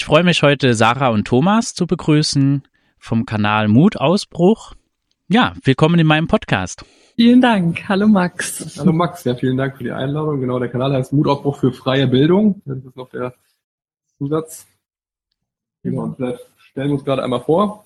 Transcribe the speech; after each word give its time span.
Ich 0.00 0.06
freue 0.06 0.24
mich 0.24 0.42
heute, 0.42 0.72
Sarah 0.72 1.10
und 1.10 1.26
Thomas 1.26 1.74
zu 1.74 1.86
begrüßen 1.86 2.62
vom 2.98 3.26
Kanal 3.26 3.68
Mutausbruch. 3.68 4.72
Ja, 5.28 5.52
willkommen 5.62 6.00
in 6.00 6.06
meinem 6.06 6.26
Podcast. 6.26 6.86
Vielen 7.16 7.42
Dank. 7.42 7.86
Hallo 7.86 8.08
Max. 8.08 8.78
Hallo 8.78 8.94
Max, 8.94 9.24
ja, 9.24 9.34
vielen 9.34 9.58
Dank 9.58 9.76
für 9.76 9.84
die 9.84 9.92
Einladung. 9.92 10.40
Genau, 10.40 10.58
der 10.58 10.70
Kanal 10.70 10.94
heißt 10.94 11.12
Mutausbruch 11.12 11.58
für 11.58 11.74
freie 11.74 12.06
Bildung. 12.06 12.62
Das 12.64 12.78
ist 12.78 12.96
noch 12.96 13.10
der 13.10 13.34
Zusatz. 14.16 14.66
Genau, 15.82 16.04
und 16.04 16.16
vielleicht 16.16 16.40
stellen 16.56 16.88
wir 16.88 16.94
uns 16.94 17.04
gerade 17.04 17.22
einmal 17.22 17.42
vor. 17.42 17.84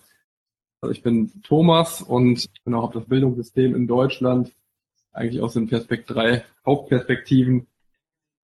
Also 0.82 0.92
ich 0.92 1.02
bin 1.02 1.42
Thomas 1.42 2.01
und 2.01 2.48
ich 2.54 2.62
bin 2.62 2.74
auch 2.74 2.84
auf 2.84 2.92
das 2.92 3.06
Bildungssystem 3.06 3.74
in 3.74 3.88
Deutschland 3.88 4.52
eigentlich 5.12 5.42
aus 5.42 5.54
den 5.54 5.66
Perspekt 5.66 6.10
drei 6.10 6.45
Hauptperspektiven 6.65 7.66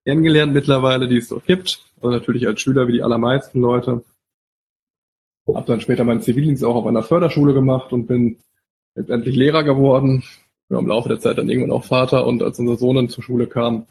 kennengelernt 0.04 0.54
mittlerweile, 0.54 1.06
die 1.06 1.18
es 1.18 1.28
dort 1.28 1.46
gibt. 1.46 1.84
Also 2.00 2.10
natürlich 2.10 2.46
als 2.46 2.60
Schüler 2.60 2.88
wie 2.88 2.92
die 2.92 3.02
allermeisten 3.02 3.60
Leute. 3.60 4.04
Hab 5.46 5.66
dann 5.66 5.80
später 5.80 6.04
meinen 6.04 6.22
Zivildienst 6.22 6.64
auch 6.64 6.76
auf 6.76 6.86
einer 6.86 7.02
Förderschule 7.02 7.54
gemacht 7.54 7.92
und 7.92 8.06
bin 8.06 8.38
letztendlich 8.94 9.36
Lehrer 9.36 9.64
geworden. 9.64 10.22
Bin 10.68 10.78
im 10.78 10.86
Laufe 10.86 11.08
der 11.08 11.20
Zeit 11.20 11.38
dann 11.38 11.48
irgendwann 11.48 11.72
auch 11.72 11.84
Vater 11.84 12.26
und 12.26 12.42
als 12.42 12.58
unser 12.58 12.76
Sohn 12.76 12.96
dann 12.96 13.08
zur 13.08 13.24
Schule 13.24 13.46
kam, 13.46 13.86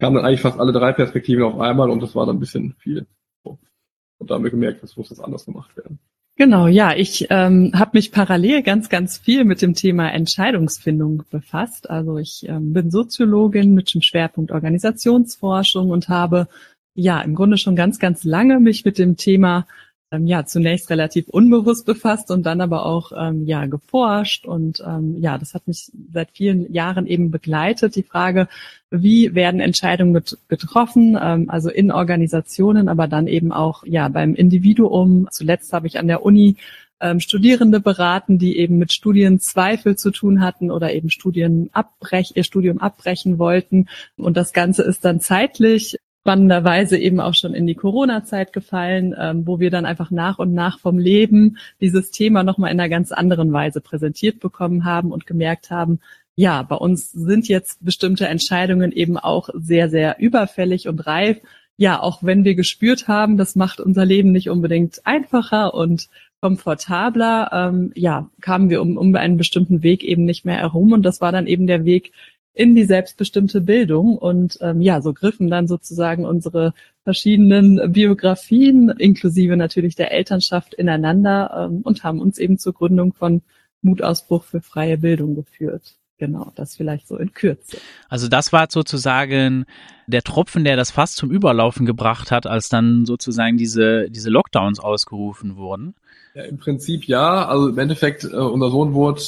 kamen 0.00 0.16
dann 0.16 0.24
eigentlich 0.24 0.40
fast 0.40 0.58
alle 0.58 0.72
drei 0.72 0.92
Perspektiven 0.92 1.44
auf 1.44 1.60
einmal 1.60 1.90
und 1.90 2.02
das 2.02 2.14
war 2.14 2.26
dann 2.26 2.36
ein 2.36 2.40
bisschen 2.40 2.74
viel. 2.78 3.06
Und 3.42 4.30
da 4.30 4.34
haben 4.34 4.44
wir 4.44 4.50
gemerkt, 4.50 4.82
das 4.82 4.96
muss 4.96 5.10
jetzt 5.10 5.20
anders 5.20 5.44
gemacht 5.44 5.76
werden. 5.76 5.98
Genau, 6.36 6.66
ja, 6.66 6.96
ich 6.96 7.28
ähm, 7.30 7.70
habe 7.74 7.92
mich 7.94 8.10
parallel 8.10 8.64
ganz, 8.64 8.88
ganz 8.88 9.18
viel 9.18 9.44
mit 9.44 9.62
dem 9.62 9.74
Thema 9.74 10.10
Entscheidungsfindung 10.10 11.22
befasst. 11.30 11.88
Also 11.88 12.18
ich 12.18 12.44
ähm, 12.48 12.72
bin 12.72 12.90
Soziologin 12.90 13.72
mit 13.72 13.94
dem 13.94 14.02
Schwerpunkt 14.02 14.50
Organisationsforschung 14.50 15.90
und 15.90 16.08
habe 16.08 16.48
ja 16.94 17.20
im 17.20 17.34
Grunde 17.34 17.58
schon 17.58 17.76
ganz, 17.76 17.98
ganz 17.98 18.24
lange 18.24 18.60
mich 18.60 18.84
mit 18.84 18.98
dem 18.98 19.16
Thema 19.16 19.66
ähm, 20.14 20.26
ja 20.26 20.44
zunächst 20.44 20.90
relativ 20.90 21.28
unbewusst 21.28 21.86
befasst 21.86 22.30
und 22.30 22.44
dann 22.44 22.60
aber 22.60 22.86
auch 22.86 23.12
ähm, 23.16 23.46
ja 23.46 23.66
geforscht 23.66 24.46
und 24.46 24.82
ähm, 24.86 25.16
ja 25.18 25.38
das 25.38 25.54
hat 25.54 25.66
mich 25.66 25.90
seit 26.12 26.30
vielen 26.32 26.72
Jahren 26.72 27.06
eben 27.06 27.30
begleitet 27.30 27.96
die 27.96 28.02
Frage 28.02 28.48
wie 28.90 29.34
werden 29.34 29.60
Entscheidungen 29.60 30.22
getroffen 30.48 31.18
ähm, 31.20 31.50
also 31.50 31.70
in 31.70 31.90
Organisationen 31.90 32.88
aber 32.88 33.08
dann 33.08 33.26
eben 33.26 33.52
auch 33.52 33.84
ja 33.86 34.08
beim 34.08 34.34
Individuum 34.34 35.28
zuletzt 35.30 35.72
habe 35.72 35.86
ich 35.86 35.98
an 35.98 36.06
der 36.06 36.22
Uni 36.22 36.56
ähm, 37.00 37.20
Studierende 37.20 37.80
beraten, 37.80 38.38
die 38.38 38.56
eben 38.56 38.78
mit 38.78 38.92
Studienzweifel 38.92 39.96
zu 39.96 40.10
tun 40.10 40.40
hatten 40.40 40.70
oder 40.70 40.94
eben 40.94 41.10
Studien 41.10 41.68
abbrech, 41.72 42.32
ihr 42.36 42.44
Studium 42.44 42.78
abbrechen 42.78 43.38
wollten. 43.38 43.88
Und 44.16 44.36
das 44.36 44.52
Ganze 44.52 44.84
ist 44.84 45.04
dann 45.04 45.20
zeitlich 45.20 45.98
spannenderweise 46.24 46.96
eben 46.96 47.20
auch 47.20 47.34
schon 47.34 47.52
in 47.52 47.66
die 47.66 47.74
Corona-Zeit 47.74 48.54
gefallen, 48.54 49.14
ähm, 49.18 49.46
wo 49.46 49.60
wir 49.60 49.70
dann 49.70 49.84
einfach 49.84 50.10
nach 50.10 50.38
und 50.38 50.54
nach 50.54 50.78
vom 50.78 50.98
Leben 50.98 51.58
dieses 51.82 52.10
Thema 52.12 52.42
nochmal 52.42 52.72
in 52.72 52.80
einer 52.80 52.88
ganz 52.88 53.12
anderen 53.12 53.52
Weise 53.52 53.82
präsentiert 53.82 54.40
bekommen 54.40 54.86
haben 54.86 55.12
und 55.12 55.26
gemerkt 55.26 55.70
haben, 55.70 56.00
ja, 56.34 56.62
bei 56.62 56.76
uns 56.76 57.12
sind 57.12 57.46
jetzt 57.46 57.84
bestimmte 57.84 58.26
Entscheidungen 58.26 58.90
eben 58.90 59.18
auch 59.18 59.50
sehr, 59.52 59.90
sehr 59.90 60.18
überfällig 60.18 60.88
und 60.88 61.06
reif. 61.06 61.42
Ja, 61.76 62.00
auch 62.00 62.22
wenn 62.22 62.44
wir 62.44 62.54
gespürt 62.54 63.06
haben, 63.06 63.36
das 63.36 63.54
macht 63.54 63.78
unser 63.78 64.06
Leben 64.06 64.32
nicht 64.32 64.48
unbedingt 64.48 65.02
einfacher 65.04 65.74
und 65.74 66.08
komfortabler, 66.40 67.50
ähm, 67.52 67.92
ja, 67.94 68.30
kamen 68.40 68.70
wir 68.70 68.80
um, 68.80 68.96
um 68.96 69.14
einen 69.14 69.36
bestimmten 69.36 69.82
Weg 69.82 70.02
eben 70.02 70.24
nicht 70.24 70.46
mehr 70.46 70.56
herum. 70.56 70.92
Und 70.92 71.02
das 71.02 71.20
war 71.20 71.32
dann 71.32 71.46
eben 71.46 71.66
der 71.66 71.84
Weg, 71.84 72.12
in 72.54 72.74
die 72.74 72.84
selbstbestimmte 72.84 73.60
Bildung. 73.60 74.16
Und 74.16 74.58
ähm, 74.60 74.80
ja, 74.80 75.02
so 75.02 75.12
griffen 75.12 75.50
dann 75.50 75.66
sozusagen 75.68 76.24
unsere 76.24 76.72
verschiedenen 77.02 77.92
Biografien, 77.92 78.88
inklusive 78.90 79.56
natürlich 79.56 79.96
der 79.96 80.12
Elternschaft, 80.12 80.72
ineinander 80.74 81.68
ähm, 81.68 81.82
und 81.82 82.04
haben 82.04 82.20
uns 82.20 82.38
eben 82.38 82.58
zur 82.58 82.72
Gründung 82.72 83.12
von 83.12 83.42
Mutausbruch 83.82 84.44
für 84.44 84.62
freie 84.62 84.96
Bildung 84.98 85.34
geführt. 85.34 85.98
Genau, 86.24 86.50
das 86.54 86.74
vielleicht 86.74 87.06
so 87.06 87.18
in 87.18 87.34
Kürze. 87.34 87.76
Also 88.08 88.28
das 88.28 88.50
war 88.50 88.66
sozusagen 88.70 89.66
der 90.06 90.22
Tropfen, 90.22 90.64
der 90.64 90.74
das 90.74 90.90
fast 90.90 91.16
zum 91.16 91.30
Überlaufen 91.30 91.84
gebracht 91.84 92.30
hat, 92.30 92.46
als 92.46 92.70
dann 92.70 93.04
sozusagen 93.04 93.58
diese, 93.58 94.08
diese 94.08 94.30
Lockdowns 94.30 94.80
ausgerufen 94.80 95.56
wurden. 95.56 95.94
Ja, 96.34 96.44
im 96.44 96.56
Prinzip 96.56 97.04
ja. 97.04 97.46
Also 97.46 97.68
im 97.68 97.78
Endeffekt, 97.78 98.24
äh, 98.24 98.28
unser 98.28 98.70
Sohn 98.70 98.94
wurde 98.94 99.20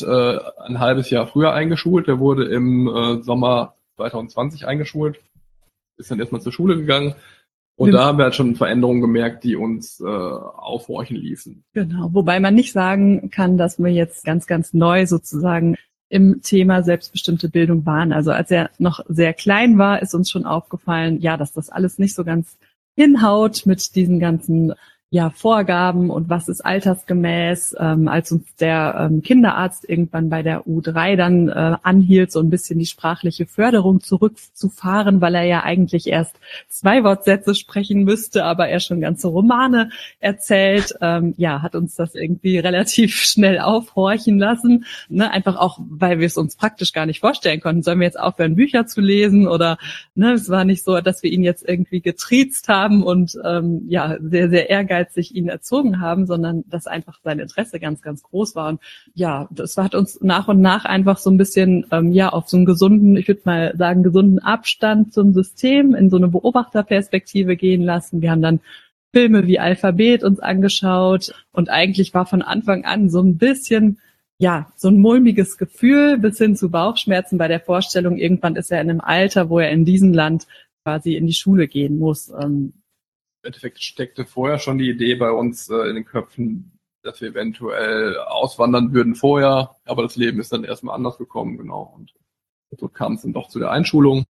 äh, 0.59 0.63
ein 0.63 0.81
halbes 0.81 1.11
Jahr 1.11 1.27
früher 1.27 1.53
eingeschult. 1.53 2.07
Der 2.07 2.19
wurde 2.19 2.47
im 2.47 2.89
äh, 2.89 3.23
Sommer 3.23 3.75
2020 3.97 4.67
eingeschult, 4.67 5.21
ist 5.99 6.11
dann 6.11 6.19
erstmal 6.19 6.41
zur 6.41 6.53
Schule 6.53 6.79
gegangen. 6.79 7.15
Und 7.79 7.93
da 7.93 8.07
haben 8.07 8.17
wir 8.17 8.25
halt 8.25 8.35
schon 8.35 8.57
Veränderungen 8.57 9.03
gemerkt, 9.03 9.45
die 9.45 9.55
uns 9.55 10.01
äh, 10.01 10.07
aufhorchen 10.07 11.19
ließen. 11.19 11.63
Genau, 11.75 12.09
wobei 12.13 12.41
man 12.41 12.55
nicht 12.55 12.73
sagen 12.73 13.31
kann, 13.31 13.59
dass 13.59 13.79
wir 13.79 13.93
jetzt 13.93 14.25
ganz, 14.25 14.47
ganz 14.47 14.73
neu 14.73 15.05
sozusagen 15.07 15.77
im 16.09 16.41
Thema 16.43 16.83
selbstbestimmte 16.83 17.49
Bildung 17.49 17.85
waren. 17.85 18.13
Also 18.13 18.31
als 18.31 18.51
er 18.51 18.71
noch 18.79 19.01
sehr 19.09 19.35
klein 19.35 19.79
war, 19.79 20.03
ist 20.03 20.15
uns 20.15 20.31
schon 20.31 20.47
aufgefallen, 20.47 21.21
ja, 21.21 21.37
dass 21.37 21.53
das 21.53 21.69
alles 21.69 21.99
nicht 21.99 22.15
so 22.15 22.25
ganz 22.25 22.57
hinhaut 22.97 23.67
mit 23.67 23.95
diesen 23.95 24.21
ganzen 24.21 24.73
ja, 25.09 25.31
Vorgaben 25.31 26.11
und 26.11 26.29
was 26.29 26.49
ist 26.49 26.63
altersgemäß, 26.63 27.77
ähm, 27.79 28.09
als 28.09 28.33
uns 28.33 28.57
der 28.57 29.09
ähm, 29.09 29.23
Kinderarzt 29.23 29.89
irgendwann 29.89 30.31
bei 30.31 30.43
der 30.43 30.67
U3 30.67 31.15
dann 31.15 31.49
äh, 31.49 31.77
anhielt, 31.85 32.33
so 32.33 32.41
ein 32.41 32.51
bisschen 32.51 32.81
die 32.81 32.87
sprachliche 32.87 33.47
Förderung 33.47 34.01
zurückzufahren, 34.01 35.21
weil 35.21 35.37
er 35.37 35.45
ja 35.45 35.63
eigentlich 35.63 36.09
erst 36.09 36.35
zwei 36.69 37.05
Wortsätze 37.05 37.55
sprechen 37.55 38.03
müsste, 38.03 38.45
aber 38.45 38.69
er 38.69 38.81
schon 38.81 39.01
ganze 39.01 39.29
Romane 39.29 39.91
erzählt, 40.19 40.93
ähm, 41.01 41.35
ja, 41.37 41.63
hat 41.63 41.77
uns 41.77 41.95
das 41.95 42.17
irgendwie 42.17 42.59
relativ 42.59 43.15
schnell 43.25 43.61
aufhorchen 43.61 44.41
lassen. 44.41 44.87
Ne? 45.09 45.31
Einfach 45.31 45.55
auch, 45.55 45.79
weil 45.89 46.19
wir 46.19 46.27
es 46.27 46.37
uns 46.37 46.57
praktisch 46.57 46.93
gar 46.93 47.07
nicht 47.07 47.21
vorstellen 47.21 47.61
konnten. 47.61 47.85
Sollen 47.85 48.01
wir 48.01 48.07
jetzt 48.07 48.19
aufhören, 48.19 48.57
Bücher 48.57 48.87
zu 48.87 49.01
lesen 49.01 49.47
oder 49.47 49.79
ne, 50.17 50.33
es 50.33 50.51
war 50.51 50.65
nicht 50.65 50.83
so, 50.83 51.01
dass 51.01 51.23
wir 51.23 51.31
ihn 51.31 51.45
jetzt 51.45 51.67
irgendwie 51.67 52.01
getriezt 52.01 52.67
haben 52.67 53.05
und 53.05 53.39
ähm, 53.45 53.83
ja, 53.87 54.17
sehr, 54.21 54.51
sehr 54.51 54.69
ehrgeizig 54.69 54.96
ehrgeizig 54.97 55.35
ihn 55.35 55.49
erzogen 55.49 56.01
haben, 56.01 56.27
sondern 56.27 56.65
dass 56.69 56.87
einfach 56.87 57.21
sein 57.23 57.39
Interesse 57.39 57.79
ganz, 57.81 58.03
ganz 58.03 58.23
groß 58.23 58.57
war. 58.57 58.69
Und 58.69 58.81
ja, 59.15 59.49
das 59.51 59.77
hat 59.77 59.95
uns 59.95 60.21
nach 60.23 60.49
und 60.49 60.61
nach 60.61 60.85
einfach 60.85 61.19
so 61.19 61.31
ein 61.31 61.37
bisschen, 61.37 61.87
ähm, 61.93 62.13
ja, 62.13 62.31
auf 62.31 62.49
so 62.49 62.57
einen 62.57 62.67
gesunden, 62.67 63.17
ich 63.17 63.29
würde 63.29 63.43
mal 63.45 63.75
sagen, 63.77 64.03
gesunden 64.03 64.39
Abstand 64.39 65.13
zum 65.13 65.33
System 65.33 65.95
in 65.95 66.11
so 66.11 66.17
eine 66.17 66.29
Beobachterperspektive 66.29 67.57
gehen 67.57 67.83
lassen. 67.83 68.23
Wir 68.23 68.31
haben 68.31 68.43
dann 68.43 68.61
Filme 69.13 69.47
wie 69.47 69.59
Alphabet 69.59 70.25
uns 70.25 70.41
angeschaut 70.41 71.33
und 71.53 71.71
eigentlich 71.71 72.13
war 72.13 72.27
von 72.27 72.43
Anfang 72.43 72.85
an 72.85 73.09
so 73.09 73.23
ein 73.23 73.39
bisschen 73.39 73.99
ja, 74.39 74.71
so 74.77 74.89
ein 74.89 74.99
mulmiges 74.99 75.57
Gefühl 75.57 76.19
bis 76.19 76.37
hin 76.37 76.57
zu 76.57 76.71
Bauchschmerzen 76.71 77.39
bei 77.39 77.49
der 77.49 77.61
Vorstellung, 77.61 78.19
irgendwann 78.19 78.57
ist 78.57 78.71
er 78.71 78.83
in 78.83 78.91
einem 78.91 79.01
Alter, 79.01 79.49
wo 79.49 79.61
er 79.61 79.71
in 79.71 79.87
diesem 79.87 80.13
Land 80.13 80.47
quasi 80.85 81.15
in 81.15 81.27
die 81.27 81.33
Schule 81.33 81.69
gehen 81.69 81.99
muss. 81.99 82.31
Ähm, 82.39 82.75
Endeffekt 83.47 83.83
steckte 83.83 84.25
vorher 84.25 84.59
schon 84.59 84.79
die 84.79 84.91
Idee 84.91 85.15
bei 85.15 85.31
uns 85.31 85.69
äh, 85.71 85.89
in 85.89 85.95
den 85.95 86.05
Köpfen, 86.05 86.79
dass 87.03 87.21
wir 87.21 87.31
eventuell 87.31 88.19
auswandern 88.19 88.93
würden 88.93 89.15
vorher, 89.15 89.77
aber 89.85 90.03
das 90.03 90.17
Leben 90.17 90.41
ist 90.41 90.53
dann 90.53 90.65
erstmal 90.65 90.95
anders 90.95 91.19
gekommen, 91.19 91.57
genau. 91.57 91.95
Und 91.97 92.13
so 92.79 92.89
kam 92.89 93.15
es 93.15 93.23
dann 93.23 93.33
doch 93.33 93.49
zu 93.49 93.59
der 93.59 93.71
Einschulung. 93.71 94.27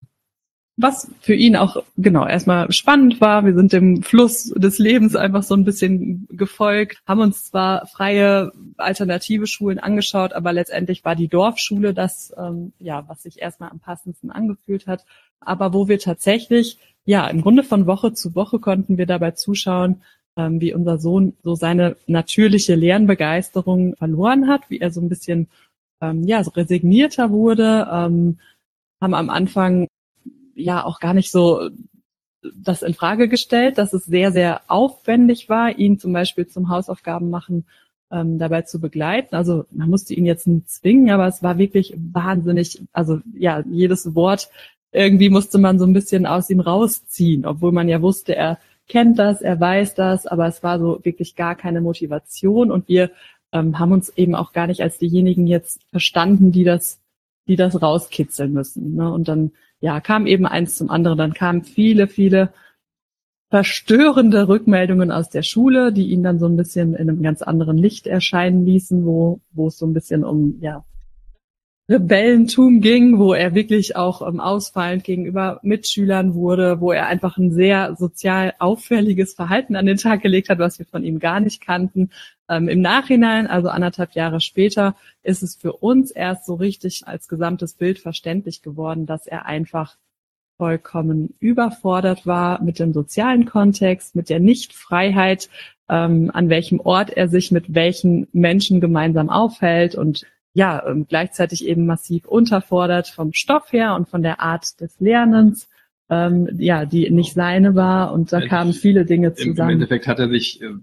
Was 0.83 1.11
für 1.21 1.35
ihn 1.35 1.57
auch, 1.57 1.77
genau, 1.99 2.27
erstmal 2.27 2.73
spannend 2.73 3.21
war. 3.21 3.45
Wir 3.45 3.55
sind 3.55 3.73
dem 3.73 4.03
Fluss 4.03 4.45
des 4.57 4.79
Lebens 4.79 5.15
einfach 5.15 5.43
so 5.43 5.55
ein 5.55 5.65
bisschen 5.65 6.27
gefolgt, 6.31 7.03
haben 7.07 7.21
uns 7.21 7.45
zwar 7.45 7.87
freie 7.87 8.51
alternative 8.79 9.47
Schulen 9.47 9.79
angeschaut, 9.79 10.33
aber 10.33 10.55
letztendlich 10.55 11.05
war 11.05 11.17
die 11.17 11.29
Dorfschule 11.29 11.93
das, 11.93 12.33
ähm, 12.39 12.73
ja, 12.79 13.05
was 13.09 13.23
sich 13.23 13.43
erstmal 13.43 13.71
am 13.71 13.81
passendsten 13.81 14.31
angefühlt 14.31 14.87
hat. 14.87 15.05
Aber 15.41 15.75
wo 15.75 15.89
wir 15.89 15.99
tatsächlich 15.99 16.79
ja, 17.05 17.27
im 17.27 17.43
Grunde 17.43 17.63
von 17.63 17.87
Woche 17.87 18.13
zu 18.13 18.35
Woche 18.35 18.59
konnten 18.59 18.99
wir 18.99 19.07
dabei 19.07 19.33
zuschauen, 19.33 20.03
ähm, 20.37 20.61
wie 20.61 20.73
unser 20.73 20.99
Sohn 20.99 21.37
so 21.43 21.55
seine 21.55 21.97
natürliche 22.07 22.75
Lernbegeisterung 22.75 23.97
verloren 23.97 24.49
hat, 24.49 24.63
wie 24.71 24.79
er 24.79 24.91
so 24.91 25.01
ein 25.01 25.09
bisschen 25.09 25.49
ähm, 26.01 26.25
ja 26.25 26.43
so 26.45 26.51
resignierter 26.53 27.31
wurde, 27.31 27.89
ähm, 27.93 28.39
haben 29.01 29.15
am 29.15 29.31
Anfang 29.31 29.89
ja 30.63 30.85
auch 30.85 31.01
gar 31.01 31.15
nicht 31.15 31.31
so 31.31 31.71
das 32.55 32.83
in 32.83 32.95
Frage 32.95 33.29
gestellt, 33.29 33.79
dass 33.79 33.93
es 33.93 34.05
sehr, 34.05 34.33
sehr 34.33 34.63
aufwendig 34.69 35.49
war, 35.49 35.79
ihn 35.79 35.99
zum 35.99 36.13
Beispiel 36.13 36.47
zum 36.47 36.71
Hausaufgaben 36.71 37.31
machen 37.31 37.67
ähm, 38.11 38.39
dabei 38.39 38.63
zu 38.63 38.81
begleiten. 38.81 39.35
Also 39.35 39.67
man 39.71 39.91
musste 39.91 40.15
ihn 40.15 40.25
jetzt 40.27 40.47
nicht 40.47 40.71
zwingen, 40.71 41.11
aber 41.11 41.27
es 41.27 41.43
war 41.43 41.59
wirklich 41.59 41.95
wahnsinnig, 41.97 42.83
also 42.93 43.21
ja, 43.35 43.63
jedes 43.71 44.15
Wort 44.15 44.49
irgendwie 44.93 45.31
musste 45.31 45.59
man 45.59 45.79
so 45.79 45.87
ein 45.87 45.93
bisschen 45.93 46.27
aus 46.27 46.51
ihm 46.51 46.61
rausziehen, 46.61 47.47
obwohl 47.47 47.73
man 47.73 47.89
ja 47.89 48.03
wusste, 48.03 48.35
er 48.35 48.59
kennt 48.89 49.19
das, 49.19 49.41
er 49.41 49.61
weiß 49.61 49.95
das, 49.95 50.27
aber 50.27 50.47
es 50.49 50.63
war 50.63 50.81
so 50.81 50.99
wirklich 51.05 51.37
gar 51.37 51.55
keine 51.55 51.81
Motivation 51.81 52.73
und 52.73 52.89
wir 52.89 53.11
ähm, 53.53 53.79
haben 53.79 53.93
uns 53.93 54.11
eben 54.17 54.35
auch 54.35 54.53
gar 54.53 54.67
nicht 54.67 54.83
als 54.83 54.99
diejenigen 54.99 55.47
jetzt 55.47 55.81
verstanden, 55.91 56.51
die 56.51 56.65
das, 56.65 56.99
die 57.47 57.57
das 57.57 57.81
rauskitzeln 57.81 58.53
müssen. 58.53 58.97
Ne? 58.97 59.13
Und 59.13 59.29
dann 59.29 59.53
ja 59.81 60.01
kam 60.01 60.27
eben 60.27 60.47
eins 60.47 60.77
zum 60.77 60.91
anderen, 60.91 61.19
dann 61.19 61.35
kamen 61.35 61.65
viele, 61.65 62.07
viele 62.07 62.53
verstörende 63.51 64.47
Rückmeldungen 64.47 65.11
aus 65.11 65.29
der 65.29 65.43
Schule, 65.43 65.93
die 65.93 66.11
ihn 66.11 66.23
dann 66.23 66.39
so 66.39 66.47
ein 66.47 66.57
bisschen 66.57 66.95
in 66.95 67.11
einem 67.11 67.23
ganz 67.23 67.43
anderen 67.43 67.77
Licht 67.77 68.07
erscheinen 68.07 68.65
ließen, 68.65 69.05
wo, 69.05 69.41
wo 69.51 69.67
es 69.67 69.77
so 69.77 69.87
ein 69.87 69.93
bisschen 69.93 70.25
um 70.25 70.59
ja, 70.61 70.85
Rebellentum 71.91 72.81
ging, 72.81 73.19
wo 73.19 73.35
er 73.35 73.53
wirklich 73.53 73.97
auch 73.97 74.25
ähm, 74.25 74.39
ausfallend 74.39 75.03
gegenüber 75.03 75.59
Mitschülern 75.65 76.35
wurde, 76.35 76.81
wo 76.81 76.93
er 76.93 77.09
einfach 77.09 77.37
ein 77.37 77.51
sehr 77.51 77.97
sozial 77.97 78.55
auffälliges 78.61 79.35
Verhalten 79.35 79.75
an 79.75 79.87
den 79.87 79.97
Tag 79.97 80.23
gelegt 80.23 80.51
hat, 80.51 80.61
was 80.61 80.79
wir 80.79 80.87
von 80.87 81.03
ihm 81.03 81.19
gar 81.19 81.41
nicht 81.41 81.61
kannten. 81.61 82.11
Ähm, 82.49 82.69
Im 82.69 82.81
Nachhinein, 82.81 83.49
also 83.49 83.71
anderthalb 83.71 84.13
Jahre 84.13 84.41
später, 84.41 84.95
ist 85.25 85.43
es 85.43 85.57
für 85.57 85.73
uns 85.73 86.13
erst 86.13 86.47
so 86.47 86.55
richtig 86.55 87.03
als 87.07 87.27
gesamtes 87.27 87.75
Bild 87.75 87.99
verständlich 87.99 88.63
geworden, 88.63 89.05
dass 89.07 89.27
er 89.27 89.47
einfach 89.47 89.97
vollkommen 90.59 91.35
überfordert 91.41 92.25
war 92.25 92.63
mit 92.63 92.79
dem 92.79 92.93
sozialen 92.93 93.47
Kontext, 93.47 94.15
mit 94.15 94.29
der 94.29 94.39
Nichtfreiheit, 94.39 95.49
ähm, 95.89 96.31
an 96.33 96.51
welchem 96.51 96.79
Ort 96.79 97.11
er 97.11 97.27
sich 97.27 97.51
mit 97.51 97.75
welchen 97.75 98.29
Menschen 98.33 98.81
gemeinsam 98.81 99.29
aufhält 99.29 99.97
und 99.97 100.25
ja, 100.53 100.85
ähm, 100.87 101.07
gleichzeitig 101.09 101.67
eben 101.67 101.87
massiv 101.87 102.27
unterfordert 102.27 103.09
vom 103.09 103.33
Stoff 103.33 103.73
her 103.73 103.95
und 103.95 104.09
von 104.09 104.23
der 104.23 104.41
Art 104.41 104.81
des 104.81 104.99
Lernens, 105.01 105.69
ähm, 106.09 106.49
ja, 106.59 106.87
die 106.87 107.09
nicht 107.11 107.35
seine 107.35 107.75
war 107.75 108.13
und 108.13 108.33
da 108.33 108.41
kamen 108.41 108.73
viele 108.73 109.05
Dinge 109.05 109.35
zusammen. 109.35 109.71
Im 109.71 109.75
Endeffekt 109.77 110.09
hat 110.09 110.19
er 110.19 110.29
sich 110.29 110.61
äh, 110.61 110.75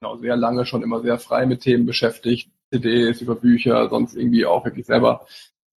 genau, 0.00 0.16
sehr 0.16 0.36
lange 0.36 0.66
schon 0.66 0.82
immer 0.82 1.00
sehr 1.00 1.18
frei 1.18 1.46
mit 1.46 1.62
Themen 1.62 1.86
beschäftigt, 1.86 2.50
CDs, 2.70 3.22
über 3.22 3.36
Bücher, 3.36 3.88
sonst 3.88 4.16
irgendwie 4.16 4.44
auch 4.44 4.64
wirklich 4.64 4.86
selber 4.86 5.26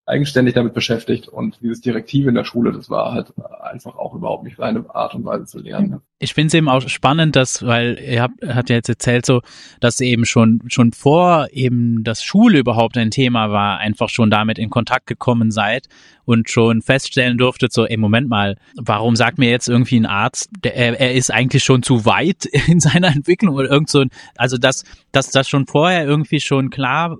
eigenständig 0.05 0.53
damit 0.53 0.73
beschäftigt 0.73 1.29
und 1.29 1.59
dieses 1.61 1.79
Direktive 1.79 2.27
in 2.27 2.35
der 2.35 2.43
Schule, 2.43 2.73
das 2.73 2.89
war 2.89 3.13
halt 3.13 3.33
einfach 3.61 3.95
auch 3.95 4.13
überhaupt 4.13 4.43
nicht 4.43 4.57
seine 4.57 4.83
Art 4.93 5.15
und 5.15 5.23
Weise 5.23 5.45
zu 5.45 5.59
lernen. 5.59 6.01
Ich 6.19 6.33
finde 6.33 6.47
es 6.47 6.53
eben 6.53 6.67
auch 6.67 6.81
spannend, 6.89 7.37
dass, 7.37 7.65
weil 7.65 7.97
ihr 7.99 8.21
habt, 8.21 8.45
hat 8.45 8.69
ja 8.69 8.75
jetzt 8.75 8.89
erzählt 8.89 9.25
so, 9.25 9.41
dass 9.79 10.01
eben 10.01 10.25
schon, 10.25 10.61
schon 10.67 10.91
vor 10.91 11.47
eben 11.51 12.03
das 12.03 12.21
Schule 12.21 12.59
überhaupt 12.59 12.97
ein 12.97 13.11
Thema 13.11 13.51
war, 13.51 13.79
einfach 13.79 14.09
schon 14.09 14.29
damit 14.29 14.59
in 14.59 14.69
Kontakt 14.69 15.07
gekommen 15.07 15.51
seid 15.51 15.87
und 16.25 16.49
schon 16.49 16.81
feststellen 16.81 17.37
durftet, 17.37 17.71
so, 17.71 17.85
ey, 17.85 17.95
Moment 17.95 18.27
mal, 18.27 18.57
warum 18.75 19.15
sagt 19.15 19.37
mir 19.37 19.49
jetzt 19.49 19.69
irgendwie 19.69 19.99
ein 20.01 20.05
Arzt, 20.05 20.49
der, 20.63 20.75
er, 20.75 21.13
ist 21.13 21.31
eigentlich 21.31 21.63
schon 21.63 21.81
zu 21.81 22.05
weit 22.05 22.45
in 22.67 22.81
seiner 22.81 23.07
Entwicklung 23.07 23.55
oder 23.55 23.69
irgend 23.69 23.89
so, 23.89 24.03
also 24.35 24.57
dass, 24.57 24.83
dass 25.13 25.29
das 25.29 25.47
schon 25.47 25.65
vorher 25.65 26.05
irgendwie 26.05 26.41
schon 26.41 26.69
klar 26.69 27.17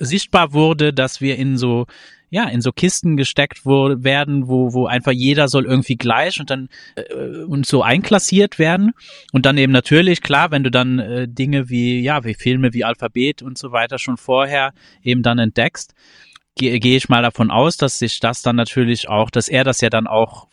sichtbar 0.00 0.52
wurde, 0.52 0.92
dass 0.92 1.20
wir 1.20 1.36
in 1.36 1.56
so 1.56 1.86
ja, 2.30 2.48
in 2.48 2.60
so 2.60 2.70
Kisten 2.70 3.16
gesteckt 3.16 3.66
wurde, 3.66 4.04
werden, 4.04 4.46
wo, 4.46 4.72
wo 4.72 4.86
einfach 4.86 5.10
jeder 5.10 5.48
soll 5.48 5.66
irgendwie 5.66 5.96
gleich 5.96 6.38
und 6.38 6.48
dann 6.48 6.68
äh, 6.94 7.42
und 7.42 7.66
so 7.66 7.82
einklassiert 7.82 8.58
werden. 8.58 8.92
Und 9.32 9.46
dann 9.46 9.58
eben 9.58 9.72
natürlich, 9.72 10.22
klar, 10.22 10.52
wenn 10.52 10.62
du 10.62 10.70
dann 10.70 11.00
äh, 11.00 11.28
Dinge 11.28 11.68
wie, 11.68 12.00
ja, 12.00 12.24
wie 12.24 12.34
Filme, 12.34 12.72
wie 12.72 12.84
Alphabet 12.84 13.42
und 13.42 13.58
so 13.58 13.72
weiter 13.72 13.98
schon 13.98 14.16
vorher 14.16 14.72
eben 15.02 15.24
dann 15.24 15.40
entdeckst, 15.40 15.92
gehe 16.54 16.78
geh 16.78 16.96
ich 16.96 17.08
mal 17.08 17.22
davon 17.22 17.50
aus, 17.50 17.76
dass 17.76 17.98
sich 17.98 18.20
das 18.20 18.42
dann 18.42 18.56
natürlich 18.56 19.08
auch, 19.08 19.30
dass 19.30 19.48
er 19.48 19.64
das 19.64 19.80
ja 19.80 19.90
dann 19.90 20.06
auch 20.06 20.46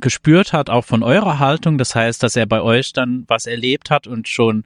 gespürt 0.00 0.54
hat, 0.54 0.70
auch 0.70 0.84
von 0.86 1.02
eurer 1.02 1.38
Haltung. 1.38 1.76
Das 1.76 1.94
heißt, 1.94 2.22
dass 2.22 2.34
er 2.34 2.46
bei 2.46 2.62
euch 2.62 2.94
dann 2.94 3.24
was 3.26 3.46
erlebt 3.46 3.90
hat 3.90 4.06
und 4.06 4.26
schon 4.26 4.64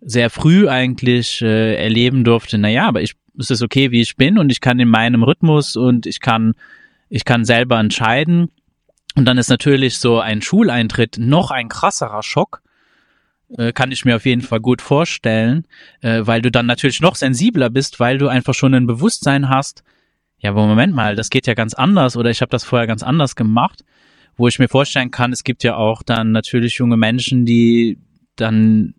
sehr 0.00 0.30
früh 0.30 0.68
eigentlich 0.68 1.42
äh, 1.42 1.76
erleben 1.76 2.24
durfte, 2.24 2.58
naja, 2.58 2.86
aber 2.86 3.02
ich 3.02 3.14
es 3.38 3.50
ist 3.50 3.62
okay, 3.62 3.90
wie 3.90 4.00
ich 4.00 4.16
bin 4.16 4.38
und 4.38 4.50
ich 4.50 4.60
kann 4.60 4.78
in 4.78 4.88
meinem 4.88 5.22
Rhythmus 5.22 5.76
und 5.76 6.06
ich 6.06 6.20
kann, 6.20 6.54
ich 7.08 7.24
kann 7.24 7.44
selber 7.44 7.78
entscheiden. 7.78 8.50
Und 9.14 9.26
dann 9.26 9.38
ist 9.38 9.50
natürlich 9.50 9.98
so 9.98 10.20
ein 10.20 10.40
Schuleintritt 10.40 11.18
noch 11.18 11.50
ein 11.50 11.68
krasserer 11.68 12.22
Schock, 12.22 12.62
äh, 13.58 13.72
kann 13.72 13.92
ich 13.92 14.04
mir 14.04 14.16
auf 14.16 14.24
jeden 14.24 14.42
Fall 14.42 14.60
gut 14.60 14.80
vorstellen, 14.80 15.66
äh, 16.00 16.22
weil 16.24 16.40
du 16.40 16.50
dann 16.50 16.66
natürlich 16.66 17.00
noch 17.00 17.16
sensibler 17.16 17.68
bist, 17.68 18.00
weil 18.00 18.18
du 18.18 18.28
einfach 18.28 18.54
schon 18.54 18.74
ein 18.74 18.86
Bewusstsein 18.86 19.48
hast, 19.48 19.82
ja, 20.42 20.50
aber 20.50 20.66
Moment 20.66 20.94
mal, 20.94 21.14
das 21.14 21.30
geht 21.30 21.46
ja 21.46 21.54
ganz 21.54 21.72
anders 21.72 22.16
oder 22.16 22.30
ich 22.30 22.40
habe 22.40 22.50
das 22.50 22.64
vorher 22.64 22.88
ganz 22.88 23.02
anders 23.02 23.36
gemacht, 23.36 23.84
wo 24.36 24.48
ich 24.48 24.58
mir 24.58 24.68
vorstellen 24.68 25.10
kann, 25.10 25.32
es 25.32 25.44
gibt 25.44 25.62
ja 25.62 25.76
auch 25.76 26.02
dann 26.02 26.32
natürlich 26.32 26.74
junge 26.74 26.96
Menschen, 26.96 27.46
die 27.46 27.98
dann 28.36 28.94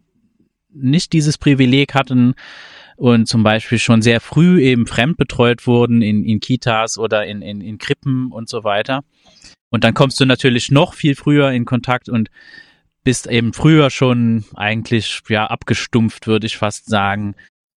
nicht 0.71 1.11
dieses 1.11 1.37
Privileg 1.37 1.93
hatten, 1.93 2.35
und 2.95 3.27
zum 3.27 3.43
Beispiel 3.43 3.79
schon 3.79 4.01
sehr 4.01 4.21
früh 4.21 4.61
eben 4.61 4.87
fremdbetreut 4.87 5.65
wurden 5.67 6.01
in, 6.01 6.23
in 6.23 6.39
Kitas 6.39 6.97
oder 6.97 7.25
in, 7.25 7.41
in, 7.41 7.61
in 7.61 7.77
Krippen 7.77 8.31
und 8.31 8.49
so 8.49 8.63
weiter. 8.63 9.03
Und 9.69 9.83
dann 9.83 9.93
kommst 9.93 10.19
du 10.19 10.25
natürlich 10.25 10.71
noch 10.71 10.93
viel 10.93 11.15
früher 11.15 11.51
in 11.51 11.65
Kontakt 11.65 12.07
und 12.07 12.29
bist 13.03 13.27
eben 13.27 13.53
früher 13.53 13.89
schon 13.89 14.45
eigentlich 14.55 15.21
ja 15.29 15.47
abgestumpft, 15.47 16.27
würde 16.27 16.45
ich 16.45 16.57
fast 16.57 16.85
sagen, 16.85 17.35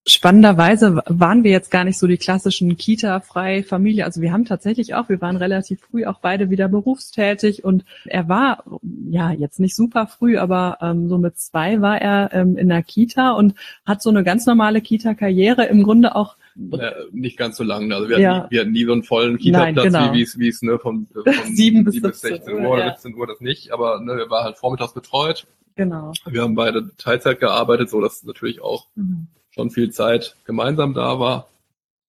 Spannenderweise 0.08 1.02
waren 1.06 1.42
wir 1.42 1.50
jetzt 1.50 1.72
gar 1.72 1.82
nicht 1.82 1.98
so 1.98 2.06
die 2.06 2.16
klassischen 2.16 2.76
Kita-freie 2.76 3.64
Familie. 3.64 4.04
Also 4.04 4.20
wir 4.20 4.32
haben 4.32 4.44
tatsächlich 4.44 4.94
auch, 4.94 5.08
wir 5.08 5.20
waren 5.20 5.36
relativ 5.36 5.80
früh 5.80 6.06
auch 6.06 6.20
beide 6.20 6.48
wieder 6.48 6.68
berufstätig 6.68 7.64
und 7.64 7.84
er 8.04 8.28
war 8.28 8.62
ja 9.10 9.32
jetzt 9.32 9.58
nicht 9.58 9.74
super 9.74 10.06
früh, 10.06 10.38
aber 10.38 10.78
ähm, 10.80 11.08
so 11.08 11.18
mit 11.18 11.36
zwei 11.38 11.80
war 11.80 12.00
er 12.00 12.32
ähm, 12.32 12.56
in 12.56 12.68
der 12.68 12.84
Kita 12.84 13.32
und 13.32 13.54
hat 13.84 14.00
so 14.00 14.10
eine 14.10 14.22
ganz 14.22 14.46
normale 14.46 14.80
Kita-Karriere 14.80 15.64
im 15.64 15.82
Grunde 15.82 16.14
auch 16.14 16.36
äh, 16.70 16.92
nicht 17.10 17.36
ganz 17.36 17.56
so 17.56 17.64
lang. 17.64 17.90
Also 17.90 18.08
wir, 18.08 18.20
ja. 18.20 18.34
hatten, 18.34 18.44
nie, 18.44 18.50
wir 18.52 18.60
hatten 18.60 18.72
nie 18.72 18.84
so 18.84 18.92
einen 18.92 19.02
vollen 19.02 19.38
Kita-Platz, 19.38 19.86
genau. 19.86 20.12
wie 20.12 20.22
es 20.22 20.38
wie 20.38 20.48
es 20.48 20.62
ne, 20.62 20.78
von, 20.78 21.08
von 21.12 21.24
7 21.52 21.82
bis 21.82 21.96
16 21.96 22.54
Uhr 22.54 22.70
oder 22.70 22.86
ja. 22.86 22.92
17 22.92 23.16
Uhr 23.16 23.26
das 23.26 23.40
nicht, 23.40 23.72
aber 23.72 24.00
ne, 24.00 24.12
er 24.12 24.30
war 24.30 24.44
halt 24.44 24.56
vormittags 24.56 24.94
betreut. 24.94 25.48
Genau. 25.74 26.12
Wir 26.24 26.42
haben 26.42 26.54
beide 26.54 26.96
Teilzeit 26.96 27.40
gearbeitet, 27.40 27.90
so 27.90 28.00
dass 28.00 28.22
natürlich 28.22 28.62
auch 28.62 28.86
mhm 28.94 29.26
schon 29.56 29.70
viel 29.70 29.90
Zeit 29.90 30.36
gemeinsam 30.44 30.94
da 30.94 31.18
war. 31.18 31.48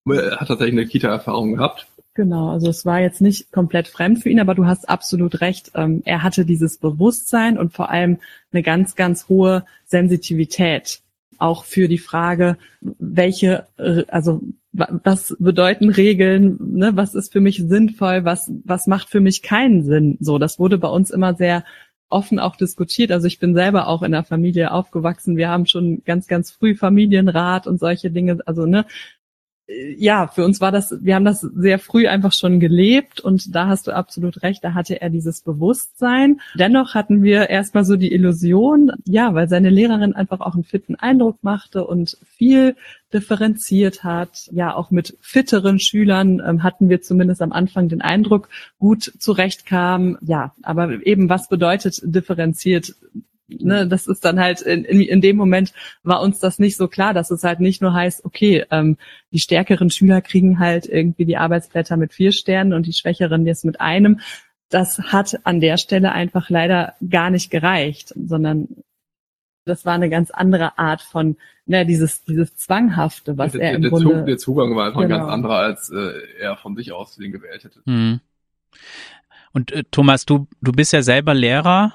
Hat 0.08 0.48
tatsächlich 0.48 0.74
eine 0.74 0.86
Kita-Erfahrung 0.86 1.56
gehabt. 1.56 1.88
Genau, 2.14 2.50
also 2.50 2.70
es 2.70 2.86
war 2.86 3.00
jetzt 3.00 3.22
nicht 3.22 3.52
komplett 3.52 3.88
fremd 3.88 4.24
für 4.24 4.30
ihn, 4.30 4.40
aber 4.40 4.56
du 4.56 4.66
hast 4.66 4.90
absolut 4.90 5.42
recht. 5.42 5.72
Ähm, 5.76 6.02
er 6.06 6.24
hatte 6.24 6.46
dieses 6.46 6.78
Bewusstsein 6.78 7.58
und 7.58 7.74
vor 7.74 7.90
allem 7.90 8.18
eine 8.52 8.64
ganz, 8.64 8.96
ganz 8.96 9.30
hohe 9.30 9.66
Sensitivität. 9.86 11.02
Auch 11.38 11.66
für 11.66 11.88
die 11.88 12.00
Frage, 12.00 12.58
welche, 12.82 13.68
also 14.08 14.42
was 14.72 15.36
bedeuten 15.40 15.90
Regeln, 15.90 16.58
ne, 16.60 16.96
was 16.96 17.14
ist 17.14 17.32
für 17.32 17.42
mich 17.42 17.64
sinnvoll, 17.68 18.26
was, 18.26 18.52
was 18.64 18.88
macht 18.88 19.10
für 19.10 19.20
mich 19.20 19.44
keinen 19.44 19.84
Sinn. 19.84 20.18
So, 20.20 20.40
das 20.40 20.58
wurde 20.58 20.80
bei 20.80 20.88
uns 20.88 21.12
immer 21.12 21.36
sehr 21.36 21.64
offen 22.10 22.40
auch 22.40 22.56
diskutiert. 22.56 23.12
Also 23.12 23.28
ich 23.28 23.40
bin 23.40 23.54
selber 23.54 23.88
auch 23.88 24.02
in 24.02 24.12
der 24.12 24.24
Familie 24.24 24.72
aufgewachsen. 24.72 25.38
Wir 25.38 25.50
haben 25.50 25.66
schon 25.66 26.04
ganz, 26.06 26.28
ganz 26.28 26.52
früh 26.52 26.76
Familienrat 26.76 27.68
und 27.68 27.80
solche 27.80 28.12
Dinge. 28.12 28.40
Also 28.46 28.66
ne, 28.66 28.86
ja, 29.70 30.28
für 30.28 30.46
uns 30.46 30.62
war 30.62 30.72
das, 30.72 30.96
wir 31.02 31.16
haben 31.16 31.26
das 31.26 31.42
sehr 31.42 31.78
früh 31.78 32.08
einfach 32.08 32.32
schon 32.32 32.60
gelebt 32.60 33.20
und 33.20 33.54
da 33.54 33.68
hast 33.68 33.88
du 33.88 33.92
absolut 33.92 34.42
recht, 34.42 34.64
da 34.64 34.74
hatte 34.74 35.02
er 35.02 35.10
dieses 35.10 35.42
Bewusstsein. 35.42 36.40
Dennoch 36.56 36.96
hatten 36.96 37.22
wir 37.22 37.50
erstmal 37.50 37.84
so 37.84 37.98
die 37.98 38.14
Illusion, 38.14 38.92
ja, 39.06 39.34
weil 39.34 39.50
seine 39.50 39.70
Lehrerin 39.70 40.16
einfach 40.16 40.40
auch 40.40 40.54
einen 40.54 40.64
fitten 40.64 40.96
Eindruck 40.96 41.44
machte 41.44 41.86
und 41.86 42.18
viel 42.26 42.76
differenziert 43.14 44.06
hat. 44.06 44.50
Ja, 44.52 44.74
auch 44.74 44.90
mit 44.90 45.18
fitteren 45.20 45.80
Schülern 45.80 46.42
ähm, 46.46 46.64
hatten 46.64 46.90
wir 46.90 47.02
zumindest 47.02 47.42
am 47.42 47.52
Anfang 47.52 47.90
den 47.90 48.02
Eindruck, 48.02 48.48
gut 48.80 49.12
zurechtkam. 49.20 50.18
Ja, 50.22 50.54
aber 50.64 51.06
eben 51.06 51.30
was 51.30 51.50
bedeutet 51.50 52.00
differenziert? 52.04 52.96
Ne, 53.48 53.88
das 53.88 54.08
ist 54.08 54.26
dann 54.26 54.40
halt 54.40 54.62
in, 54.62 54.84
in, 54.84 55.02
in 55.02 55.22
dem 55.22 55.38
Moment 55.38 55.74
war 56.04 56.22
uns 56.22 56.40
das 56.40 56.60
nicht 56.60 56.78
so 56.78 56.88
klar, 56.88 57.14
dass 57.14 57.32
es 57.32 57.44
halt 57.44 57.60
nicht 57.60 57.82
nur 57.82 57.94
heißt, 57.94 58.26
okay, 58.26 58.66
ähm, 58.72 58.98
die 59.32 59.40
stärkeren 59.40 59.90
Schüler 59.90 60.22
kriegen 60.22 60.60
halt 60.60 60.86
irgendwie 60.86 61.26
die 61.26 61.38
Arbeitsblätter 61.38 61.98
mit 61.98 62.14
vier 62.14 62.32
Sternen 62.32 62.74
und 62.74 62.86
die 62.86 62.94
schwächeren 62.94 63.46
jetzt 63.46 63.66
mit 63.66 63.82
einem. 63.82 64.20
Das 64.70 65.00
hat 65.00 65.40
an 65.46 65.62
der 65.62 65.78
Stelle 65.78 66.12
einfach 66.12 66.50
leider 66.50 66.94
gar 67.10 67.30
nicht 67.30 67.50
gereicht, 67.50 68.14
sondern 68.16 68.68
das 69.66 69.86
war 69.86 69.94
eine 69.94 70.10
ganz 70.10 70.32
andere 70.32 70.78
Art 70.78 71.02
von, 71.02 71.38
na, 71.66 71.84
dieses, 71.84 72.24
dieses 72.24 72.56
Zwanghafte, 72.56 73.38
was 73.38 73.52
der, 73.52 73.62
er 73.62 73.76
im 73.76 73.82
der, 73.82 73.92
Grunde... 73.92 74.24
der 74.24 74.38
Zugang 74.38 74.76
war 74.76 74.88
einfach 74.88 75.02
ein 75.02 75.08
Genau. 75.10 75.20
ganz 75.20 75.32
anderer, 75.32 75.58
als 75.58 75.90
äh, 75.90 76.14
er 76.40 76.56
von 76.58 76.76
sich 76.76 76.92
aus 76.92 77.16
den 77.16 77.32
gewählt 77.32 77.64
hätte. 77.66 77.82
Mhm. 77.86 78.22
Und 79.54 79.72
äh, 79.72 79.84
Thomas, 79.92 80.26
du, 80.26 80.48
du 80.62 80.72
bist 80.72 80.94
ja 80.94 81.02
selber 81.02 81.34
Lehrer. 81.34 81.94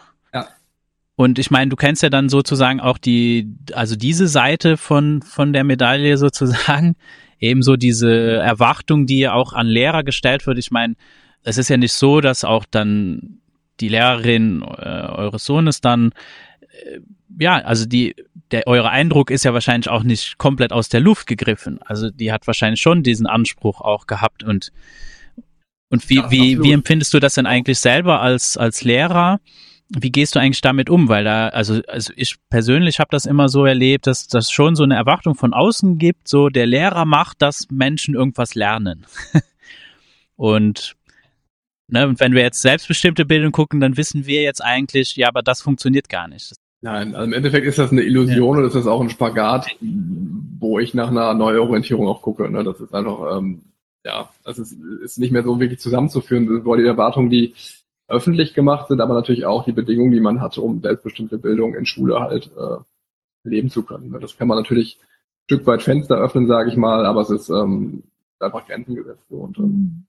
Und 1.14 1.38
ich 1.38 1.50
meine, 1.50 1.68
du 1.68 1.76
kennst 1.76 2.02
ja 2.02 2.10
dann 2.10 2.28
sozusagen 2.28 2.80
auch 2.80 2.98
die, 2.98 3.54
also 3.74 3.96
diese 3.96 4.28
Seite 4.28 4.76
von, 4.76 5.22
von 5.22 5.52
der 5.52 5.64
Medaille 5.64 6.16
sozusagen, 6.18 6.96
ebenso 7.38 7.76
diese 7.76 8.36
Erwartung, 8.36 9.06
die 9.06 9.20
ja 9.20 9.34
auch 9.34 9.52
an 9.52 9.66
Lehrer 9.66 10.04
gestellt 10.04 10.46
wird. 10.46 10.58
Ich 10.58 10.70
meine, 10.70 10.94
es 11.42 11.58
ist 11.58 11.68
ja 11.68 11.76
nicht 11.76 11.92
so, 11.92 12.20
dass 12.20 12.44
auch 12.44 12.64
dann 12.70 13.40
die 13.80 13.88
Lehrerin 13.88 14.62
äh, 14.62 14.66
eures 14.66 15.44
Sohnes 15.44 15.80
dann, 15.80 16.12
äh, 16.60 17.00
ja, 17.40 17.56
also 17.56 17.84
die, 17.84 18.14
der, 18.52 18.66
euer 18.66 18.88
Eindruck 18.88 19.30
ist 19.30 19.44
ja 19.44 19.52
wahrscheinlich 19.54 19.88
auch 19.88 20.04
nicht 20.04 20.38
komplett 20.38 20.72
aus 20.72 20.88
der 20.88 21.00
Luft 21.00 21.26
gegriffen. 21.26 21.80
Also 21.82 22.10
die 22.10 22.30
hat 22.30 22.46
wahrscheinlich 22.46 22.80
schon 22.80 23.02
diesen 23.02 23.26
Anspruch 23.26 23.80
auch 23.80 24.06
gehabt 24.06 24.44
und 24.44 24.70
und 25.88 26.08
wie, 26.08 26.16
Ja, 26.16 26.30
wie, 26.30 26.40
absolut. 26.40 26.64
wie 26.64 26.72
empfindest 26.72 27.12
du 27.12 27.20
das 27.20 27.34
denn 27.34 27.44
eigentlich 27.44 27.78
selber 27.78 28.22
als, 28.22 28.56
als 28.56 28.82
Lehrer? 28.82 29.40
Wie 29.94 30.10
gehst 30.10 30.34
du 30.34 30.40
eigentlich 30.40 30.62
damit 30.62 30.88
um? 30.88 31.08
Weil 31.08 31.24
da, 31.24 31.48
also, 31.48 31.80
also 31.86 32.12
ich 32.16 32.36
persönlich 32.48 32.98
habe 32.98 33.08
das 33.10 33.26
immer 33.26 33.48
so 33.48 33.66
erlebt, 33.66 34.06
dass 34.06 34.26
das 34.26 34.50
schon 34.50 34.74
so 34.74 34.84
eine 34.84 34.94
Erwartung 34.94 35.34
von 35.34 35.52
außen 35.52 35.98
gibt, 35.98 36.28
so 36.28 36.48
der 36.48 36.66
Lehrer 36.66 37.04
macht, 37.04 37.42
dass 37.42 37.70
Menschen 37.70 38.14
irgendwas 38.14 38.54
lernen. 38.54 39.04
und, 40.36 40.96
ne, 41.88 42.08
und 42.08 42.20
wenn 42.20 42.32
wir 42.32 42.42
jetzt 42.42 42.62
selbstbestimmte 42.62 43.26
Bildung 43.26 43.52
gucken, 43.52 43.80
dann 43.80 43.98
wissen 43.98 44.24
wir 44.26 44.42
jetzt 44.42 44.64
eigentlich, 44.64 45.16
ja, 45.16 45.28
aber 45.28 45.42
das 45.42 45.60
funktioniert 45.60 46.08
gar 46.08 46.26
nicht. 46.26 46.54
Nein, 46.80 47.14
also 47.14 47.24
im 47.26 47.32
Endeffekt 47.32 47.66
ist 47.66 47.78
das 47.78 47.92
eine 47.92 48.02
Illusion 48.02 48.58
und 48.58 48.64
es 48.64 48.74
ist 48.74 48.88
auch 48.88 49.00
ein 49.00 49.10
Spagat, 49.10 49.68
wo 49.80 50.80
ich 50.80 50.94
nach 50.94 51.10
einer 51.10 51.32
Neuorientierung 51.32 52.08
auch 52.08 52.22
gucke. 52.22 52.50
Ne? 52.50 52.64
Das 52.64 52.80
ist 52.80 52.92
einfach, 52.92 53.38
ähm, 53.38 53.60
ja, 54.04 54.30
das 54.42 54.58
ist, 54.58 54.72
ist 55.00 55.18
nicht 55.18 55.30
mehr 55.30 55.44
so 55.44 55.60
wirklich 55.60 55.78
zusammenzuführen. 55.78 56.46
Das 56.46 56.64
sind 56.64 56.78
die 56.78 56.86
Erwartungen, 56.86 57.30
die 57.30 57.54
öffentlich 58.12 58.54
gemacht 58.54 58.88
sind, 58.88 59.00
aber 59.00 59.14
natürlich 59.14 59.46
auch 59.46 59.64
die 59.64 59.72
Bedingungen, 59.72 60.12
die 60.12 60.20
man 60.20 60.40
hat, 60.40 60.58
um 60.58 60.80
selbstbestimmte 60.80 61.38
Bildung 61.38 61.74
in 61.74 61.86
Schule 61.86 62.20
halt 62.20 62.50
äh, 62.56 63.48
leben 63.48 63.70
zu 63.70 63.82
können. 63.82 64.10
Ne? 64.10 64.20
Das 64.20 64.36
kann 64.36 64.48
man 64.48 64.58
natürlich 64.58 64.98
ein 65.00 65.44
Stück 65.46 65.66
weit 65.66 65.82
Fenster 65.82 66.16
öffnen, 66.16 66.46
sage 66.46 66.70
ich 66.70 66.76
mal, 66.76 67.06
aber 67.06 67.22
es 67.22 67.30
ist 67.30 67.48
ähm, 67.48 68.04
einfach 68.38 68.66
Grenzen 68.66 68.94
gesetzt. 68.94 69.24
So. 69.28 69.36
Und, 69.36 69.58
ähm, 69.58 70.04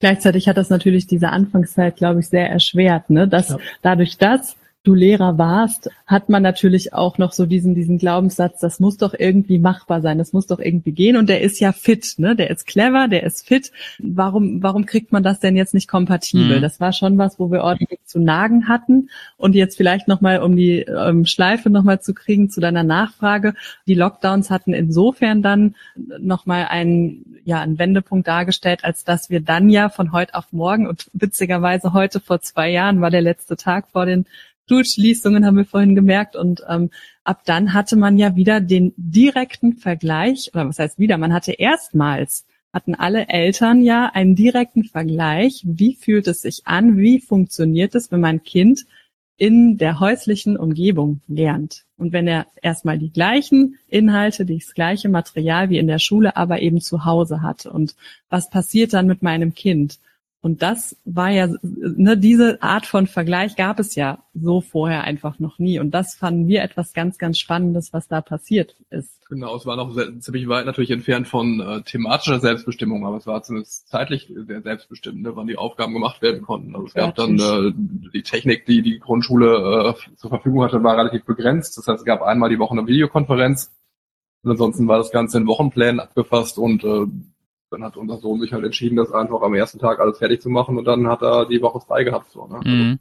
Gleichzeitig 0.00 0.48
hat 0.48 0.56
das 0.56 0.70
natürlich 0.70 1.08
diese 1.08 1.30
Anfangszeit, 1.30 1.96
glaube 1.96 2.20
ich, 2.20 2.28
sehr 2.28 2.48
erschwert, 2.48 3.10
ne? 3.10 3.26
Dass 3.26 3.48
Ja. 3.48 3.58
dadurch, 3.82 4.16
dass 4.16 4.56
du 4.88 4.94
Lehrer 4.94 5.36
warst, 5.36 5.90
hat 6.06 6.30
man 6.30 6.42
natürlich 6.42 6.94
auch 6.94 7.18
noch 7.18 7.32
so 7.32 7.44
diesen, 7.44 7.74
diesen 7.74 7.98
Glaubenssatz, 7.98 8.60
das 8.60 8.80
muss 8.80 8.96
doch 8.96 9.12
irgendwie 9.16 9.58
machbar 9.58 10.00
sein, 10.00 10.16
das 10.16 10.32
muss 10.32 10.46
doch 10.46 10.58
irgendwie 10.58 10.92
gehen. 10.92 11.16
Und 11.18 11.28
der 11.28 11.42
ist 11.42 11.60
ja 11.60 11.72
fit, 11.72 12.14
ne? 12.16 12.34
Der 12.34 12.48
ist 12.48 12.66
clever, 12.66 13.06
der 13.06 13.22
ist 13.22 13.46
fit. 13.46 13.70
Warum, 13.98 14.62
warum 14.62 14.86
kriegt 14.86 15.12
man 15.12 15.22
das 15.22 15.40
denn 15.40 15.56
jetzt 15.56 15.74
nicht 15.74 15.88
kompatibel? 15.88 16.56
Mhm. 16.56 16.62
Das 16.62 16.80
war 16.80 16.94
schon 16.94 17.18
was, 17.18 17.38
wo 17.38 17.50
wir 17.50 17.62
ordentlich 17.62 18.00
zu 18.06 18.18
nagen 18.18 18.66
hatten. 18.66 19.10
Und 19.36 19.54
jetzt 19.54 19.76
vielleicht 19.76 20.08
nochmal, 20.08 20.40
um 20.40 20.56
die 20.56 20.80
ähm, 20.80 21.26
Schleife 21.26 21.68
nochmal 21.68 22.00
zu 22.00 22.14
kriegen 22.14 22.48
zu 22.48 22.62
deiner 22.62 22.82
Nachfrage. 22.82 23.54
Die 23.86 23.94
Lockdowns 23.94 24.50
hatten 24.50 24.72
insofern 24.72 25.42
dann 25.42 25.74
nochmal 26.18 26.66
einen, 26.70 27.40
ja, 27.44 27.60
einen 27.60 27.78
Wendepunkt 27.78 28.26
dargestellt, 28.26 28.84
als 28.84 29.04
dass 29.04 29.28
wir 29.28 29.40
dann 29.40 29.68
ja 29.68 29.90
von 29.90 30.12
heute 30.12 30.34
auf 30.34 30.50
morgen 30.52 30.86
und 30.86 31.10
witzigerweise 31.12 31.92
heute 31.92 32.20
vor 32.20 32.40
zwei 32.40 32.70
Jahren 32.70 33.02
war 33.02 33.10
der 33.10 33.20
letzte 33.20 33.56
Tag 33.56 33.88
vor 33.92 34.06
den 34.06 34.24
Schulschließungen, 34.68 35.44
haben 35.44 35.56
wir 35.56 35.64
vorhin 35.64 35.94
gemerkt. 35.94 36.36
Und 36.36 36.62
ähm, 36.68 36.90
ab 37.24 37.42
dann 37.44 37.72
hatte 37.72 37.96
man 37.96 38.18
ja 38.18 38.36
wieder 38.36 38.60
den 38.60 38.92
direkten 38.96 39.74
Vergleich, 39.74 40.50
oder 40.54 40.68
was 40.68 40.78
heißt 40.78 40.98
wieder, 40.98 41.18
man 41.18 41.32
hatte 41.32 41.52
erstmals, 41.52 42.46
hatten 42.72 42.94
alle 42.94 43.28
Eltern 43.28 43.80
ja 43.82 44.10
einen 44.12 44.34
direkten 44.34 44.84
Vergleich, 44.84 45.62
wie 45.64 45.94
fühlt 45.94 46.28
es 46.28 46.42
sich 46.42 46.62
an, 46.66 46.98
wie 46.98 47.20
funktioniert 47.20 47.94
es, 47.94 48.12
wenn 48.12 48.20
mein 48.20 48.42
Kind 48.42 48.84
in 49.38 49.78
der 49.78 50.00
häuslichen 50.00 50.56
Umgebung 50.56 51.20
lernt. 51.28 51.84
Und 51.96 52.12
wenn 52.12 52.26
er 52.26 52.46
erstmal 52.60 52.98
die 52.98 53.12
gleichen 53.12 53.78
Inhalte, 53.88 54.44
das 54.44 54.74
gleiche 54.74 55.08
Material 55.08 55.70
wie 55.70 55.78
in 55.78 55.86
der 55.86 56.00
Schule, 56.00 56.36
aber 56.36 56.60
eben 56.60 56.80
zu 56.80 57.04
Hause 57.04 57.40
hat. 57.40 57.64
Und 57.64 57.94
was 58.28 58.50
passiert 58.50 58.92
dann 58.92 59.06
mit 59.06 59.22
meinem 59.22 59.54
Kind? 59.54 59.98
Und 60.40 60.62
das 60.62 60.96
war 61.04 61.30
ja, 61.30 61.48
ne, 61.62 62.16
diese 62.16 62.62
Art 62.62 62.86
von 62.86 63.08
Vergleich 63.08 63.56
gab 63.56 63.80
es 63.80 63.96
ja 63.96 64.22
so 64.34 64.60
vorher 64.60 65.02
einfach 65.02 65.40
noch 65.40 65.58
nie. 65.58 65.80
Und 65.80 65.90
das 65.90 66.14
fanden 66.14 66.46
wir 66.46 66.62
etwas 66.62 66.92
ganz, 66.92 67.18
ganz 67.18 67.38
Spannendes, 67.38 67.92
was 67.92 68.06
da 68.06 68.20
passiert 68.20 68.76
ist. 68.90 69.18
Genau, 69.28 69.56
es 69.56 69.66
war 69.66 69.76
noch 69.76 69.94
ziemlich 70.20 70.48
weit 70.48 70.64
natürlich 70.64 70.92
entfernt 70.92 71.26
von 71.26 71.60
äh, 71.60 71.82
thematischer 71.82 72.38
Selbstbestimmung, 72.40 73.04
aber 73.04 73.16
es 73.16 73.26
war 73.26 73.42
zumindest 73.42 73.88
zeitlich 73.88 74.32
sehr 74.46 74.62
selbstbestimmt, 74.62 75.22
ne, 75.22 75.34
wann 75.34 75.48
die 75.48 75.58
Aufgaben 75.58 75.92
gemacht 75.92 76.22
werden 76.22 76.42
konnten. 76.42 76.74
Also 76.74 76.86
es 76.86 76.94
gab 76.94 77.16
dann 77.16 77.38
äh, 77.38 77.72
die 78.14 78.22
Technik, 78.22 78.64
die 78.64 78.80
die 78.80 79.00
Grundschule 79.00 79.96
äh, 79.96 80.16
zur 80.16 80.30
Verfügung 80.30 80.62
hatte, 80.62 80.82
war 80.82 80.96
relativ 80.96 81.24
begrenzt. 81.24 81.76
Das 81.76 81.88
heißt, 81.88 81.98
es 81.98 82.06
gab 82.06 82.22
einmal 82.22 82.48
die 82.48 82.58
Woche 82.58 82.78
eine 82.78 82.86
Videokonferenz 82.86 83.72
und 84.42 84.52
ansonsten 84.52 84.86
war 84.88 84.98
das 84.98 85.10
Ganze 85.10 85.38
in 85.38 85.46
Wochenplänen 85.46 86.00
abgefasst 86.00 86.58
und 86.58 86.84
äh, 86.84 87.06
dann 87.70 87.84
hat 87.84 87.96
unser 87.96 88.18
Sohn 88.18 88.40
sich 88.40 88.52
halt 88.52 88.64
entschieden, 88.64 88.96
das 88.96 89.12
einfach 89.12 89.42
am 89.42 89.54
ersten 89.54 89.78
Tag 89.78 90.00
alles 90.00 90.18
fertig 90.18 90.40
zu 90.40 90.48
machen 90.48 90.78
und 90.78 90.84
dann 90.84 91.06
hat 91.08 91.22
er 91.22 91.46
die 91.46 91.62
Woche 91.62 91.80
frei 91.80 92.04
gehabt. 92.04 92.30
So, 92.30 92.46
ne? 92.46 92.60
Mhm. 92.64 92.98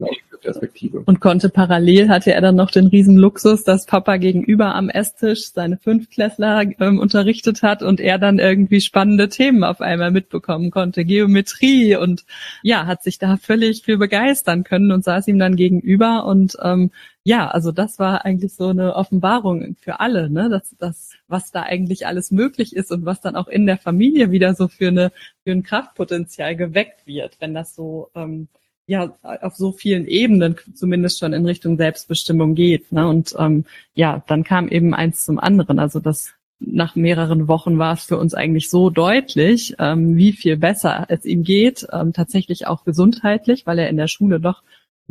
Also, 0.00 0.12
ja, 0.14 0.38
Perspektive. 0.42 1.02
Und 1.06 1.20
konnte 1.20 1.48
parallel, 1.48 2.08
hatte 2.08 2.34
er 2.34 2.40
dann 2.40 2.56
noch 2.56 2.70
den 2.70 2.88
riesen 2.88 3.16
Luxus, 3.16 3.64
dass 3.64 3.86
Papa 3.86 4.16
gegenüber 4.16 4.74
am 4.74 4.88
Esstisch 4.88 5.52
seine 5.52 5.78
Fünftklässler 5.78 6.64
ähm, 6.80 6.98
unterrichtet 6.98 7.62
hat 7.62 7.82
und 7.82 8.00
er 8.00 8.18
dann 8.18 8.38
irgendwie 8.38 8.80
spannende 8.80 9.28
Themen 9.28 9.64
auf 9.64 9.80
einmal 9.80 10.10
mitbekommen 10.10 10.70
konnte. 10.70 11.04
Geometrie 11.04 11.96
und 11.96 12.24
ja, 12.62 12.86
hat 12.86 13.02
sich 13.02 13.18
da 13.18 13.36
völlig 13.36 13.82
für 13.84 13.98
begeistern 13.98 14.64
können 14.64 14.92
und 14.92 15.04
saß 15.04 15.28
ihm 15.28 15.38
dann 15.38 15.56
gegenüber 15.56 16.26
und 16.26 16.56
ähm, 16.62 16.90
ja, 17.24 17.48
also 17.48 17.70
das 17.70 17.98
war 18.00 18.24
eigentlich 18.24 18.54
so 18.54 18.68
eine 18.68 18.96
Offenbarung 18.96 19.76
für 19.80 20.00
alle, 20.00 20.28
ne? 20.28 20.48
dass 20.50 20.74
das, 20.78 21.12
was 21.28 21.52
da 21.52 21.62
eigentlich 21.62 22.06
alles 22.06 22.32
möglich 22.32 22.74
ist 22.74 22.90
und 22.90 23.04
was 23.04 23.20
dann 23.20 23.36
auch 23.36 23.46
in 23.46 23.66
der 23.66 23.78
Familie 23.78 24.32
wieder 24.32 24.54
so 24.54 24.66
für 24.68 24.88
eine 24.88 25.12
für 25.44 25.52
ein 25.52 25.62
Kraftpotenzial 25.62 26.56
geweckt 26.56 27.06
wird, 27.06 27.36
wenn 27.40 27.54
das 27.54 27.76
so 27.76 28.10
ähm, 28.16 28.48
ja 28.86 29.16
auf 29.22 29.54
so 29.54 29.70
vielen 29.72 30.06
Ebenen 30.06 30.56
zumindest 30.74 31.20
schon 31.20 31.32
in 31.32 31.46
Richtung 31.46 31.76
Selbstbestimmung 31.76 32.56
geht. 32.56 32.90
Ne? 32.90 33.06
Und 33.06 33.34
ähm, 33.38 33.66
ja, 33.94 34.24
dann 34.26 34.42
kam 34.42 34.68
eben 34.68 34.92
eins 34.92 35.24
zum 35.24 35.38
anderen. 35.38 35.78
Also 35.78 36.00
das 36.00 36.32
nach 36.58 36.96
mehreren 36.96 37.48
Wochen 37.48 37.78
war 37.78 37.94
es 37.94 38.04
für 38.04 38.18
uns 38.18 38.34
eigentlich 38.34 38.70
so 38.70 38.90
deutlich, 38.90 39.74
ähm, 39.78 40.16
wie 40.16 40.32
viel 40.32 40.56
besser 40.56 41.06
es 41.08 41.24
ihm 41.24 41.44
geht, 41.44 41.86
ähm, 41.92 42.12
tatsächlich 42.12 42.66
auch 42.66 42.84
gesundheitlich, 42.84 43.66
weil 43.66 43.78
er 43.78 43.88
in 43.88 43.96
der 43.96 44.08
Schule 44.08 44.40
doch 44.40 44.62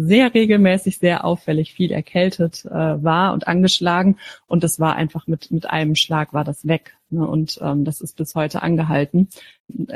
sehr 0.07 0.33
regelmäßig, 0.33 0.99
sehr 0.99 1.25
auffällig 1.25 1.73
viel 1.73 1.91
erkältet 1.91 2.65
äh, 2.65 2.69
war 2.69 3.33
und 3.33 3.47
angeschlagen. 3.47 4.17
Und 4.47 4.63
das 4.63 4.79
war 4.79 4.95
einfach 4.95 5.27
mit, 5.27 5.51
mit 5.51 5.69
einem 5.69 5.95
Schlag 5.95 6.33
war 6.33 6.43
das 6.43 6.67
weg. 6.67 6.95
Ne? 7.09 7.27
Und 7.27 7.59
ähm, 7.61 7.85
das 7.85 8.01
ist 8.01 8.17
bis 8.17 8.35
heute 8.35 8.63
angehalten. 8.63 9.29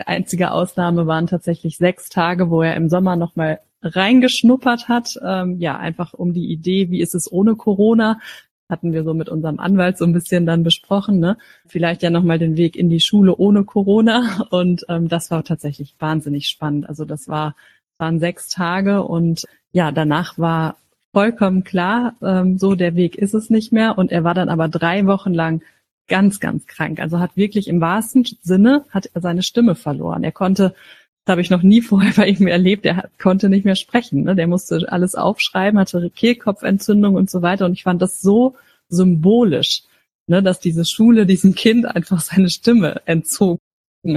Einzige 0.06 0.52
Ausnahme 0.52 1.08
waren 1.08 1.28
tatsächlich 1.28 1.78
sechs 1.78 2.10
Tage, 2.10 2.50
wo 2.50 2.62
er 2.62 2.76
im 2.76 2.90
Sommer 2.90 3.16
nochmal 3.16 3.60
reingeschnuppert 3.82 4.88
hat. 4.88 5.20
Ähm, 5.24 5.60
ja, 5.60 5.78
einfach 5.78 6.14
um 6.14 6.34
die 6.34 6.52
Idee, 6.52 6.90
wie 6.90 7.02
ist 7.02 7.16
es 7.16 7.32
ohne 7.32 7.56
Corona? 7.56 8.20
Hatten 8.68 8.94
wir 8.94 9.04
so 9.04 9.14
mit 9.14 9.30
unserem 9.30 9.60
Anwalt 9.60 9.98
so 9.98 10.06
ein 10.06 10.14
bisschen 10.14 10.48
dann 10.48 10.64
besprochen, 10.64 11.20
ne? 11.20 11.38
Vielleicht 11.68 12.02
ja 12.02 12.10
nochmal 12.10 12.40
den 12.40 12.58
Weg 12.58 12.76
in 12.76 12.90
die 12.90 13.00
Schule 13.00 13.36
ohne 13.36 13.64
Corona. 13.64 14.48
Und 14.50 14.86
ähm, 14.90 15.08
das 15.08 15.30
war 15.30 15.44
tatsächlich 15.44 15.96
wahnsinnig 16.00 16.48
spannend. 16.48 16.90
Also 16.90 17.06
das 17.06 17.28
war, 17.28 17.56
waren 17.98 18.20
sechs 18.20 18.50
Tage 18.50 19.04
und 19.04 19.46
ja, 19.72 19.92
danach 19.92 20.38
war 20.38 20.78
vollkommen 21.16 21.64
klar, 21.64 22.16
ähm, 22.22 22.58
so 22.58 22.76
der 22.76 22.96
Weg 22.96 23.16
ist 23.16 23.34
es 23.34 23.50
nicht 23.50 23.72
mehr. 23.72 23.98
Und 23.98 24.12
er 24.12 24.26
war 24.26 24.34
dann 24.34 24.50
aber 24.50 24.68
drei 24.68 25.06
Wochen 25.06 25.34
lang 25.34 25.62
ganz, 26.08 26.40
ganz 26.42 26.68
krank. 26.68 27.00
Also 27.00 27.20
hat 27.20 27.38
wirklich 27.38 27.70
im 27.70 27.80
wahrsten 27.80 28.26
Sinne 28.42 28.86
hat 28.90 29.10
er 29.14 29.22
seine 29.22 29.42
Stimme 29.42 29.76
verloren. 29.76 30.26
Er 30.26 30.34
konnte, 30.34 30.76
das 31.24 31.32
habe 31.32 31.42
ich 31.42 31.50
noch 31.50 31.64
nie 31.64 31.82
vorher 31.90 32.14
bei 32.14 32.28
ihm 32.28 32.48
erlebt, 32.48 32.86
er 32.86 33.10
konnte 33.18 33.48
nicht 33.48 33.64
mehr 33.64 33.78
sprechen. 33.78 34.24
Ne? 34.24 34.36
Der 34.36 34.48
musste 34.48 34.92
alles 34.92 35.16
aufschreiben, 35.16 35.80
hatte 35.80 36.10
Kehlkopfentzündung 36.10 37.16
und 37.16 37.30
so 37.30 37.42
weiter. 37.42 37.66
Und 37.66 37.74
ich 37.74 37.84
fand 37.84 38.02
das 38.02 38.22
so 38.22 38.56
symbolisch, 38.90 39.84
ne, 40.28 40.44
dass 40.44 40.60
diese 40.60 40.84
Schule 40.84 41.26
diesem 41.26 41.56
Kind 41.56 41.86
einfach 41.86 42.20
seine 42.20 42.50
Stimme 42.50 43.02
entzogen 43.06 43.60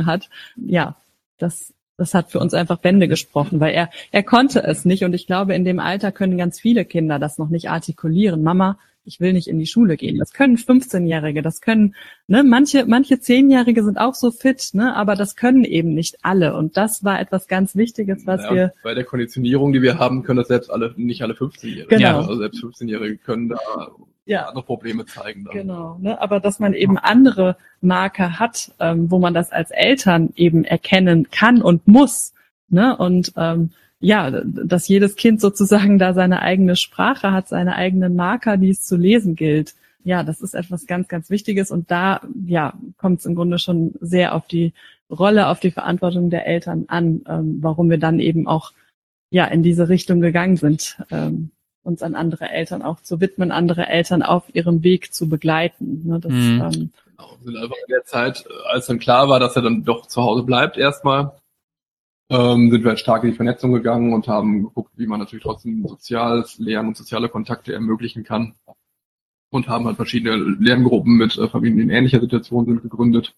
hat. 0.05 0.29
Ja, 0.57 0.97
das 1.39 1.73
das 1.99 2.15
hat 2.15 2.31
für 2.31 2.39
uns 2.39 2.55
einfach 2.55 2.79
Bände 2.79 3.09
gesprochen, 3.09 3.61
weil 3.61 3.75
er, 3.75 3.91
er 4.13 4.23
konnte 4.23 4.63
es 4.63 4.85
nicht. 4.85 5.05
Und 5.05 5.13
ich 5.13 5.27
glaube, 5.27 5.55
in 5.55 5.65
dem 5.65 5.81
Alter 5.81 6.13
können 6.13 6.39
ganz 6.39 6.59
viele 6.61 6.85
Kinder 6.85 7.19
das 7.19 7.37
noch 7.39 7.51
nicht 7.51 7.69
artikulieren. 7.69 8.43
Mama, 8.43 8.79
ich 9.05 9.21
will 9.21 9.33
nicht 9.33 9.49
in 9.49 9.59
die 9.59 9.67
Schule 9.67 9.97
gehen. 9.97 10.19
Das 10.19 10.33
können 10.33 10.57
15-Jährige, 10.57 11.43
das 11.43 11.61
können, 11.61 11.97
ne, 12.29 12.45
manche, 12.45 12.85
manche 12.87 13.15
10-Jährige 13.17 13.83
sind 13.83 13.99
auch 13.99 14.15
so 14.15 14.31
fit, 14.31 14.71
ne, 14.75 14.95
aber 14.95 15.17
das 15.17 15.35
können 15.35 15.65
eben 15.65 15.95
nicht 15.95 16.19
alle. 16.23 16.55
Und 16.55 16.77
das 16.77 17.03
war 17.03 17.19
etwas 17.21 17.49
ganz 17.49 17.75
Wichtiges, 17.75 18.27
was 18.27 18.45
ja, 18.45 18.55
wir. 18.55 18.73
Bei 18.85 18.95
der 18.95 19.05
Konditionierung, 19.05 19.73
die 19.73 19.83
wir 19.83 19.99
haben, 19.99 20.23
können 20.23 20.37
das 20.37 20.49
selbst 20.49 20.71
alle, 20.71 20.95
nicht 20.97 21.23
alle 21.23 21.35
15-Jährigen. 21.35 21.89
Genau. 21.89 22.19
Also 22.19 22.37
selbst 22.37 22.63
15-Jährige 22.63 23.17
können 23.19 23.49
da 23.49 23.59
ja. 24.29 24.47
andere 24.47 24.65
Probleme 24.65 25.07
zeigen. 25.07 25.45
Dann. 25.45 25.55
Genau, 25.55 25.99
ne? 26.01 26.21
aber 26.21 26.41
dass 26.41 26.59
man 26.59 26.75
eben 26.75 26.99
andere 26.99 27.57
Marker 27.81 28.39
hat, 28.39 28.73
ähm, 28.79 29.11
wo 29.11 29.19
man 29.19 29.35
das 29.35 29.51
als 29.51 29.71
Eltern 29.71 30.33
eben 30.37 30.65
erkennen 30.65 31.31
kann 31.31 31.63
und 31.63 31.89
muss. 31.89 32.35
Ne? 32.69 32.97
Und 32.97 33.33
ähm, 33.37 33.71
ja, 34.01 34.31
dass 34.31 34.89
jedes 34.89 35.17
Kind 35.17 35.41
sozusagen 35.41 35.99
da 35.99 36.13
seine 36.15 36.43
eigene 36.43 36.77
Sprache 36.77 37.33
hat, 37.33 37.49
seine 37.49 37.75
eigenen 37.75 38.15
Marker, 38.15 38.57
die 38.57 38.71
es 38.71 38.83
zu 38.83 38.97
lesen 38.97 39.35
gilt. 39.35 39.75
Ja, 40.05 40.23
das 40.23 40.41
ist 40.41 40.55
etwas 40.55 40.87
ganz, 40.87 41.09
ganz 41.09 41.31
Wichtiges 41.31 41.71
und 41.71 41.91
da, 41.91 42.21
ja, 42.47 42.75
kommt 42.97 43.21
es 43.21 43.27
im 43.27 43.35
Grunde 43.35 43.59
schon 43.59 43.95
sehr 44.01 44.35
auf 44.35 44.47
die 44.47 44.73
Rolle, 45.11 45.49
auf 45.49 45.59
die 45.59 45.71
Verantwortung 45.71 46.31
der 46.31 46.47
Eltern 46.47 46.85
an, 46.89 47.23
ähm, 47.29 47.59
warum 47.61 47.91
wir 47.91 47.99
dann 47.99 48.21
eben 48.21 48.47
auch 48.47 48.73
ja 49.31 49.47
in 49.47 49.63
diese 49.63 49.89
Richtung 49.89 50.21
gegangen 50.21 50.57
sind, 50.57 50.99
ähm, 51.11 51.51
uns 51.83 52.03
an 52.03 52.15
andere 52.15 52.51
Eltern 52.51 52.83
auch 52.83 53.01
zu 53.01 53.21
widmen, 53.21 53.51
andere 53.51 53.87
Eltern 53.87 54.23
auf 54.23 54.55
ihrem 54.55 54.83
Weg 54.83 55.13
zu 55.13 55.29
begleiten. 55.29 56.03
Ne, 56.07 56.21
das, 56.21 56.33
mhm. 56.33 56.61
ähm, 56.61 56.91
genau, 57.05 57.37
sind 57.43 57.57
einfach 57.57 57.77
in 57.77 57.93
der 57.93 58.05
Zeit, 58.05 58.45
als 58.67 58.87
dann 58.87 58.99
klar 58.99 59.29
war, 59.29 59.41
dass 59.41 59.57
er 59.57 59.63
dann 59.63 59.85
doch 59.85 60.07
zu 60.07 60.23
Hause 60.23 60.43
bleibt 60.43 60.77
erstmal, 60.77 61.33
ähm, 62.31 62.71
sind 62.71 62.83
wir 62.83 62.91
halt 62.91 63.01
stark 63.01 63.25
in 63.25 63.31
die 63.31 63.37
Vernetzung 63.37 63.73
gegangen 63.73 64.13
und 64.13 64.29
haben 64.29 64.65
geguckt, 64.65 64.93
wie 64.97 65.07
man 65.07 65.19
natürlich 65.19 65.43
trotzdem 65.43 65.87
soziales 65.87 66.59
Lernen 66.59 66.89
und 66.89 66.97
soziale 66.97 67.29
Kontakte 67.29 67.73
ermöglichen 67.73 68.25
kann. 68.25 68.55
Und 69.51 69.67
haben 69.67 69.87
halt 69.87 69.97
verschiedene 69.97 70.37
Lerngruppen 70.37 71.17
mit 71.17 71.39
äh, 71.39 71.49
Familien, 71.49 71.79
die 71.79 71.85
in 71.85 71.91
ähnlicher 71.91 72.21
Situation 72.21 72.67
sind, 72.67 72.83
gegründet, 72.83 73.35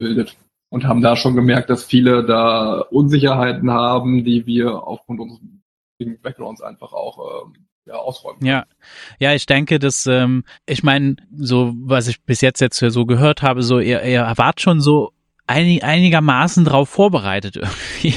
bildet. 0.00 0.36
Und 0.70 0.86
haben 0.86 1.02
da 1.02 1.14
schon 1.14 1.36
gemerkt, 1.36 1.70
dass 1.70 1.84
viele 1.84 2.26
da 2.26 2.80
Unsicherheiten 2.80 3.70
haben, 3.70 4.24
die 4.24 4.44
wir 4.44 4.82
aufgrund 4.82 5.20
unseres 5.20 5.40
Backgrounds 5.98 6.62
einfach 6.62 6.92
auch 6.92 7.46
ähm, 7.46 7.66
ja, 7.86 7.94
ausräumen. 7.94 8.44
Ja, 8.44 8.66
ja, 9.18 9.34
ich 9.34 9.46
denke, 9.46 9.78
dass 9.78 10.06
ähm, 10.06 10.44
ich 10.66 10.82
meine, 10.82 11.16
so 11.36 11.74
was 11.78 12.08
ich 12.08 12.22
bis 12.22 12.40
jetzt 12.40 12.60
jetzt 12.60 12.78
so 12.78 13.06
gehört 13.06 13.42
habe, 13.42 13.62
so 13.62 13.80
ihr, 13.80 14.02
ihr 14.02 14.32
wart 14.36 14.60
schon 14.60 14.80
so 14.80 15.12
einig, 15.48 15.82
einigermaßen 15.82 16.64
drauf 16.64 16.88
vorbereitet 16.88 17.56
irgendwie. 17.56 18.14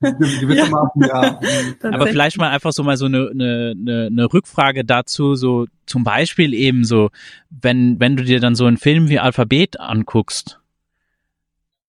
Gewissermaßen, 0.00 1.02
ja. 1.02 1.24
ja. 1.24 1.40
Aber 1.92 2.06
vielleicht 2.06 2.38
mal 2.38 2.50
einfach 2.50 2.72
so 2.72 2.82
mal 2.82 2.96
so 2.96 3.06
eine, 3.06 3.30
eine, 3.30 4.06
eine 4.10 4.32
Rückfrage 4.32 4.84
dazu, 4.84 5.34
so 5.34 5.66
zum 5.84 6.02
Beispiel 6.02 6.54
eben 6.54 6.84
so, 6.84 7.10
wenn, 7.50 8.00
wenn 8.00 8.16
du 8.16 8.24
dir 8.24 8.40
dann 8.40 8.54
so 8.54 8.64
einen 8.64 8.78
Film 8.78 9.08
wie 9.08 9.20
Alphabet 9.20 9.78
anguckst, 9.78 10.58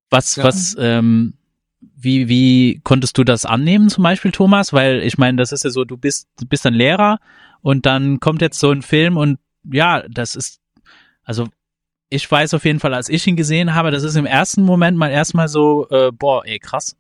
was, 0.10 0.36
ja. 0.36 0.44
was, 0.44 0.76
ähm, 0.80 1.34
wie, 1.80 2.28
wie 2.28 2.82
konntest 2.84 3.18
du 3.18 3.24
das 3.24 3.46
annehmen 3.46 3.90
zum 3.90 4.04
Beispiel, 4.04 4.32
Thomas? 4.32 4.74
Weil 4.74 5.04
ich 5.04 5.18
meine, 5.18 5.38
das 5.38 5.52
ist 5.52 5.64
ja 5.64 5.70
so, 5.70 5.86
du 5.86 5.98
bist, 5.98 6.28
du 6.40 6.46
bist 6.46 6.66
ein 6.66 6.74
Lehrer 6.74 7.20
und 7.62 7.86
dann 7.86 8.20
kommt 8.20 8.42
jetzt 8.42 8.60
so 8.60 8.72
ein 8.72 8.82
Film 8.82 9.18
und 9.18 9.40
ja, 9.64 10.04
das 10.10 10.36
ist, 10.36 10.60
also 11.24 11.48
ich 12.10 12.30
weiß 12.30 12.54
auf 12.54 12.66
jeden 12.66 12.80
Fall, 12.80 12.94
als 12.94 13.10
ich 13.10 13.28
ihn 13.28 13.36
gesehen 13.36 13.76
habe, 13.76 13.92
das 13.92 14.04
ist 14.04 14.16
im 14.16 14.26
ersten 14.26 14.64
Moment 14.64 14.98
mal 14.98 15.12
erstmal 15.12 15.48
so, 15.48 15.88
äh, 15.90 16.12
boah, 16.12 16.46
ey, 16.46 16.60
krass. 16.60 16.96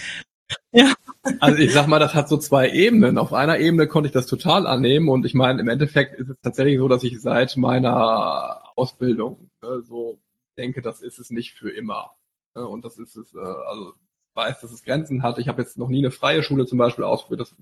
ja. 0.72 0.94
Also 1.40 1.58
ich 1.58 1.72
sag 1.72 1.86
mal, 1.86 1.98
das 1.98 2.14
hat 2.14 2.28
so 2.28 2.38
zwei 2.38 2.70
Ebenen. 2.70 3.18
Auf 3.18 3.32
einer 3.32 3.58
Ebene 3.58 3.88
konnte 3.88 4.06
ich 4.06 4.12
das 4.12 4.26
total 4.26 4.66
annehmen 4.66 5.08
und 5.08 5.26
ich 5.26 5.34
meine, 5.34 5.60
im 5.60 5.68
Endeffekt 5.68 6.18
ist 6.18 6.30
es 6.30 6.36
tatsächlich 6.40 6.78
so, 6.78 6.88
dass 6.88 7.02
ich 7.02 7.20
seit 7.20 7.56
meiner 7.56 8.62
Ausbildung 8.76 9.50
äh, 9.62 9.80
so 9.82 10.18
denke, 10.56 10.82
das 10.82 11.02
ist 11.02 11.18
es 11.18 11.30
nicht 11.30 11.52
für 11.52 11.70
immer. 11.70 12.12
Äh, 12.56 12.60
und 12.60 12.84
das 12.84 12.98
ist 12.98 13.16
es, 13.16 13.34
äh, 13.34 13.38
also 13.38 13.92
weiß, 14.34 14.60
dass 14.60 14.72
es 14.72 14.82
Grenzen 14.82 15.22
hat. 15.22 15.38
Ich 15.38 15.48
habe 15.48 15.62
jetzt 15.62 15.78
noch 15.78 15.88
nie 15.88 15.98
eine 15.98 16.10
freie 16.10 16.42
Schule 16.42 16.66
zum 16.66 16.78
Beispiel 16.78 17.04
ausprobiert, 17.04 17.40
das 17.40 17.54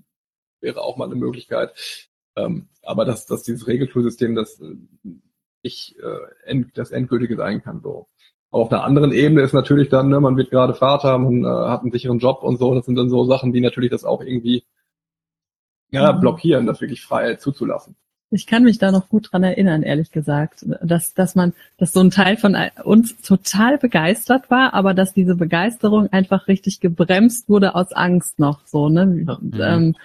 wäre 0.61 0.81
auch 0.81 0.97
mal 0.97 1.05
eine 1.05 1.15
Möglichkeit. 1.15 1.73
Ähm, 2.35 2.69
aber 2.81 3.05
dass, 3.05 3.25
dass 3.25 3.43
dieses 3.43 3.67
Regelschulsystem, 3.67 4.35
das 4.35 4.59
äh, 4.59 4.75
ich 5.61 5.97
äh, 5.99 6.49
end, 6.49 6.77
das 6.77 6.91
Endgültige 6.91 7.37
sein 7.37 7.61
kann. 7.61 7.81
So. 7.81 8.07
Auf 8.51 8.71
einer 8.71 8.83
anderen 8.83 9.11
Ebene 9.11 9.41
ist 9.41 9.53
natürlich 9.53 9.89
dann, 9.89 10.09
ne, 10.09 10.19
man 10.19 10.37
wird 10.37 10.51
gerade 10.51 10.75
Vater, 10.75 11.17
man 11.17 11.43
äh, 11.43 11.47
hat 11.47 11.81
einen 11.81 11.91
sicheren 11.91 12.19
Job 12.19 12.43
und 12.43 12.57
so. 12.57 12.73
Das 12.75 12.85
sind 12.85 12.95
dann 12.95 13.09
so 13.09 13.25
Sachen, 13.25 13.51
die 13.53 13.61
natürlich 13.61 13.89
das 13.89 14.05
auch 14.05 14.21
irgendwie 14.21 14.65
ja, 15.91 16.11
mhm. 16.11 16.19
blockieren, 16.19 16.65
das 16.65 16.81
wirklich 16.81 17.01
frei 17.01 17.35
zuzulassen. 17.35 17.95
Ich 18.31 18.47
kann 18.47 18.63
mich 18.63 18.79
da 18.79 18.91
noch 18.91 19.07
gut 19.07 19.31
dran 19.31 19.43
erinnern, 19.43 19.83
ehrlich 19.83 20.11
gesagt, 20.11 20.65
dass, 20.81 21.13
dass 21.13 21.35
man, 21.35 21.53
dass 21.77 21.93
so 21.93 22.01
ein 22.01 22.09
Teil 22.09 22.37
von 22.37 22.57
uns 22.83 23.17
total 23.21 23.77
begeistert 23.77 24.49
war, 24.49 24.73
aber 24.73 24.93
dass 24.93 25.13
diese 25.13 25.35
Begeisterung 25.35 26.11
einfach 26.11 26.47
richtig 26.47 26.79
gebremst 26.79 27.49
wurde 27.49 27.75
aus 27.75 27.93
Angst 27.93 28.39
noch 28.39 28.65
so, 28.65 28.89
ne? 28.89 29.05
Mhm. 29.05 29.53
Ähm, 29.61 29.95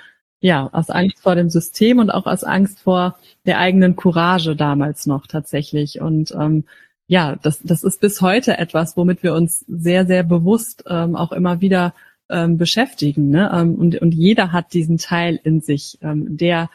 ja, 0.40 0.70
aus 0.72 0.90
Angst 0.90 1.20
vor 1.20 1.34
dem 1.34 1.50
System 1.50 1.98
und 1.98 2.10
auch 2.10 2.26
aus 2.26 2.44
Angst 2.44 2.80
vor 2.80 3.18
der 3.46 3.58
eigenen 3.58 3.96
Courage 3.96 4.56
damals 4.56 5.06
noch 5.06 5.26
tatsächlich. 5.26 6.00
Und 6.00 6.32
ähm, 6.32 6.64
ja, 7.06 7.36
das, 7.42 7.60
das 7.62 7.82
ist 7.82 8.00
bis 8.00 8.20
heute 8.20 8.56
etwas, 8.56 8.96
womit 8.96 9.22
wir 9.22 9.34
uns 9.34 9.64
sehr, 9.68 10.06
sehr 10.06 10.22
bewusst 10.22 10.84
ähm, 10.88 11.14
auch 11.14 11.32
immer 11.32 11.60
wieder 11.60 11.92
ähm, 12.30 12.56
beschäftigen. 12.56 13.30
Ne? 13.30 13.50
Ähm, 13.52 13.74
und, 13.74 14.00
und 14.00 14.14
jeder 14.14 14.52
hat 14.52 14.72
diesen 14.72 14.96
Teil 14.96 15.38
in 15.42 15.60
sich, 15.60 15.98
ähm, 16.00 16.36
der 16.36 16.70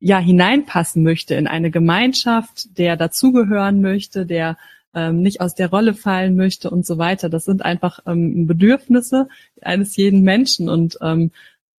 ja 0.00 0.18
hineinpassen 0.18 1.02
möchte 1.02 1.34
in 1.34 1.46
eine 1.46 1.70
Gemeinschaft, 1.70 2.78
der 2.78 2.96
dazugehören 2.96 3.80
möchte, 3.80 4.26
der 4.26 4.56
ähm, 4.94 5.22
nicht 5.22 5.40
aus 5.40 5.54
der 5.54 5.70
Rolle 5.70 5.94
fallen 5.94 6.36
möchte 6.36 6.70
und 6.70 6.86
so 6.86 6.98
weiter. 6.98 7.28
Das 7.28 7.44
sind 7.44 7.64
einfach 7.64 8.00
ähm, 8.06 8.46
Bedürfnisse 8.46 9.28
eines 9.60 9.96
jeden 9.96 10.22
Menschen 10.22 10.68
und 10.68 10.98
ähm, 11.02 11.30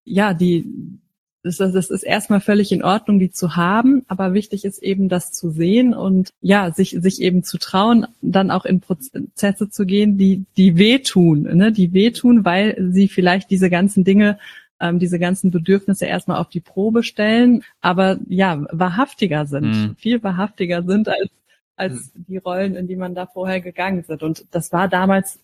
ja, 0.03 0.33
die 0.33 0.99
das, 1.41 1.57
das 1.57 1.89
ist 1.89 2.03
erstmal 2.03 2.41
völlig 2.41 2.71
in 2.71 2.83
Ordnung, 2.83 3.17
die 3.17 3.31
zu 3.31 3.55
haben, 3.55 4.03
aber 4.07 4.33
wichtig 4.33 4.65
ist 4.65 4.83
eben, 4.83 5.07
das 5.07 5.31
zu 5.31 5.51
sehen 5.51 5.93
und 5.93 6.31
ja, 6.41 6.71
sich, 6.71 6.97
sich 6.99 7.21
eben 7.21 7.43
zu 7.43 7.57
trauen, 7.57 8.07
dann 8.21 8.51
auch 8.51 8.65
in 8.65 8.81
Prozesse 8.81 9.69
zu 9.69 9.85
gehen, 9.85 10.17
die, 10.17 10.43
die 10.57 10.77
wehtun, 10.77 11.43
ne? 11.43 11.71
die 11.71 11.93
wehtun, 11.93 12.43
weil 12.43 12.89
sie 12.91 13.07
vielleicht 13.07 13.49
diese 13.51 13.69
ganzen 13.69 14.03
Dinge 14.03 14.37
ähm, 14.79 14.99
diese 14.99 15.19
ganzen 15.19 15.51
Bedürfnisse 15.51 16.05
erstmal 16.05 16.37
auf 16.37 16.49
die 16.49 16.61
Probe 16.61 17.03
stellen, 17.03 17.63
aber 17.81 18.17
ja, 18.27 18.65
wahrhaftiger 18.71 19.45
sind, 19.45 19.65
mhm. 19.65 19.95
viel 19.97 20.23
wahrhaftiger 20.23 20.83
sind 20.83 21.09
als, 21.09 21.29
als 21.75 22.13
mhm. 22.13 22.25
die 22.27 22.37
Rollen, 22.37 22.75
in 22.75 22.87
die 22.87 22.95
man 22.95 23.15
da 23.15 23.25
vorher 23.25 23.61
gegangen 23.61 24.03
sind. 24.03 24.23
Und 24.23 24.45
das 24.51 24.71
war 24.71 24.87
damals 24.87 25.39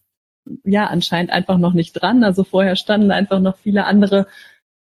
ja 0.63 0.88
anscheinend 0.88 1.32
einfach 1.32 1.58
noch 1.58 1.74
nicht 1.74 1.93
dran. 1.93 2.24
Also 2.24 2.43
vorher 2.43 2.76
standen 2.76 3.12
einfach 3.12 3.39
noch 3.39 3.58
viele 3.58 3.86
andere 3.86 4.28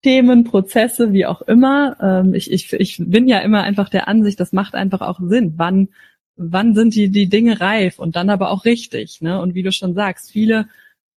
Themen, 0.03 0.45
Prozesse, 0.45 1.13
wie 1.13 1.27
auch 1.27 1.43
immer. 1.43 1.97
Ähm, 2.01 2.35
ich, 2.35 2.51
ich, 2.51 2.73
ich 2.73 2.97
bin 2.99 3.29
ja 3.29 3.39
immer 3.39 3.63
einfach 3.63 3.89
der 3.89 4.09
Ansicht, 4.09 4.41
das 4.41 4.53
macht 4.53 4.75
einfach 4.75 5.01
auch 5.01 5.21
Sinn. 5.21 5.55
Wann, 5.57 5.89
wann 6.37 6.75
sind 6.75 6.95
die, 6.95 7.09
die 7.09 7.29
Dinge 7.29 7.61
reif 7.61 7.99
und 7.99 8.17
dann 8.17 8.29
aber 8.29 8.51
auch 8.51 8.65
richtig. 8.65 9.21
Ne? 9.21 9.41
Und 9.41 9.55
wie 9.55 9.63
du 9.63 9.71
schon 9.71 9.95
sagst, 9.95 10.33
viele 10.33 10.69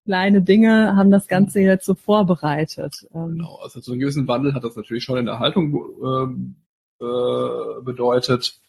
kleine 0.06 0.42
Dinge 0.42 0.96
haben 0.96 1.12
das 1.12 1.28
Ganze 1.28 1.60
jetzt 1.60 1.86
so 1.86 1.96
vorbereitet. 1.96 3.08
Ähm, 3.14 3.38
genau, 3.38 3.60
also 3.62 3.82
so 3.82 3.92
einen 3.92 4.00
gewissen 4.00 4.28
Wandel 4.28 4.54
hat 4.54 4.64
das 4.64 4.76
natürlich 4.76 5.04
schon 5.04 5.18
in 5.18 5.26
der 5.26 5.40
Haltung 5.40 5.74
ähm, 6.04 6.56
äh, 7.00 7.82
bedeutet 7.84 8.60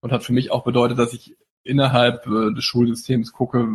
und 0.00 0.12
hat 0.12 0.24
für 0.24 0.32
mich 0.32 0.50
auch 0.50 0.64
bedeutet, 0.64 0.98
dass 0.98 1.14
ich 1.14 1.36
innerhalb 1.62 2.26
äh, 2.26 2.52
des 2.52 2.64
Schulsystems 2.64 3.32
gucke, 3.32 3.66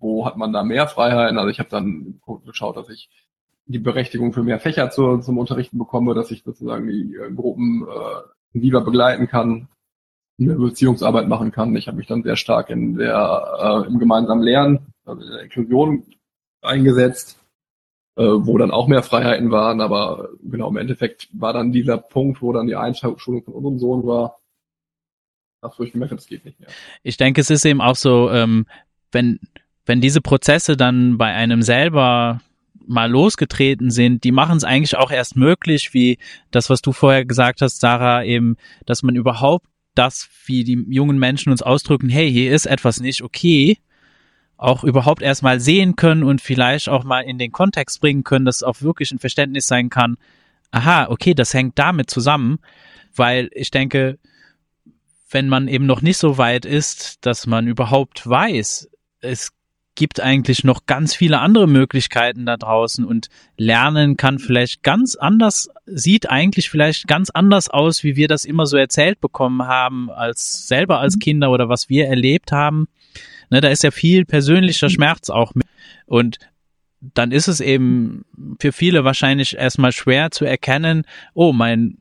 wo 0.00 0.26
hat 0.26 0.36
man 0.36 0.52
da 0.52 0.64
mehr 0.64 0.88
Freiheiten. 0.88 1.38
Also 1.38 1.50
ich 1.50 1.58
habe 1.58 1.70
dann 1.70 2.20
geschaut, 2.44 2.76
dass 2.76 2.88
ich 2.88 3.08
die 3.66 3.78
Berechtigung 3.78 4.32
für 4.32 4.42
mehr 4.42 4.60
Fächer 4.60 4.90
zu, 4.90 5.18
zum 5.18 5.38
Unterrichten 5.38 5.78
bekomme, 5.78 6.14
dass 6.14 6.30
ich 6.30 6.42
sozusagen 6.42 6.86
die 6.88 7.14
äh, 7.14 7.32
Gruppen 7.32 7.86
äh, 7.86 8.58
lieber 8.58 8.82
begleiten 8.82 9.28
kann, 9.28 9.68
eine 10.38 10.56
Beziehungsarbeit 10.56 11.28
machen 11.28 11.52
kann. 11.52 11.74
Ich 11.76 11.86
habe 11.86 11.96
mich 11.96 12.06
dann 12.06 12.22
sehr 12.22 12.36
stark 12.36 12.70
in 12.70 12.96
der 12.96 13.84
äh, 13.86 13.86
im 13.86 13.98
gemeinsamen 13.98 14.42
Lernen, 14.42 14.92
also 15.04 15.22
in 15.22 15.30
der 15.30 15.42
Inklusion 15.42 16.04
eingesetzt, 16.64 17.38
äh, 18.16 18.24
wo 18.24 18.58
dann 18.58 18.70
auch 18.70 18.86
mehr 18.86 19.02
Freiheiten 19.02 19.50
waren, 19.50 19.80
aber 19.80 20.30
genau 20.42 20.68
im 20.68 20.76
Endeffekt 20.76 21.28
war 21.32 21.52
dann 21.52 21.72
dieser 21.72 21.98
Punkt, 21.98 22.42
wo 22.42 22.52
dann 22.52 22.66
die 22.66 22.76
Einschulung 22.76 23.42
von 23.42 23.54
unserem 23.54 23.78
Sohn 23.78 24.06
war, 24.06 24.38
ach 25.60 25.78
wo 25.78 25.82
ich 25.82 25.92
gemerkt 25.92 26.12
habe, 26.12 26.20
das 26.20 26.28
geht 26.28 26.44
nicht 26.44 26.60
mehr. 26.60 26.68
Ich 27.02 27.16
denke, 27.16 27.40
es 27.40 27.50
ist 27.50 27.64
eben 27.64 27.80
auch 27.80 27.96
so, 27.96 28.30
ähm, 28.30 28.66
wenn 29.12 29.40
wenn 29.86 30.00
diese 30.00 30.20
Prozesse 30.20 30.76
dann 30.76 31.18
bei 31.18 31.32
einem 31.32 31.62
selber 31.62 32.40
mal 32.86 33.10
losgetreten 33.10 33.90
sind, 33.90 34.24
die 34.24 34.32
machen 34.32 34.56
es 34.56 34.64
eigentlich 34.64 34.96
auch 34.96 35.10
erst 35.10 35.36
möglich, 35.36 35.94
wie 35.94 36.18
das, 36.50 36.70
was 36.70 36.82
du 36.82 36.92
vorher 36.92 37.24
gesagt 37.24 37.60
hast, 37.62 37.80
Sarah, 37.80 38.24
eben, 38.24 38.56
dass 38.86 39.02
man 39.02 39.16
überhaupt 39.16 39.66
das, 39.94 40.28
wie 40.46 40.64
die 40.64 40.84
jungen 40.88 41.18
Menschen 41.18 41.50
uns 41.50 41.62
ausdrücken, 41.62 42.08
hey, 42.08 42.30
hier 42.30 42.52
ist 42.52 42.66
etwas 42.66 43.00
nicht 43.00 43.22
okay, 43.22 43.78
auch 44.56 44.84
überhaupt 44.84 45.22
erstmal 45.22 45.60
sehen 45.60 45.96
können 45.96 46.22
und 46.22 46.40
vielleicht 46.40 46.88
auch 46.88 47.04
mal 47.04 47.20
in 47.20 47.38
den 47.38 47.52
Kontext 47.52 48.00
bringen 48.00 48.24
können, 48.24 48.44
dass 48.44 48.62
auch 48.62 48.82
wirklich 48.82 49.10
ein 49.10 49.18
Verständnis 49.18 49.66
sein 49.66 49.90
kann, 49.90 50.16
aha, 50.70 51.06
okay, 51.08 51.34
das 51.34 51.54
hängt 51.54 51.78
damit 51.78 52.10
zusammen, 52.10 52.58
weil 53.14 53.50
ich 53.52 53.70
denke, 53.70 54.18
wenn 55.30 55.48
man 55.48 55.68
eben 55.68 55.86
noch 55.86 56.02
nicht 56.02 56.18
so 56.18 56.38
weit 56.38 56.64
ist, 56.64 57.24
dass 57.26 57.46
man 57.46 57.66
überhaupt 57.66 58.26
weiß, 58.28 58.88
es 59.20 59.52
gibt 59.94 60.20
eigentlich 60.20 60.64
noch 60.64 60.86
ganz 60.86 61.14
viele 61.14 61.38
andere 61.38 61.68
Möglichkeiten 61.68 62.46
da 62.46 62.56
draußen 62.56 63.04
und 63.04 63.28
Lernen 63.56 64.16
kann 64.16 64.38
vielleicht 64.38 64.82
ganz 64.82 65.14
anders, 65.14 65.68
sieht 65.86 66.28
eigentlich 66.28 66.68
vielleicht 66.68 67.06
ganz 67.06 67.30
anders 67.30 67.68
aus, 67.68 68.02
wie 68.02 68.16
wir 68.16 68.28
das 68.28 68.44
immer 68.44 68.66
so 68.66 68.76
erzählt 68.76 69.20
bekommen 69.20 69.66
haben, 69.66 70.10
als 70.10 70.66
selber 70.66 70.98
als 70.98 71.16
mhm. 71.16 71.20
Kinder 71.20 71.50
oder 71.50 71.68
was 71.68 71.88
wir 71.88 72.06
erlebt 72.06 72.50
haben. 72.50 72.88
Ne, 73.54 73.60
da 73.60 73.68
ist 73.68 73.84
ja 73.84 73.92
viel 73.92 74.24
persönlicher 74.24 74.90
Schmerz 74.90 75.30
auch 75.30 75.54
mit. 75.54 75.64
Und 76.06 76.40
dann 77.00 77.30
ist 77.30 77.46
es 77.46 77.60
eben 77.60 78.24
für 78.58 78.72
viele 78.72 79.04
wahrscheinlich 79.04 79.56
erstmal 79.56 79.92
schwer 79.92 80.32
zu 80.32 80.44
erkennen, 80.44 81.04
oh, 81.34 81.52
mein 81.52 81.98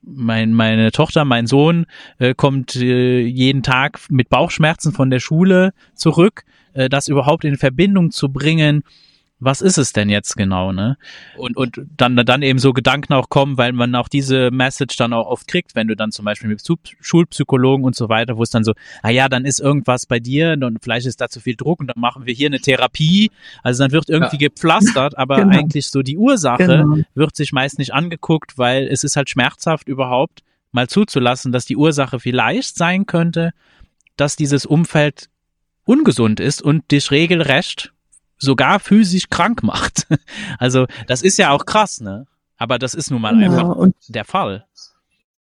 mein, 0.00 0.54
meine 0.54 0.90
Tochter, 0.90 1.26
mein 1.26 1.46
Sohn 1.46 1.84
äh, 2.18 2.32
kommt 2.32 2.74
äh, 2.76 3.20
jeden 3.20 3.62
Tag 3.62 4.00
mit 4.08 4.30
Bauchschmerzen 4.30 4.92
von 4.92 5.10
der 5.10 5.20
Schule 5.20 5.74
zurück, 5.94 6.44
äh, 6.72 6.88
das 6.88 7.08
überhaupt 7.08 7.44
in 7.44 7.58
Verbindung 7.58 8.10
zu 8.10 8.30
bringen 8.30 8.82
was 9.40 9.60
ist 9.60 9.78
es 9.78 9.92
denn 9.92 10.08
jetzt 10.08 10.36
genau, 10.36 10.72
ne? 10.72 10.96
Und, 11.36 11.56
und 11.56 11.80
dann, 11.96 12.16
dann 12.16 12.42
eben 12.42 12.58
so 12.58 12.72
Gedanken 12.72 13.12
auch 13.12 13.28
kommen, 13.28 13.56
weil 13.56 13.72
man 13.72 13.94
auch 13.94 14.08
diese 14.08 14.50
Message 14.50 14.96
dann 14.96 15.12
auch 15.12 15.26
oft 15.26 15.46
kriegt, 15.46 15.76
wenn 15.76 15.86
du 15.86 15.94
dann 15.94 16.10
zum 16.10 16.24
Beispiel 16.24 16.48
mit 16.48 16.62
Schulpsychologen 17.00 17.84
und 17.84 17.94
so 17.94 18.08
weiter, 18.08 18.36
wo 18.36 18.42
es 18.42 18.50
dann 18.50 18.64
so, 18.64 18.72
ah 19.02 19.10
ja, 19.10 19.28
dann 19.28 19.44
ist 19.44 19.60
irgendwas 19.60 20.06
bei 20.06 20.18
dir 20.18 20.58
und 20.60 20.78
vielleicht 20.82 21.06
ist 21.06 21.20
da 21.20 21.28
zu 21.28 21.40
viel 21.40 21.54
Druck 21.54 21.80
und 21.80 21.86
dann 21.86 22.00
machen 22.00 22.26
wir 22.26 22.34
hier 22.34 22.48
eine 22.48 22.58
Therapie. 22.58 23.30
Also 23.62 23.84
dann 23.84 23.92
wird 23.92 24.08
irgendwie 24.08 24.36
ja. 24.36 24.48
gepflastert, 24.48 25.16
aber 25.18 25.36
genau. 25.36 25.56
eigentlich 25.56 25.88
so 25.88 26.02
die 26.02 26.18
Ursache 26.18 26.66
genau. 26.66 26.98
wird 27.14 27.36
sich 27.36 27.52
meist 27.52 27.78
nicht 27.78 27.94
angeguckt, 27.94 28.58
weil 28.58 28.88
es 28.88 29.04
ist 29.04 29.16
halt 29.16 29.30
schmerzhaft 29.30 29.88
überhaupt 29.88 30.42
mal 30.72 30.88
zuzulassen, 30.88 31.52
dass 31.52 31.64
die 31.64 31.76
Ursache 31.76 32.18
vielleicht 32.18 32.76
sein 32.76 33.06
könnte, 33.06 33.52
dass 34.16 34.34
dieses 34.34 34.66
Umfeld 34.66 35.28
ungesund 35.84 36.40
ist 36.40 36.60
und 36.60 36.90
dich 36.90 37.10
regelrecht 37.10 37.92
sogar 38.38 38.80
physisch 38.80 39.28
krank 39.28 39.62
macht. 39.62 40.06
Also 40.58 40.86
das 41.06 41.22
ist 41.22 41.38
ja 41.38 41.50
auch 41.50 41.66
krass, 41.66 42.00
ne? 42.00 42.26
Aber 42.56 42.78
das 42.78 42.94
ist 42.94 43.10
nun 43.10 43.20
mal 43.20 43.40
ja, 43.40 43.50
einfach 43.50 43.88
der 44.08 44.24
Fall. 44.24 44.66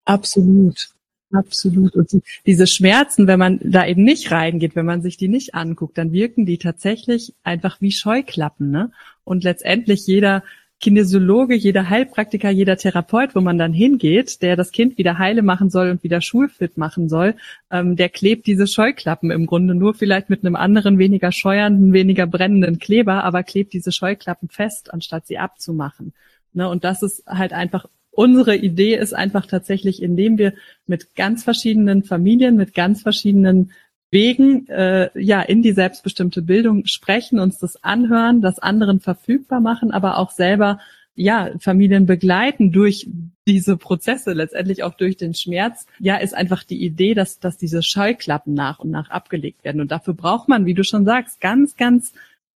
Absolut. 0.06 0.90
Absolut. 1.34 1.96
Und 1.96 2.12
diese 2.46 2.68
Schmerzen, 2.68 3.26
wenn 3.26 3.40
man 3.40 3.60
da 3.64 3.88
eben 3.88 4.04
nicht 4.04 4.32
reingeht, 4.32 4.76
wenn 4.76 4.86
man 4.86 5.02
sich 5.02 5.18
die 5.18 5.28
nicht 5.28 5.56
anguckt, 5.56 5.98
dann 5.98 6.12
wirken 6.12 6.46
die 6.46 6.60
tatsächlich 6.60 7.34
einfach 7.44 7.82
wie 7.82 7.92
Scheuklappen, 7.92 8.70
ne? 8.70 8.92
Und 9.24 9.44
letztendlich 9.44 10.06
jeder 10.06 10.44
Kinesiologe, 10.84 11.56
jeder 11.56 11.90
Heilpraktiker, 11.90 12.50
jeder 12.50 12.76
Therapeut, 12.76 13.36
wo 13.36 13.40
man 13.40 13.58
dann 13.58 13.72
hingeht, 13.72 14.42
der 14.42 14.58
das 14.58 14.74
Kind 14.74 14.98
wieder 14.98 15.18
heile 15.18 15.42
machen 15.42 15.70
soll 15.70 15.90
und 15.90 16.04
wieder 16.04 16.20
schulfit 16.20 16.78
machen 16.78 17.08
soll, 17.08 17.36
ähm, 17.72 17.96
der 17.96 18.10
klebt 18.10 18.48
diese 18.48 18.68
Scheuklappen 18.68 19.32
im 19.32 19.46
Grunde 19.46 19.76
nur 19.76 19.94
vielleicht 19.94 20.30
mit 20.30 20.44
einem 20.44 20.58
anderen, 20.58 20.98
weniger 20.98 21.32
scheuernden, 21.32 21.94
weniger 21.94 22.28
brennenden 22.28 22.80
Kleber, 22.80 23.24
aber 23.24 23.44
klebt 23.44 23.72
diese 23.72 23.94
Scheuklappen 23.94 24.50
fest, 24.50 24.94
anstatt 24.94 25.26
sie 25.26 25.38
abzumachen. 25.38 26.12
Ne? 26.52 26.68
Und 26.68 26.84
das 26.84 27.02
ist 27.02 27.24
halt 27.28 27.54
einfach 27.54 27.86
unsere 28.12 28.56
Idee 28.58 28.96
ist 28.96 29.14
einfach 29.14 29.46
tatsächlich, 29.46 30.04
indem 30.04 30.38
wir 30.38 30.54
mit 30.86 31.16
ganz 31.16 31.46
verschiedenen 31.46 32.04
Familien, 32.04 32.58
mit 32.58 32.74
ganz 32.74 33.02
verschiedenen 33.02 33.72
Wegen 34.14 34.68
äh, 34.68 35.10
ja 35.20 35.42
in 35.42 35.64
die 35.64 35.72
selbstbestimmte 35.72 36.44
Bildung 36.44 36.86
sprechen, 36.86 37.40
uns 37.40 37.58
das 37.58 37.84
anhören, 37.84 38.42
das 38.42 38.60
anderen 38.60 39.00
verfügbar 39.00 39.60
machen, 39.60 39.90
aber 39.90 40.20
auch 40.20 40.30
selber 40.30 40.80
ja 41.16 41.50
Familien 41.60 42.06
begleiten 42.06 42.72
durch 42.72 43.10
diese 43.48 43.76
Prozesse, 43.76 44.34
letztendlich 44.34 44.84
auch 44.84 44.94
durch 44.94 45.18
den 45.18 45.34
Schmerz. 45.34 45.88
Ja, 45.98 46.18
ist 46.18 46.36
einfach 46.36 46.64
die 46.64 46.84
Idee, 46.86 47.16
dass 47.16 47.40
dass 47.40 47.58
diese 47.58 47.82
Scheuklappen 47.82 48.54
nach 48.54 48.78
und 48.78 48.92
nach 48.92 49.10
abgelegt 49.10 49.64
werden 49.64 49.82
und 49.82 49.92
dafür 49.92 50.14
braucht 50.14 50.48
man, 50.48 50.68
wie 50.68 50.76
du 50.76 50.84
schon 50.84 51.06
sagst, 51.06 51.42
ganz 51.42 51.76
ganz 51.76 52.14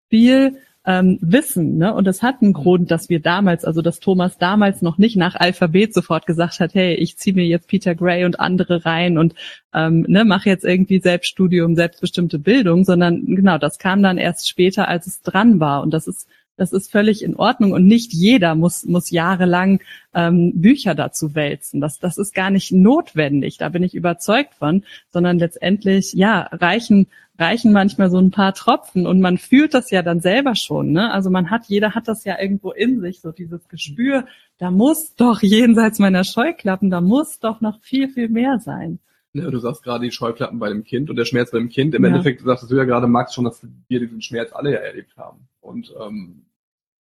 viel 0.10 0.58
ähm, 0.88 1.19
wissen. 1.21 1.78
Ne? 1.78 1.93
Und 1.93 2.08
das 2.08 2.23
hat 2.23 2.41
einen 2.41 2.54
Grund, 2.54 2.89
dass 2.91 3.10
wir 3.10 3.19
damals, 3.19 3.65
also 3.65 3.82
dass 3.82 4.00
Thomas 4.00 4.38
damals 4.38 4.82
noch 4.82 4.97
nicht 4.97 5.17
nach 5.17 5.36
Alphabet 5.36 5.93
sofort 5.93 6.26
gesagt 6.26 6.62
hat, 6.62 6.73
hey, 6.73 6.95
ich 6.95 7.17
ziehe 7.17 7.36
mir 7.36 7.45
jetzt 7.45 7.67
Peter 7.67 7.93
Gray 7.93 8.23
und 8.23 8.39
andere 8.39 8.86
rein 8.86 9.17
und 9.17 9.36
ähm, 9.73 10.06
ne, 10.08 10.23
mache 10.23 10.50
jetzt 10.50 10.63
irgendwie 10.63 11.00
Selbststudium, 11.00 11.76
selbstbestimmte 11.76 12.39
Bildung, 12.39 12.86
sondern 12.86 13.26
genau, 13.26 13.58
das 13.58 13.80
kam 13.80 14.02
dann 14.02 14.17
erst 14.17 14.47
später, 14.47 14.88
als 14.88 15.08
es 15.08 15.21
dran 15.21 15.60
war. 15.60 15.84
Und 15.84 15.93
das 15.93 16.08
ist 16.08 16.30
das 16.58 16.74
ist 16.74 16.91
völlig 16.91 17.24
in 17.24 17.36
Ordnung 17.36 17.72
und 17.72 17.86
nicht 17.86 18.12
jeder 18.13 18.56
muss, 18.56 18.86
muss 18.86 19.12
jahrelang 19.12 19.80
ähm, 20.13 20.52
Bücher 20.56 20.96
dazu 20.96 21.36
wälzen. 21.36 21.80
Das, 21.80 22.00
das 22.00 22.17
ist 22.17 22.34
gar 22.34 22.50
nicht 22.50 22.72
notwendig, 22.72 23.58
da 23.58 23.70
bin 23.70 23.84
ich 23.84 23.96
überzeugt 23.96 24.56
von, 24.56 24.84
sondern 25.10 25.39
letztendlich, 25.39 26.13
ja, 26.13 26.50
reichen 26.52 27.08
reichen 27.39 27.72
manchmal 27.72 28.10
so 28.10 28.17
ein 28.17 28.32
paar 28.32 28.54
Tropfen 28.54 29.06
und 29.06 29.22
man 29.22 29.38
fühlt 29.38 29.74
das 29.74 29.91
ja 29.91 30.02
dann 30.02 30.22
selber 30.22 30.56
schon. 30.56 30.91
Ne? 30.91 31.12
Also 31.12 31.30
man 31.30 31.50
hat, 31.50 31.65
jeder 31.67 31.93
hat 31.93 32.08
das 32.08 32.24
ja 32.24 32.39
irgendwo 32.39 32.72
in 32.72 33.00
sich, 33.00 33.22
so 33.22 33.32
dieses 33.32 33.67
Gespür, 33.67 34.26
da 34.58 34.72
muss 34.72 35.13
doch 35.15 35.41
jenseits 35.41 36.00
meiner 36.00 36.24
Scheuklappen, 36.24 36.89
da 36.89 37.02
muss 37.02 37.39
doch 37.39 37.62
noch 37.62 37.80
viel, 37.82 38.10
viel 38.10 38.30
mehr 38.30 38.60
sein. 38.60 39.00
Ja, 39.38 39.50
du 39.50 39.60
sagst 39.60 39.84
gerade 39.84 40.06
die 40.06 40.12
Scheuklappen 40.12 40.60
bei 40.60 40.69
dem 40.69 40.84
Kind 40.84 41.10
und 41.10 41.15
der 41.15 41.26
Schmerz 41.26 41.52
bei 41.52 41.60
dem 41.60 41.69
Kind. 41.69 41.95
Im 41.95 42.04
ja. 42.04 42.10
Endeffekt 42.10 42.41
sagst 42.41 42.69
du 42.69 42.76
ja 42.76 42.84
gerade, 42.84 43.08
Max, 43.08 43.34
schon, 43.34 43.45
dass 43.45 43.65
wir 43.88 44.00
diesen 44.00 44.21
Schmerz 44.21 44.54
alle 44.54 44.73
ja 44.73 44.80
erlebt 44.80 45.15
haben. 45.17 45.47
Und 45.62 45.93
ähm, 46.00 46.45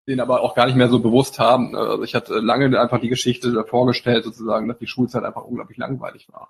den 0.07 0.21
aber 0.21 0.43
auch 0.43 0.55
gar 0.55 0.67
nicht 0.67 0.77
mehr 0.77 0.89
so 0.89 1.01
bewusst 1.01 1.39
haben. 1.39 1.75
Also 1.75 2.03
ich 2.05 2.15
hatte 2.15 2.39
lange 2.39 2.79
einfach 2.81 3.01
die 3.01 3.09
Geschichte 3.09 3.65
vorgestellt, 3.65 4.25
sozusagen, 4.25 4.69
dass 4.69 4.79
die 4.79 4.87
Schulzeit 4.87 5.25
einfach 5.25 5.45
unglaublich 5.45 5.79
langweilig 5.79 6.29
war. 6.31 6.49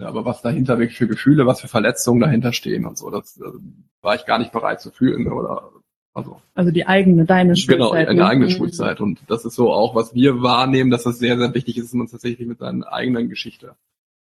Ja, 0.00 0.08
aber 0.08 0.24
was 0.24 0.42
dahinter 0.42 0.78
wirklich 0.78 0.98
für 0.98 1.06
Gefühle, 1.06 1.46
was 1.46 1.60
für 1.60 1.68
Verletzungen 1.68 2.20
dahinter 2.20 2.52
stehen 2.52 2.86
und 2.86 2.96
so, 2.96 3.10
das 3.10 3.36
äh, 3.38 3.44
war 4.00 4.14
ich 4.14 4.24
gar 4.24 4.38
nicht 4.38 4.52
bereit 4.52 4.80
zu 4.80 4.90
fühlen 4.90 5.30
oder 5.30 5.70
also. 6.14 6.42
Also 6.54 6.70
die 6.70 6.86
eigene, 6.86 7.24
deine 7.24 7.56
Schulzeit. 7.56 7.76
Genau, 7.76 7.90
eine 7.92 8.14
ne? 8.14 8.26
eigene 8.26 8.46
mhm. 8.46 8.50
Schulzeit. 8.50 9.00
Und 9.00 9.20
das 9.28 9.44
ist 9.44 9.54
so 9.54 9.72
auch, 9.72 9.94
was 9.94 10.14
wir 10.14 10.42
wahrnehmen, 10.42 10.90
dass 10.90 11.04
das 11.04 11.18
sehr, 11.18 11.38
sehr 11.38 11.54
wichtig 11.54 11.78
ist, 11.78 11.86
dass 11.86 11.94
man 11.94 12.06
tatsächlich 12.06 12.46
mit 12.46 12.58
seiner 12.58 12.92
eigenen 12.92 13.28
Geschichte 13.28 13.76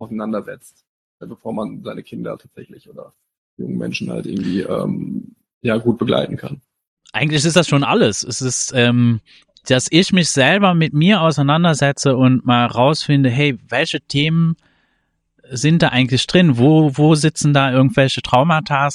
auseinandersetzt, 0.04 0.86
bevor 1.20 1.54
man 1.54 1.84
seine 1.84 2.04
Kinder 2.04 2.38
tatsächlich 2.38 2.90
oder 2.90 3.14
jungen 3.58 3.78
Menschen 3.78 4.10
halt 4.10 4.26
irgendwie 4.26 4.62
ähm, 4.62 5.36
ja 5.62 5.78
gut 5.78 5.98
begleiten 5.98 6.38
kann. 6.38 6.62
Eigentlich 7.12 7.46
ist 7.46 7.56
das 7.56 7.68
schon 7.68 7.84
alles. 7.84 8.24
Es 8.24 8.42
ist 8.42 8.72
ähm, 8.76 9.22
dass 9.66 9.88
ich 9.90 10.12
mich 10.12 10.30
selber 10.30 10.74
mit 10.74 10.94
mir 10.94 11.22
auseinandersetze 11.22 12.18
und 12.18 12.46
mal 12.46 12.66
rausfinde, 12.66 13.30
hey, 13.30 13.58
welche 13.70 14.02
Themen 14.02 14.58
sind 15.50 15.82
da 15.82 15.90
eigentlich 15.90 16.28
drin? 16.28 16.58
Wo, 16.58 16.92
wo 16.98 17.16
sitzen 17.16 17.54
da 17.54 17.72
irgendwelche 17.72 18.22
Traumata, 18.22 18.90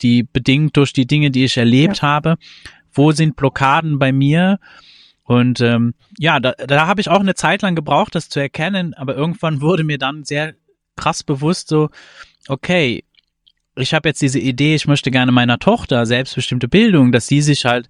die 0.00 0.24
bedingt 0.24 0.76
durch 0.76 0.92
die 0.92 1.06
Dinge, 1.06 1.30
die 1.30 1.44
ich 1.44 1.56
erlebt 1.56 1.98
ja. 1.98 2.02
habe? 2.02 2.36
Wo 2.92 3.12
sind 3.12 3.36
Blockaden 3.36 3.98
bei 3.98 4.12
mir? 4.12 4.58
Und 5.24 5.60
ähm, 5.60 5.94
ja, 6.18 6.38
da, 6.38 6.52
da 6.52 6.86
habe 6.86 7.00
ich 7.00 7.08
auch 7.08 7.20
eine 7.20 7.34
Zeit 7.34 7.62
lang 7.62 7.74
gebraucht, 7.74 8.14
das 8.14 8.28
zu 8.28 8.40
erkennen, 8.40 8.94
aber 8.94 9.16
irgendwann 9.16 9.60
wurde 9.60 9.84
mir 9.84 9.98
dann 9.98 10.24
sehr 10.24 10.54
krass 10.96 11.22
bewusst 11.22 11.68
so, 11.68 11.90
okay, 12.48 13.04
ich 13.76 13.94
habe 13.94 14.08
jetzt 14.08 14.22
diese 14.22 14.38
Idee, 14.38 14.74
ich 14.74 14.86
möchte 14.86 15.10
gerne 15.10 15.32
meiner 15.32 15.58
Tochter 15.58 16.06
selbstbestimmte 16.06 16.68
Bildung, 16.68 17.10
dass 17.10 17.26
sie 17.26 17.40
sich 17.40 17.64
halt 17.64 17.88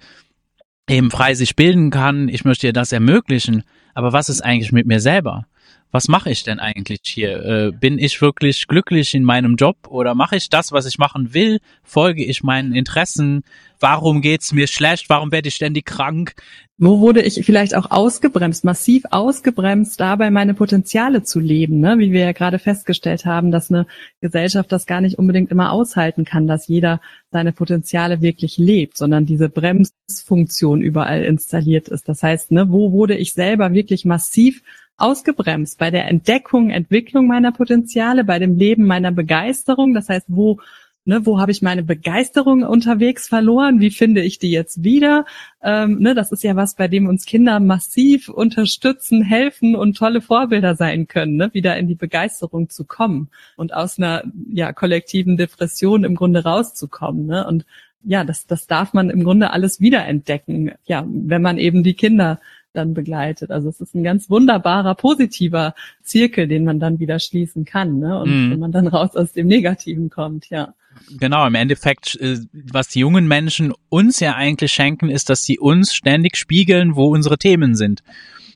eben 0.89 1.11
frei 1.11 1.35
sich 1.35 1.57
bilden 1.57 1.91
kann, 1.91 2.29
ich 2.29 2.45
möchte 2.45 2.67
ihr 2.67 2.73
das 2.73 2.93
ermöglichen, 2.93 3.65
aber 3.95 4.13
was 4.13 4.29
ist 4.29 4.41
eigentlich 4.41 4.73
mit 4.73 4.87
mir 4.87 5.01
selber? 5.01 5.47
Was 5.95 6.09
mache 6.09 6.29
ich 6.29 6.43
denn 6.43 6.59
eigentlich 6.59 7.03
hier? 7.05 7.45
Äh, 7.45 7.71
bin 7.71 8.01
ich 8.01 8.21
wirklich 8.21 8.67
glücklich 8.67 9.15
in 9.15 9.23
meinem 9.23 9.55
Job 9.55 9.77
oder 9.87 10.17
mache 10.17 10.35
ich 10.35 10.51
das, 10.51 10.73
was 10.73 10.87
ich 10.87 10.99
machen 10.99 11.35
will? 11.35 11.61
Folge 11.85 12.25
ich 12.25 12.43
meinen 12.43 12.75
Interessen? 12.75 13.45
Warum 13.79 14.21
geht's 14.21 14.53
mir 14.53 14.67
schlecht? 14.67 15.09
Warum 15.09 15.31
werde 15.31 15.47
ich 15.47 15.55
ständig 15.55 15.87
krank? 15.87 16.35
Wo 16.79 16.99
wurde 16.99 17.23
ich 17.23 17.47
vielleicht 17.47 17.77
auch 17.77 17.93
ausgebremst, 17.93 18.65
massiv 18.65 19.05
ausgebremst, 19.13 20.01
dabei 20.01 20.33
meine 20.33 20.55
Potenziale 20.55 21.23
zu 21.23 21.39
leben, 21.39 21.79
ne? 21.79 21.97
wie 21.99 22.11
wir 22.11 22.23
ja 22.23 22.33
gerade 22.33 22.59
festgestellt 22.59 23.25
haben, 23.25 23.53
dass 23.53 23.71
eine 23.71 23.87
Gesellschaft 24.21 24.73
das 24.73 24.87
gar 24.87 25.01
nicht 25.01 25.17
unbedingt 25.17 25.53
immer 25.53 25.71
aushalten 25.71 26.25
kann, 26.25 26.49
dass 26.49 26.67
jeder 26.67 27.01
seine 27.31 27.53
Potenziale 27.53 28.21
wirklich 28.21 28.59
lebt, 28.59 28.97
sondern 28.97 29.27
diese 29.27 29.49
Bremsfunktion 29.49 30.83
überall 30.83 31.23
installiert 31.23 31.87
ist. 31.87 32.09
Das 32.09 32.25
heißt, 32.25 32.51
ne, 32.51 32.73
wo 32.73 32.91
wurde 32.91 33.15
ich 33.15 33.33
selber 33.33 33.73
wirklich 33.73 34.05
massiv 34.05 34.61
ausgebremst 34.97 35.79
bei 35.79 35.91
der 35.91 36.09
Entdeckung, 36.09 36.71
Entwicklung 36.71 37.27
meiner 37.27 37.53
Potenziale, 37.53 38.25
bei 38.25 38.39
dem 38.39 38.57
Leben 38.57 38.87
meiner 38.87 39.13
Begeisterung. 39.13 39.95
Das 39.95 40.09
heißt, 40.09 40.27
wo 40.29 40.59
Ne, 41.07 41.27
wo 41.27 41.39
habe 41.39 41.53
ich 41.53 41.61
meine 41.61 41.83
Begeisterung 41.83 42.63
unterwegs 42.63 43.29
verloren? 43.29 43.79
Wie 43.79 43.91
finde 43.91 44.23
ich 44.23 44.39
die 44.39 44.51
jetzt 44.51 44.85
wieder? 44.85 45.27
Ähm, 45.63 45.99
ne, 45.99 46.15
das 46.15 46.33
ist 46.33 46.43
ja 46.43 46.57
was, 46.57 46.77
bei 46.77 46.89
dem 46.89 47.09
uns 47.09 47.27
Kinder 47.27 47.61
massiv 47.61 48.31
unterstützen, 48.31 49.23
helfen 49.23 49.77
und 49.77 49.99
tolle 49.99 50.23
Vorbilder 50.23 50.77
sein 50.77 51.07
können, 51.07 51.37
ne, 51.37 51.53
wieder 51.53 51.77
in 51.77 51.89
die 51.89 51.95
Begeisterung 51.95 52.71
zu 52.71 52.87
kommen 52.87 53.29
und 53.59 53.75
aus 53.75 53.99
einer 53.99 54.23
ja, 54.51 54.73
kollektiven 54.73 55.37
Depression 55.37 56.05
im 56.05 56.15
Grunde 56.15 56.43
rauszukommen. 56.43 57.27
Ne? 57.27 57.47
Und 57.47 57.67
ja, 58.03 58.25
das, 58.25 58.47
das 58.47 58.67
darf 58.67 58.95
man 58.95 59.11
im 59.11 59.25
Grunde 59.25 59.51
alles 59.51 59.81
wiederentdecken, 59.81 60.73
ja, 60.85 61.05
wenn 61.07 61.43
man 61.43 61.59
eben 61.59 61.83
die 61.83 61.95
Kinder 61.95 62.41
dann 62.75 62.95
begleitet. 62.95 63.51
Also 63.51 63.69
es 63.69 63.81
ist 63.81 63.95
ein 63.95 64.05
ganz 64.05 64.29
wunderbarer, 64.29 64.95
positiver 64.95 65.75
Zirkel, 66.03 66.49
den 66.49 66.65
man 66.65 66.81
dann 66.81 66.99
wieder 66.99 67.19
schließen 67.19 67.65
kann, 67.65 67.99
ne? 67.99 68.21
Und 68.21 68.29
mm. 68.29 68.51
wenn 68.51 68.59
man 68.59 68.73
dann 68.73 68.87
raus 68.87 69.17
aus 69.17 69.33
dem 69.33 69.47
Negativen 69.47 70.11
kommt, 70.11 70.51
ja. 70.51 70.75
Genau, 71.19 71.47
im 71.47 71.55
Endeffekt, 71.55 72.17
äh, 72.21 72.39
was 72.53 72.89
die 72.89 73.01
jungen 73.01 73.27
Menschen 73.27 73.73
uns 73.89 74.21
ja 74.21 74.35
eigentlich 74.35 74.73
schenken, 74.73 75.09
ist, 75.09 75.31
dass 75.31 75.43
sie 75.43 75.59
uns 75.59 75.95
ständig 75.95 76.37
spiegeln, 76.37 76.97
wo 76.97 77.07
unsere 77.07 77.39
Themen 77.39 77.75
sind. 77.75 78.03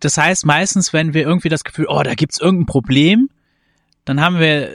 Das 0.01 0.17
heißt, 0.17 0.47
meistens, 0.47 0.93
wenn 0.93 1.15
wir 1.15 1.23
irgendwie 1.23 1.49
das 1.49 1.65
Gefühl, 1.65 1.87
oh, 1.89 2.03
da 2.03 2.15
gibt's 2.15 2.41
irgendein 2.41 2.67
Problem, 2.67 3.31
dann 4.05 4.21
haben 4.21 4.39
wir, 4.39 4.71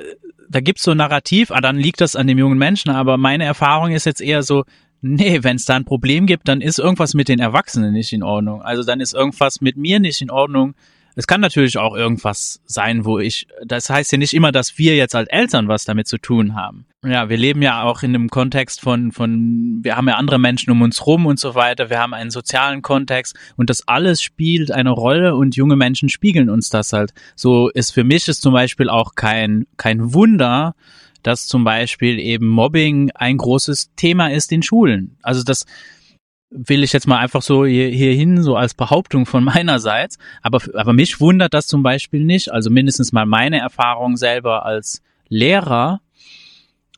da 0.50 0.60
gibt's 0.60 0.84
so 0.84 0.92
ein 0.92 0.98
Narrativ, 0.98 1.52
ah, 1.52 1.62
dann 1.62 1.78
liegt 1.78 2.02
das 2.02 2.16
an 2.16 2.28
dem 2.28 2.38
jungen 2.38 2.58
Menschen, 2.58 2.92
aber 2.92 3.18
meine 3.18 3.46
Erfahrung 3.46 3.92
ist 3.92 4.06
jetzt 4.06 4.22
eher 4.22 4.44
so, 4.44 4.66
nee, 5.04 5.44
wenn 5.44 5.58
es 5.58 5.66
da 5.66 5.76
ein 5.76 5.86
Problem 5.86 6.26
gibt, 6.26 6.48
dann 6.48 6.62
ist 6.62 6.80
irgendwas 6.80 7.14
mit 7.14 7.28
den 7.28 7.40
Erwachsenen 7.40 7.94
nicht 7.94 8.14
in 8.14 8.24
Ordnung. 8.24 8.62
Also 8.62 8.84
dann 8.84 9.00
ist 9.00 9.14
irgendwas 9.14 9.62
mit 9.62 9.78
mir 9.78 10.00
nicht 10.00 10.22
in 10.22 10.32
Ordnung, 10.32 10.76
es 11.16 11.28
kann 11.28 11.42
natürlich 11.42 11.78
auch 11.78 11.96
irgendwas 11.96 12.62
sein, 12.66 13.06
wo 13.06 13.20
ich, 13.20 13.48
das 13.64 13.90
heißt 13.90 14.12
ja 14.12 14.18
nicht 14.18 14.34
immer, 14.34 14.52
dass 14.52 14.78
wir 14.78 14.96
jetzt 14.96 15.16
als 15.16 15.30
Eltern 15.30 15.68
was 15.68 15.86
damit 15.86 16.08
zu 16.08 16.18
tun 16.18 16.56
haben. 16.56 16.86
Ja, 17.06 17.30
wir 17.30 17.38
leben 17.38 17.62
ja 17.62 17.84
auch 17.84 18.02
in 18.02 18.16
einem 18.16 18.30
Kontext 18.30 18.82
von, 18.82 19.12
von, 19.12 19.80
wir 19.84 19.96
haben 19.96 20.08
ja 20.08 20.16
andere 20.16 20.40
Menschen 20.40 20.72
um 20.72 20.82
uns 20.82 21.06
rum 21.06 21.26
und 21.26 21.40
so 21.40 21.54
weiter. 21.54 21.90
Wir 21.90 22.00
haben 22.00 22.14
einen 22.14 22.32
sozialen 22.32 22.82
Kontext 22.82 23.36
und 23.58 23.70
das 23.70 23.88
alles 23.88 24.22
spielt 24.22 24.72
eine 24.72 24.90
Rolle 24.90 25.36
und 25.36 25.56
junge 25.56 25.76
Menschen 25.76 26.10
spiegeln 26.10 26.50
uns 26.50 26.70
das 26.70 26.94
halt. 26.94 27.14
So 27.36 27.70
ist 27.70 27.92
für 27.92 28.04
mich 28.04 28.28
ist 28.28 28.42
zum 28.42 28.54
Beispiel 28.54 28.90
auch 28.90 29.16
kein, 29.16 29.68
kein 29.78 30.14
Wunder, 30.14 30.76
dass 31.24 31.48
zum 31.48 31.64
Beispiel 31.64 32.20
eben 32.20 32.48
Mobbing 32.48 33.12
ein 33.16 33.38
großes 33.38 33.92
Thema 33.96 34.32
ist 34.32 34.52
in 34.52 34.64
Schulen. 34.64 35.18
Also 35.22 35.44
das, 35.44 35.66
will 36.54 36.84
ich 36.84 36.94
jetzt 36.94 37.08
mal 37.08 37.18
einfach 37.18 37.42
so 37.42 37.66
hier, 37.66 37.90
hierhin, 37.90 38.42
so 38.44 38.56
als 38.56 38.74
Behauptung 38.74 39.26
von 39.26 39.44
meinerseits. 39.44 40.18
Aber, 40.42 40.62
aber 40.76 40.94
mich 40.94 41.20
wundert 41.20 41.54
das 41.54 41.68
zum 41.68 41.84
Beispiel 41.84 42.24
nicht. 42.24 42.52
Also 42.52 42.70
mindestens 42.70 43.12
mal 43.12 43.26
meine 43.26 43.60
Erfahrung 43.60 44.18
selber 44.18 44.66
als 44.66 45.02
Lehrer 45.30 46.02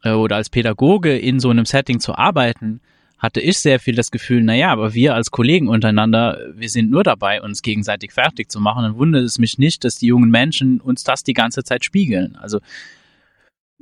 äh, 0.03 0.11
oder 0.11 0.35
als 0.35 0.49
Pädagoge 0.49 1.17
in 1.17 1.39
so 1.39 1.49
einem 1.49 1.65
Setting 1.65 1.99
zu 1.99 2.15
arbeiten, 2.15 2.81
hatte 3.17 3.39
ich 3.39 3.59
sehr 3.59 3.79
viel 3.79 3.95
das 3.95 4.11
Gefühl, 4.11 4.43
na 4.43 4.53
ja, 4.53 4.71
aber 4.71 4.93
wir 4.93 5.15
als 5.15 5.31
Kollegen 5.31 5.69
untereinander, 5.69 6.37
wir 6.53 6.69
sind 6.69 6.91
nur 6.91 7.03
dabei, 7.03 7.41
uns 7.41 7.61
gegenseitig 7.61 8.11
fertig 8.11 8.51
zu 8.51 8.59
machen. 8.59 8.83
Dann 8.83 8.97
wundert 8.97 9.23
es 9.23 9.39
mich 9.39 9.57
nicht, 9.57 9.85
dass 9.85 9.95
die 9.95 10.07
jungen 10.07 10.29
Menschen 10.29 10.81
uns 10.81 11.03
das 11.03 11.23
die 11.23 11.33
ganze 11.33 11.63
Zeit 11.63 11.85
spiegeln. 11.85 12.35
Also 12.35 12.59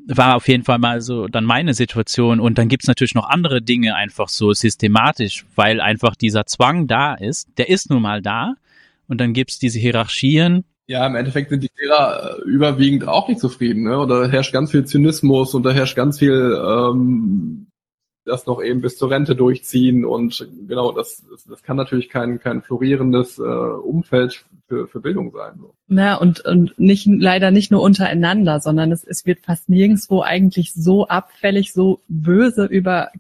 war 0.08 0.36
auf 0.36 0.48
jeden 0.48 0.64
Fall 0.64 0.80
mal 0.80 1.02
so 1.02 1.28
dann 1.28 1.46
meine 1.46 1.74
Situation. 1.74 2.40
Und 2.40 2.58
dann 2.58 2.68
gibt's 2.68 2.88
natürlich 2.88 3.16
noch 3.16 3.30
andere 3.30 3.62
Dinge 3.62 3.96
einfach 3.96 4.30
so 4.30 4.54
systematisch, 4.54 5.46
weil 5.56 5.82
einfach 5.82 6.16
dieser 6.16 6.46
Zwang 6.46 6.88
da 6.88 7.14
ist. 7.14 7.48
Der 7.58 7.70
ist 7.70 7.90
nun 7.90 8.02
mal 8.02 8.22
da. 8.22 8.56
Und 9.08 9.20
dann 9.22 9.34
gibt's 9.34 9.60
diese 9.60 9.80
Hierarchien. 9.80 10.66
Ja, 10.88 11.06
im 11.08 11.16
Endeffekt 11.16 11.50
sind 11.50 11.64
die 11.64 11.72
Lehrer 11.80 12.38
äh, 12.40 12.42
überwiegend 12.50 13.08
auch 13.08 13.28
nicht 13.28 13.40
zufrieden. 13.40 13.84
Ne? 13.84 13.98
Und 14.00 14.10
da 14.10 14.28
herrscht 14.28 14.54
ganz 14.54 14.72
viel 14.72 14.86
Zynismus 14.86 15.54
und 15.54 15.64
da 15.64 15.72
herrscht 15.72 15.96
ganz 15.96 16.20
viel 16.20 16.60
ähm, 16.62 17.68
das 18.26 18.46
noch 18.46 18.62
eben 18.62 18.82
bis 18.82 18.98
zur 18.98 19.12
Rente 19.12 19.36
durchziehen 19.36 20.06
und 20.06 20.48
genau, 20.68 20.92
das, 20.92 21.24
das 21.48 21.62
kann 21.62 21.78
natürlich 21.78 22.10
kein, 22.10 22.40
kein 22.40 22.62
florierendes 22.62 23.38
äh, 23.38 23.42
Umfeld 23.42 24.46
für, 24.74 24.88
für 24.88 25.00
Bildung 25.00 25.32
sein. 25.32 25.54
So. 25.60 25.74
Na, 25.88 26.16
und, 26.16 26.42
und 26.42 26.78
nicht, 26.80 27.06
leider 27.08 27.52
nicht 27.52 27.72
nur 27.72 27.82
untereinander, 27.82 28.60
sondern 28.60 28.92
es, 28.92 29.04
es 29.04 29.26
wird 29.26 29.40
fast 29.42 29.70
nirgendswo 29.70 30.22
eigentlich 30.22 30.74
so 30.74 31.08
abfällig, 31.08 31.74
so 31.74 32.02
böse 32.08 32.66
über 32.66 33.12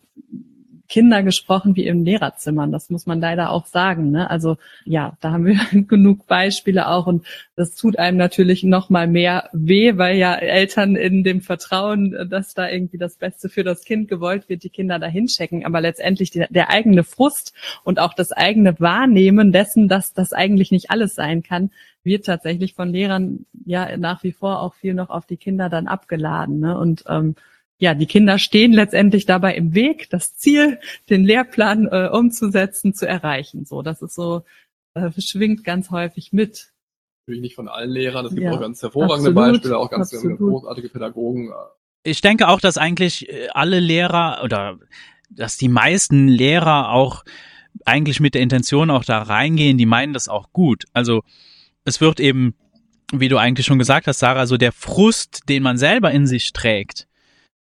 Kinder 0.93 1.23
gesprochen 1.23 1.75
wie 1.75 1.87
im 1.87 2.03
Lehrerzimmern. 2.03 2.71
Das 2.71 2.91
muss 2.91 3.07
man 3.07 3.19
leider 3.19 3.49
auch 3.49 3.65
sagen. 3.65 4.11
Ne? 4.11 4.29
Also 4.29 4.57
ja, 4.85 5.17
da 5.21 5.31
haben 5.31 5.47
wir 5.47 5.59
genug 5.87 6.27
Beispiele 6.27 6.87
auch 6.87 7.07
und 7.07 7.25
das 7.55 7.73
tut 7.73 7.97
einem 7.97 8.17
natürlich 8.17 8.61
noch 8.61 8.91
mal 8.91 9.07
mehr 9.07 9.49
weh, 9.53 9.97
weil 9.97 10.17
ja 10.17 10.35
Eltern 10.35 10.95
in 10.95 11.23
dem 11.23 11.41
Vertrauen, 11.41 12.29
dass 12.29 12.53
da 12.53 12.69
irgendwie 12.69 12.99
das 12.99 13.15
Beste 13.15 13.49
für 13.49 13.63
das 13.63 13.85
Kind 13.85 14.07
gewollt 14.07 14.49
wird, 14.49 14.61
die 14.61 14.69
Kinder 14.69 14.99
dahin 14.99 15.25
checken. 15.25 15.65
Aber 15.65 15.81
letztendlich 15.81 16.29
die, 16.29 16.45
der 16.51 16.69
eigene 16.69 17.03
Frust 17.03 17.55
und 17.83 17.97
auch 17.97 18.13
das 18.13 18.31
eigene 18.31 18.79
Wahrnehmen 18.79 19.51
dessen, 19.51 19.87
dass 19.87 20.13
das 20.13 20.31
eigentlich 20.31 20.69
nicht 20.69 20.91
alles 20.91 21.15
sein 21.15 21.41
kann, 21.41 21.71
wird 22.03 22.27
tatsächlich 22.27 22.75
von 22.75 22.89
Lehrern 22.89 23.47
ja 23.65 23.97
nach 23.97 24.23
wie 24.23 24.31
vor 24.31 24.61
auch 24.61 24.75
viel 24.75 24.93
noch 24.93 25.09
auf 25.09 25.25
die 25.25 25.37
Kinder 25.37 25.69
dann 25.69 25.87
abgeladen. 25.87 26.59
Ne? 26.59 26.77
Und 26.77 27.03
ähm, 27.07 27.33
ja, 27.83 27.93
die 27.93 28.05
Kinder 28.05 28.39
stehen 28.39 28.71
letztendlich 28.71 29.25
dabei 29.25 29.55
im 29.55 29.73
Weg, 29.73 30.09
das 30.09 30.37
Ziel, 30.37 30.79
den 31.09 31.25
Lehrplan 31.25 31.89
äh, 31.91 32.07
umzusetzen, 32.09 32.93
zu 32.93 33.05
erreichen. 33.05 33.65
So, 33.65 33.81
das 33.81 34.01
ist 34.01 34.15
so, 34.15 34.43
äh, 34.93 35.11
schwingt 35.19 35.65
ganz 35.65 35.91
häufig 35.91 36.31
mit. 36.31 36.71
Natürlich 37.27 37.41
nicht 37.41 37.55
von 37.55 37.67
allen 37.67 37.89
Lehrern, 37.89 38.25
es 38.25 38.33
gibt 38.33 38.43
ja, 38.43 38.53
auch 38.53 38.61
ganz 38.61 38.81
hervorragende 38.81 39.31
absolut, 39.31 39.53
Beispiele, 39.55 39.77
auch 39.77 39.89
ganz 39.89 40.13
absolut. 40.13 40.37
großartige 40.37 40.87
Pädagogen. 40.87 41.51
Ich 42.03 42.21
denke 42.21 42.47
auch, 42.47 42.61
dass 42.61 42.77
eigentlich 42.77 43.27
äh, 43.27 43.49
alle 43.51 43.81
Lehrer 43.81 44.39
oder 44.45 44.79
dass 45.29 45.57
die 45.57 45.67
meisten 45.67 46.29
Lehrer 46.29 46.89
auch 46.89 47.25
eigentlich 47.83 48.21
mit 48.21 48.33
der 48.33 48.43
Intention 48.43 48.91
auch 48.91 49.03
da 49.03 49.23
reingehen, 49.23 49.77
die 49.77 49.85
meinen 49.85 50.13
das 50.13 50.29
auch 50.29 50.53
gut. 50.53 50.85
Also 50.93 51.21
es 51.83 51.99
wird 51.99 52.21
eben, 52.21 52.55
wie 53.11 53.27
du 53.27 53.37
eigentlich 53.37 53.65
schon 53.65 53.79
gesagt 53.79 54.07
hast, 54.07 54.19
Sarah, 54.19 54.45
so 54.45 54.55
der 54.55 54.71
Frust, 54.71 55.49
den 55.49 55.63
man 55.63 55.77
selber 55.77 56.11
in 56.11 56.27
sich 56.27 56.53
trägt, 56.53 57.07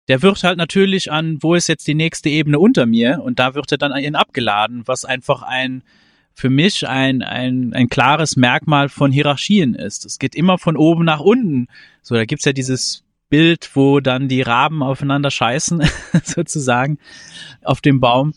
der 0.10 0.24
wird 0.24 0.44
halt 0.44 0.58
natürlich 0.58 1.12
an, 1.12 1.38
wo 1.42 1.54
ist 1.54 1.68
jetzt 1.68 1.88
die 1.88 1.94
nächste 1.94 2.30
Ebene 2.30 2.60
unter 2.60 2.88
mir? 2.88 3.22
Und 3.24 3.38
da 3.38 3.54
wird 3.54 3.72
er 3.72 3.78
dann 3.78 3.92
an 3.92 4.04
ihn 4.04 4.16
abgeladen, 4.16 4.82
was 4.86 5.06
einfach 5.06 5.44
ein, 5.44 5.84
für 6.34 6.50
mich 6.50 6.88
ein, 6.88 7.22
ein, 7.22 7.74
ein 7.74 7.90
klares 7.90 8.36
Merkmal 8.36 8.90
von 8.90 9.12
Hierarchien 9.12 9.76
ist. 9.76 10.06
Es 10.06 10.18
geht 10.18 10.34
immer 10.34 10.58
von 10.58 10.76
oben 10.76 11.06
nach 11.06 11.20
unten. 11.20 11.68
So, 12.02 12.16
da 12.16 12.26
gibt's 12.26 12.46
ja 12.46 12.54
dieses 12.54 13.04
Bild, 13.30 13.70
wo 13.76 14.00
dann 14.00 14.28
die 14.28 14.42
Raben 14.42 14.82
aufeinander 14.82 15.30
scheißen, 15.30 15.84
sozusagen, 16.24 16.98
auf 17.64 17.80
dem 17.80 18.00
Baum. 18.00 18.34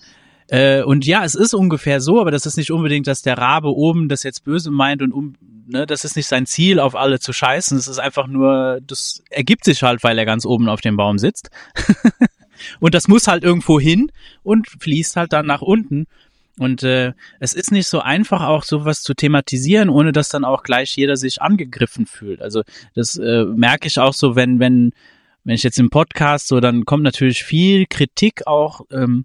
Äh, 0.52 0.82
und 0.82 1.06
ja, 1.06 1.24
es 1.24 1.34
ist 1.34 1.54
ungefähr 1.54 2.02
so, 2.02 2.20
aber 2.20 2.30
das 2.30 2.44
ist 2.44 2.58
nicht 2.58 2.70
unbedingt, 2.70 3.06
dass 3.06 3.22
der 3.22 3.38
Rabe 3.38 3.74
oben 3.74 4.10
das 4.10 4.22
jetzt 4.22 4.44
böse 4.44 4.70
meint 4.70 5.00
und 5.00 5.10
um, 5.10 5.34
ne, 5.66 5.86
das 5.86 6.04
ist 6.04 6.14
nicht 6.14 6.26
sein 6.26 6.44
Ziel, 6.44 6.78
auf 6.78 6.94
alle 6.94 7.20
zu 7.20 7.32
scheißen. 7.32 7.78
Es 7.78 7.88
ist 7.88 7.98
einfach 7.98 8.26
nur, 8.26 8.78
das 8.86 9.22
ergibt 9.30 9.64
sich 9.64 9.82
halt, 9.82 10.04
weil 10.04 10.18
er 10.18 10.26
ganz 10.26 10.44
oben 10.44 10.68
auf 10.68 10.82
dem 10.82 10.98
Baum 10.98 11.16
sitzt. 11.16 11.50
und 12.80 12.92
das 12.92 13.08
muss 13.08 13.28
halt 13.28 13.44
irgendwo 13.44 13.80
hin 13.80 14.12
und 14.42 14.68
fließt 14.68 15.16
halt 15.16 15.32
dann 15.32 15.46
nach 15.46 15.62
unten. 15.62 16.06
Und 16.58 16.82
äh, 16.82 17.14
es 17.40 17.54
ist 17.54 17.72
nicht 17.72 17.88
so 17.88 18.00
einfach, 18.00 18.42
auch 18.42 18.64
sowas 18.64 19.00
zu 19.00 19.14
thematisieren, 19.14 19.88
ohne 19.88 20.12
dass 20.12 20.28
dann 20.28 20.44
auch 20.44 20.64
gleich 20.64 20.94
jeder 20.94 21.16
sich 21.16 21.40
angegriffen 21.40 22.04
fühlt. 22.04 22.42
Also 22.42 22.62
das 22.94 23.16
äh, 23.16 23.46
merke 23.46 23.86
ich 23.86 23.98
auch 23.98 24.12
so, 24.12 24.36
wenn, 24.36 24.60
wenn, 24.60 24.92
wenn 25.44 25.54
ich 25.54 25.62
jetzt 25.62 25.78
im 25.78 25.88
Podcast 25.88 26.48
so, 26.48 26.60
dann 26.60 26.84
kommt 26.84 27.04
natürlich 27.04 27.42
viel 27.42 27.86
Kritik 27.86 28.46
auch 28.46 28.82
ähm, 28.90 29.24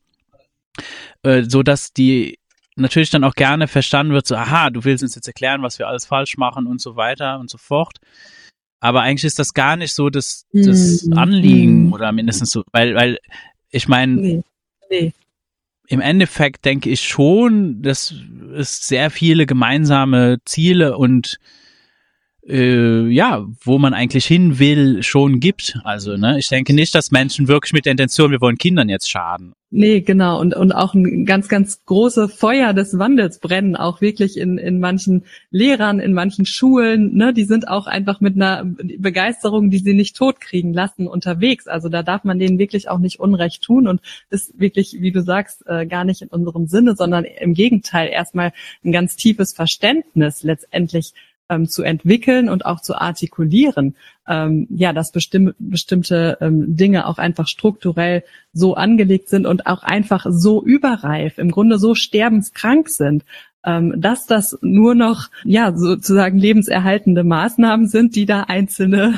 äh, 1.24 1.44
so 1.44 1.64
dass 1.64 1.94
die 1.94 2.38
natürlich 2.78 3.10
dann 3.10 3.24
auch 3.24 3.34
gerne 3.34 3.68
verstanden 3.68 4.14
wird, 4.14 4.28
so, 4.28 4.36
aha, 4.36 4.70
du 4.70 4.84
willst 4.84 5.04
uns 5.04 5.16
jetzt 5.16 5.28
erklären, 5.28 5.64
was 5.64 5.80
wir 5.80 5.88
alles 5.88 6.06
falsch 6.06 6.38
machen 6.38 6.68
und 6.68 6.80
so 6.80 6.96
weiter 6.96 7.40
und 7.40 7.50
so 7.50 7.58
fort. 7.58 7.98
Aber 8.80 9.02
eigentlich 9.02 9.24
ist 9.24 9.40
das 9.40 9.54
gar 9.54 9.76
nicht 9.76 9.94
so 9.94 10.10
das, 10.10 10.46
das 10.54 11.04
mhm. 11.04 11.18
Anliegen 11.18 11.86
mhm. 11.86 11.94
oder 11.94 12.12
mindestens 12.12 12.52
so, 12.52 12.64
weil, 12.72 12.94
weil 12.94 13.18
ich 13.72 13.88
meine, 13.88 14.14
nee. 14.14 14.44
nee. 14.90 15.14
im 15.88 16.00
Endeffekt 16.00 16.64
denke 16.66 16.90
ich 16.90 17.02
schon, 17.02 17.82
dass 17.82 18.14
es 18.56 18.88
sehr 18.88 19.10
viele 19.10 19.48
gemeinsame 19.48 20.38
Ziele 20.46 20.98
und 20.98 21.40
äh, 22.48 23.08
ja, 23.08 23.46
wo 23.62 23.78
man 23.78 23.94
eigentlich 23.94 24.26
hin 24.26 24.60
will, 24.60 25.04
schon 25.04 25.40
gibt. 25.40 25.80
Also, 25.84 26.18
ne, 26.18 26.40
ich 26.40 26.48
denke 26.48 26.74
nicht, 26.74 26.96
dass 26.96 27.12
Menschen 27.12 27.48
wirklich 27.48 27.74
mit 27.74 27.86
der 27.86 27.92
Intention, 27.92 28.32
wir 28.32 28.42
wollen 28.42 28.58
Kindern 28.58 28.90
jetzt 28.90 29.10
schaden. 29.10 29.54
Nee, 29.70 30.00
genau. 30.00 30.40
Und, 30.40 30.56
und 30.56 30.72
auch 30.72 30.94
ein 30.94 31.26
ganz, 31.26 31.50
ganz 31.50 31.84
große 31.84 32.30
Feuer 32.30 32.74
des 32.74 32.98
Wandels 32.98 33.40
brennen 33.40 33.76
auch 33.76 34.00
wirklich 34.00 34.38
in, 34.38 34.58
in 34.58 34.80
manchen 34.80 35.26
Lehrern, 35.52 36.00
in 36.00 36.14
manchen 36.14 36.46
Schulen. 36.46 37.18
Ne? 37.18 37.34
Die 37.34 37.44
sind 37.44 37.68
auch 37.68 37.86
einfach 37.86 38.22
mit 38.22 38.38
einer 38.38 38.64
Begeisterung, 38.64 39.70
die 39.70 39.80
sie 39.80 39.94
nicht 39.94 40.16
totkriegen 40.16 40.74
lassen, 40.74 41.06
unterwegs. 41.06 41.68
Also 41.68 41.90
da 41.90 42.02
darf 42.02 42.24
man 42.24 42.40
denen 42.40 42.60
wirklich 42.60 42.88
auch 42.88 43.00
nicht 43.00 43.20
Unrecht 43.20 43.62
tun 43.62 43.90
und 43.90 44.00
ist 44.30 44.58
wirklich, 44.58 45.02
wie 45.02 45.12
du 45.12 45.22
sagst, 45.22 45.68
äh, 45.68 45.86
gar 45.86 46.06
nicht 46.06 46.22
in 46.22 46.30
unserem 46.30 46.68
Sinne, 46.68 46.96
sondern 46.96 47.26
im 47.26 47.54
Gegenteil 47.54 48.08
erstmal 48.08 48.54
ein 48.86 48.94
ganz 48.94 49.18
tiefes 49.18 49.52
Verständnis 49.52 50.44
letztendlich 50.44 51.14
ähm, 51.50 51.68
zu 51.68 51.84
entwickeln 51.84 52.50
und 52.50 52.66
auch 52.66 52.82
zu 52.82 52.96
artikulieren, 52.96 53.96
ähm, 54.28 54.68
ja, 54.70 54.94
dass 54.94 55.12
bestimm 55.12 55.54
bestimmte 55.60 56.38
ähm, 56.42 56.76
Dinge 56.76 57.08
auch 57.08 57.18
einfach 57.18 57.48
strukturell 57.48 58.24
so 58.54 58.76
angelegt 58.76 59.30
sind 59.30 59.46
und 59.46 59.68
auch 59.68 59.84
einfach 59.84 60.26
so 60.30 60.64
überreif, 60.64 61.38
im 61.38 61.52
Grunde 61.52 61.78
so 61.78 61.96
sterbenskrank 61.96 62.90
sind, 62.90 63.24
ähm, 63.66 63.94
dass 63.98 64.26
das 64.26 64.58
nur 64.62 64.96
noch 64.96 65.30
ja 65.44 65.76
sozusagen 65.76 66.38
lebenserhaltende 66.38 67.24
Maßnahmen 67.24 67.88
sind, 67.88 68.16
die 68.16 68.26
da 68.26 68.44
einzelne 68.44 69.14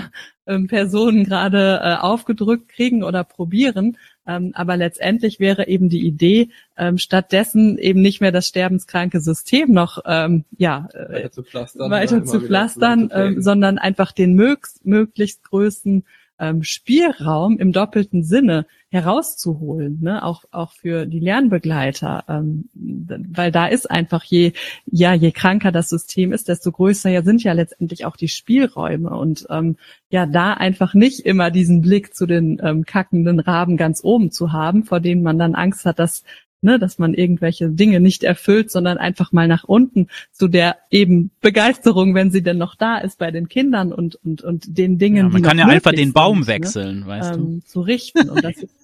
ähm, 0.47 0.67
Personen 0.67 1.23
gerade 1.23 1.79
äh, 1.83 1.95
aufgedrückt 1.95 2.69
kriegen 2.69 3.03
oder 3.03 3.23
probieren. 3.23 3.97
Ähm, 4.29 4.51
aber 4.53 4.77
letztendlich 4.77 5.39
wäre 5.39 5.67
eben 5.67 5.89
die 5.89 6.05
Idee, 6.05 6.49
ähm, 6.77 6.99
stattdessen 6.99 7.79
eben 7.79 8.01
nicht 8.01 8.21
mehr 8.21 8.31
das 8.31 8.45
sterbenskranke 8.45 9.21
System 9.21 9.71
noch 9.71 9.97
ähm, 10.05 10.45
ja, 10.57 10.87
äh, 10.93 11.13
weiter 11.13 11.31
zu 11.31 11.43
pflastern, 11.43 11.89
weiter 11.89 12.23
zu 12.23 12.39
pflastern 12.39 13.09
sondern 13.37 13.77
einfach 13.79 14.11
den 14.11 14.33
möglichst 14.35 15.43
größten 15.43 16.03
ähm, 16.39 16.63
Spielraum 16.63 17.57
im 17.57 17.71
doppelten 17.71 18.23
Sinne 18.23 18.65
herauszuholen, 18.91 19.99
ne? 20.01 20.23
auch 20.23 20.45
auch 20.51 20.73
für 20.73 21.05
die 21.05 21.19
Lernbegleiter, 21.19 22.23
ähm, 22.27 22.69
weil 22.73 23.51
da 23.51 23.67
ist 23.67 23.89
einfach 23.89 24.23
je 24.23 24.53
ja 24.85 25.13
je 25.13 25.31
kranker 25.31 25.71
das 25.71 25.89
System 25.89 26.31
ist, 26.33 26.47
desto 26.47 26.71
größer 26.71 27.09
ja 27.09 27.21
sind 27.21 27.43
ja 27.43 27.53
letztendlich 27.53 28.05
auch 28.05 28.15
die 28.15 28.27
Spielräume 28.27 29.11
und 29.11 29.45
ähm, 29.49 29.77
ja 30.09 30.25
da 30.25 30.53
einfach 30.53 30.95
nicht 30.95 31.19
immer 31.19 31.51
diesen 31.51 31.81
Blick 31.81 32.15
zu 32.15 32.25
den 32.25 32.59
ähm, 32.63 32.83
kackenden 32.83 33.39
Raben 33.39 33.77
ganz 33.77 34.03
oben 34.03 34.31
zu 34.31 34.51
haben, 34.51 34.85
vor 34.85 34.99
denen 34.99 35.21
man 35.21 35.37
dann 35.37 35.53
Angst 35.53 35.85
hat, 35.85 35.99
dass 35.99 36.23
ne, 36.61 36.79
dass 36.79 36.99
man 36.99 37.13
irgendwelche 37.13 37.69
Dinge 37.69 37.99
nicht 37.99 38.23
erfüllt, 38.23 38.71
sondern 38.71 38.97
einfach 38.97 39.31
mal 39.31 39.47
nach 39.47 39.63
unten 39.63 40.07
zu 40.31 40.47
der 40.47 40.77
eben 40.89 41.31
Begeisterung, 41.41 42.15
wenn 42.15 42.31
sie 42.31 42.43
denn 42.43 42.57
noch 42.57 42.75
da 42.75 42.97
ist 42.97 43.19
bei 43.19 43.31
den 43.31 43.47
Kindern 43.47 43.93
und 43.93 44.15
und 44.23 44.41
und 44.41 44.77
den 44.77 44.97
Dingen, 44.97 45.27
ja, 45.27 45.31
man 45.31 45.41
die 45.41 45.47
kann 45.47 45.59
ja 45.59 45.67
einfach 45.67 45.91
den 45.91 46.13
Baum 46.13 46.43
sind, 46.43 46.47
ne, 46.47 46.53
wechseln, 46.53 46.99
ne? 47.01 47.07
weißt 47.07 47.35
ähm, 47.35 47.61
du, 47.61 47.67
zu 47.67 47.81
richten 47.81 48.29
und 48.29 48.43
das 48.43 48.57
ist, 48.57 48.75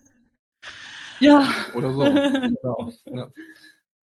ja 1.20 1.48
oder 1.76 1.94
so. 1.94 2.04
genau. 2.04 2.92
ja. 3.06 3.28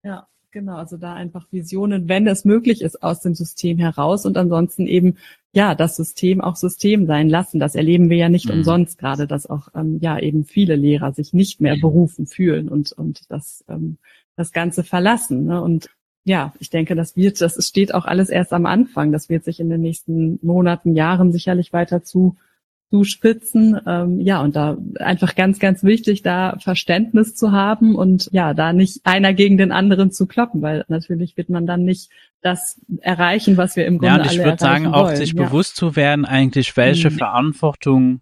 ja. 0.03 0.27
Genau, 0.55 0.77
also 0.77 0.99
da 0.99 1.15
einfach 1.15 1.47
Visionen, 1.51 2.11
wenn 2.11 2.27
es 2.27 2.45
möglich 2.45 2.83
ist, 2.83 3.03
aus 3.03 3.21
dem 3.21 3.35
System 3.35 3.79
heraus 3.79 4.27
und 4.27 4.37
ansonsten 4.37 4.87
eben 4.87 5.17
ja 5.53 5.75
das 5.75 5.97
System 5.97 6.41
auch 6.41 6.57
System 6.57 7.07
sein 7.07 7.29
lassen. 7.29 7.61
Das 7.61 7.75
erleben 7.75 8.11
wir 8.11 8.17
ja 8.17 8.29
nicht 8.29 8.47
mhm. 8.49 8.59
umsonst 8.59 8.99
gerade, 8.99 9.27
dass 9.27 9.47
auch 9.47 9.69
ähm, 9.75 9.99
ja 10.01 10.19
eben 10.19 10.45
viele 10.45 10.77
Lehrer 10.77 11.13
sich 11.13 11.33
nicht 11.33 11.61
mehr 11.61 11.77
berufen 11.81 12.27
fühlen 12.27 12.69
und 12.69 12.93
und 12.93 13.31
das 13.31 13.65
ähm, 13.69 13.99
das 14.37 14.53
Ganze 14.53 14.83
verlassen. 14.83 15.45
Ne? 15.45 15.63
Und 15.63 15.91
ja, 16.25 16.55
ich 16.59 16.71
denke, 16.71 16.95
das 16.95 17.17
wird, 17.17 17.41
das 17.41 17.67
steht 17.67 17.95
auch 17.95 18.05
alles 18.05 18.29
erst 18.29 18.53
am 18.53 18.67
Anfang. 18.67 19.13
Das 19.13 19.29
wird 19.29 19.45
sich 19.45 19.61
in 19.61 19.71
den 19.71 19.81
nächsten 19.81 20.39
Monaten, 20.43 20.95
Jahren 20.95 21.33
sicherlich 21.33 21.73
weiter 21.73 22.03
zu 22.03 22.37
zuspitzen. 22.93 23.81
Ähm, 23.87 24.21
ja, 24.21 24.43
und 24.43 24.55
da 24.55 24.77
einfach 24.99 25.35
ganz, 25.35 25.59
ganz 25.59 25.83
wichtig, 25.83 26.21
da 26.21 26.59
Verständnis 26.61 27.35
zu 27.35 27.51
haben 27.51 27.97
und 27.97 28.29
ja, 28.33 28.53
da 28.53 28.75
nicht 28.75 29.01
einer 29.05 29.33
gegen 29.33 29.57
den 29.57 29.73
anderen 29.73 30.13
zu 30.13 30.27
kloppen, 30.27 30.61
weil 30.61 30.85
natürlich 30.89 31.39
wird 31.39 31.49
man 31.49 31.67
dann 31.67 31.87
nicht 31.87 32.11
das 32.43 32.79
erreichen, 33.01 33.57
was 33.57 33.77
wir 33.77 33.87
im 33.87 33.97
Grunde 33.97 34.17
Ja, 34.17 34.23
und 34.25 34.33
ich 34.33 34.45
würde 34.45 34.59
sagen, 34.59 34.85
wollen. 34.85 34.95
auch 34.95 35.15
sich 35.15 35.33
ja. 35.33 35.43
bewusst 35.43 35.77
zu 35.77 35.97
werden, 35.97 36.27
eigentlich, 36.27 36.77
welche 36.77 37.09
mhm. 37.09 37.15
Verantwortung 37.15 38.21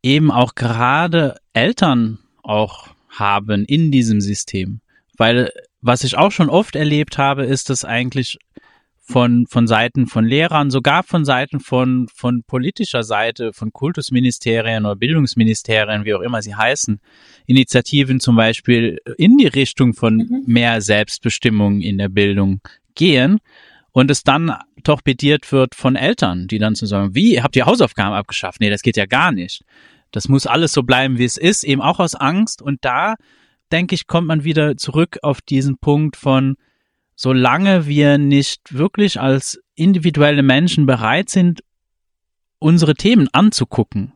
eben 0.00 0.30
auch 0.30 0.54
gerade 0.54 1.34
Eltern 1.52 2.18
auch 2.44 2.86
haben 3.08 3.64
in 3.64 3.90
diesem 3.90 4.20
System. 4.20 4.78
Weil 5.16 5.50
was 5.80 6.04
ich 6.04 6.16
auch 6.16 6.30
schon 6.30 6.50
oft 6.50 6.76
erlebt 6.76 7.18
habe, 7.18 7.44
ist, 7.44 7.68
dass 7.68 7.84
eigentlich 7.84 8.38
von, 9.10 9.46
von 9.46 9.66
Seiten 9.66 10.06
von 10.06 10.26
Lehrern, 10.26 10.70
sogar 10.70 11.02
von 11.02 11.24
Seiten 11.24 11.60
von, 11.60 12.08
von 12.14 12.42
politischer 12.42 13.02
Seite, 13.02 13.54
von 13.54 13.72
Kultusministerien 13.72 14.84
oder 14.84 14.96
Bildungsministerien, 14.96 16.04
wie 16.04 16.14
auch 16.14 16.20
immer 16.20 16.42
sie 16.42 16.54
heißen, 16.54 17.00
Initiativen 17.46 18.20
zum 18.20 18.36
Beispiel 18.36 18.98
in 19.16 19.38
die 19.38 19.46
Richtung 19.46 19.94
von 19.94 20.16
mhm. 20.16 20.42
mehr 20.46 20.82
Selbstbestimmung 20.82 21.80
in 21.80 21.96
der 21.96 22.10
Bildung 22.10 22.60
gehen 22.94 23.38
und 23.92 24.10
es 24.10 24.24
dann 24.24 24.54
torpediert 24.84 25.50
wird 25.52 25.74
von 25.74 25.96
Eltern, 25.96 26.46
die 26.46 26.58
dann 26.58 26.74
zu 26.74 26.84
sagen, 26.84 27.14
wie, 27.14 27.40
habt 27.40 27.56
ihr 27.56 27.64
Hausaufgaben 27.64 28.14
abgeschafft? 28.14 28.60
Nee, 28.60 28.70
das 28.70 28.82
geht 28.82 28.98
ja 28.98 29.06
gar 29.06 29.32
nicht. 29.32 29.64
Das 30.10 30.28
muss 30.28 30.46
alles 30.46 30.72
so 30.72 30.82
bleiben, 30.82 31.16
wie 31.16 31.24
es 31.24 31.38
ist, 31.38 31.64
eben 31.64 31.80
auch 31.80 31.98
aus 31.98 32.14
Angst. 32.14 32.60
Und 32.60 32.84
da, 32.84 33.14
denke 33.72 33.94
ich, 33.94 34.06
kommt 34.06 34.26
man 34.26 34.44
wieder 34.44 34.76
zurück 34.76 35.18
auf 35.22 35.40
diesen 35.40 35.78
Punkt 35.78 36.16
von, 36.16 36.56
solange 37.18 37.88
wir 37.88 38.16
nicht 38.16 38.78
wirklich 38.78 39.20
als 39.20 39.60
individuelle 39.74 40.44
Menschen 40.44 40.86
bereit 40.86 41.28
sind, 41.28 41.64
unsere 42.60 42.94
Themen 42.94 43.28
anzugucken 43.32 44.12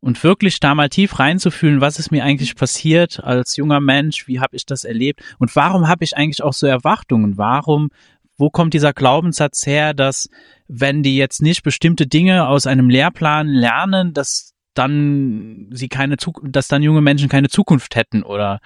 und 0.00 0.22
wirklich 0.22 0.60
da 0.60 0.74
mal 0.74 0.90
tief 0.90 1.18
reinzufühlen, 1.18 1.80
was 1.80 1.98
ist 1.98 2.10
mir 2.10 2.22
eigentlich 2.22 2.56
passiert 2.56 3.24
als 3.24 3.56
junger 3.56 3.80
Mensch, 3.80 4.28
wie 4.28 4.38
habe 4.38 4.54
ich 4.54 4.66
das 4.66 4.84
erlebt 4.84 5.22
und 5.38 5.56
warum 5.56 5.88
habe 5.88 6.04
ich 6.04 6.14
eigentlich 6.14 6.42
auch 6.42 6.52
so 6.52 6.66
Erwartungen, 6.66 7.38
warum, 7.38 7.88
wo 8.36 8.50
kommt 8.50 8.74
dieser 8.74 8.92
Glaubenssatz 8.92 9.64
her, 9.64 9.94
dass 9.94 10.28
wenn 10.68 11.02
die 11.02 11.16
jetzt 11.16 11.40
nicht 11.40 11.62
bestimmte 11.62 12.06
Dinge 12.06 12.48
aus 12.48 12.66
einem 12.66 12.90
Lehrplan 12.90 13.48
lernen, 13.48 14.12
dass 14.12 14.52
dann 14.74 15.68
sie 15.72 15.88
keine, 15.88 16.16
dass 16.42 16.68
dann 16.68 16.82
junge 16.82 17.00
Menschen 17.00 17.28
keine 17.28 17.48
Zukunft 17.48 17.96
hätten 17.96 18.22
oder 18.22 18.60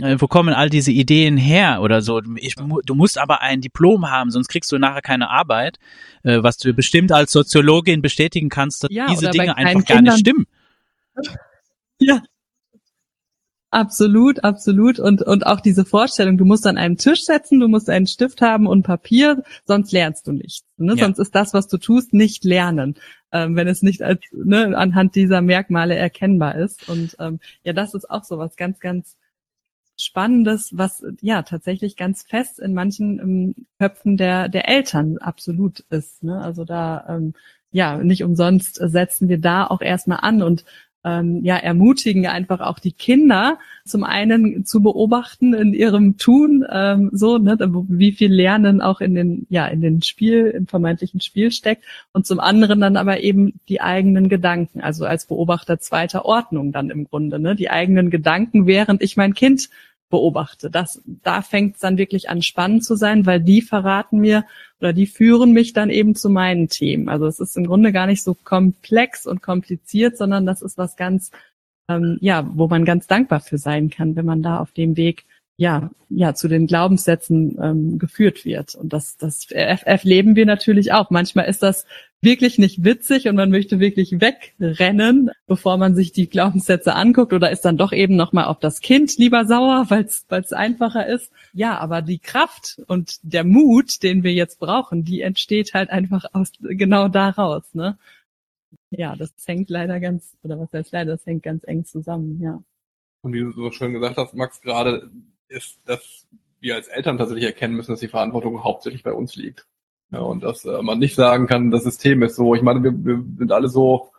äh, 0.00 0.16
wo 0.18 0.26
kommen 0.26 0.54
all 0.54 0.70
diese 0.70 0.92
Ideen 0.92 1.36
her 1.36 1.82
oder 1.82 2.00
so? 2.00 2.22
Ich, 2.36 2.54
du 2.54 2.94
musst 2.94 3.18
aber 3.18 3.42
ein 3.42 3.60
Diplom 3.60 4.10
haben, 4.10 4.30
sonst 4.30 4.48
kriegst 4.48 4.72
du 4.72 4.78
nachher 4.78 5.02
keine 5.02 5.30
Arbeit, 5.30 5.78
äh, 6.22 6.42
was 6.42 6.56
du 6.56 6.72
bestimmt 6.72 7.12
als 7.12 7.32
Soziologin 7.32 8.00
bestätigen 8.02 8.48
kannst, 8.48 8.84
dass 8.84 8.90
ja, 8.90 9.06
diese 9.06 9.30
Dinge 9.30 9.56
einfach 9.56 9.84
gar 9.84 10.02
nicht 10.02 10.18
stimmen. 10.18 10.46
Ja. 12.00 12.22
Absolut, 13.70 14.44
absolut. 14.44 15.00
Und, 15.00 15.22
und 15.22 15.46
auch 15.46 15.60
diese 15.60 15.84
Vorstellung, 15.84 16.38
du 16.38 16.44
musst 16.44 16.64
an 16.66 16.76
einem 16.76 16.96
Tisch 16.96 17.22
setzen, 17.22 17.58
du 17.58 17.66
musst 17.66 17.90
einen 17.90 18.06
Stift 18.06 18.40
haben 18.40 18.68
und 18.68 18.84
Papier, 18.84 19.42
sonst 19.64 19.90
lernst 19.90 20.28
du 20.28 20.32
nichts. 20.32 20.64
Ne? 20.76 20.94
Ja. 20.96 21.04
Sonst 21.04 21.18
ist 21.18 21.34
das, 21.34 21.54
was 21.54 21.66
du 21.66 21.78
tust, 21.78 22.12
nicht 22.12 22.44
lernen, 22.44 22.96
ähm, 23.34 23.56
wenn 23.56 23.68
es 23.68 23.82
nicht 23.82 24.02
als 24.02 24.20
ne, 24.32 24.76
anhand 24.78 25.16
dieser 25.16 25.42
Merkmale 25.42 25.96
erkennbar 25.96 26.54
ist. 26.54 26.88
Und 26.88 27.16
ähm, 27.18 27.40
ja, 27.64 27.72
das 27.74 27.92
ist 27.92 28.08
auch 28.08 28.24
so 28.24 28.38
was 28.38 28.56
ganz, 28.56 28.78
ganz 28.78 29.16
Spannendes, 29.96 30.76
was 30.76 31.04
ja 31.20 31.42
tatsächlich 31.42 31.96
ganz 31.96 32.22
fest 32.22 32.58
in 32.58 32.74
manchen 32.74 33.18
ähm, 33.18 33.54
Köpfen 33.78 34.16
der, 34.16 34.48
der 34.48 34.68
Eltern 34.68 35.18
absolut 35.18 35.80
ist. 35.90 36.22
Ne? 36.22 36.40
Also 36.40 36.64
da, 36.64 37.04
ähm, 37.08 37.34
ja, 37.70 37.98
nicht 37.98 38.24
umsonst 38.24 38.76
setzen 38.76 39.28
wir 39.28 39.38
da 39.40 39.66
auch 39.66 39.80
erstmal 39.80 40.20
an 40.22 40.42
und 40.42 40.64
ähm, 41.04 41.44
ja, 41.44 41.56
ermutigen 41.56 42.26
einfach 42.26 42.60
auch 42.60 42.78
die 42.78 42.92
Kinder 42.92 43.58
zum 43.84 44.04
einen 44.04 44.64
zu 44.64 44.82
beobachten 44.82 45.52
in 45.52 45.74
ihrem 45.74 46.16
Tun, 46.16 46.64
ähm, 46.70 47.10
so, 47.12 47.38
ne, 47.38 47.56
wie 47.88 48.12
viel 48.12 48.32
Lernen 48.32 48.80
auch 48.80 49.00
in 49.00 49.14
den, 49.14 49.46
ja, 49.50 49.66
in 49.66 49.82
den 49.82 50.02
Spiel, 50.02 50.46
im 50.46 50.66
vermeintlichen 50.66 51.20
Spiel 51.20 51.52
steckt. 51.52 51.84
Und 52.12 52.26
zum 52.26 52.40
anderen 52.40 52.80
dann 52.80 52.96
aber 52.96 53.20
eben 53.20 53.60
die 53.68 53.80
eigenen 53.82 54.28
Gedanken, 54.28 54.80
also 54.80 55.04
als 55.04 55.26
Beobachter 55.26 55.78
zweiter 55.78 56.24
Ordnung 56.24 56.72
dann 56.72 56.90
im 56.90 57.04
Grunde, 57.04 57.38
ne, 57.38 57.54
die 57.54 57.70
eigenen 57.70 58.10
Gedanken, 58.10 58.66
während 58.66 59.02
ich 59.02 59.16
mein 59.16 59.34
Kind 59.34 59.68
beobachte. 60.14 60.70
Das, 60.70 61.02
da 61.04 61.42
fängt 61.42 61.74
es 61.74 61.80
dann 61.80 61.98
wirklich 61.98 62.30
an 62.30 62.40
spannend 62.40 62.84
zu 62.84 62.94
sein, 62.94 63.26
weil 63.26 63.40
die 63.40 63.62
verraten 63.62 64.20
mir 64.20 64.44
oder 64.80 64.92
die 64.92 65.08
führen 65.08 65.50
mich 65.50 65.72
dann 65.72 65.90
eben 65.90 66.14
zu 66.14 66.30
meinen 66.30 66.68
Themen. 66.68 67.08
Also 67.08 67.26
es 67.26 67.40
ist 67.40 67.56
im 67.56 67.66
Grunde 67.66 67.90
gar 67.90 68.06
nicht 68.06 68.22
so 68.22 68.34
komplex 68.34 69.26
und 69.26 69.42
kompliziert, 69.42 70.16
sondern 70.16 70.46
das 70.46 70.62
ist 70.62 70.78
was 70.78 70.96
ganz, 70.96 71.32
ähm, 71.88 72.16
ja, 72.20 72.48
wo 72.54 72.68
man 72.68 72.84
ganz 72.84 73.08
dankbar 73.08 73.40
für 73.40 73.58
sein 73.58 73.90
kann, 73.90 74.14
wenn 74.14 74.24
man 74.24 74.40
da 74.40 74.60
auf 74.60 74.70
dem 74.70 74.96
Weg 74.96 75.24
ja, 75.56 75.90
ja, 76.08 76.34
zu 76.34 76.48
den 76.48 76.66
Glaubenssätzen 76.66 77.58
ähm, 77.62 77.98
geführt 77.98 78.44
wird. 78.44 78.74
Und 78.74 78.92
das, 78.92 79.16
das 79.16 79.50
erleben 79.50 80.34
wir 80.34 80.46
natürlich 80.46 80.92
auch. 80.92 81.10
Manchmal 81.10 81.46
ist 81.46 81.62
das 81.62 81.86
wirklich 82.20 82.58
nicht 82.58 82.82
witzig 82.82 83.28
und 83.28 83.36
man 83.36 83.50
möchte 83.50 83.78
wirklich 83.78 84.20
wegrennen, 84.20 85.30
bevor 85.46 85.76
man 85.76 85.94
sich 85.94 86.10
die 86.10 86.28
Glaubenssätze 86.28 86.94
anguckt 86.94 87.32
oder 87.32 87.50
ist 87.50 87.64
dann 87.64 87.76
doch 87.76 87.92
eben 87.92 88.16
nochmal 88.16 88.46
auf 88.46 88.58
das 88.58 88.80
Kind 88.80 89.16
lieber 89.18 89.44
sauer, 89.44 89.86
weil 89.90 90.04
es 90.04 90.52
einfacher 90.52 91.06
ist. 91.06 91.30
Ja, 91.52 91.78
aber 91.78 92.02
die 92.02 92.18
Kraft 92.18 92.80
und 92.88 93.18
der 93.22 93.44
Mut, 93.44 94.02
den 94.02 94.24
wir 94.24 94.32
jetzt 94.32 94.58
brauchen, 94.58 95.04
die 95.04 95.20
entsteht 95.20 95.74
halt 95.74 95.90
einfach 95.90 96.24
aus 96.32 96.50
genau 96.60 97.08
daraus. 97.08 97.62
Ne? 97.74 97.96
Ja, 98.90 99.14
das 99.14 99.32
hängt 99.46 99.70
leider 99.70 100.00
ganz, 100.00 100.36
oder 100.42 100.58
was 100.58 100.72
heißt 100.72 100.92
leider, 100.92 101.12
das 101.12 101.26
hängt 101.26 101.44
ganz 101.44 101.62
eng 101.64 101.84
zusammen, 101.84 102.40
ja. 102.40 102.60
Und 103.22 103.32
wie 103.32 103.40
du 103.40 103.52
so 103.52 103.70
schön 103.70 103.92
gesagt 103.92 104.16
hast, 104.18 104.34
Max, 104.34 104.60
gerade 104.60 105.10
ist, 105.48 105.80
dass 105.84 106.26
wir 106.60 106.74
als 106.74 106.88
Eltern 106.88 107.18
tatsächlich 107.18 107.44
erkennen 107.44 107.74
müssen, 107.74 107.92
dass 107.92 108.00
die 108.00 108.08
Verantwortung 108.08 108.64
hauptsächlich 108.64 109.02
bei 109.02 109.12
uns 109.12 109.36
liegt. 109.36 109.66
Ja, 110.10 110.20
und 110.20 110.42
dass 110.42 110.64
äh, 110.64 110.82
man 110.82 110.98
nicht 110.98 111.14
sagen 111.14 111.46
kann, 111.46 111.70
das 111.70 111.84
System 111.84 112.22
ist 112.22 112.36
so. 112.36 112.54
Ich 112.54 112.62
meine, 112.62 112.82
wir, 112.82 112.92
wir 113.04 113.24
sind 113.38 113.52
alle 113.52 113.68
so 113.68 114.12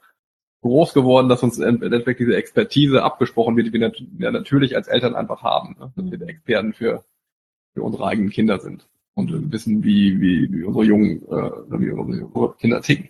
groß 0.61 0.93
geworden, 0.93 1.29
dass 1.29 1.43
uns 1.43 1.59
im 1.59 1.81
Endeffekt 1.81 2.19
diese 2.19 2.35
Expertise 2.35 3.03
abgesprochen 3.03 3.55
wird, 3.55 3.67
die 3.67 3.73
wir 3.73 3.79
nat 3.79 4.01
ja, 4.17 4.31
natürlich 4.31 4.75
als 4.75 4.87
Eltern 4.87 5.15
einfach 5.15 5.43
haben. 5.43 5.75
Ne? 5.79 5.93
Dass 5.95 6.19
wir 6.19 6.27
Experten 6.27 6.73
für, 6.73 7.05
für 7.73 7.83
unsere 7.83 8.07
eigenen 8.07 8.29
Kinder 8.29 8.59
sind 8.59 8.87
und 9.13 9.51
wissen, 9.51 9.83
wie, 9.83 10.19
wie, 10.19 10.51
wie 10.51 10.63
unsere 10.63 10.85
jungen, 10.85 11.21
äh, 11.27 11.79
wie 11.79 11.91
unsere 11.91 12.55
Kinder 12.57 12.81
ticken. 12.81 13.09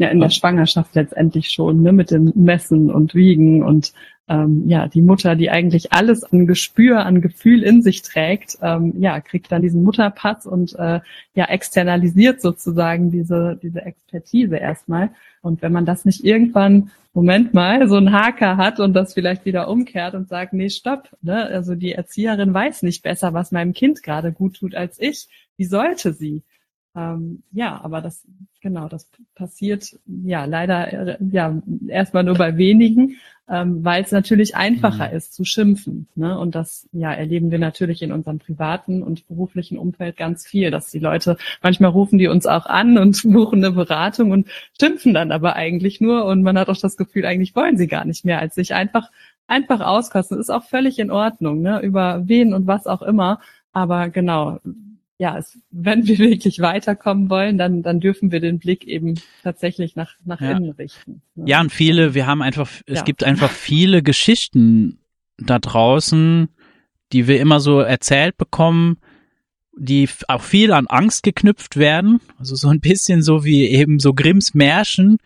Ja, 0.00 0.08
in 0.08 0.18
der 0.18 0.30
Schwangerschaft 0.30 0.94
letztendlich 0.94 1.50
schon, 1.50 1.82
ne, 1.82 1.92
mit 1.92 2.10
dem 2.10 2.32
Messen 2.34 2.90
und 2.90 3.14
Wiegen 3.14 3.62
und 3.62 3.92
ähm, 4.30 4.62
ja, 4.66 4.88
die 4.88 5.02
Mutter, 5.02 5.36
die 5.36 5.50
eigentlich 5.50 5.92
alles 5.92 6.24
an 6.24 6.46
Gespür, 6.46 7.04
an 7.04 7.20
Gefühl 7.20 7.62
in 7.62 7.82
sich 7.82 8.00
trägt, 8.00 8.56
ähm, 8.62 8.94
ja, 8.98 9.20
kriegt 9.20 9.52
dann 9.52 9.60
diesen 9.60 9.82
Mutterpass 9.82 10.46
und 10.46 10.74
äh, 10.78 11.00
ja, 11.34 11.44
externalisiert 11.44 12.40
sozusagen 12.40 13.10
diese, 13.10 13.58
diese 13.62 13.82
Expertise 13.82 14.56
erstmal. 14.56 15.10
Und 15.42 15.60
wenn 15.60 15.72
man 15.72 15.84
das 15.84 16.06
nicht 16.06 16.24
irgendwann, 16.24 16.92
Moment 17.12 17.52
mal, 17.52 17.86
so 17.86 17.96
einen 17.96 18.10
Haker 18.10 18.56
hat 18.56 18.80
und 18.80 18.94
das 18.94 19.12
vielleicht 19.12 19.44
wieder 19.44 19.68
umkehrt 19.68 20.14
und 20.14 20.30
sagt, 20.30 20.54
nee, 20.54 20.70
stopp, 20.70 21.10
ne? 21.20 21.44
also 21.44 21.74
die 21.74 21.92
Erzieherin 21.92 22.54
weiß 22.54 22.84
nicht 22.84 23.02
besser, 23.02 23.34
was 23.34 23.52
meinem 23.52 23.74
Kind 23.74 24.02
gerade 24.02 24.32
gut 24.32 24.56
tut 24.56 24.74
als 24.74 24.98
ich. 24.98 25.28
Wie 25.58 25.66
sollte 25.66 26.14
sie? 26.14 26.42
Ähm, 26.96 27.44
ja, 27.52 27.80
aber 27.84 28.00
das, 28.00 28.26
genau, 28.60 28.88
das 28.88 29.08
passiert 29.36 29.96
ja 30.06 30.44
leider 30.44 30.92
äh, 30.92 31.18
ja 31.20 31.62
erstmal 31.86 32.24
nur 32.24 32.34
bei 32.34 32.56
wenigen, 32.56 33.16
ähm, 33.48 33.84
weil 33.84 34.02
es 34.02 34.10
natürlich 34.10 34.56
einfacher 34.56 35.08
mhm. 35.08 35.16
ist 35.16 35.34
zu 35.34 35.44
schimpfen. 35.44 36.08
Ne? 36.16 36.36
Und 36.36 36.56
das 36.56 36.88
ja 36.92 37.12
erleben 37.12 37.52
wir 37.52 37.60
natürlich 37.60 38.02
in 38.02 38.10
unserem 38.10 38.40
privaten 38.40 39.04
und 39.04 39.28
beruflichen 39.28 39.78
Umfeld 39.78 40.16
ganz 40.16 40.44
viel, 40.44 40.72
dass 40.72 40.90
die 40.90 40.98
Leute 40.98 41.36
manchmal 41.62 41.90
rufen 41.90 42.18
die 42.18 42.26
uns 42.26 42.46
auch 42.46 42.66
an 42.66 42.98
und 42.98 43.22
buchen 43.24 43.64
eine 43.64 43.72
Beratung 43.72 44.32
und 44.32 44.48
schimpfen 44.80 45.14
dann 45.14 45.30
aber 45.30 45.54
eigentlich 45.54 46.00
nur 46.00 46.24
und 46.24 46.42
man 46.42 46.58
hat 46.58 46.68
auch 46.68 46.76
das 46.76 46.96
Gefühl, 46.96 47.24
eigentlich 47.24 47.54
wollen 47.54 47.76
sie 47.76 47.86
gar 47.86 48.04
nicht 48.04 48.24
mehr, 48.24 48.40
als 48.40 48.56
sich 48.56 48.74
einfach 48.74 49.10
einfach 49.46 49.80
auskosten. 49.80 50.38
Ist 50.38 50.50
auch 50.50 50.64
völlig 50.64 50.98
in 50.98 51.10
Ordnung, 51.10 51.60
ne? 51.60 51.80
über 51.82 52.22
wen 52.26 52.52
und 52.52 52.66
was 52.66 52.86
auch 52.86 53.02
immer. 53.02 53.40
Aber 53.72 54.08
genau, 54.08 54.58
ja, 55.20 55.36
es, 55.36 55.58
wenn 55.70 56.06
wir 56.06 56.18
wirklich 56.30 56.60
weiterkommen 56.60 57.28
wollen, 57.28 57.58
dann, 57.58 57.82
dann 57.82 58.00
dürfen 58.00 58.32
wir 58.32 58.40
den 58.40 58.58
Blick 58.58 58.86
eben 58.86 59.20
tatsächlich 59.42 59.94
nach, 59.94 60.14
nach 60.24 60.40
ja. 60.40 60.52
innen 60.52 60.70
richten. 60.70 61.20
Ne? 61.34 61.44
Ja, 61.46 61.60
und 61.60 61.70
viele, 61.70 62.14
wir 62.14 62.26
haben 62.26 62.40
einfach, 62.40 62.70
es 62.86 63.00
ja. 63.00 63.04
gibt 63.04 63.22
einfach 63.22 63.50
viele 63.50 64.02
Geschichten 64.02 64.98
da 65.36 65.58
draußen, 65.58 66.48
die 67.12 67.28
wir 67.28 67.38
immer 67.38 67.60
so 67.60 67.80
erzählt 67.80 68.38
bekommen, 68.38 68.96
die 69.76 70.08
auch 70.28 70.42
viel 70.42 70.72
an 70.72 70.86
Angst 70.86 71.22
geknüpft 71.22 71.76
werden. 71.76 72.20
Also 72.38 72.56
so 72.56 72.68
ein 72.68 72.80
bisschen 72.80 73.22
so 73.22 73.44
wie 73.44 73.66
eben 73.66 73.98
so 73.98 74.14
Grimms 74.14 74.54
Märchen, 74.54 75.18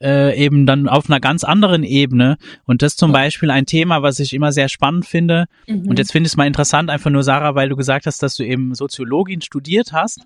äh, 0.00 0.36
eben 0.36 0.66
dann 0.66 0.88
auf 0.88 1.08
einer 1.08 1.20
ganz 1.20 1.44
anderen 1.44 1.82
Ebene. 1.82 2.36
Und 2.64 2.82
das 2.82 2.96
zum 2.96 3.12
Beispiel 3.12 3.50
ein 3.50 3.66
Thema, 3.66 4.02
was 4.02 4.18
ich 4.20 4.32
immer 4.32 4.52
sehr 4.52 4.68
spannend 4.68 5.06
finde. 5.06 5.46
Mhm. 5.66 5.88
Und 5.88 5.98
jetzt 5.98 6.12
finde 6.12 6.26
ich 6.26 6.32
es 6.32 6.36
mal 6.36 6.46
interessant, 6.46 6.90
einfach 6.90 7.10
nur, 7.10 7.22
Sarah, 7.22 7.54
weil 7.54 7.68
du 7.68 7.76
gesagt 7.76 8.06
hast, 8.06 8.22
dass 8.22 8.34
du 8.34 8.44
eben 8.44 8.74
Soziologin 8.74 9.40
studiert 9.40 9.92
hast. 9.92 10.20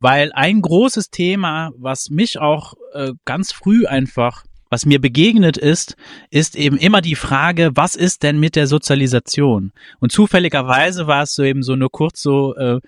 Weil 0.00 0.32
ein 0.32 0.62
großes 0.62 1.10
Thema, 1.10 1.70
was 1.76 2.08
mich 2.08 2.38
auch 2.38 2.74
äh, 2.94 3.12
ganz 3.24 3.52
früh 3.52 3.86
einfach 3.86 4.44
was 4.72 4.86
mir 4.86 5.02
begegnet 5.02 5.58
ist, 5.58 5.96
ist 6.30 6.56
eben 6.56 6.78
immer 6.78 7.02
die 7.02 7.14
Frage, 7.14 7.72
was 7.74 7.94
ist 7.94 8.22
denn 8.22 8.40
mit 8.40 8.56
der 8.56 8.66
Sozialisation? 8.66 9.72
Und 10.00 10.12
zufälligerweise 10.12 11.06
war 11.06 11.24
es 11.24 11.34
so 11.34 11.42
eben 11.42 11.62
so 11.62 11.76
nur 11.76 11.90
kurz 11.90 12.22
so, 12.22 12.56
äh, 12.56 12.80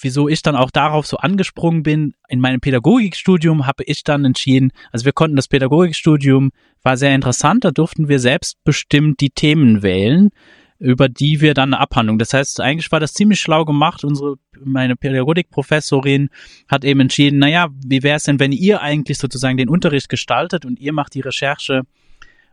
wieso 0.00 0.28
ich 0.28 0.42
dann 0.42 0.56
auch 0.56 0.70
darauf 0.70 1.06
so 1.06 1.16
angesprungen 1.16 1.82
bin, 1.82 2.14
in 2.28 2.40
meinem 2.40 2.60
Pädagogikstudium 2.60 3.66
habe 3.66 3.84
ich 3.84 4.04
dann 4.04 4.24
entschieden, 4.24 4.72
also 4.92 5.04
wir 5.04 5.12
konnten 5.12 5.36
das 5.36 5.48
Pädagogikstudium, 5.48 6.50
war 6.82 6.96
sehr 6.96 7.14
interessant, 7.14 7.64
da 7.64 7.70
durften 7.70 8.08
wir 8.08 8.18
selbstbestimmt 8.18 9.20
die 9.20 9.30
Themen 9.30 9.82
wählen, 9.82 10.30
über 10.78 11.08
die 11.08 11.40
wir 11.40 11.52
dann 11.52 11.74
eine 11.74 11.80
Abhandlung. 11.80 12.18
Das 12.18 12.32
heißt, 12.32 12.60
eigentlich 12.60 12.90
war 12.90 13.00
das 13.00 13.12
ziemlich 13.12 13.38
schlau 13.38 13.66
gemacht. 13.66 14.02
Unsere, 14.02 14.36
meine 14.64 14.96
Pädagogikprofessorin 14.96 16.30
hat 16.68 16.84
eben 16.84 17.00
entschieden, 17.00 17.38
naja, 17.38 17.68
wie 17.84 18.02
wäre 18.02 18.16
es 18.16 18.24
denn, 18.24 18.40
wenn 18.40 18.52
ihr 18.52 18.80
eigentlich 18.80 19.18
sozusagen 19.18 19.58
den 19.58 19.68
Unterricht 19.68 20.08
gestaltet 20.08 20.64
und 20.64 20.80
ihr 20.80 20.94
macht 20.94 21.14
die 21.14 21.20
Recherche 21.20 21.82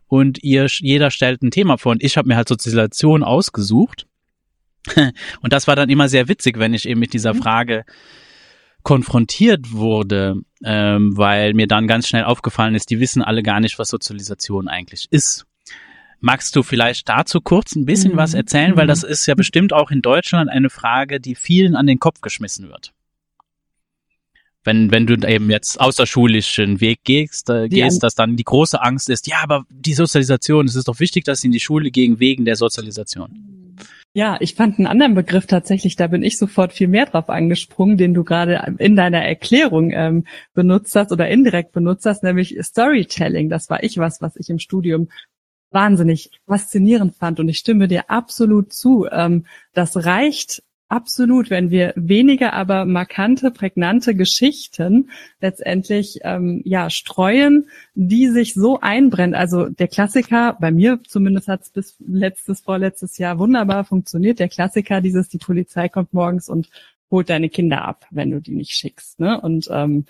und 0.08 0.44
ihr, 0.44 0.68
jeder 0.68 1.10
stellt 1.10 1.42
ein 1.42 1.52
Thema 1.52 1.78
vor 1.78 1.94
und 1.94 2.04
ich 2.04 2.18
habe 2.18 2.28
mir 2.28 2.36
halt 2.36 2.50
Sozialisation 2.50 3.24
ausgesucht 3.24 4.08
Und 5.42 5.54
das 5.54 5.68
war 5.68 5.76
dann 5.76 5.90
immer 5.90 6.10
sehr 6.10 6.28
witzig, 6.28 6.60
wenn 6.60 6.74
ich 6.74 6.88
eben 6.88 7.00
mit 7.00 7.14
dieser 7.14 7.34
mhm. 7.34 7.42
Frage 7.42 7.86
konfrontiert 8.88 9.74
wurde, 9.74 10.36
ähm, 10.64 11.18
weil 11.18 11.54
mir 11.54 11.68
dann 11.68 11.88
ganz 11.88 12.08
schnell 12.08 12.24
aufgefallen 12.24 12.74
ist, 12.74 12.90
die 12.90 13.02
wissen 13.02 13.22
alle 13.22 13.44
gar 13.44 13.60
nicht, 13.60 13.78
was 13.80 13.90
Sozialisation 13.90 14.70
eigentlich 14.70 15.08
ist. 15.12 15.46
Magst 16.20 16.56
du 16.56 16.64
vielleicht 16.64 17.10
dazu 17.10 17.42
kurz 17.42 17.76
ein 17.76 17.86
bisschen 17.86 18.14
mhm. 18.14 18.18
was 18.18 18.34
erzählen, 18.34 18.78
weil 18.78 18.88
das 18.88 19.04
mhm. 19.04 19.10
ist 19.10 19.26
ja 19.26 19.36
bestimmt 19.36 19.74
auch 19.74 19.92
in 19.92 20.02
Deutschland 20.02 20.50
eine 20.50 20.70
Frage, 20.70 21.20
die 21.20 21.36
vielen 21.36 21.76
an 21.76 21.86
den 21.86 22.00
Kopf 22.00 22.22
geschmissen 22.22 22.70
wird. 22.70 22.94
Wenn, 24.64 24.92
wenn 24.92 25.06
du 25.06 25.16
eben 25.28 25.50
jetzt 25.50 25.82
außerschulischen 25.82 26.80
Weg 26.80 27.04
gehst, 27.04 27.50
äh, 27.50 27.68
gehst, 27.68 28.04
dass 28.04 28.16
dann 28.16 28.38
die 28.38 28.44
große 28.44 28.82
Angst 28.82 29.10
ist, 29.10 29.28
ja, 29.28 29.38
aber 29.44 29.66
die 29.70 29.94
Sozialisation, 29.94 30.66
es 30.66 30.76
ist 30.76 30.88
doch 30.88 31.02
wichtig, 31.02 31.26
dass 31.26 31.42
sie 31.42 31.48
in 31.48 31.54
die 31.54 31.60
Schule 31.60 31.92
gehen 31.92 32.20
wegen 32.20 32.46
der 32.46 32.56
Sozialisation. 32.56 33.67
Ja, 34.14 34.38
ich 34.40 34.56
fand 34.56 34.80
einen 34.80 34.88
anderen 34.88 35.14
Begriff 35.14 35.46
tatsächlich, 35.46 35.96
da 35.96 36.08
bin 36.08 36.24
ich 36.24 36.38
sofort 36.38 36.74
viel 36.74 36.88
mehr 36.88 37.06
drauf 37.06 37.30
angesprungen, 37.30 37.98
den 37.98 38.14
du 38.14 38.24
gerade 38.24 38.76
in 38.80 38.96
deiner 38.96 39.22
Erklärung 39.24 39.92
ähm, 39.92 40.26
benutzt 40.54 40.96
hast 40.96 41.12
oder 41.12 41.30
indirekt 41.30 41.72
benutzt 41.72 42.06
hast, 42.06 42.24
nämlich 42.24 42.58
Storytelling. 42.62 43.50
Das 43.50 43.70
war 43.70 43.84
ich 43.84 43.98
was, 43.98 44.22
was 44.22 44.36
ich 44.36 44.50
im 44.50 44.60
Studium 44.60 45.10
wahnsinnig 45.70 46.32
faszinierend 46.48 47.16
fand 47.16 47.40
und 47.40 47.50
ich 47.50 47.58
stimme 47.58 47.88
dir 47.88 48.10
absolut 48.10 48.74
zu. 48.74 49.08
Ähm, 49.12 49.46
das 49.74 50.06
reicht 50.06 50.64
Absolut, 50.90 51.50
wenn 51.50 51.70
wir 51.70 51.92
weniger, 51.98 52.54
aber 52.54 52.86
markante, 52.86 53.52
prägnante 53.52 54.16
Geschichten 54.16 55.10
letztendlich 55.42 56.20
ähm, 56.24 56.62
ja 56.64 56.90
streuen, 56.90 57.68
die 57.94 58.30
sich 58.30 58.54
so 58.54 58.80
einbrennen. 58.80 59.36
Also 59.36 59.68
der 59.68 59.90
Klassiker, 59.90 60.56
bei 60.62 60.72
mir 60.72 61.02
zumindest 61.06 61.50
hat 61.50 61.64
es 61.64 61.70
bis 61.72 61.98
letztes, 62.00 62.62
vorletztes 62.62 63.18
Jahr 63.18 63.38
wunderbar 63.38 63.84
funktioniert. 63.84 64.40
Der 64.40 64.48
Klassiker, 64.48 65.02
dieses 65.02 65.28
die 65.28 65.40
Polizei 65.40 65.90
kommt 65.90 66.14
morgens 66.14 66.48
und 66.48 66.70
holt 67.12 67.30
deine 67.30 67.50
Kinder 67.50 67.84
ab, 67.84 68.06
wenn 68.12 68.32
du 68.32 68.40
die 68.40 68.56
nicht 68.56 68.72
schickst. 68.72 69.20
Ne? 69.20 69.42
Und 69.42 69.68
ähm, 69.70 70.06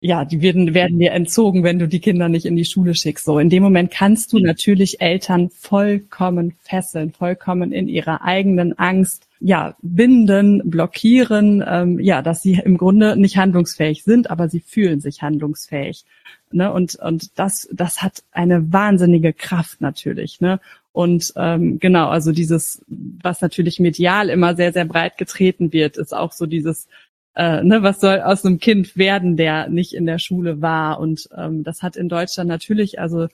ja, 0.00 0.26
die 0.26 0.42
werden, 0.42 0.74
werden 0.74 0.98
dir 0.98 1.12
entzogen, 1.12 1.64
wenn 1.64 1.78
du 1.78 1.88
die 1.88 2.00
Kinder 2.00 2.28
nicht 2.28 2.44
in 2.44 2.56
die 2.56 2.66
Schule 2.66 2.94
schickst. 2.94 3.24
So, 3.24 3.38
in 3.38 3.48
dem 3.48 3.62
Moment 3.62 3.90
kannst 3.90 4.34
du 4.34 4.38
natürlich 4.38 5.00
Eltern 5.00 5.48
vollkommen 5.48 6.56
fesseln, 6.60 7.12
vollkommen 7.12 7.72
in 7.72 7.88
ihrer 7.88 8.20
eigenen 8.22 8.78
Angst 8.78 9.26
ja, 9.46 9.76
binden, 9.82 10.62
blockieren, 10.70 11.62
ähm, 11.68 12.00
ja, 12.00 12.22
dass 12.22 12.40
sie 12.40 12.54
im 12.54 12.78
Grunde 12.78 13.14
nicht 13.14 13.36
handlungsfähig 13.36 14.02
sind, 14.02 14.30
aber 14.30 14.48
sie 14.48 14.60
fühlen 14.60 15.00
sich 15.00 15.20
handlungsfähig. 15.20 16.06
Ne? 16.50 16.72
Und, 16.72 16.94
und 16.94 17.38
das, 17.38 17.68
das 17.70 18.00
hat 18.00 18.22
eine 18.32 18.72
wahnsinnige 18.72 19.34
Kraft 19.34 19.82
natürlich. 19.82 20.40
Ne? 20.40 20.60
Und 20.92 21.34
ähm, 21.36 21.78
genau, 21.78 22.08
also 22.08 22.32
dieses, 22.32 22.82
was 22.88 23.42
natürlich 23.42 23.80
medial 23.80 24.30
immer 24.30 24.56
sehr, 24.56 24.72
sehr 24.72 24.86
breit 24.86 25.18
getreten 25.18 25.74
wird, 25.74 25.98
ist 25.98 26.14
auch 26.14 26.32
so 26.32 26.46
dieses, 26.46 26.88
äh, 27.36 27.62
ne, 27.62 27.82
was 27.82 28.00
soll 28.00 28.22
aus 28.22 28.46
einem 28.46 28.58
Kind 28.58 28.96
werden, 28.96 29.36
der 29.36 29.68
nicht 29.68 29.92
in 29.92 30.06
der 30.06 30.18
Schule 30.18 30.62
war. 30.62 31.00
Und 31.00 31.28
ähm, 31.36 31.64
das 31.64 31.82
hat 31.82 31.96
in 31.96 32.08
Deutschland 32.08 32.48
natürlich, 32.48 32.98
also 32.98 33.28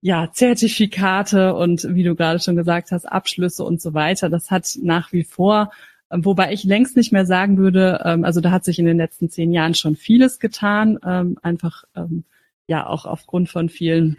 ja, 0.00 0.30
Zertifikate 0.32 1.54
und 1.54 1.86
wie 1.94 2.02
du 2.02 2.14
gerade 2.14 2.40
schon 2.40 2.56
gesagt 2.56 2.90
hast, 2.90 3.04
Abschlüsse 3.04 3.64
und 3.64 3.80
so 3.82 3.94
weiter. 3.94 4.30
Das 4.30 4.50
hat 4.50 4.78
nach 4.82 5.12
wie 5.12 5.24
vor, 5.24 5.70
ähm, 6.10 6.24
wobei 6.24 6.52
ich 6.52 6.64
längst 6.64 6.96
nicht 6.96 7.12
mehr 7.12 7.26
sagen 7.26 7.58
würde, 7.58 8.00
ähm, 8.04 8.24
also 8.24 8.40
da 8.40 8.50
hat 8.50 8.64
sich 8.64 8.78
in 8.78 8.86
den 8.86 8.96
letzten 8.96 9.28
zehn 9.28 9.52
Jahren 9.52 9.74
schon 9.74 9.96
vieles 9.96 10.38
getan, 10.38 10.98
ähm, 11.04 11.38
einfach 11.42 11.84
ja 12.66 12.86
auch 12.86 13.04
aufgrund 13.04 13.50
von 13.50 13.68
vielen 13.68 14.16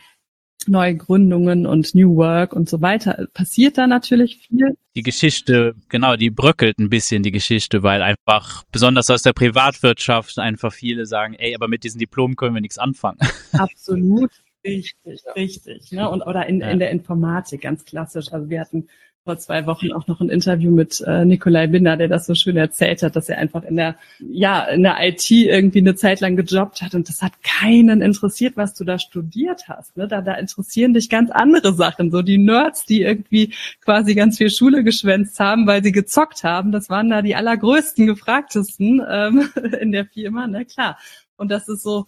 Neugründungen 0.67 1.65
und 1.65 1.95
New 1.95 2.15
Work 2.15 2.53
und 2.53 2.69
so 2.69 2.81
weiter 2.81 3.27
passiert 3.33 3.77
da 3.77 3.87
natürlich 3.87 4.37
viel. 4.37 4.77
Die 4.95 5.01
Geschichte, 5.01 5.73
genau, 5.89 6.15
die 6.15 6.29
bröckelt 6.29 6.77
ein 6.77 6.89
bisschen 6.89 7.23
die 7.23 7.31
Geschichte, 7.31 7.81
weil 7.81 8.01
einfach 8.01 8.63
besonders 8.71 9.09
aus 9.09 9.23
der 9.23 9.33
Privatwirtschaft 9.33 10.37
einfach 10.37 10.71
viele 10.71 11.05
sagen, 11.05 11.33
ey, 11.33 11.55
aber 11.55 11.67
mit 11.67 11.83
diesem 11.83 11.99
Diplom 11.99 12.35
können 12.35 12.53
wir 12.53 12.61
nichts 12.61 12.77
anfangen. 12.77 13.17
Absolut. 13.53 14.31
Richtig, 14.63 15.21
richtig. 15.35 15.91
Ne? 15.91 16.09
Und, 16.09 16.21
oder 16.21 16.45
in, 16.47 16.61
ja. 16.61 16.69
in 16.69 16.79
der 16.79 16.91
Informatik, 16.91 17.61
ganz 17.61 17.85
klassisch. 17.85 18.31
Also 18.31 18.49
wir 18.49 18.59
hatten 18.59 18.87
vor 19.23 19.37
zwei 19.37 19.67
Wochen 19.67 19.91
auch 19.91 20.07
noch 20.07 20.19
ein 20.19 20.29
Interview 20.29 20.71
mit 20.71 20.99
äh, 21.05 21.25
Nikolai 21.25 21.67
Binder, 21.67 21.95
der 21.95 22.07
das 22.07 22.25
so 22.25 22.33
schön 22.33 22.57
erzählt 22.57 23.03
hat, 23.03 23.15
dass 23.15 23.29
er 23.29 23.37
einfach 23.37 23.63
in 23.63 23.75
der, 23.75 23.95
ja, 24.19 24.63
in 24.65 24.81
der 24.81 24.97
IT 24.99 25.29
irgendwie 25.29 25.79
eine 25.79 25.93
Zeit 25.93 26.21
lang 26.21 26.35
gejobbt 26.35 26.81
hat 26.81 26.95
und 26.95 27.07
das 27.07 27.21
hat 27.21 27.33
keinen 27.43 28.01
interessiert, 28.01 28.57
was 28.57 28.73
du 28.73 28.83
da 28.83 28.97
studiert 28.97 29.67
hast. 29.67 29.95
Ne? 29.95 30.07
Da, 30.07 30.21
da 30.21 30.33
interessieren 30.33 30.95
dich 30.95 31.07
ganz 31.09 31.29
andere 31.29 31.73
Sachen. 31.73 32.09
So 32.09 32.23
die 32.23 32.39
Nerds, 32.39 32.85
die 32.85 33.03
irgendwie 33.03 33.53
quasi 33.81 34.15
ganz 34.15 34.39
viel 34.39 34.49
Schule 34.49 34.83
geschwänzt 34.83 35.39
haben, 35.39 35.67
weil 35.67 35.83
sie 35.83 35.91
gezockt 35.91 36.43
haben, 36.43 36.71
das 36.71 36.89
waren 36.89 37.09
da 37.09 37.21
die 37.21 37.35
allergrößten, 37.35 38.07
gefragtesten 38.07 39.03
ähm, 39.07 39.49
in 39.79 39.91
der 39.91 40.05
Firma, 40.05 40.47
ne, 40.47 40.65
klar. 40.65 40.97
Und 41.37 41.51
das 41.51 41.67
ist 41.67 41.83
so, 41.83 42.07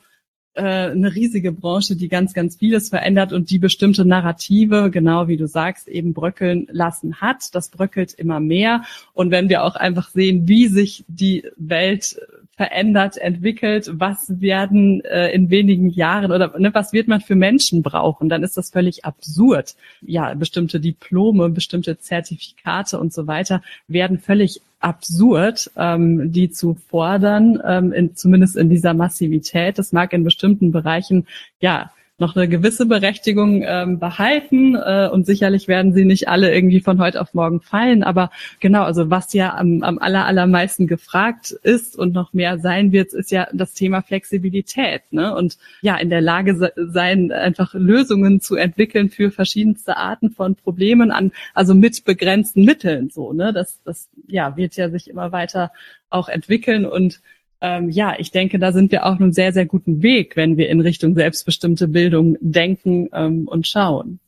eine 0.55 1.15
riesige 1.15 1.51
Branche, 1.51 1.95
die 1.95 2.07
ganz, 2.07 2.33
ganz 2.33 2.57
vieles 2.57 2.89
verändert 2.89 3.33
und 3.33 3.49
die 3.49 3.59
bestimmte 3.59 4.05
Narrative, 4.05 4.91
genau 4.91 5.27
wie 5.27 5.37
du 5.37 5.47
sagst, 5.47 5.87
eben 5.87 6.13
bröckeln 6.13 6.67
lassen 6.71 7.21
hat. 7.21 7.55
Das 7.55 7.69
bröckelt 7.69 8.13
immer 8.13 8.39
mehr. 8.39 8.83
Und 9.13 9.31
wenn 9.31 9.49
wir 9.49 9.63
auch 9.63 9.75
einfach 9.75 10.09
sehen, 10.09 10.47
wie 10.47 10.67
sich 10.67 11.05
die 11.07 11.49
Welt 11.57 12.19
verändert, 12.55 13.17
entwickelt, 13.17 13.89
was 13.93 14.39
werden 14.39 15.03
äh, 15.05 15.29
in 15.31 15.49
wenigen 15.49 15.89
Jahren 15.89 16.31
oder 16.31 16.57
ne, 16.59 16.73
was 16.73 16.93
wird 16.93 17.07
man 17.07 17.21
für 17.21 17.35
Menschen 17.35 17.81
brauchen, 17.81 18.29
dann 18.29 18.43
ist 18.43 18.57
das 18.57 18.69
völlig 18.69 19.05
absurd. 19.05 19.75
Ja, 20.01 20.33
bestimmte 20.35 20.79
Diplome, 20.79 21.49
bestimmte 21.49 21.97
Zertifikate 21.97 22.99
und 22.99 23.11
so 23.11 23.25
weiter 23.25 23.63
werden 23.87 24.19
völlig 24.19 24.61
absurd, 24.79 25.71
ähm, 25.77 26.31
die 26.31 26.51
zu 26.51 26.75
fordern, 26.89 27.59
ähm, 27.65 27.91
in, 27.91 28.15
zumindest 28.15 28.55
in 28.55 28.69
dieser 28.69 28.93
Massivität. 28.93 29.79
Das 29.79 29.91
mag 29.91 30.13
in 30.13 30.23
bestimmten 30.23 30.71
Bereichen 30.71 31.25
ja 31.59 31.91
noch 32.19 32.35
eine 32.35 32.47
gewisse 32.47 32.85
Berechtigung 32.85 33.63
ähm, 33.65 33.97
behalten 33.97 34.75
äh, 34.75 35.09
und 35.11 35.25
sicherlich 35.25 35.67
werden 35.67 35.93
sie 35.93 36.05
nicht 36.05 36.27
alle 36.27 36.53
irgendwie 36.53 36.79
von 36.79 36.99
heute 36.99 37.19
auf 37.19 37.33
morgen 37.33 37.59
fallen, 37.59 38.03
aber 38.03 38.29
genau, 38.59 38.83
also 38.83 39.09
was 39.09 39.33
ja 39.33 39.55
am, 39.55 39.81
am 39.81 39.97
aller, 39.97 40.25
allermeisten 40.25 40.85
gefragt 40.85 41.51
ist 41.63 41.97
und 41.97 42.13
noch 42.13 42.31
mehr 42.31 42.59
sein 42.59 42.91
wird, 42.91 43.13
ist 43.13 43.31
ja 43.31 43.47
das 43.51 43.73
Thema 43.73 44.03
Flexibilität 44.03 45.01
ne? 45.11 45.35
und 45.35 45.57
ja, 45.81 45.97
in 45.97 46.11
der 46.11 46.21
Lage 46.21 46.71
sein, 46.75 47.31
einfach 47.31 47.73
Lösungen 47.73 48.41
zu 48.41 48.55
entwickeln 48.55 49.09
für 49.09 49.31
verschiedenste 49.31 49.97
Arten 49.97 50.29
von 50.29 50.55
Problemen 50.55 51.09
an, 51.09 51.31
also 51.55 51.73
mit 51.73 52.05
begrenzten 52.05 52.63
Mitteln 52.63 53.09
so, 53.09 53.33
ne? 53.33 53.53
Das, 53.53 53.81
das 53.83 54.09
ja, 54.27 54.55
wird 54.55 54.75
ja 54.75 54.89
sich 54.89 55.09
immer 55.09 55.31
weiter 55.31 55.71
auch 56.09 56.29
entwickeln 56.29 56.85
und 56.85 57.21
ähm, 57.63 57.89
ja, 57.89 58.15
ich 58.19 58.31
denke, 58.31 58.59
da 58.59 58.73
sind 58.73 58.91
wir 58.91 59.05
auf 59.05 59.21
einem 59.21 59.31
sehr, 59.31 59.53
sehr 59.53 59.65
guten 59.65 60.03
Weg, 60.03 60.35
wenn 60.35 60.57
wir 60.57 60.67
in 60.67 60.81
Richtung 60.81 61.15
selbstbestimmte 61.15 61.87
Bildung 61.87 62.37
denken 62.41 63.09
ähm, 63.13 63.47
und 63.47 63.65
schauen. 63.65 64.19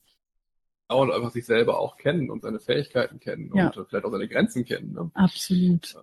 Und 0.88 1.12
einfach 1.12 1.32
sich 1.32 1.46
selber 1.46 1.78
auch 1.78 1.98
kennen 1.98 2.30
und 2.30 2.44
seine 2.44 2.60
Fähigkeiten 2.60 3.20
kennen 3.20 3.52
ja. 3.54 3.68
und 3.68 3.88
vielleicht 3.90 4.06
auch 4.06 4.12
seine 4.12 4.30
Grenzen 4.30 4.64
kennen. 4.64 4.94
Ne? 4.94 5.12
Absolut. 5.16 5.96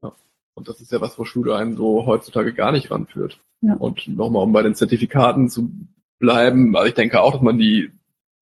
Ja. 0.00 0.12
Und 0.54 0.68
das 0.68 0.80
ist 0.80 0.92
ja 0.92 1.00
was, 1.00 1.18
wo 1.18 1.24
Schule 1.24 1.56
einen 1.56 1.76
so 1.76 2.06
heutzutage 2.06 2.54
gar 2.54 2.70
nicht 2.70 2.88
ranführt. 2.88 3.40
Ja. 3.60 3.74
Und 3.74 4.06
nochmal, 4.06 4.44
um 4.44 4.52
bei 4.52 4.62
den 4.62 4.76
Zertifikaten 4.76 5.48
zu 5.48 5.70
bleiben, 6.20 6.76
also 6.76 6.86
ich 6.86 6.94
denke 6.94 7.20
auch, 7.20 7.32
dass 7.32 7.42
man 7.42 7.58
die 7.58 7.90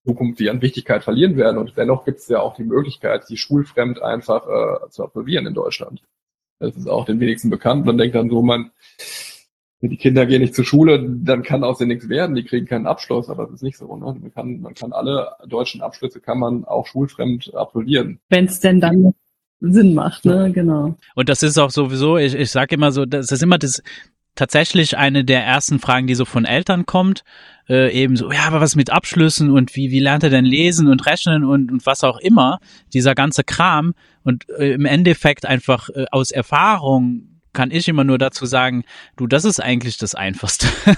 Zukunft 0.04 0.38
die 0.38 0.50
an 0.50 0.60
Wichtigkeit 0.60 1.02
verlieren 1.02 1.38
werden. 1.38 1.56
Und 1.56 1.78
dennoch 1.78 2.04
gibt 2.04 2.18
es 2.18 2.28
ja 2.28 2.40
auch 2.40 2.56
die 2.56 2.64
Möglichkeit, 2.64 3.30
die 3.30 3.38
schulfremd 3.38 4.02
einfach 4.02 4.46
äh, 4.46 4.90
zu 4.90 5.02
absolvieren 5.02 5.46
in 5.46 5.54
Deutschland. 5.54 6.02
Das 6.62 6.76
ist 6.76 6.88
auch 6.88 7.04
den 7.04 7.18
wenigsten 7.18 7.50
bekannt. 7.50 7.84
Man 7.84 7.98
denkt 7.98 8.14
dann 8.14 8.30
so, 8.30 8.40
man, 8.40 8.70
die 9.80 9.96
Kinder 9.96 10.26
gehen 10.26 10.40
nicht 10.40 10.54
zur 10.54 10.64
Schule, 10.64 11.04
dann 11.04 11.42
kann 11.42 11.64
aus 11.64 11.78
denen 11.78 11.88
nichts 11.88 12.08
werden, 12.08 12.36
die 12.36 12.44
kriegen 12.44 12.66
keinen 12.66 12.86
Abschluss, 12.86 13.28
aber 13.28 13.44
das 13.44 13.54
ist 13.54 13.62
nicht 13.62 13.76
so. 13.76 13.96
Ne? 13.96 14.16
Man, 14.20 14.32
kann, 14.32 14.60
man 14.60 14.74
kann 14.74 14.92
alle 14.92 15.32
deutschen 15.46 15.82
Abschlüsse 15.82 16.20
kann 16.20 16.38
man 16.38 16.64
auch 16.64 16.86
schulfremd 16.86 17.52
absolvieren. 17.54 18.20
Wenn 18.28 18.44
es 18.44 18.60
denn 18.60 18.80
dann 18.80 19.12
Sinn 19.58 19.94
macht, 19.94 20.24
ne, 20.24 20.52
genau. 20.52 20.96
Und 21.14 21.28
das 21.28 21.42
ist 21.42 21.58
auch 21.58 21.70
sowieso, 21.70 22.16
ich, 22.16 22.34
ich 22.34 22.50
sage 22.50 22.76
immer 22.76 22.92
so, 22.92 23.06
das 23.06 23.32
ist 23.32 23.42
immer 23.42 23.58
das 23.58 23.82
tatsächlich 24.34 24.96
eine 24.96 25.24
der 25.24 25.44
ersten 25.44 25.78
Fragen, 25.78 26.06
die 26.06 26.14
so 26.14 26.24
von 26.24 26.44
Eltern 26.44 26.86
kommt, 26.86 27.22
äh, 27.68 27.92
eben 27.92 28.16
so, 28.16 28.30
ja, 28.32 28.44
aber 28.44 28.60
was 28.60 28.76
mit 28.76 28.90
Abschlüssen 28.90 29.50
und 29.50 29.76
wie, 29.76 29.90
wie 29.90 30.00
lernt 30.00 30.24
er 30.24 30.30
denn 30.30 30.44
lesen 30.44 30.88
und 30.88 31.06
rechnen 31.06 31.44
und, 31.44 31.70
und 31.70 31.86
was 31.86 32.04
auch 32.04 32.18
immer, 32.18 32.58
dieser 32.92 33.14
ganze 33.14 33.44
Kram 33.44 33.94
und 34.22 34.48
äh, 34.50 34.72
im 34.72 34.84
Endeffekt 34.84 35.46
einfach 35.46 35.88
äh, 35.90 36.06
aus 36.10 36.30
Erfahrung 36.30 37.28
kann 37.52 37.70
ich 37.70 37.88
immer 37.88 38.04
nur 38.04 38.18
dazu 38.18 38.46
sagen, 38.46 38.84
du, 39.16 39.26
das 39.26 39.44
ist 39.44 39.60
eigentlich 39.60 39.98
das 39.98 40.14
Einfachste. 40.14 40.68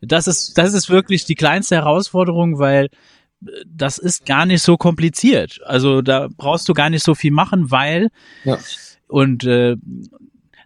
das 0.00 0.26
ist, 0.26 0.58
das 0.58 0.74
ist 0.74 0.90
wirklich 0.90 1.24
die 1.24 1.36
kleinste 1.36 1.76
Herausforderung, 1.76 2.58
weil 2.58 2.86
äh, 2.86 3.50
das 3.66 3.98
ist 3.98 4.26
gar 4.26 4.46
nicht 4.46 4.62
so 4.62 4.76
kompliziert. 4.76 5.60
Also 5.64 6.02
da 6.02 6.28
brauchst 6.36 6.68
du 6.68 6.74
gar 6.74 6.90
nicht 6.90 7.04
so 7.04 7.14
viel 7.14 7.30
machen, 7.30 7.70
weil 7.70 8.10
ja. 8.44 8.58
und 9.06 9.44
äh, 9.44 9.76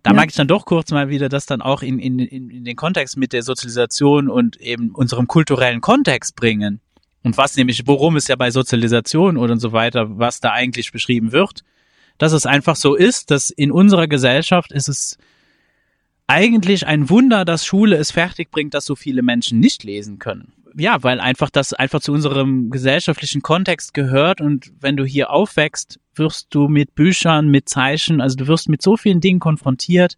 da 0.08 0.14
ja. 0.14 0.20
mag 0.20 0.30
ich 0.30 0.36
dann 0.36 0.48
doch 0.48 0.64
kurz 0.64 0.90
mal 0.90 1.10
wieder 1.10 1.28
das 1.28 1.44
dann 1.44 1.60
auch 1.60 1.82
in, 1.82 1.98
in, 1.98 2.18
in, 2.18 2.48
in 2.48 2.64
den 2.64 2.76
Kontext 2.76 3.18
mit 3.18 3.34
der 3.34 3.42
Sozialisation 3.42 4.30
und 4.30 4.56
eben 4.56 4.92
unserem 4.94 5.26
kulturellen 5.26 5.82
Kontext 5.82 6.34
bringen. 6.34 6.80
Und 7.24 7.36
was 7.36 7.58
nämlich, 7.58 7.86
worum 7.86 8.16
es 8.16 8.26
ja 8.26 8.36
bei 8.36 8.50
Sozialisation 8.50 9.36
und 9.36 9.60
so 9.60 9.72
weiter, 9.72 10.18
was 10.18 10.40
da 10.40 10.52
eigentlich 10.52 10.92
beschrieben 10.92 11.32
wird, 11.32 11.62
dass 12.16 12.32
es 12.32 12.46
einfach 12.46 12.74
so 12.74 12.94
ist, 12.94 13.30
dass 13.30 13.50
in 13.50 13.70
unserer 13.70 14.08
Gesellschaft 14.08 14.72
ist 14.72 14.88
es 14.88 15.18
eigentlich 16.26 16.86
ein 16.86 17.10
Wunder, 17.10 17.44
dass 17.44 17.66
Schule 17.66 17.96
es 17.96 18.10
fertig 18.10 18.50
bringt, 18.50 18.72
dass 18.72 18.86
so 18.86 18.96
viele 18.96 19.20
Menschen 19.20 19.60
nicht 19.60 19.84
lesen 19.84 20.18
können. 20.18 20.54
Ja, 20.74 21.02
weil 21.02 21.20
einfach 21.20 21.50
das 21.50 21.74
einfach 21.74 22.00
zu 22.00 22.12
unserem 22.12 22.70
gesellschaftlichen 22.70 23.42
Kontext 23.42 23.92
gehört 23.92 24.40
und 24.40 24.72
wenn 24.80 24.96
du 24.96 25.04
hier 25.04 25.28
aufwächst, 25.28 26.00
wirst 26.18 26.54
du 26.54 26.68
mit 26.68 26.94
Büchern, 26.94 27.48
mit 27.48 27.68
Zeichen, 27.68 28.20
also 28.20 28.36
du 28.36 28.46
wirst 28.46 28.68
mit 28.68 28.82
so 28.82 28.96
vielen 28.96 29.20
Dingen 29.20 29.40
konfrontiert, 29.40 30.16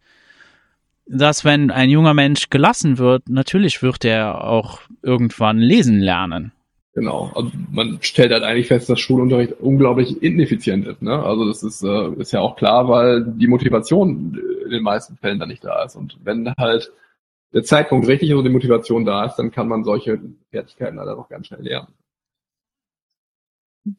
dass 1.07 1.44
wenn 1.44 1.70
ein 1.70 1.90
junger 1.90 2.14
Mensch 2.14 2.51
gelassen 2.51 2.98
wird, 2.98 3.28
natürlich 3.28 3.82
wird 3.82 4.05
er 4.05 4.44
auch 4.44 4.80
irgendwann 5.03 5.59
lesen 5.59 5.98
lernen. 5.98 6.53
Genau, 6.94 7.30
also 7.34 7.51
man 7.70 7.98
stellt 8.01 8.32
halt 8.32 8.42
eigentlich 8.42 8.66
fest, 8.66 8.90
dass 8.90 8.98
Schulunterricht 8.98 9.55
unglaublich 9.61 10.22
ineffizient 10.22 10.86
ist. 10.86 11.03
Ne? 11.03 11.22
Also 11.22 11.46
das 11.46 11.62
ist, 11.62 11.82
äh, 11.82 12.11
ist 12.14 12.32
ja 12.32 12.40
auch 12.40 12.57
klar, 12.57 12.88
weil 12.88 13.24
die 13.24 13.46
Motivation 13.46 14.38
in 14.64 14.70
den 14.70 14.82
meisten 14.82 15.16
Fällen 15.16 15.38
da 15.38 15.46
nicht 15.46 15.64
da 15.64 15.84
ist. 15.84 15.94
Und 15.94 16.18
wenn 16.24 16.53
halt 16.59 16.92
der 17.53 17.62
Zeitpunkt 17.62 18.09
richtig 18.09 18.30
ist 18.30 18.36
und 18.36 18.44
die 18.44 18.51
Motivation 18.51 19.05
da 19.05 19.24
ist, 19.24 19.36
dann 19.36 19.53
kann 19.53 19.68
man 19.68 19.84
solche 19.84 20.20
Fertigkeiten 20.51 20.98
halt 20.98 21.09
auch 21.09 21.28
ganz 21.28 21.46
schnell 21.46 21.62
lernen. 21.62 21.88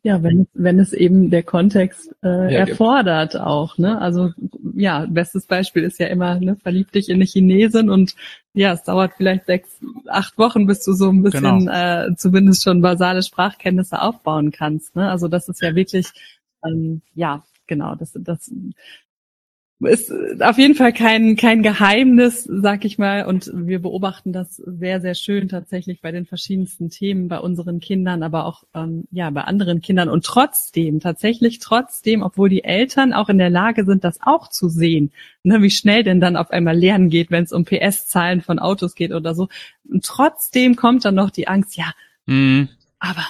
Ja, 0.04 0.22
wenn, 0.22 0.48
wenn 0.54 0.80
es 0.80 0.94
eben 0.94 1.32
der 1.32 1.42
Kontext 1.42 2.14
äh, 2.24 2.54
ja, 2.54 2.60
erfordert 2.60 3.32
gibt. 3.32 3.44
auch, 3.44 3.78
ne? 3.80 4.00
Also 4.00 4.32
ja, 4.76 5.08
bestes 5.10 5.48
Beispiel 5.48 5.84
ist 5.84 6.00
ja 6.00 6.08
immer, 6.08 6.40
ne, 6.40 6.56
verlieb 6.56 6.92
dich 6.92 7.10
in 7.10 7.16
eine 7.16 7.26
Chinesin 7.26 7.90
und 7.90 8.16
ja, 8.54 8.74
es 8.74 8.84
dauert 8.84 9.14
vielleicht 9.18 9.48
sechs, 9.48 9.80
acht 10.08 10.38
Wochen, 10.38 10.68
bis 10.68 10.84
du 10.84 10.94
so 10.94 11.10
ein 11.10 11.24
bisschen 11.24 11.66
genau. 11.66 11.72
äh, 11.72 12.16
zumindest 12.16 12.64
schon 12.64 12.82
basale 12.82 13.24
Sprachkenntnisse 13.24 14.02
aufbauen 14.02 14.52
kannst. 14.52 14.96
Ne? 14.96 15.10
Also 15.10 15.28
das 15.28 15.50
ist 15.50 15.62
ja 15.62 15.74
wirklich, 15.74 16.08
ähm, 16.64 17.02
ja, 17.16 17.44
genau, 17.66 17.96
das, 17.96 18.12
das 18.14 18.52
ist 19.84 20.12
auf 20.42 20.58
jeden 20.58 20.76
Fall 20.76 20.94
kein, 20.94 21.36
kein 21.36 21.64
Geheimnis, 21.64 22.44
sag 22.44 22.86
ich 22.86 22.98
mal. 22.98 23.26
Und 23.26 23.52
wir 23.54 23.82
beobachten 23.82 24.32
das 24.32 24.58
sehr, 24.58 25.02
sehr 25.02 25.16
schön 25.16 25.50
tatsächlich 25.50 26.02
bei 26.02 26.12
den 26.12 26.26
verschiedensten 26.26 26.90
Themen 26.90 27.28
bei 27.28 27.40
unseren 27.40 27.80
Kindern, 27.80 28.22
aber 28.24 28.46
auch 28.46 28.64
ähm, 28.74 29.06
ja 29.12 29.30
bei 29.30 29.42
anderen 29.44 29.82
Kindern. 29.82 30.10
Und 30.10 30.26
trotzdem, 30.26 31.00
tatsächlich 31.00 31.60
trotzdem, 31.60 32.22
obwohl 32.22 32.50
die 32.50 32.64
Eltern 32.64 33.14
auch 33.14 33.30
in 33.30 33.38
der 33.38 33.50
Lage 33.50 33.86
sind, 33.86 34.04
das 34.04 34.20
auch 34.22 34.50
zu 34.50 34.70
sehen, 34.70 35.12
ne, 35.44 35.62
wie 35.62 35.72
schnell 35.72 36.04
denn 36.04 36.22
dann 36.22 36.36
auf 36.36 36.52
einmal 36.52 36.78
Lernen 36.78 37.10
geht, 37.10 37.32
wenn 37.32 37.44
es 37.44 37.52
um 37.52 37.66
PS-Zahlen 37.66 38.42
von 38.42 38.60
Autos 38.60 38.96
geht 38.96 39.12
oder 39.12 39.34
so. 39.34 39.50
Und 39.90 40.06
trotzdem 40.06 40.76
kommt 40.76 41.06
dann 41.06 41.16
noch 41.16 41.32
die 41.32 41.48
Angst, 41.48 41.76
ja, 41.76 41.94
mhm. 42.28 42.70
aber 43.00 43.26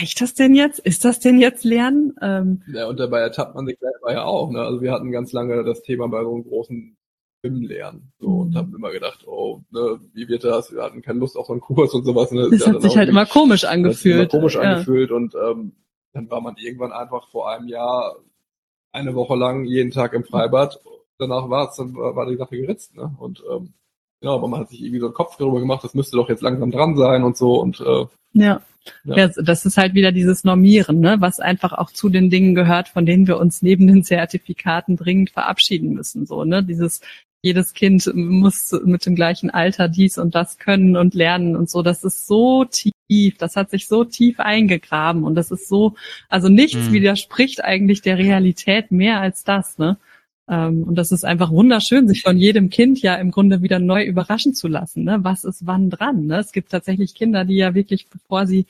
reicht 0.00 0.20
das 0.20 0.34
denn 0.34 0.54
jetzt? 0.54 0.78
Ist 0.78 1.04
das 1.04 1.20
denn 1.20 1.38
jetzt 1.38 1.64
Lernen? 1.64 2.14
Ähm, 2.20 2.62
ja, 2.72 2.86
und 2.86 2.98
dabei 2.98 3.20
ertappt 3.20 3.54
man 3.54 3.66
sich 3.66 3.78
selber 3.78 4.12
ja 4.12 4.24
auch. 4.24 4.50
Ne? 4.50 4.60
Also 4.60 4.80
wir 4.82 4.92
hatten 4.92 5.12
ganz 5.12 5.32
lange 5.32 5.64
das 5.64 5.82
Thema 5.82 6.08
bei 6.08 6.22
so 6.22 6.34
einem 6.34 6.44
großen 6.44 6.96
Filmlernen 7.40 8.12
so, 8.18 8.28
mhm. 8.28 8.40
und 8.40 8.56
haben 8.56 8.74
immer 8.74 8.90
gedacht, 8.90 9.26
oh, 9.26 9.62
ne, 9.70 10.00
wie 10.12 10.28
wird 10.28 10.44
das? 10.44 10.72
Wir 10.72 10.82
hatten 10.82 11.02
keine 11.02 11.18
Lust 11.18 11.36
auf 11.36 11.46
so 11.46 11.52
einen 11.52 11.60
Kurs 11.60 11.94
und 11.94 12.04
sowas. 12.04 12.30
Ne? 12.32 12.48
Das, 12.50 12.60
das 12.60 12.68
hat 12.68 12.82
sich 12.82 12.96
halt 12.96 13.08
immer 13.08 13.26
komisch 13.26 13.64
angefühlt. 13.64 14.32
Immer 14.32 14.40
komisch 14.40 14.54
ja. 14.54 14.62
angefühlt 14.62 15.10
und 15.10 15.34
ähm, 15.34 15.72
dann 16.12 16.30
war 16.30 16.40
man 16.40 16.56
irgendwann 16.56 16.92
einfach 16.92 17.28
vor 17.30 17.50
einem 17.50 17.68
Jahr 17.68 18.16
eine 18.92 19.14
Woche 19.14 19.36
lang 19.36 19.64
jeden 19.64 19.90
Tag 19.90 20.14
im 20.14 20.24
Freibad. 20.24 20.80
Danach 21.18 21.48
war 21.50 21.68
es, 21.68 21.76
dann 21.76 21.94
war 21.94 22.26
die 22.26 22.36
Sache 22.36 22.56
geritzt. 22.56 22.96
Ne? 22.96 23.14
Und 23.18 23.42
ähm, 23.50 23.74
genau, 24.20 24.34
aber 24.36 24.48
man 24.48 24.60
hat 24.60 24.70
sich 24.70 24.80
irgendwie 24.80 25.00
so 25.00 25.06
einen 25.06 25.14
Kopf 25.14 25.36
darüber 25.36 25.60
gemacht, 25.60 25.84
das 25.84 25.94
müsste 25.94 26.16
doch 26.16 26.28
jetzt 26.28 26.42
langsam 26.42 26.70
dran 26.70 26.96
sein 26.96 27.22
und 27.22 27.36
so 27.36 27.60
und 27.60 27.80
äh, 27.80 28.06
ja. 28.32 28.62
Ja. 29.04 29.28
Das 29.28 29.66
ist 29.66 29.76
halt 29.76 29.94
wieder 29.94 30.12
dieses 30.12 30.44
Normieren, 30.44 31.00
ne, 31.00 31.16
was 31.20 31.40
einfach 31.40 31.72
auch 31.72 31.90
zu 31.90 32.08
den 32.08 32.30
Dingen 32.30 32.54
gehört, 32.54 32.88
von 32.88 33.06
denen 33.06 33.26
wir 33.26 33.38
uns 33.38 33.62
neben 33.62 33.86
den 33.86 34.04
Zertifikaten 34.04 34.96
dringend 34.96 35.30
verabschieden 35.30 35.94
müssen. 35.94 36.26
So, 36.26 36.44
ne, 36.44 36.62
dieses 36.62 37.00
jedes 37.42 37.74
Kind 37.74 38.10
muss 38.14 38.72
mit 38.84 39.06
dem 39.06 39.14
gleichen 39.14 39.50
Alter 39.50 39.88
dies 39.88 40.18
und 40.18 40.34
das 40.34 40.58
können 40.58 40.96
und 40.96 41.14
lernen 41.14 41.54
und 41.54 41.70
so. 41.70 41.82
Das 41.82 42.02
ist 42.02 42.26
so 42.26 42.64
tief, 42.64 43.36
das 43.38 43.54
hat 43.54 43.70
sich 43.70 43.86
so 43.86 44.04
tief 44.04 44.40
eingegraben 44.40 45.22
und 45.22 45.36
das 45.36 45.52
ist 45.52 45.68
so, 45.68 45.94
also 46.28 46.48
nichts 46.48 46.88
mhm. 46.88 46.92
widerspricht 46.92 47.62
eigentlich 47.62 48.02
der 48.02 48.18
Realität 48.18 48.90
mehr 48.90 49.20
als 49.20 49.44
das, 49.44 49.78
ne? 49.78 49.96
Ähm, 50.48 50.84
und 50.84 50.94
das 50.96 51.12
ist 51.12 51.24
einfach 51.24 51.50
wunderschön, 51.50 52.08
sich 52.08 52.22
von 52.22 52.36
jedem 52.36 52.70
Kind 52.70 53.02
ja 53.02 53.16
im 53.16 53.30
Grunde 53.30 53.62
wieder 53.62 53.78
neu 53.78 54.04
überraschen 54.04 54.54
zu 54.54 54.68
lassen. 54.68 55.04
Ne? 55.04 55.18
Was 55.22 55.44
ist 55.44 55.66
wann 55.66 55.90
dran? 55.90 56.26
Ne? 56.26 56.38
Es 56.38 56.52
gibt 56.52 56.70
tatsächlich 56.70 57.14
Kinder, 57.14 57.44
die 57.44 57.56
ja 57.56 57.74
wirklich, 57.74 58.08
bevor 58.08 58.46
sie, 58.46 58.66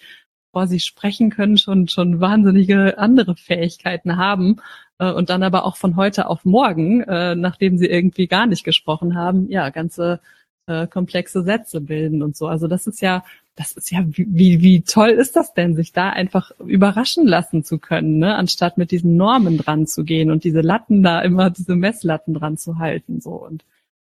bevor 0.52 0.66
sie 0.68 0.80
sprechen 0.80 1.30
können, 1.30 1.58
schon, 1.58 1.88
schon 1.88 2.20
wahnsinnige 2.20 2.98
andere 2.98 3.36
Fähigkeiten 3.36 4.16
haben 4.16 4.56
äh, 4.98 5.10
und 5.10 5.30
dann 5.30 5.42
aber 5.42 5.64
auch 5.64 5.76
von 5.76 5.96
heute 5.96 6.28
auf 6.28 6.44
morgen, 6.44 7.02
äh, 7.02 7.34
nachdem 7.34 7.78
sie 7.78 7.86
irgendwie 7.86 8.26
gar 8.26 8.46
nicht 8.46 8.64
gesprochen 8.64 9.14
haben, 9.14 9.50
ja, 9.50 9.70
ganze 9.70 10.20
äh, 10.66 10.86
komplexe 10.86 11.42
Sätze 11.42 11.80
bilden 11.80 12.22
und 12.22 12.36
so. 12.36 12.46
Also 12.46 12.66
das 12.68 12.86
ist 12.86 13.00
ja 13.00 13.24
das 13.56 13.72
ist 13.72 13.90
ja, 13.90 14.04
wie, 14.06 14.60
wie 14.60 14.82
toll 14.82 15.08
ist 15.10 15.34
das 15.34 15.54
denn, 15.54 15.74
sich 15.76 15.92
da 15.92 16.10
einfach 16.10 16.50
überraschen 16.60 17.26
lassen 17.26 17.64
zu 17.64 17.78
können, 17.78 18.18
ne? 18.18 18.34
anstatt 18.34 18.76
mit 18.76 18.90
diesen 18.90 19.16
Normen 19.16 19.56
dran 19.56 19.86
zu 19.86 20.04
gehen 20.04 20.30
und 20.30 20.44
diese 20.44 20.60
Latten 20.60 21.02
da 21.02 21.22
immer, 21.22 21.48
diese 21.50 21.74
Messlatten 21.74 22.34
dran 22.34 22.58
zu 22.58 22.78
halten, 22.78 23.20
so. 23.20 23.30
Und 23.30 23.64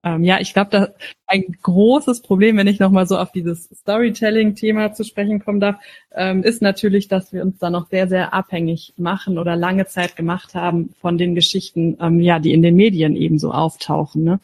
Ähm, 0.04 0.22
ja, 0.24 0.40
ich 0.40 0.54
glaube, 0.54 0.70
da 0.70 0.88
ein 1.26 1.44
großes 1.62 2.22
Problem, 2.22 2.56
wenn 2.56 2.68
ich 2.68 2.78
nochmal 2.78 3.06
so 3.06 3.18
auf 3.18 3.32
dieses 3.32 3.64
Storytelling-Thema 3.74 4.92
zu 4.92 5.04
sprechen 5.04 5.40
kommen 5.44 5.60
darf, 5.60 5.76
ähm, 6.14 6.44
ist 6.44 6.62
natürlich, 6.62 7.08
dass 7.08 7.32
wir 7.32 7.42
uns 7.42 7.58
da 7.58 7.68
noch 7.70 7.88
sehr, 7.90 8.08
sehr 8.08 8.32
abhängig 8.32 8.94
machen 8.96 9.38
oder 9.38 9.56
lange 9.56 9.86
Zeit 9.86 10.14
gemacht 10.16 10.54
haben 10.54 10.94
von 11.00 11.18
den 11.18 11.34
Geschichten, 11.34 11.96
ähm, 12.00 12.20
ja, 12.20 12.38
die 12.38 12.52
in 12.52 12.62
den 12.62 12.76
Medien 12.76 13.16
eben 13.16 13.38
so 13.40 13.52
auftauchen. 13.52 14.22
Ne? 14.24 14.40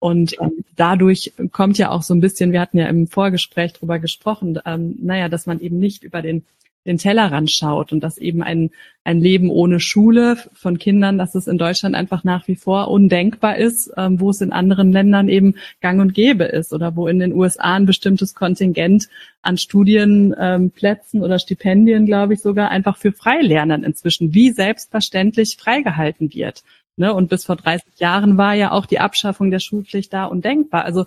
Und 0.00 0.40
ähm, 0.40 0.64
dadurch 0.76 1.32
kommt 1.50 1.78
ja 1.78 1.90
auch 1.90 2.02
so 2.02 2.14
ein 2.14 2.20
bisschen, 2.20 2.52
wir 2.52 2.60
hatten 2.60 2.78
ja 2.78 2.86
im 2.86 3.08
Vorgespräch 3.08 3.72
drüber 3.72 3.98
gesprochen, 3.98 4.58
ähm, 4.64 4.96
naja, 5.00 5.28
dass 5.28 5.46
man 5.46 5.60
eben 5.60 5.78
nicht 5.78 6.04
über 6.04 6.22
den 6.22 6.44
den 6.88 6.98
Tellerrand 6.98 7.50
schaut 7.50 7.92
und 7.92 8.00
dass 8.00 8.18
eben 8.18 8.42
ein, 8.42 8.70
ein 9.04 9.20
Leben 9.20 9.50
ohne 9.50 9.78
Schule 9.78 10.36
von 10.54 10.78
Kindern, 10.78 11.18
dass 11.18 11.34
es 11.34 11.46
in 11.46 11.58
Deutschland 11.58 11.94
einfach 11.94 12.24
nach 12.24 12.48
wie 12.48 12.56
vor 12.56 12.88
undenkbar 12.88 13.56
ist, 13.56 13.92
ähm, 13.96 14.20
wo 14.20 14.30
es 14.30 14.40
in 14.40 14.52
anderen 14.52 14.90
Ländern 14.90 15.28
eben 15.28 15.54
gang 15.80 16.00
und 16.00 16.14
gäbe 16.14 16.44
ist 16.44 16.72
oder 16.72 16.96
wo 16.96 17.06
in 17.06 17.18
den 17.18 17.34
USA 17.34 17.74
ein 17.74 17.86
bestimmtes 17.86 18.34
Kontingent 18.34 19.08
an 19.42 19.58
Studienplätzen 19.58 21.18
ähm, 21.18 21.22
oder 21.22 21.38
Stipendien, 21.38 22.06
glaube 22.06 22.34
ich, 22.34 22.40
sogar 22.40 22.70
einfach 22.70 22.96
für 22.96 23.12
Freilernern 23.12 23.84
inzwischen 23.84 24.34
wie 24.34 24.50
selbstverständlich 24.50 25.56
freigehalten 25.58 26.32
wird. 26.32 26.64
Ne? 26.98 27.14
Und 27.14 27.30
bis 27.30 27.44
vor 27.44 27.56
30 27.56 27.98
Jahren 27.98 28.36
war 28.36 28.54
ja 28.54 28.72
auch 28.72 28.86
die 28.86 29.00
Abschaffung 29.00 29.50
der 29.50 29.60
Schulpflicht 29.60 30.12
da 30.12 30.24
undenkbar. 30.24 30.84
Also 30.84 31.06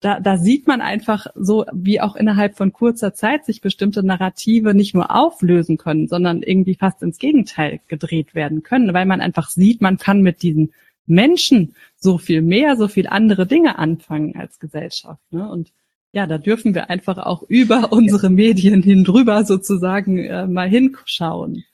da, 0.00 0.18
da 0.18 0.36
sieht 0.36 0.66
man 0.66 0.80
einfach 0.80 1.26
so, 1.34 1.64
wie 1.72 2.00
auch 2.00 2.16
innerhalb 2.16 2.56
von 2.56 2.72
kurzer 2.72 3.14
Zeit 3.14 3.44
sich 3.44 3.60
bestimmte 3.60 4.02
Narrative 4.02 4.74
nicht 4.74 4.94
nur 4.94 5.14
auflösen 5.14 5.76
können, 5.76 6.08
sondern 6.08 6.42
irgendwie 6.42 6.74
fast 6.74 7.02
ins 7.02 7.18
Gegenteil 7.18 7.80
gedreht 7.88 8.34
werden 8.34 8.62
können, 8.62 8.94
weil 8.94 9.06
man 9.06 9.20
einfach 9.20 9.48
sieht, 9.48 9.80
man 9.80 9.98
kann 9.98 10.22
mit 10.22 10.42
diesen 10.42 10.72
Menschen 11.06 11.74
so 11.96 12.18
viel 12.18 12.42
mehr, 12.42 12.76
so 12.76 12.88
viel 12.88 13.06
andere 13.06 13.46
Dinge 13.46 13.78
anfangen 13.78 14.36
als 14.36 14.58
Gesellschaft. 14.58 15.20
Ne? 15.30 15.48
Und 15.48 15.72
ja, 16.12 16.26
da 16.26 16.38
dürfen 16.38 16.74
wir 16.74 16.90
einfach 16.90 17.18
auch 17.18 17.42
über 17.48 17.92
unsere 17.92 18.28
Medien 18.28 18.82
hin 18.82 19.04
drüber 19.04 19.44
sozusagen 19.44 20.18
äh, 20.18 20.46
mal 20.46 20.68
hinschauen. 20.68 21.64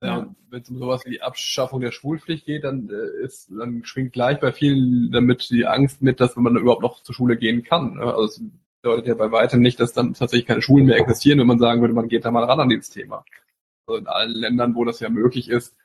Ja, 0.00 0.32
wenn 0.50 0.62
es 0.62 0.70
um 0.70 0.78
sowas 0.78 1.04
wie 1.04 1.10
die 1.10 1.22
Abschaffung 1.22 1.80
der 1.80 1.90
Schulpflicht 1.90 2.46
geht, 2.46 2.62
dann 2.62 2.88
äh, 2.88 3.24
ist, 3.24 3.50
dann 3.50 3.84
schwingt 3.84 4.12
gleich 4.12 4.38
bei 4.38 4.52
vielen 4.52 5.10
damit 5.10 5.50
die 5.50 5.66
Angst 5.66 6.02
mit, 6.02 6.20
dass 6.20 6.36
man 6.36 6.56
überhaupt 6.56 6.82
noch 6.82 7.02
zur 7.02 7.14
Schule 7.14 7.36
gehen 7.36 7.64
kann. 7.64 7.94
Ne? 7.94 8.04
Also 8.04 8.22
es 8.22 8.42
bedeutet 8.80 9.08
ja 9.08 9.14
bei 9.14 9.32
weitem 9.32 9.60
nicht, 9.60 9.80
dass 9.80 9.92
dann 9.92 10.14
tatsächlich 10.14 10.46
keine 10.46 10.62
Schulen 10.62 10.86
mehr 10.86 10.98
existieren, 10.98 11.40
wenn 11.40 11.48
man 11.48 11.58
sagen 11.58 11.80
würde, 11.80 11.94
man 11.94 12.08
geht 12.08 12.24
da 12.24 12.30
mal 12.30 12.44
ran 12.44 12.60
an 12.60 12.68
dieses 12.68 12.90
Thema. 12.90 13.24
Also 13.86 13.98
in 13.98 14.06
allen 14.06 14.30
Ländern, 14.32 14.76
wo 14.76 14.84
das 14.84 15.00
ja 15.00 15.08
möglich 15.08 15.48
ist, 15.48 15.76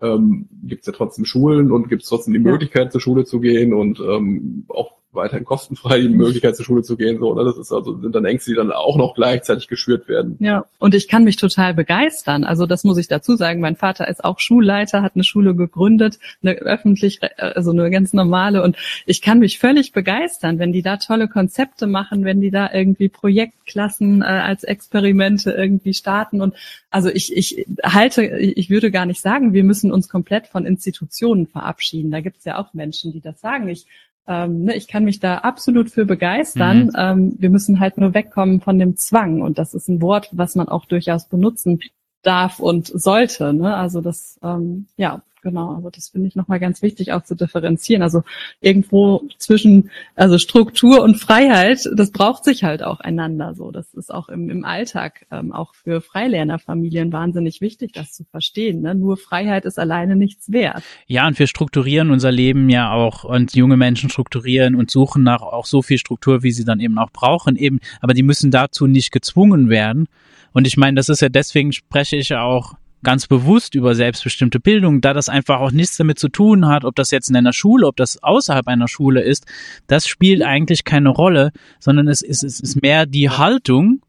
ähm, 0.00 0.48
gibt 0.62 0.82
es 0.82 0.86
ja 0.86 0.92
trotzdem 0.92 1.24
Schulen 1.24 1.72
und 1.72 1.88
gibt 1.88 2.02
es 2.02 2.08
trotzdem 2.08 2.34
die 2.34 2.40
Möglichkeit, 2.40 2.92
zur 2.92 3.00
Schule 3.00 3.24
zu 3.24 3.40
gehen 3.40 3.74
und 3.74 3.98
ähm, 3.98 4.64
auch 4.68 4.99
weiterhin 5.12 5.44
kostenfrei 5.44 6.00
die 6.00 6.08
Möglichkeit 6.08 6.56
zur 6.56 6.64
Schule 6.64 6.82
zu 6.82 6.96
gehen. 6.96 7.18
So, 7.18 7.34
ne? 7.34 7.44
Das 7.44 7.58
ist 7.58 7.72
also 7.72 8.00
sind 8.00 8.14
dann 8.14 8.24
Ängste, 8.24 8.52
die 8.52 8.56
dann 8.56 8.70
auch 8.70 8.96
noch 8.96 9.14
gleichzeitig 9.14 9.66
geschürt 9.66 10.08
werden. 10.08 10.36
Ja, 10.38 10.64
und 10.78 10.94
ich 10.94 11.08
kann 11.08 11.24
mich 11.24 11.36
total 11.36 11.74
begeistern. 11.74 12.44
Also 12.44 12.66
das 12.66 12.84
muss 12.84 12.98
ich 12.98 13.08
dazu 13.08 13.34
sagen. 13.36 13.60
Mein 13.60 13.76
Vater 13.76 14.06
ist 14.08 14.24
auch 14.24 14.38
Schulleiter, 14.38 15.02
hat 15.02 15.12
eine 15.14 15.24
Schule 15.24 15.54
gegründet, 15.54 16.18
eine 16.42 16.52
öffentlich, 16.52 17.20
also 17.38 17.72
eine 17.72 17.90
ganz 17.90 18.12
normale. 18.12 18.62
Und 18.62 18.76
ich 19.06 19.20
kann 19.20 19.40
mich 19.40 19.58
völlig 19.58 19.92
begeistern, 19.92 20.58
wenn 20.58 20.72
die 20.72 20.82
da 20.82 20.96
tolle 20.96 21.28
Konzepte 21.28 21.86
machen, 21.86 22.24
wenn 22.24 22.40
die 22.40 22.50
da 22.50 22.70
irgendwie 22.72 23.08
Projektklassen 23.08 24.22
äh, 24.22 24.26
als 24.26 24.62
Experimente 24.62 25.50
irgendwie 25.50 25.94
starten. 25.94 26.40
Und 26.40 26.54
also 26.90 27.08
ich, 27.08 27.36
ich 27.36 27.66
halte, 27.82 28.24
ich 28.24 28.70
würde 28.70 28.90
gar 28.90 29.06
nicht 29.06 29.20
sagen, 29.20 29.52
wir 29.52 29.64
müssen 29.64 29.90
uns 29.90 30.08
komplett 30.08 30.46
von 30.46 30.66
Institutionen 30.66 31.46
verabschieden. 31.46 32.10
Da 32.10 32.20
gibt 32.20 32.38
es 32.38 32.44
ja 32.44 32.58
auch 32.58 32.74
Menschen, 32.74 33.12
die 33.12 33.20
das 33.20 33.40
sagen. 33.40 33.68
Ich 33.68 33.86
ähm, 34.30 34.62
ne, 34.62 34.76
ich 34.76 34.86
kann 34.86 35.04
mich 35.04 35.18
da 35.18 35.38
absolut 35.38 35.90
für 35.90 36.06
begeistern. 36.06 36.84
Mhm. 36.84 36.92
Ähm, 36.96 37.36
wir 37.38 37.50
müssen 37.50 37.80
halt 37.80 37.98
nur 37.98 38.14
wegkommen 38.14 38.60
von 38.60 38.78
dem 38.78 38.96
Zwang. 38.96 39.42
Und 39.42 39.58
das 39.58 39.74
ist 39.74 39.88
ein 39.88 40.00
Wort, 40.00 40.28
was 40.30 40.54
man 40.54 40.68
auch 40.68 40.84
durchaus 40.84 41.28
benutzen 41.28 41.80
darf 42.22 42.60
und 42.60 42.86
sollte. 42.86 43.52
Ne? 43.52 43.74
Also 43.74 44.00
das, 44.00 44.38
ähm, 44.44 44.86
ja, 44.96 45.22
genau. 45.42 45.74
Also 45.74 45.90
das 45.90 46.08
finde 46.08 46.28
ich 46.28 46.36
nochmal 46.36 46.60
ganz 46.60 46.82
wichtig 46.82 47.12
auch 47.12 47.22
zu 47.22 47.34
differenzieren. 47.34 48.02
Also 48.02 48.22
irgendwo 48.60 49.22
zwischen, 49.38 49.90
also 50.14 50.38
Struktur 50.38 51.02
und 51.02 51.16
Freiheit, 51.16 51.88
das 51.94 52.10
braucht 52.10 52.44
sich 52.44 52.64
halt 52.64 52.82
auch 52.82 53.00
einander. 53.00 53.54
So, 53.54 53.70
das 53.70 53.94
ist 53.94 54.12
auch 54.12 54.28
im, 54.28 54.50
im 54.50 54.64
Alltag 54.64 55.26
ähm, 55.30 55.52
auch 55.52 55.74
für 55.74 56.00
Freilernerfamilien 56.00 57.12
wahnsinnig 57.12 57.60
wichtig, 57.60 57.92
das 57.92 58.12
zu 58.12 58.24
verstehen. 58.24 58.82
Ne? 58.82 58.94
Nur 58.94 59.16
Freiheit 59.16 59.64
ist 59.64 59.78
alleine 59.78 60.16
nichts 60.16 60.52
wert. 60.52 60.82
Ja, 61.06 61.26
und 61.26 61.38
wir 61.38 61.46
strukturieren 61.46 62.10
unser 62.10 62.32
Leben 62.32 62.68
ja 62.68 62.92
auch 62.92 63.24
und 63.24 63.54
junge 63.54 63.76
Menschen 63.76 64.10
strukturieren 64.10 64.74
und 64.74 64.90
suchen 64.90 65.22
nach 65.22 65.42
auch 65.42 65.66
so 65.66 65.82
viel 65.82 65.98
Struktur, 65.98 66.42
wie 66.42 66.52
sie 66.52 66.64
dann 66.64 66.80
eben 66.80 66.98
auch 66.98 67.10
brauchen. 67.10 67.56
Eben, 67.56 67.80
aber 68.00 68.14
die 68.14 68.22
müssen 68.22 68.50
dazu 68.50 68.86
nicht 68.86 69.12
gezwungen 69.12 69.68
werden. 69.68 70.06
Und 70.52 70.66
ich 70.66 70.76
meine, 70.76 70.96
das 70.96 71.08
ist 71.08 71.22
ja 71.22 71.28
deswegen 71.28 71.72
spreche 71.72 72.16
ich 72.16 72.30
ja 72.30 72.42
auch 72.42 72.74
ganz 73.02 73.26
bewusst 73.26 73.74
über 73.74 73.94
selbstbestimmte 73.94 74.60
Bildung, 74.60 75.00
da 75.00 75.14
das 75.14 75.28
einfach 75.28 75.60
auch 75.60 75.70
nichts 75.70 75.96
damit 75.96 76.18
zu 76.18 76.28
tun 76.28 76.66
hat, 76.66 76.84
ob 76.84 76.94
das 76.96 77.10
jetzt 77.10 77.30
in 77.30 77.36
einer 77.36 77.52
Schule, 77.52 77.86
ob 77.86 77.96
das 77.96 78.22
außerhalb 78.22 78.66
einer 78.66 78.88
Schule 78.88 79.22
ist, 79.22 79.46
das 79.86 80.06
spielt 80.06 80.42
eigentlich 80.42 80.84
keine 80.84 81.08
Rolle, 81.08 81.52
sondern 81.78 82.08
es 82.08 82.22
ist, 82.22 82.42
es 82.42 82.60
ist 82.60 82.82
mehr 82.82 83.06
die 83.06 83.30
Haltung 83.30 84.02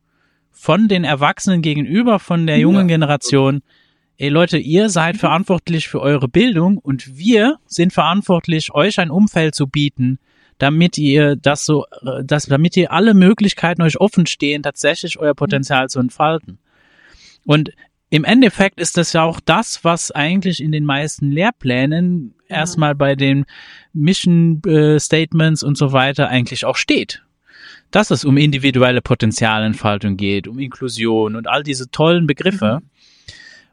von 0.51 0.87
den 0.87 1.03
Erwachsenen 1.03 1.61
gegenüber, 1.61 2.19
von 2.19 2.45
der 2.45 2.59
jungen 2.59 2.87
Generation. 2.87 3.61
Ey 4.17 4.29
Leute, 4.29 4.57
ihr 4.57 4.89
seid 4.89 5.17
verantwortlich 5.17 5.87
für 5.87 6.01
eure 6.01 6.27
Bildung 6.27 6.77
und 6.77 7.17
wir 7.17 7.57
sind 7.65 7.93
verantwortlich, 7.93 8.73
euch 8.73 8.99
ein 8.99 9.09
Umfeld 9.09 9.55
zu 9.55 9.67
bieten, 9.67 10.19
damit 10.59 10.99
ihr 10.99 11.35
das 11.37 11.65
so, 11.65 11.85
äh, 12.03 12.23
das, 12.23 12.45
damit 12.45 12.77
ihr 12.77 12.91
alle 12.91 13.15
Möglichkeiten 13.15 13.81
euch 13.81 13.99
offen 13.99 14.27
stehen, 14.27 14.61
tatsächlich 14.61 15.17
euer 15.17 15.33
Potenzial 15.33 15.89
zu 15.89 15.99
entfalten. 15.99 16.59
Und 17.45 17.71
im 18.11 18.25
Endeffekt 18.25 18.81
ist 18.81 18.97
das 18.97 19.13
ja 19.13 19.23
auch 19.23 19.39
das, 19.39 19.85
was 19.85 20.11
eigentlich 20.11 20.61
in 20.61 20.73
den 20.73 20.83
meisten 20.83 21.31
Lehrplänen 21.31 22.35
ja. 22.49 22.57
erstmal 22.57 22.93
bei 22.93 23.15
den 23.15 23.45
Mission 23.93 24.61
äh, 24.65 24.99
Statements 24.99 25.63
und 25.63 25.77
so 25.77 25.93
weiter 25.93 26.27
eigentlich 26.27 26.65
auch 26.65 26.75
steht. 26.75 27.23
Dass 27.89 28.11
es 28.11 28.25
um 28.25 28.35
individuelle 28.35 29.01
Potenzialentfaltung 29.01 30.17
geht, 30.17 30.49
um 30.49 30.59
Inklusion 30.59 31.37
und 31.37 31.47
all 31.47 31.63
diese 31.63 31.89
tollen 31.89 32.27
Begriffe. 32.27 32.81
Mhm. 32.81 32.89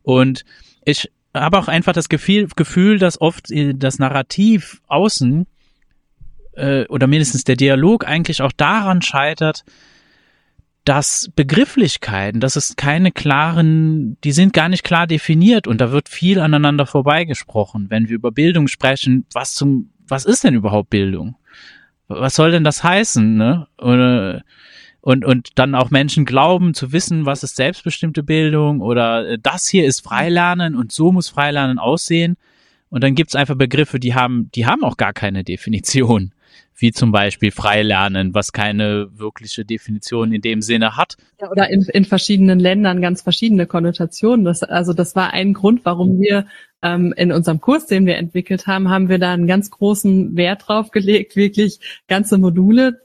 Und 0.03 0.45
ich 0.85 1.11
habe 1.35 1.59
auch 1.59 1.67
einfach 1.67 1.93
das 1.93 2.09
Gefühl, 2.09 2.47
Gefühl, 2.55 3.01
dass 3.01 3.21
oft 3.21 3.51
äh, 3.51 3.75
das 3.75 3.99
Narrativ 3.99 4.81
außen 4.87 5.49
äh, 6.53 6.87
oder 6.87 7.09
mindestens 7.09 7.43
der 7.43 7.57
Dialog 7.57 8.07
eigentlich 8.07 8.41
auch 8.41 8.53
daran 8.53 9.03
scheitert, 9.03 9.65
dass 10.89 11.31
Begrifflichkeiten, 11.37 12.41
dass 12.41 12.57
es 12.57 12.75
keine 12.77 13.13
klaren, 13.13 14.17
die 14.25 14.33
sind 14.33 14.55
gar 14.55 14.71
nicht 14.71 14.85
klar 14.85 15.07
definiert 15.07 15.67
und 15.67 15.83
da 15.83 15.93
wird 15.93 16.09
viel 16.09 16.41
aneinander 16.41 16.87
vorbeigesprochen. 16.87 17.91
Wenn 17.91 18.09
wir 18.09 18.15
über 18.15 18.33
Bildung 18.33 18.69
sprechen, 18.69 19.27
was 19.35 19.53
zum, 19.53 19.91
was 20.07 20.25
ist 20.25 20.45
denn 20.45 20.55
überhaupt 20.55 20.89
Bildung? 20.89 21.37
Was 22.07 22.37
soll 22.37 22.53
denn 22.53 22.65
das 22.65 22.83
heißen, 22.83 23.37
ne? 23.37 23.67
Oder, 23.77 24.45
und, 25.03 25.27
und 25.27 25.51
dann 25.57 25.75
auch 25.75 25.91
Menschen 25.91 26.25
glauben 26.25 26.73
zu 26.73 26.91
wissen, 26.91 27.27
was 27.27 27.43
ist 27.43 27.57
selbstbestimmte 27.57 28.23
Bildung 28.23 28.81
oder 28.81 29.29
äh, 29.29 29.39
das 29.39 29.69
hier 29.69 29.85
ist 29.85 30.03
Freilernen 30.03 30.75
und 30.75 30.91
so 30.91 31.13
muss 31.13 31.29
Freilernen 31.29 31.79
aussehen. 31.79 32.39
Und 32.89 33.05
dann 33.05 33.15
gibt's 33.15 33.37
einfach 33.37 33.57
Begriffe, 33.57 34.01
die 34.01 34.15
haben, 34.15 34.51
die 34.55 34.65
haben 34.65 34.83
auch 34.85 34.97
gar 34.97 35.13
keine 35.13 35.45
Definition 35.45 36.33
wie 36.79 36.93
zum 36.93 37.13
Beispiel 37.13 37.51
Freilernen, 37.51 38.35
was 38.35 38.53
keine 38.53 39.09
wirkliche 39.13 39.65
Definition 39.65 40.33
in 40.33 40.41
dem 40.41 40.63
Sinne 40.63 40.97
hat. 40.97 41.17
Ja, 41.41 41.51
oder 41.51 41.69
in, 41.69 41.83
in 41.83 42.05
verschiedenen 42.05 42.61
Ländern 42.61 43.03
ganz 43.03 43.23
verschiedene 43.23 43.67
Konnotationen. 43.67 44.45
Das, 44.45 44.63
also 44.63 44.93
das 44.93 45.17
war 45.17 45.33
ein 45.33 45.55
Grund, 45.55 45.85
warum 45.85 46.21
wir 46.21 46.47
ähm, 46.83 47.13
in 47.17 47.33
unserem 47.33 47.61
Kurs, 47.61 47.87
den 47.87 48.07
wir 48.07 48.17
entwickelt 48.17 48.67
haben, 48.67 48.89
haben 48.89 49.09
wir 49.09 49.19
da 49.19 49.33
einen 49.33 49.49
ganz 49.49 49.71
großen 49.71 50.37
Wert 50.37 50.69
drauf 50.69 50.93
gelegt, 50.93 51.35
wirklich 51.35 51.81
ganze 52.07 52.39
Module 52.39 53.01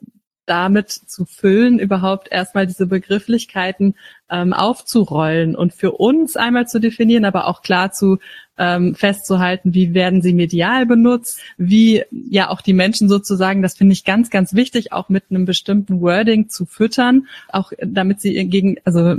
damit 0.46 0.92
zu 0.92 1.26
füllen, 1.26 1.80
überhaupt 1.80 2.32
erstmal 2.32 2.68
diese 2.68 2.86
Begrifflichkeiten 2.86 3.96
ähm, 4.30 4.54
aufzurollen 4.54 5.56
und 5.56 5.74
für 5.74 5.94
uns 5.94 6.36
einmal 6.36 6.68
zu 6.68 6.80
definieren, 6.80 7.26
aber 7.26 7.48
auch 7.48 7.62
klar 7.62 7.92
zu 7.92 8.18
ähm, 8.58 8.94
festzuhalten, 8.96 9.74
wie 9.74 9.94
werden 9.94 10.22
sie 10.22 10.34
medial 10.34 10.86
benutzt, 10.86 11.40
wie 11.58 12.04
ja 12.12 12.50
auch 12.50 12.62
die 12.62 12.74
Menschen 12.74 13.10
sozusagen, 13.10 13.62
das 13.62 13.76
finde 13.76 13.94
ich 13.94 14.04
ganz, 14.04 14.30
ganz 14.30 14.54
wichtig, 14.54 14.92
auch 14.92 15.10
mit 15.10 15.26
einem 15.30 15.46
bestimmten 15.46 16.02
Wording 16.02 16.50
zu 16.50 16.66
füttern, 16.66 17.28
auch 17.50 17.72
damit 17.82 18.22
sie 18.22 18.34
gegen, 18.48 18.78
also 18.84 19.16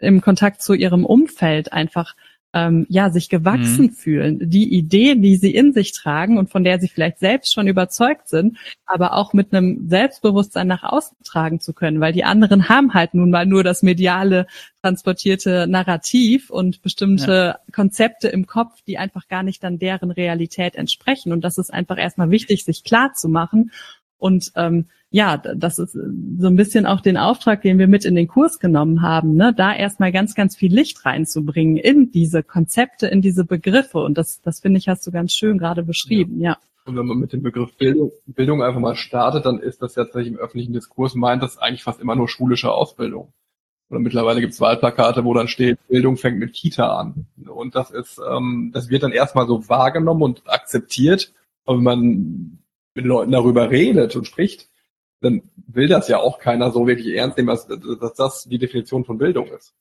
im 0.00 0.20
Kontakt 0.20 0.62
zu 0.62 0.74
ihrem 0.74 1.04
Umfeld 1.04 1.72
einfach 1.72 2.14
ähm, 2.54 2.86
ja 2.88 3.10
sich 3.10 3.28
gewachsen 3.28 3.86
mhm. 3.86 3.92
fühlen, 3.92 4.50
die 4.50 4.74
Idee, 4.74 5.14
die 5.14 5.36
sie 5.36 5.54
in 5.54 5.72
sich 5.72 5.92
tragen 5.92 6.38
und 6.38 6.50
von 6.50 6.64
der 6.64 6.78
sie 6.78 6.88
vielleicht 6.88 7.18
selbst 7.18 7.54
schon 7.54 7.66
überzeugt 7.66 8.28
sind, 8.28 8.58
aber 8.84 9.14
auch 9.14 9.32
mit 9.32 9.54
einem 9.54 9.88
Selbstbewusstsein 9.88 10.66
nach 10.66 10.82
außen 10.82 11.16
tragen 11.24 11.60
zu 11.60 11.72
können, 11.72 12.00
weil 12.00 12.12
die 12.12 12.24
anderen 12.24 12.68
haben 12.68 12.94
halt 12.94 13.14
nun 13.14 13.30
mal 13.30 13.46
nur 13.46 13.64
das 13.64 13.82
mediale 13.82 14.46
transportierte 14.82 15.66
Narrativ 15.66 16.50
und 16.50 16.82
bestimmte 16.82 17.32
ja. 17.32 17.58
Konzepte 17.72 18.28
im 18.28 18.46
Kopf, 18.46 18.82
die 18.86 18.98
einfach 18.98 19.28
gar 19.28 19.42
nicht 19.42 19.62
dann 19.62 19.78
deren 19.78 20.10
Realität 20.10 20.74
entsprechen. 20.74 21.32
Und 21.32 21.42
das 21.42 21.56
ist 21.56 21.72
einfach 21.72 21.98
erstmal 21.98 22.30
wichtig, 22.30 22.64
sich 22.64 22.84
klar 22.84 23.14
zu 23.14 23.28
machen 23.28 23.70
und 24.18 24.52
ähm, 24.56 24.86
ja, 25.12 25.36
das 25.36 25.78
ist 25.78 25.92
so 25.92 26.46
ein 26.46 26.56
bisschen 26.56 26.86
auch 26.86 27.00
den 27.00 27.18
Auftrag, 27.18 27.60
den 27.60 27.78
wir 27.78 27.86
mit 27.86 28.06
in 28.06 28.14
den 28.14 28.26
Kurs 28.26 28.58
genommen 28.58 29.02
haben, 29.02 29.34
ne? 29.34 29.52
da 29.54 29.74
erstmal 29.74 30.10
ganz, 30.10 30.34
ganz 30.34 30.56
viel 30.56 30.74
Licht 30.74 31.04
reinzubringen 31.04 31.76
in 31.76 32.10
diese 32.10 32.42
Konzepte, 32.42 33.08
in 33.08 33.20
diese 33.20 33.44
Begriffe. 33.44 33.98
Und 33.98 34.16
das, 34.16 34.40
das 34.40 34.60
finde 34.60 34.78
ich, 34.78 34.88
hast 34.88 35.06
du 35.06 35.12
ganz 35.12 35.34
schön 35.34 35.58
gerade 35.58 35.82
beschrieben, 35.82 36.40
ja. 36.40 36.52
ja. 36.52 36.58
Und 36.84 36.96
wenn 36.96 37.06
man 37.06 37.18
mit 37.18 37.32
dem 37.32 37.42
Begriff 37.42 37.76
Bildung, 37.76 38.10
Bildung 38.26 38.62
einfach 38.62 38.80
mal 38.80 38.96
startet, 38.96 39.46
dann 39.46 39.60
ist 39.60 39.82
das 39.82 39.94
ja 39.94 40.04
tatsächlich 40.04 40.32
im 40.32 40.38
öffentlichen 40.38 40.72
Diskurs 40.72 41.14
meint 41.14 41.42
das 41.42 41.58
eigentlich 41.58 41.84
fast 41.84 42.00
immer 42.00 42.16
nur 42.16 42.28
schulische 42.28 42.72
Ausbildung. 42.72 43.32
Oder 43.90 44.00
mittlerweile 44.00 44.40
gibt 44.40 44.54
es 44.54 44.60
Wahlplakate, 44.60 45.24
wo 45.24 45.34
dann 45.34 45.46
steht, 45.46 45.78
Bildung 45.88 46.16
fängt 46.16 46.38
mit 46.38 46.54
Kita 46.54 46.96
an. 46.98 47.26
Und 47.46 47.74
das 47.74 47.90
ist, 47.90 48.18
ähm, 48.26 48.70
das 48.72 48.88
wird 48.88 49.02
dann 49.02 49.12
erstmal 49.12 49.46
so 49.46 49.68
wahrgenommen 49.68 50.22
und 50.22 50.42
akzeptiert. 50.46 51.32
Aber 51.66 51.76
wenn 51.76 51.84
man 51.84 52.58
mit 52.94 53.04
Leuten 53.04 53.30
darüber 53.30 53.70
redet 53.70 54.16
und 54.16 54.26
spricht, 54.26 54.71
dann 55.22 55.42
will 55.66 55.88
das 55.88 56.08
ja 56.08 56.18
auch 56.18 56.38
keiner 56.38 56.70
so 56.70 56.86
wirklich 56.86 57.14
ernst 57.14 57.36
nehmen, 57.36 57.48
dass, 57.48 57.66
dass 57.66 58.14
das 58.14 58.44
die 58.44 58.58
Definition 58.58 59.04
von 59.04 59.18
Bildung 59.18 59.48
ist. 59.48 59.72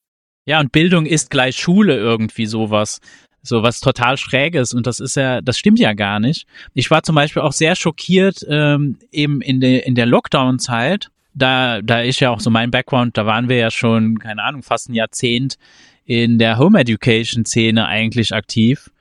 Ja, 0.46 0.60
und 0.60 0.72
Bildung 0.72 1.06
ist 1.06 1.30
gleich 1.30 1.58
Schule 1.58 1.98
irgendwie 1.98 2.46
sowas. 2.46 3.00
So 3.44 3.64
was 3.64 3.80
total 3.80 4.18
Schräges 4.18 4.74
und 4.74 4.86
das 4.86 5.00
ist 5.00 5.16
ja, 5.16 5.42
das 5.42 5.58
stimmt 5.58 5.80
ja 5.80 5.94
gar 5.94 6.20
nicht. 6.20 6.46
Ich 6.76 6.92
war 6.92 7.02
zum 7.02 7.16
Beispiel 7.16 7.42
auch 7.42 7.54
sehr 7.54 7.76
schockiert 7.76 8.46
ähm, 8.48 9.00
eben 9.12 9.42
in 9.42 9.60
der 9.60 9.88
in 9.88 9.96
der 9.96 10.06
Lockdown-Zeit. 10.06 11.10
Da 11.34 11.82
da 11.82 12.02
ist 12.02 12.20
ja 12.20 12.30
auch 12.30 12.40
so 12.40 12.52
mein 12.52 12.70
Background. 12.70 13.18
Da 13.18 13.26
waren 13.26 13.50
wir 13.50 13.58
ja 13.58 13.72
schon 13.72 14.20
keine 14.20 14.44
Ahnung 14.44 14.62
fast 14.62 14.90
ein 14.90 14.94
Jahrzehnt 14.94 15.58
in 16.06 16.38
der 16.38 16.60
Home 16.60 16.80
Education 16.80 17.44
Szene 17.44 17.88
eigentlich 17.88 18.32
aktiv 18.34 18.92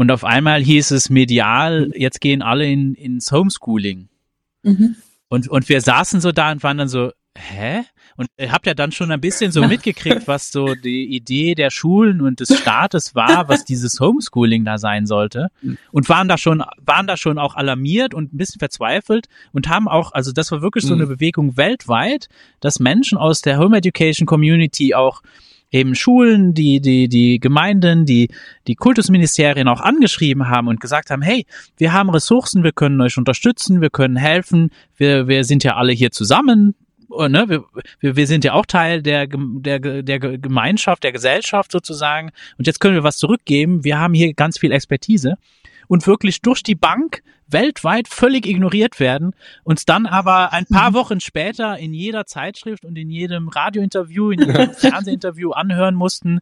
und 0.00 0.10
auf 0.10 0.24
einmal 0.24 0.62
hieß 0.62 0.92
es 0.92 1.10
medial, 1.10 1.90
jetzt 1.94 2.22
gehen 2.22 2.40
alle 2.40 2.64
in, 2.64 2.94
ins 2.94 3.32
Homeschooling. 3.32 4.08
Mhm. 4.62 4.96
Und, 5.30 5.48
und 5.48 5.68
wir 5.68 5.80
saßen 5.80 6.20
so 6.20 6.32
da 6.32 6.50
und 6.50 6.62
waren 6.62 6.76
dann 6.76 6.88
so, 6.88 7.12
hä? 7.38 7.84
Und 8.16 8.28
ihr 8.36 8.50
habt 8.50 8.66
ja 8.66 8.74
dann 8.74 8.90
schon 8.90 9.12
ein 9.12 9.20
bisschen 9.20 9.52
so 9.52 9.62
mitgekriegt, 9.66 10.26
was 10.26 10.50
so 10.50 10.74
die 10.74 11.06
Idee 11.14 11.54
der 11.54 11.70
Schulen 11.70 12.20
und 12.20 12.40
des 12.40 12.58
Staates 12.58 13.14
war, 13.14 13.48
was 13.48 13.64
dieses 13.64 14.00
Homeschooling 14.00 14.64
da 14.64 14.76
sein 14.76 15.06
sollte. 15.06 15.48
Und 15.92 16.08
waren 16.08 16.26
da 16.26 16.36
schon, 16.36 16.64
waren 16.78 17.06
da 17.06 17.16
schon 17.16 17.38
auch 17.38 17.54
alarmiert 17.54 18.12
und 18.12 18.34
ein 18.34 18.36
bisschen 18.36 18.58
verzweifelt 18.58 19.28
und 19.52 19.68
haben 19.68 19.88
auch, 19.88 20.12
also 20.12 20.32
das 20.32 20.50
war 20.50 20.62
wirklich 20.62 20.84
so 20.84 20.94
eine 20.94 21.06
mhm. 21.06 21.10
Bewegung 21.10 21.56
weltweit, 21.56 22.28
dass 22.58 22.80
Menschen 22.80 23.16
aus 23.16 23.40
der 23.40 23.58
Home 23.58 23.76
Education 23.76 24.26
Community 24.26 24.94
auch 24.94 25.22
eben 25.70 25.94
Schulen, 25.94 26.54
die, 26.54 26.80
die, 26.80 27.08
die 27.08 27.38
Gemeinden, 27.38 28.06
die, 28.06 28.30
die 28.66 28.74
Kultusministerien 28.74 29.68
auch 29.68 29.80
angeschrieben 29.80 30.48
haben 30.48 30.68
und 30.68 30.80
gesagt 30.80 31.10
haben, 31.10 31.22
hey, 31.22 31.46
wir 31.76 31.92
haben 31.92 32.10
Ressourcen, 32.10 32.64
wir 32.64 32.72
können 32.72 33.00
euch 33.00 33.16
unterstützen, 33.18 33.80
wir 33.80 33.90
können 33.90 34.16
helfen, 34.16 34.70
wir, 34.96 35.28
wir 35.28 35.44
sind 35.44 35.64
ja 35.64 35.76
alle 35.76 35.92
hier 35.92 36.10
zusammen, 36.10 36.74
oh, 37.08 37.28
ne, 37.28 37.48
wir, 37.48 38.16
wir 38.16 38.26
sind 38.26 38.44
ja 38.44 38.52
auch 38.54 38.66
Teil 38.66 39.02
der, 39.02 39.26
der, 39.28 40.02
der 40.02 40.18
Gemeinschaft, 40.18 41.04
der 41.04 41.12
Gesellschaft 41.12 41.72
sozusagen. 41.72 42.30
Und 42.58 42.66
jetzt 42.66 42.80
können 42.80 42.94
wir 42.94 43.04
was 43.04 43.18
zurückgeben. 43.18 43.84
Wir 43.84 43.98
haben 43.98 44.14
hier 44.14 44.32
ganz 44.34 44.58
viel 44.58 44.72
Expertise 44.72 45.36
und 45.90 46.06
wirklich 46.06 46.40
durch 46.40 46.62
die 46.62 46.76
Bank 46.76 47.24
weltweit 47.48 48.06
völlig 48.06 48.46
ignoriert 48.46 49.00
werden, 49.00 49.34
uns 49.64 49.84
dann 49.86 50.06
aber 50.06 50.52
ein 50.52 50.64
paar 50.64 50.90
mhm. 50.90 50.94
Wochen 50.94 51.20
später 51.20 51.76
in 51.78 51.92
jeder 51.92 52.26
Zeitschrift 52.26 52.84
und 52.84 52.96
in 52.96 53.10
jedem 53.10 53.48
Radiointerview, 53.48 54.30
in 54.30 54.38
jedem 54.38 54.70
Fernsehinterview 54.72 55.50
anhören 55.50 55.96
mussten 55.96 56.38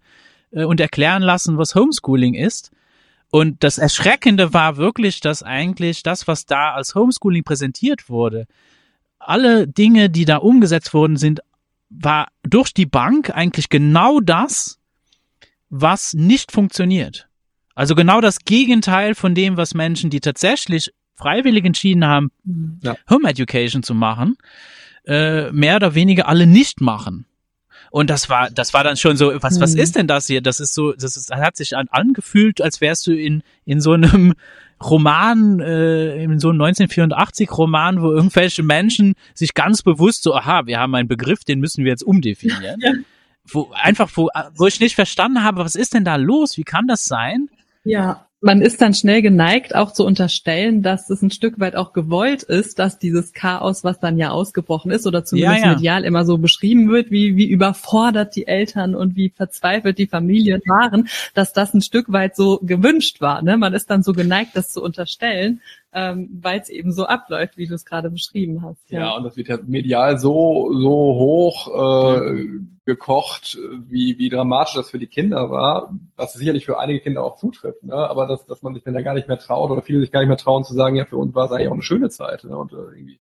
äh, 0.50 0.64
und 0.64 0.80
erklären 0.80 1.22
lassen, 1.22 1.56
was 1.56 1.74
Homeschooling 1.74 2.34
ist. 2.34 2.72
Und 3.30 3.64
das 3.64 3.78
Erschreckende 3.78 4.52
war 4.52 4.76
wirklich, 4.76 5.20
dass 5.20 5.42
eigentlich 5.42 6.02
das, 6.02 6.28
was 6.28 6.44
da 6.44 6.74
als 6.74 6.94
Homeschooling 6.94 7.42
präsentiert 7.42 8.10
wurde, 8.10 8.44
alle 9.18 9.66
Dinge, 9.66 10.10
die 10.10 10.26
da 10.26 10.36
umgesetzt 10.36 10.92
wurden, 10.92 11.16
sind, 11.16 11.40
war 11.88 12.28
durch 12.42 12.74
die 12.74 12.86
Bank 12.86 13.30
eigentlich 13.30 13.70
genau 13.70 14.20
das, 14.20 14.78
was 15.70 16.12
nicht 16.12 16.52
funktioniert. 16.52 17.27
Also 17.78 17.94
genau 17.94 18.20
das 18.20 18.40
Gegenteil 18.40 19.14
von 19.14 19.36
dem, 19.36 19.56
was 19.56 19.72
Menschen, 19.72 20.10
die 20.10 20.18
tatsächlich 20.18 20.90
freiwillig 21.14 21.64
entschieden 21.64 22.04
haben, 22.04 22.32
ja. 22.82 22.96
Home 23.08 23.28
Education 23.28 23.84
zu 23.84 23.94
machen, 23.94 24.36
äh, 25.06 25.52
mehr 25.52 25.76
oder 25.76 25.94
weniger 25.94 26.26
alle 26.26 26.48
nicht 26.48 26.80
machen. 26.80 27.24
Und 27.92 28.10
das 28.10 28.28
war, 28.28 28.50
das 28.50 28.74
war 28.74 28.82
dann 28.82 28.96
schon 28.96 29.16
so, 29.16 29.32
was, 29.44 29.60
was 29.60 29.74
mhm. 29.74 29.80
ist 29.80 29.94
denn 29.94 30.08
das 30.08 30.26
hier? 30.26 30.40
Das 30.40 30.58
ist 30.58 30.74
so, 30.74 30.92
das 30.92 31.16
ist, 31.16 31.30
das 31.30 31.38
hat 31.38 31.56
sich 31.56 31.76
an, 31.76 31.86
angefühlt, 31.92 32.60
als 32.60 32.80
wärst 32.80 33.06
du 33.06 33.12
in, 33.12 33.44
in 33.64 33.80
so 33.80 33.92
einem 33.92 34.34
Roman, 34.82 35.60
äh, 35.60 36.20
in 36.20 36.40
so 36.40 36.48
einem 36.48 36.60
1984 36.60 37.48
Roman, 37.56 38.02
wo 38.02 38.10
irgendwelche 38.10 38.64
Menschen 38.64 39.14
sich 39.34 39.54
ganz 39.54 39.82
bewusst 39.82 40.24
so, 40.24 40.34
aha, 40.34 40.66
wir 40.66 40.80
haben 40.80 40.96
einen 40.96 41.06
Begriff, 41.06 41.44
den 41.44 41.60
müssen 41.60 41.84
wir 41.84 41.92
jetzt 41.92 42.02
umdefinieren. 42.02 42.80
Ja. 42.80 42.92
Wo, 43.44 43.70
einfach, 43.72 44.10
wo, 44.14 44.30
wo 44.56 44.66
ich 44.66 44.80
nicht 44.80 44.96
verstanden 44.96 45.44
habe, 45.44 45.60
was 45.60 45.76
ist 45.76 45.94
denn 45.94 46.04
da 46.04 46.16
los? 46.16 46.56
Wie 46.56 46.64
kann 46.64 46.88
das 46.88 47.04
sein? 47.04 47.48
Ja, 47.84 48.28
man 48.40 48.62
ist 48.62 48.80
dann 48.80 48.94
schnell 48.94 49.20
geneigt, 49.20 49.74
auch 49.74 49.92
zu 49.92 50.04
unterstellen, 50.04 50.82
dass 50.82 51.10
es 51.10 51.22
ein 51.22 51.32
Stück 51.32 51.58
weit 51.58 51.74
auch 51.74 51.92
gewollt 51.92 52.44
ist, 52.44 52.78
dass 52.78 52.98
dieses 52.98 53.32
Chaos, 53.32 53.82
was 53.82 53.98
dann 53.98 54.16
ja 54.16 54.30
ausgebrochen 54.30 54.92
ist 54.92 55.06
oder 55.08 55.24
zumindest 55.24 55.64
ja, 55.64 55.66
ja. 55.66 55.74
medial 55.74 56.04
immer 56.04 56.24
so 56.24 56.38
beschrieben 56.38 56.88
wird, 56.88 57.10
wie, 57.10 57.36
wie 57.36 57.48
überfordert 57.48 58.36
die 58.36 58.46
Eltern 58.46 58.94
und 58.94 59.16
wie 59.16 59.30
verzweifelt 59.30 59.98
die 59.98 60.06
Familien 60.06 60.60
waren, 60.66 61.08
dass 61.34 61.52
das 61.52 61.74
ein 61.74 61.82
Stück 61.82 62.12
weit 62.12 62.36
so 62.36 62.60
gewünscht 62.62 63.20
war. 63.20 63.42
Ne? 63.42 63.56
Man 63.56 63.74
ist 63.74 63.90
dann 63.90 64.04
so 64.04 64.12
geneigt, 64.12 64.52
das 64.54 64.68
zu 64.68 64.82
unterstellen, 64.82 65.60
ähm, 65.92 66.28
weil 66.42 66.60
es 66.60 66.68
eben 66.68 66.92
so 66.92 67.06
abläuft, 67.06 67.56
wie 67.56 67.66
du 67.66 67.74
es 67.74 67.84
gerade 67.84 68.10
beschrieben 68.10 68.62
hast. 68.62 68.90
Ja. 68.90 69.00
ja, 69.00 69.16
und 69.16 69.24
das 69.24 69.36
wird 69.36 69.48
ja 69.48 69.58
medial 69.66 70.18
so 70.18 70.70
so 70.74 70.90
hoch 70.90 71.68
äh, 71.68 72.46
gekocht, 72.84 73.58
wie 73.88 74.18
wie 74.18 74.28
dramatisch 74.28 74.74
das 74.74 74.90
für 74.90 74.98
die 74.98 75.06
Kinder 75.06 75.50
war, 75.50 75.94
was 76.16 76.34
sicherlich 76.34 76.66
für 76.66 76.78
einige 76.78 77.00
Kinder 77.00 77.24
auch 77.24 77.36
zutrifft. 77.36 77.82
Ne? 77.84 77.94
Aber 77.94 78.26
dass 78.26 78.44
dass 78.46 78.62
man 78.62 78.74
sich 78.74 78.84
dann 78.84 78.94
da 78.94 79.02
gar 79.02 79.14
nicht 79.14 79.28
mehr 79.28 79.38
traut 79.38 79.70
oder 79.70 79.82
viele 79.82 80.00
sich 80.00 80.12
gar 80.12 80.20
nicht 80.20 80.28
mehr 80.28 80.36
trauen 80.36 80.64
zu 80.64 80.74
sagen, 80.74 80.96
ja 80.96 81.04
für 81.06 81.16
uns 81.16 81.34
war 81.34 81.46
es 81.46 81.52
eigentlich 81.52 81.68
auch 81.68 81.72
eine 81.72 81.82
schöne 81.82 82.10
Zeit 82.10 82.44
ne? 82.44 82.56
und 82.56 82.72
äh, 82.72 82.76
irgendwie 82.76 83.18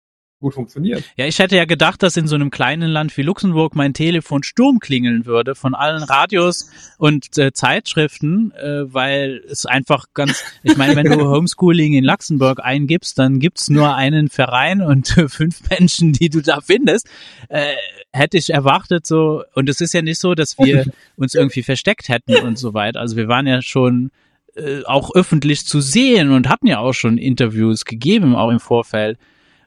gut 0.42 0.52
funktioniert. 0.54 1.02
Ja, 1.16 1.24
ich 1.26 1.38
hätte 1.38 1.56
ja 1.56 1.64
gedacht, 1.64 2.02
dass 2.02 2.18
in 2.18 2.26
so 2.26 2.34
einem 2.34 2.50
kleinen 2.50 2.90
Land 2.90 3.16
wie 3.16 3.22
Luxemburg 3.22 3.74
mein 3.74 3.94
Telefon 3.94 4.42
Sturm 4.42 4.78
klingeln 4.78 5.24
würde 5.24 5.54
von 5.54 5.74
allen 5.74 6.02
Radios 6.02 6.70
und 6.98 7.38
äh, 7.38 7.52
Zeitschriften, 7.52 8.52
äh, 8.52 8.92
weil 8.92 9.42
es 9.48 9.64
einfach 9.64 10.06
ganz, 10.12 10.44
ich 10.62 10.76
meine, 10.76 10.96
wenn 10.96 11.06
du 11.06 11.24
Homeschooling 11.30 11.94
in 11.94 12.04
Luxemburg 12.04 12.60
eingibst, 12.62 13.18
dann 13.18 13.38
gibt's 13.38 13.70
nur 13.70 13.94
einen 13.94 14.28
Verein 14.28 14.82
und 14.82 15.16
äh, 15.16 15.28
fünf 15.30 15.62
Menschen, 15.70 16.12
die 16.12 16.28
du 16.28 16.42
da 16.42 16.60
findest. 16.60 17.08
Äh, 17.48 17.72
hätte 18.12 18.36
ich 18.36 18.50
erwartet 18.50 19.06
so, 19.06 19.44
und 19.54 19.70
es 19.70 19.80
ist 19.80 19.94
ja 19.94 20.02
nicht 20.02 20.20
so, 20.20 20.34
dass 20.34 20.58
wir 20.58 20.84
uns 21.16 21.34
irgendwie 21.34 21.62
versteckt 21.62 22.10
hätten 22.10 22.36
und 22.36 22.58
so 22.58 22.74
weiter. 22.74 23.00
Also 23.00 23.16
wir 23.16 23.28
waren 23.28 23.46
ja 23.46 23.62
schon 23.62 24.10
äh, 24.54 24.82
auch 24.84 25.14
öffentlich 25.14 25.64
zu 25.64 25.80
sehen 25.80 26.30
und 26.30 26.48
hatten 26.48 26.66
ja 26.66 26.78
auch 26.78 26.92
schon 26.92 27.16
Interviews 27.16 27.86
gegeben, 27.86 28.34
auch 28.34 28.50
im 28.50 28.60
Vorfeld. 28.60 29.18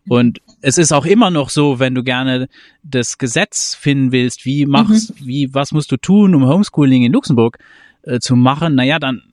Und 0.08 0.40
es 0.62 0.78
ist 0.78 0.92
auch 0.92 1.06
immer 1.06 1.32
noch 1.32 1.50
so, 1.50 1.80
wenn 1.80 1.96
du 1.96 2.04
gerne 2.04 2.48
das 2.84 3.18
Gesetz 3.18 3.76
finden 3.76 4.12
willst, 4.12 4.46
wie 4.46 4.66
machst, 4.66 5.20
mhm. 5.20 5.28
wie, 5.28 5.54
was 5.54 5.72
musst 5.72 5.92
du 5.92 5.98
tun, 5.98 6.36
um 6.36 6.46
Homeschooling 6.46 7.04
in 7.04 7.12
Luxemburg 7.12 7.58
äh, 8.04 8.20
zu 8.20 8.36
machen, 8.36 8.76
naja, 8.76 9.00
dann 9.00 9.24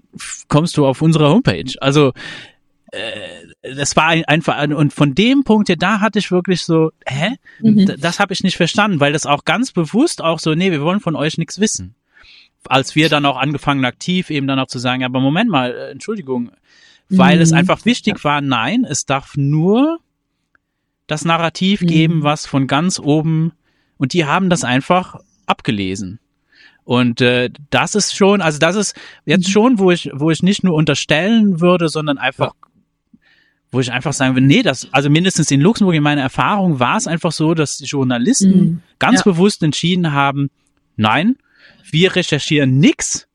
kommst 0.49 0.77
du 0.77 0.87
auf 0.87 1.03
unsere 1.03 1.29
Homepage. 1.29 1.73
Also 1.81 2.13
äh, 2.93 3.75
das 3.75 3.97
war 3.97 4.09
einfach 4.27 4.63
und 4.69 4.93
von 4.93 5.15
dem 5.15 5.45
Punkt 5.45 5.69
her, 5.69 5.77
da 5.77 6.01
hatte 6.01 6.19
ich 6.19 6.31
wirklich 6.31 6.63
so, 6.63 6.93
hä, 7.07 7.37
mhm. 7.61 7.95
das 7.99 8.19
habe 8.19 8.33
ich 8.33 8.43
nicht 8.43 8.57
verstanden, 8.57 9.01
weil 9.01 9.13
das 9.13 9.27
auch 9.27 9.45
ganz 9.45 9.73
bewusst 9.73 10.23
auch 10.23 10.39
so, 10.39 10.55
nee, 10.55 10.71
wir 10.71 10.83
wollen 10.83 11.01
von 11.01 11.17
euch 11.17 11.39
nichts 11.39 11.61
wissen. 11.61 11.95
Als 12.67 12.95
wir 12.95 13.09
dann 13.09 13.27
auch 13.27 13.37
angefangen 13.37 13.85
aktiv 13.85 14.31
eben 14.31 14.47
dann 14.47 14.59
auch 14.59 14.69
zu 14.69 14.79
sagen, 14.79 15.05
aber 15.05 15.21
Moment 15.21 15.51
mal, 15.51 15.73
äh, 15.73 15.91
Entschuldigung, 15.91 16.53
weil 17.09 17.37
mhm. 17.37 17.43
es 17.43 17.53
einfach 17.53 17.85
wichtig 17.85 18.23
war, 18.25 18.41
nein, 18.41 18.85
es 18.89 19.05
darf 19.05 19.37
nur 19.37 19.99
das 21.13 21.25
Narrativ 21.25 21.83
mhm. 21.83 21.87
geben, 21.87 22.23
was 22.23 22.47
von 22.47 22.67
ganz 22.67 22.99
oben 22.99 23.53
und 23.99 24.15
die 24.15 24.25
haben 24.25 24.51
das 24.51 24.65
einfach 24.65 25.17
abgelesen. 25.47 26.19
Und 26.85 27.21
äh, 27.21 27.51
das 27.71 27.95
ist 27.95 28.17
schon, 28.17 28.41
also 28.41 28.59
das 28.59 28.75
ist 28.75 28.97
jetzt 29.25 29.47
mhm. 29.47 29.53
schon, 29.53 29.79
wo 29.79 29.91
ich, 29.91 30.11
wo 30.15 30.31
ich 30.31 30.43
nicht 30.43 30.65
nur 30.65 30.75
unterstellen 30.75 31.61
würde, 31.61 31.89
sondern 31.89 32.19
einfach, 32.19 32.55
ja. 32.55 33.19
wo 33.71 33.79
ich 33.79 33.93
einfach 33.93 34.13
sagen 34.13 34.35
würde, 34.35 34.47
nee, 34.47 34.63
das, 34.63 34.89
also 34.91 35.11
mindestens 35.11 35.51
in 35.51 35.61
Luxemburg 35.61 35.95
in 35.95 36.03
meiner 36.03 36.23
Erfahrung 36.23 36.81
war 36.81 36.97
es 36.97 37.07
einfach 37.07 37.31
so, 37.31 37.55
dass 37.55 37.77
die 37.77 37.85
Journalisten 37.85 38.61
mhm. 38.61 38.83
ganz 38.99 39.21
ja. 39.21 39.25
bewusst 39.31 39.63
entschieden 39.63 40.13
haben, 40.13 40.51
nein, 40.97 41.37
wir 41.91 42.17
recherchieren 42.17 42.79
nix 42.79 43.29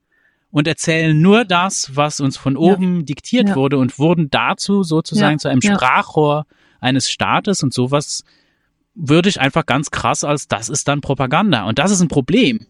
und 0.50 0.68
erzählen 0.68 1.22
nur 1.22 1.46
das, 1.46 1.96
was 1.96 2.20
uns 2.20 2.36
von 2.38 2.58
oben 2.58 2.98
ja. 2.98 3.04
diktiert 3.04 3.56
wurde 3.56 3.78
und 3.78 4.00
wurden 4.00 4.30
dazu 4.32 4.84
sozusagen 4.84 5.40
zu 5.40 5.48
einem 5.48 5.62
Sprachrohr 5.62 6.46
eines 6.80 7.10
Staates 7.10 7.64
und 7.64 7.74
sowas 7.74 8.24
würde 8.96 9.30
ich 9.30 9.40
einfach 9.40 9.66
ganz 9.66 9.92
krass 9.92 10.24
als 10.24 10.48
das 10.48 10.70
ist 10.70 10.88
dann 10.88 11.02
Propaganda 11.02 11.66
und 11.66 11.80
das 11.80 11.92
ist 11.92 12.02
ein 12.02 12.08
Problem. 12.08 12.66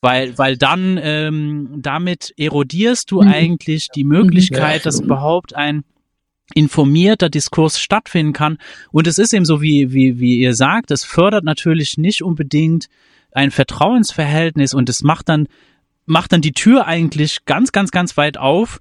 Weil, 0.00 0.36
weil 0.36 0.56
dann 0.56 0.98
ähm, 1.00 1.78
damit 1.80 2.34
erodierst 2.36 3.10
du 3.12 3.22
mhm. 3.22 3.28
eigentlich 3.28 3.88
die 3.94 4.02
Möglichkeit, 4.02 4.84
dass 4.84 5.00
überhaupt 5.00 5.54
ein 5.54 5.84
informierter 6.54 7.30
Diskurs 7.30 7.78
stattfinden 7.78 8.32
kann. 8.32 8.58
Und 8.90 9.06
es 9.06 9.18
ist 9.18 9.32
eben 9.32 9.44
so, 9.44 9.62
wie, 9.62 9.92
wie, 9.92 10.18
wie 10.18 10.38
ihr 10.38 10.54
sagt, 10.54 10.90
es 10.90 11.04
fördert 11.04 11.44
natürlich 11.44 11.98
nicht 11.98 12.22
unbedingt 12.22 12.88
ein 13.32 13.50
Vertrauensverhältnis 13.50 14.74
und 14.74 14.88
es 14.88 15.02
macht 15.02 15.28
dann, 15.28 15.48
macht 16.04 16.32
dann 16.32 16.42
die 16.42 16.52
Tür 16.52 16.86
eigentlich 16.86 17.44
ganz, 17.44 17.72
ganz, 17.72 17.90
ganz 17.90 18.16
weit 18.16 18.36
auf, 18.36 18.80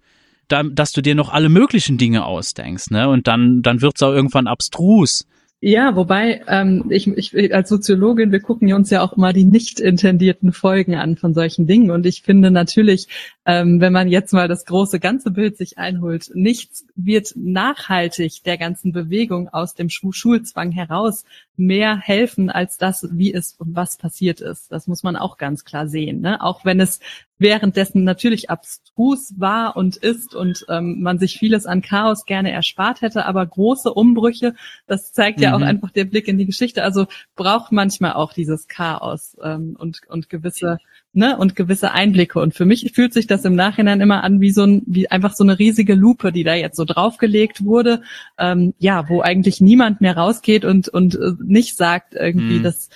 da, 0.52 0.64
dass 0.64 0.92
du 0.92 1.02
dir 1.02 1.16
noch 1.16 1.30
alle 1.30 1.50
möglichen 1.50 1.98
Dinge 1.98 2.26
ausdenkst, 2.26 2.92
ne? 2.92 3.10
Und 3.10 3.28
dann, 3.28 3.62
dann 3.62 3.82
wird's 3.82 4.04
auch 4.04 4.12
irgendwann 4.12 4.48
abstrus. 4.48 5.26
Ja, 5.64 5.96
wobei 5.96 6.42
ähm, 6.48 6.86
ich, 6.90 7.08
ich 7.08 7.54
als 7.54 7.70
Soziologin, 7.70 8.32
wir 8.32 8.40
gucken 8.40 8.74
uns 8.74 8.90
ja 8.90 9.04
auch 9.04 9.14
immer 9.14 9.32
die 9.32 9.44
nicht 9.44 9.80
intendierten 9.80 10.54
Folgen 10.54 10.96
an 10.96 11.18
von 11.18 11.36
solchen 11.36 11.68
Dingen. 11.68 11.92
Und 11.92 12.08
ich 12.08 12.24
finde 12.24 12.50
natürlich, 12.50 13.08
ähm, 13.46 13.80
wenn 13.80 13.94
man 13.94 14.08
jetzt 14.08 14.34
mal 14.34 14.48
das 14.48 14.66
große 14.66 15.00
ganze 15.00 15.30
Bild 15.30 15.58
sich 15.58 15.78
einholt, 15.78 16.32
nichts 16.34 16.88
wird 16.96 17.34
nachhaltig 17.36 18.42
der 18.44 18.58
ganzen 18.58 18.92
Bewegung 18.92 19.50
aus 19.50 19.76
dem 19.76 19.90
Schulzwang 19.90 20.72
heraus 20.72 21.26
mehr 21.62 21.98
helfen 21.98 22.50
als 22.50 22.78
das, 22.78 23.08
wie 23.12 23.34
es 23.34 23.54
und 23.54 23.76
was 23.76 23.98
passiert 23.98 24.42
ist. 24.42 24.72
Das 24.72 24.88
muss 24.88 25.04
man 25.04 25.16
auch 25.16 25.38
ganz 25.38 25.64
klar 25.64 25.88
sehen. 25.88 26.20
Ne? 26.22 26.42
Auch 26.42 26.66
wenn 26.66 26.80
es 26.80 27.00
währenddessen 27.38 28.04
natürlich 28.04 28.50
abstrus 28.50 29.34
war 29.38 29.76
und 29.76 29.98
ist 29.98 30.36
und 30.36 30.66
ähm, 30.70 31.02
man 31.02 31.20
sich 31.20 31.38
vieles 31.38 31.66
an 31.66 31.82
Chaos 31.82 32.26
gerne 32.26 32.52
erspart 32.52 33.02
hätte, 33.02 33.26
aber 33.26 33.46
große 33.46 33.94
Umbrüche, 33.94 34.56
das 34.88 35.14
zeigt 35.14 35.38
mhm. 35.38 35.44
ja 35.44 35.54
auch 35.54 35.60
mhm. 35.60 35.66
einfach 35.66 35.92
der 35.92 36.06
Blick 36.06 36.28
in 36.28 36.38
die 36.38 36.46
Geschichte. 36.46 36.84
Also 36.84 37.06
braucht 37.36 37.72
manchmal 37.72 38.14
auch 38.14 38.34
dieses 38.34 38.68
Chaos 38.68 39.38
ähm, 39.44 39.76
und, 39.78 40.02
und 40.08 40.30
gewisse 40.30 40.80
ne, 41.14 41.38
und 41.38 41.56
gewisse 41.56 41.92
Einblicke. 41.92 42.40
Und 42.40 42.54
für 42.54 42.66
mich 42.66 42.92
fühlt 42.94 43.14
sich 43.14 43.28
das 43.28 43.46
im 43.46 43.56
Nachhinein 43.56 44.02
immer 44.02 44.24
an 44.24 44.42
wie 44.42 44.52
so 44.52 44.64
ein, 44.64 44.84
wie 44.86 45.10
einfach 45.10 45.34
so 45.34 45.44
eine 45.44 45.60
riesige 45.60 45.96
Lupe, 45.96 46.32
die 46.32 46.44
da 46.44 46.54
jetzt 46.54 46.78
so 46.78 46.86
draufgelegt 46.86 47.64
wurde, 47.64 48.02
ähm, 48.38 48.74
ja, 48.80 49.08
wo 49.10 49.22
eigentlich 49.22 49.62
niemand 49.62 50.02
mehr 50.02 50.18
rausgeht 50.18 50.66
und 50.66 50.88
und 50.90 51.16
äh, 51.16 51.34
nicht 51.44 51.78
sagt 51.78 52.16
irgendwie, 52.16 52.60
mhm. 52.60 52.64
das 52.64 52.90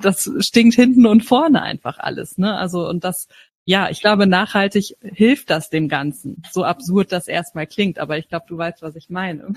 das 0.00 0.30
stinkt 0.40 0.74
hinten 0.76 1.06
und 1.06 1.24
vorne 1.24 1.62
einfach 1.62 1.98
alles, 1.98 2.38
ne? 2.38 2.56
Also 2.56 2.88
und 2.88 3.04
das 3.04 3.28
ja, 3.68 3.90
ich 3.90 4.00
glaube, 4.00 4.28
nachhaltig 4.28 4.96
hilft 5.02 5.50
das 5.50 5.70
dem 5.70 5.88
Ganzen. 5.88 6.40
So 6.52 6.62
absurd 6.62 7.10
das 7.10 7.26
erstmal 7.26 7.66
klingt, 7.66 7.98
aber 7.98 8.16
ich 8.16 8.28
glaube, 8.28 8.46
du 8.48 8.56
weißt, 8.56 8.80
was 8.80 8.94
ich 8.94 9.10
meine. 9.10 9.54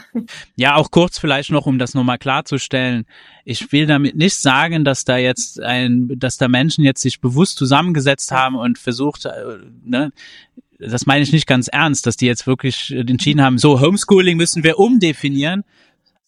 Ja, 0.56 0.76
auch 0.76 0.90
kurz 0.90 1.20
vielleicht 1.20 1.52
noch, 1.52 1.68
um 1.68 1.78
das 1.78 1.94
nochmal 1.94 2.18
klarzustellen. 2.18 3.06
Ich 3.46 3.72
will 3.72 3.86
damit 3.86 4.16
nicht 4.16 4.36
sagen, 4.36 4.84
dass 4.84 5.06
da 5.06 5.18
jetzt 5.18 5.62
ein, 5.62 6.10
dass 6.18 6.38
da 6.38 6.48
Menschen 6.48 6.84
jetzt 6.84 7.04
sich 7.04 7.22
bewusst 7.22 7.58
zusammengesetzt 7.58 8.32
haben 8.32 8.56
und 8.56 8.80
versucht, 8.80 9.26
äh, 9.26 9.32
ne, 9.84 10.12
das 10.80 11.06
meine 11.06 11.22
ich 11.22 11.32
nicht 11.32 11.46
ganz 11.46 11.68
ernst, 11.68 12.08
dass 12.08 12.18
die 12.18 12.26
jetzt 12.26 12.48
wirklich 12.48 12.92
entschieden 12.92 13.42
haben, 13.42 13.60
so 13.60 13.80
Homeschooling 13.80 14.38
müssen 14.38 14.64
wir 14.64 14.80
umdefinieren, 14.80 15.64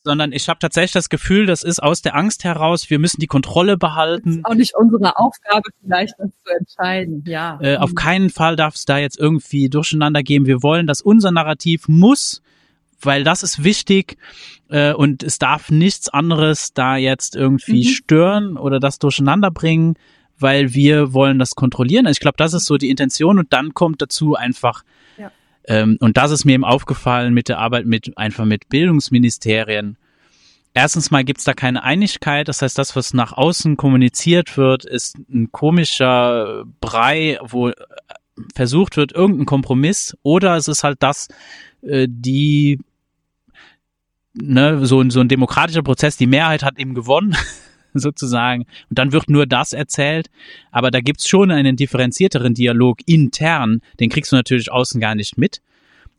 sondern 0.03 0.31
ich 0.31 0.49
habe 0.49 0.59
tatsächlich 0.59 0.93
das 0.93 1.09
Gefühl, 1.09 1.45
das 1.45 1.63
ist 1.63 1.81
aus 1.81 2.01
der 2.01 2.15
Angst 2.15 2.43
heraus, 2.43 2.89
wir 2.89 2.99
müssen 2.99 3.19
die 3.19 3.27
Kontrolle 3.27 3.77
behalten. 3.77 4.29
Das 4.29 4.35
ist 4.37 4.45
auch 4.45 4.55
nicht 4.55 4.75
unsere 4.75 5.17
Aufgabe, 5.17 5.69
vielleicht 5.81 6.15
das 6.17 6.29
zu 6.43 6.53
entscheiden, 6.57 7.23
ja. 7.27 7.59
Äh, 7.61 7.77
auf 7.77 7.93
keinen 7.95 8.29
Fall 8.29 8.55
darf 8.55 8.75
es 8.75 8.85
da 8.85 8.97
jetzt 8.97 9.19
irgendwie 9.19 9.69
durcheinander 9.69 10.23
geben. 10.23 10.45
Wir 10.45 10.63
wollen, 10.63 10.87
dass 10.87 11.01
unser 11.01 11.31
Narrativ 11.31 11.87
muss, 11.87 12.41
weil 12.99 13.23
das 13.23 13.43
ist 13.43 13.63
wichtig 13.63 14.17
äh, 14.69 14.93
und 14.93 15.23
es 15.23 15.37
darf 15.37 15.69
nichts 15.69 16.09
anderes 16.09 16.73
da 16.73 16.97
jetzt 16.97 17.35
irgendwie 17.35 17.87
mhm. 17.87 17.91
stören 17.91 18.57
oder 18.57 18.79
das 18.79 18.99
durcheinander 18.99 19.51
bringen, 19.51 19.95
weil 20.39 20.73
wir 20.73 21.13
wollen 21.13 21.37
das 21.37 21.55
kontrollieren. 21.55 22.07
Also 22.07 22.17
ich 22.17 22.21
glaube, 22.21 22.37
das 22.37 22.53
ist 22.53 22.65
so 22.65 22.77
die 22.77 22.89
Intention 22.89 23.37
und 23.37 23.53
dann 23.53 23.73
kommt 23.73 24.01
dazu 24.01 24.35
einfach 24.35 24.83
ähm, 25.66 25.97
und 25.99 26.18
das 26.18 26.32
ist 26.32 26.45
mir 26.45 26.53
eben 26.53 26.66
aufgefallen 26.66 27.34
mit 27.34 27.49
der 27.49 27.59
Arbeit 27.59 27.86
mit 27.86 28.18
einfach 28.18 28.45
mit 28.45 28.70
Bildungsministerien. 28.70 29.97
Erstens 30.74 31.12
mal 31.12 31.24
gibt's 31.24 31.43
da 31.43 31.53
keine 31.53 31.84
Einigkeit, 31.84 32.47
das 32.47 32.62
heißt, 32.62 32.78
das, 32.78 32.95
was 32.95 33.14
nach 33.14 33.34
außen 33.34 33.76
kommuniziert 33.76 34.57
wird, 34.57 34.86
ist 34.86 35.18
ein 35.30 35.51
komischer 35.51 36.64
Brei, 36.80 37.38
wo 37.41 37.70
äh, 37.70 37.74
versucht 38.55 38.95
wird, 38.95 39.12
irgendein 39.12 39.45
Kompromiss, 39.45 40.18
oder 40.24 40.55
es 40.55 40.68
ist 40.68 40.84
halt 40.84 41.03
das, 41.03 41.28
äh, 41.82 42.07
die 42.09 42.80
ne, 44.34 44.86
so, 44.86 45.07
so 45.09 45.20
ein 45.20 45.28
demokratischer 45.28 45.84
Prozess, 45.84 46.18
die 46.18 46.28
Mehrheit 46.28 46.64
hat 46.64 46.80
eben 46.80 46.93
gewonnen 46.93 47.36
sozusagen. 47.99 48.65
Und 48.89 48.99
dann 48.99 49.11
wird 49.11 49.29
nur 49.29 49.45
das 49.45 49.73
erzählt. 49.73 50.29
Aber 50.71 50.91
da 50.91 51.01
gibt's 51.01 51.27
schon 51.27 51.51
einen 51.51 51.75
differenzierteren 51.75 52.53
Dialog 52.53 52.99
intern. 53.05 53.81
Den 53.99 54.09
kriegst 54.09 54.31
du 54.31 54.35
natürlich 54.35 54.71
außen 54.71 54.99
gar 55.01 55.15
nicht 55.15 55.37
mit. 55.37 55.61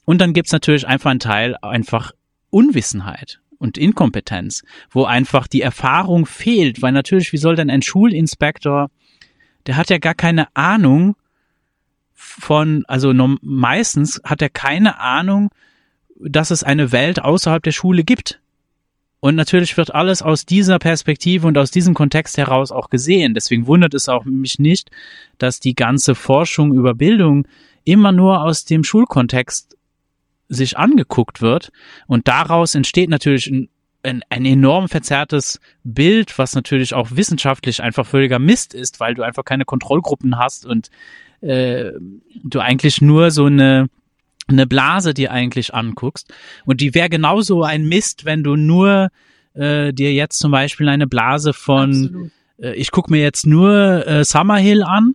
Und 0.04 0.20
dann 0.20 0.32
gibt's 0.32 0.52
natürlich 0.52 0.86
einfach 0.86 1.10
einen 1.10 1.20
Teil 1.20 1.56
einfach 1.62 2.12
Unwissenheit 2.50 3.40
und 3.58 3.78
Inkompetenz, 3.78 4.64
wo 4.90 5.04
einfach 5.04 5.46
die 5.46 5.62
Erfahrung 5.62 6.26
fehlt, 6.26 6.82
weil 6.82 6.92
natürlich, 6.92 7.32
wie 7.32 7.38
soll 7.38 7.54
denn 7.54 7.70
ein 7.70 7.82
Schulinspektor, 7.82 8.90
der 9.66 9.76
hat 9.76 9.88
ja 9.88 9.98
gar 9.98 10.14
keine 10.14 10.54
Ahnung 10.56 11.14
von, 12.12 12.84
also 12.88 13.12
meistens 13.40 14.20
hat 14.24 14.42
er 14.42 14.48
keine 14.48 14.98
Ahnung, 14.98 15.50
dass 16.18 16.50
es 16.50 16.64
eine 16.64 16.92
Welt 16.92 17.22
außerhalb 17.22 17.62
der 17.62 17.72
Schule 17.72 18.04
gibt. 18.04 18.40
Und 19.24 19.36
natürlich 19.36 19.76
wird 19.76 19.94
alles 19.94 20.20
aus 20.20 20.46
dieser 20.46 20.80
Perspektive 20.80 21.46
und 21.46 21.56
aus 21.56 21.70
diesem 21.70 21.94
Kontext 21.94 22.38
heraus 22.38 22.72
auch 22.72 22.90
gesehen. 22.90 23.34
Deswegen 23.34 23.68
wundert 23.68 23.94
es 23.94 24.08
auch 24.08 24.24
mich 24.24 24.58
nicht, 24.58 24.90
dass 25.38 25.60
die 25.60 25.76
ganze 25.76 26.16
Forschung 26.16 26.74
über 26.74 26.92
Bildung 26.92 27.46
immer 27.84 28.10
nur 28.10 28.42
aus 28.42 28.64
dem 28.64 28.82
Schulkontext 28.82 29.76
sich 30.48 30.76
angeguckt 30.76 31.40
wird. 31.40 31.70
Und 32.08 32.26
daraus 32.26 32.74
entsteht 32.74 33.10
natürlich 33.10 33.46
ein, 33.46 33.68
ein, 34.02 34.24
ein 34.28 34.44
enorm 34.44 34.88
verzerrtes 34.88 35.60
Bild, 35.84 36.36
was 36.36 36.56
natürlich 36.56 36.92
auch 36.92 37.12
wissenschaftlich 37.12 37.80
einfach 37.80 38.04
völliger 38.04 38.40
Mist 38.40 38.74
ist, 38.74 38.98
weil 38.98 39.14
du 39.14 39.22
einfach 39.22 39.44
keine 39.44 39.64
Kontrollgruppen 39.64 40.36
hast 40.36 40.66
und 40.66 40.90
äh, 41.42 41.92
du 42.42 42.58
eigentlich 42.58 43.00
nur 43.00 43.30
so 43.30 43.44
eine 43.44 43.88
eine 44.48 44.66
Blase 44.66 45.14
dir 45.14 45.32
eigentlich 45.32 45.74
anguckst. 45.74 46.32
Und 46.64 46.80
die 46.80 46.94
wäre 46.94 47.08
genauso 47.08 47.62
ein 47.62 47.84
Mist, 47.84 48.24
wenn 48.24 48.42
du 48.42 48.56
nur 48.56 49.08
äh, 49.54 49.92
dir 49.92 50.12
jetzt 50.12 50.38
zum 50.38 50.50
Beispiel 50.50 50.88
eine 50.88 51.06
Blase 51.06 51.52
von, 51.52 52.30
äh, 52.58 52.74
ich 52.74 52.90
gucke 52.90 53.10
mir 53.10 53.22
jetzt 53.22 53.46
nur 53.46 54.06
äh, 54.06 54.24
Summerhill 54.24 54.82
an 54.82 55.14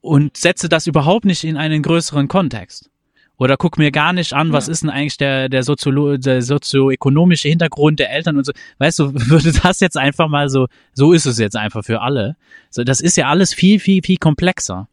und 0.00 0.36
setze 0.36 0.68
das 0.68 0.86
überhaupt 0.86 1.24
nicht 1.24 1.44
in 1.44 1.56
einen 1.56 1.82
größeren 1.82 2.28
Kontext. 2.28 2.90
Oder 3.36 3.56
guck 3.56 3.78
mir 3.78 3.90
gar 3.90 4.12
nicht 4.12 4.32
an, 4.32 4.52
was 4.52 4.68
ist 4.68 4.84
denn 4.84 4.90
eigentlich 4.90 5.16
der, 5.16 5.48
der, 5.48 5.64
Soziolo 5.64 6.16
der 6.18 6.40
sozioökonomische 6.40 7.48
Hintergrund 7.48 7.98
der 7.98 8.12
Eltern 8.12 8.36
und 8.36 8.44
so. 8.44 8.52
Weißt 8.78 9.00
du, 9.00 9.12
würde 9.28 9.52
das 9.52 9.80
jetzt 9.80 9.96
einfach 9.96 10.28
mal 10.28 10.48
so, 10.48 10.68
so 10.92 11.12
ist 11.12 11.26
es 11.26 11.38
jetzt 11.38 11.56
einfach 11.56 11.84
für 11.84 12.00
alle. 12.00 12.36
So, 12.70 12.84
das 12.84 13.00
ist 13.00 13.16
ja 13.16 13.28
alles 13.28 13.52
viel, 13.52 13.80
viel, 13.80 14.02
viel 14.02 14.18
komplexer. 14.18 14.88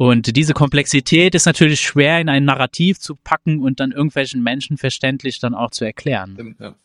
Und 0.00 0.36
diese 0.36 0.54
Komplexität 0.54 1.34
ist 1.34 1.46
natürlich 1.46 1.80
schwer 1.80 2.20
in 2.20 2.28
ein 2.28 2.44
Narrativ 2.44 3.00
zu 3.00 3.16
packen 3.16 3.58
und 3.58 3.80
dann 3.80 3.90
irgendwelchen 3.90 4.44
Menschen 4.44 4.76
verständlich 4.76 5.40
dann 5.40 5.56
auch 5.56 5.72
zu 5.72 5.84
erklären. 5.84 6.54
Ja. 6.60 6.76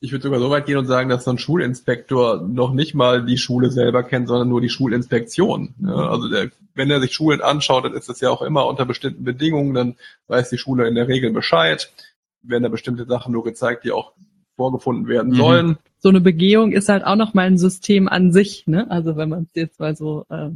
Ich 0.00 0.10
würde 0.10 0.22
sogar 0.22 0.40
so 0.40 0.48
weit 0.48 0.64
gehen 0.64 0.78
und 0.78 0.86
sagen, 0.86 1.10
dass 1.10 1.24
so 1.24 1.32
ein 1.32 1.36
Schulinspektor 1.36 2.40
noch 2.48 2.72
nicht 2.72 2.94
mal 2.94 3.26
die 3.26 3.36
Schule 3.36 3.70
selber 3.70 4.02
kennt, 4.02 4.26
sondern 4.26 4.48
nur 4.48 4.62
die 4.62 4.70
Schulinspektion. 4.70 5.74
Ja, 5.82 6.08
also 6.08 6.30
der, 6.30 6.50
wenn 6.74 6.90
er 6.90 7.02
sich 7.02 7.12
Schulen 7.12 7.42
anschaut, 7.42 7.84
dann 7.84 7.92
ist 7.92 8.08
das 8.08 8.22
ja 8.22 8.30
auch 8.30 8.40
immer 8.40 8.66
unter 8.66 8.86
bestimmten 8.86 9.22
Bedingungen, 9.22 9.74
dann 9.74 9.96
weiß 10.28 10.48
die 10.48 10.56
Schule 10.56 10.88
in 10.88 10.94
der 10.94 11.08
Regel 11.08 11.30
Bescheid, 11.30 11.92
werden 12.40 12.62
da 12.62 12.70
bestimmte 12.70 13.04
Sachen 13.04 13.34
nur 13.34 13.44
gezeigt, 13.44 13.84
die 13.84 13.92
auch 13.92 14.12
vorgefunden 14.56 15.08
werden 15.08 15.32
mhm. 15.32 15.36
sollen. 15.36 15.78
So 15.98 16.08
eine 16.08 16.22
Begehung 16.22 16.72
ist 16.72 16.88
halt 16.88 17.04
auch 17.04 17.16
noch 17.16 17.34
mal 17.34 17.48
ein 17.48 17.58
System 17.58 18.08
an 18.08 18.32
sich, 18.32 18.66
ne? 18.66 18.90
Also 18.90 19.16
wenn 19.16 19.28
man 19.28 19.42
es 19.42 19.50
jetzt 19.54 19.78
mal 19.78 19.94
so 19.94 20.24
äh, 20.30 20.52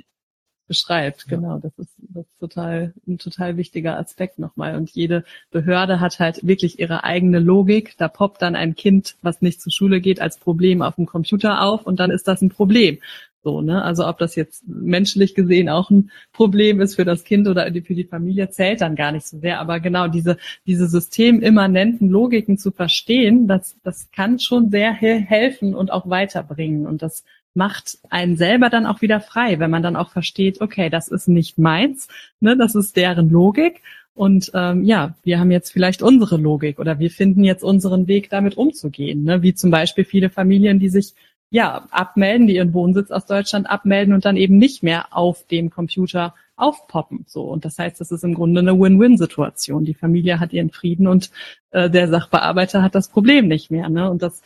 beschreibt. 0.67 1.27
Ja. 1.29 1.37
Genau, 1.37 1.59
das 1.59 1.73
ist, 1.79 1.91
das 1.99 2.25
ist 2.25 2.39
total 2.41 2.93
ein 3.07 3.19
total 3.19 3.57
wichtiger 3.57 3.99
Aspekt 3.99 4.39
nochmal. 4.39 4.77
Und 4.77 4.91
jede 4.91 5.25
Behörde 5.51 6.01
hat 6.01 6.19
halt 6.19 6.47
wirklich 6.47 6.79
ihre 6.79 7.05
eigene 7.05 7.39
Logik. 7.39 7.97
Da 7.99 8.09
poppt 8.09 8.43
dann 8.43 8.57
ein 8.57 8.75
Kind, 8.75 9.17
was 9.23 9.43
nicht 9.43 9.61
zur 9.61 9.73
Schule 9.73 10.01
geht, 10.01 10.21
als 10.21 10.39
Problem 10.39 10.83
auf 10.83 10.97
dem 10.97 11.07
Computer 11.07 11.63
auf 11.63 11.87
und 11.87 12.01
dann 12.01 12.11
ist 12.11 12.29
das 12.29 12.43
ein 12.43 12.51
Problem. 12.51 12.99
So, 13.47 13.61
ne? 13.63 13.85
Also 13.85 14.09
ob 14.09 14.19
das 14.19 14.35
jetzt 14.35 14.67
menschlich 14.67 15.37
gesehen 15.37 15.69
auch 15.69 15.89
ein 15.89 16.11
Problem 16.33 16.81
ist 16.81 16.97
für 16.97 17.05
das 17.05 17.23
Kind 17.23 17.47
oder 17.47 17.67
für 17.67 17.95
die 17.95 18.03
Familie, 18.03 18.51
zählt 18.51 18.81
dann 18.81 18.97
gar 18.97 19.13
nicht 19.13 19.25
so 19.25 19.39
sehr. 19.39 19.61
Aber 19.61 19.79
genau 19.79 20.09
diese, 20.09 20.37
diese 20.67 20.89
systemimmanenten 20.89 22.09
Logiken 22.09 22.59
zu 22.59 22.73
verstehen, 22.73 23.47
das, 23.47 23.77
das 23.85 24.11
kann 24.11 24.41
schon 24.41 24.71
sehr 24.71 24.93
helfen 24.93 25.77
und 25.77 25.93
auch 25.93 26.11
weiterbringen. 26.11 26.89
Und 26.89 27.03
das 27.03 27.23
macht 27.57 27.99
einen 28.11 28.37
selber 28.37 28.71
dann 28.71 28.87
auch 28.87 29.03
wieder 29.03 29.21
frei, 29.21 29.59
wenn 29.59 29.71
man 29.71 29.83
dann 29.83 29.97
auch 29.97 30.11
versteht, 30.11 30.61
okay, 30.61 30.91
das 30.91 31.09
ist 31.09 31.29
nicht 31.29 31.59
meins, 31.59 32.09
ne, 32.41 32.57
das 32.57 32.75
ist 32.75 32.97
deren 32.97 33.31
Logik 33.31 33.83
und 34.17 34.51
ähm, 34.55 34.83
ja, 34.83 35.15
wir 35.25 35.39
haben 35.39 35.51
jetzt 35.51 35.71
vielleicht 35.71 36.01
unsere 36.01 36.39
Logik 36.39 36.79
oder 36.79 36.99
wir 36.99 37.11
finden 37.11 37.45
jetzt 37.45 37.63
unseren 37.63 38.09
Weg, 38.09 38.31
damit 38.31 38.57
umzugehen. 38.57 39.25
Ne? 39.25 39.43
Wie 39.43 39.53
zum 39.53 39.71
Beispiel 39.71 40.07
viele 40.07 40.31
Familien, 40.31 40.79
die 40.79 40.89
sich 40.89 41.13
ja 41.51 41.87
abmelden, 41.91 42.47
die 42.47 42.57
ihren 42.57 42.73
Wohnsitz 42.73 43.11
aus 43.11 43.27
Deutschland 43.27 43.69
abmelden 43.69 44.15
und 44.15 44.25
dann 44.25 44.39
eben 44.39 44.57
nicht 44.57 44.83
mehr 44.83 45.15
auf 45.15 45.47
dem 45.47 45.69
Computer 45.69 46.35
aufpoppen. 46.57 47.27
So 47.29 47.43
und 47.43 47.67
das 47.67 47.79
heißt, 47.79 48.01
das 48.01 48.11
ist 48.11 48.25
im 48.25 48.33
Grunde 48.33 48.61
eine 48.61 48.81
Win-Win-Situation. 48.81 49.85
Die 49.85 49.93
Familie 49.93 50.41
hat 50.41 50.55
ihren 50.55 50.71
Frieden 50.71 51.09
und 51.09 51.31
äh, 51.73 51.91
der 51.91 52.09
Sachbearbeiter 52.09 52.83
hat 52.83 52.95
das 52.95 53.09
Problem 53.09 53.49
nicht 53.49 53.71
mehr. 53.71 53.91
Ne? 53.91 54.11
Und 54.11 54.23
das 54.23 54.41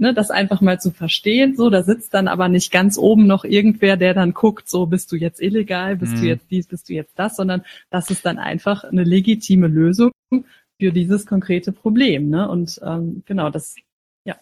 ne, 0.00 0.14
das 0.14 0.30
einfach 0.30 0.60
mal 0.60 0.80
zu 0.80 0.90
verstehen. 0.90 1.54
So, 1.56 1.70
da 1.70 1.82
sitzt 1.82 2.14
dann 2.14 2.26
aber 2.26 2.48
nicht 2.48 2.72
ganz 2.72 2.98
oben 2.98 3.26
noch 3.26 3.44
irgendwer, 3.44 3.96
der 3.96 4.14
dann 4.14 4.32
guckt, 4.32 4.68
so 4.68 4.86
bist 4.86 5.12
du 5.12 5.16
jetzt 5.16 5.40
illegal, 5.40 5.96
bist 5.96 6.14
mhm. 6.14 6.20
du 6.20 6.26
jetzt 6.26 6.50
dies, 6.50 6.66
bist 6.66 6.88
du 6.88 6.94
jetzt 6.94 7.18
das, 7.18 7.36
sondern 7.36 7.62
das 7.90 8.10
ist 8.10 8.26
dann 8.26 8.38
einfach 8.38 8.84
eine 8.84 9.04
legitime 9.04 9.68
Lösung 9.68 10.10
für 10.80 10.92
dieses 10.92 11.26
konkrete 11.26 11.72
Problem. 11.72 12.30
Ne? 12.30 12.48
Und 12.48 12.80
ähm, 12.82 13.22
genau, 13.26 13.50
das, 13.50 13.76
ja. 14.24 14.36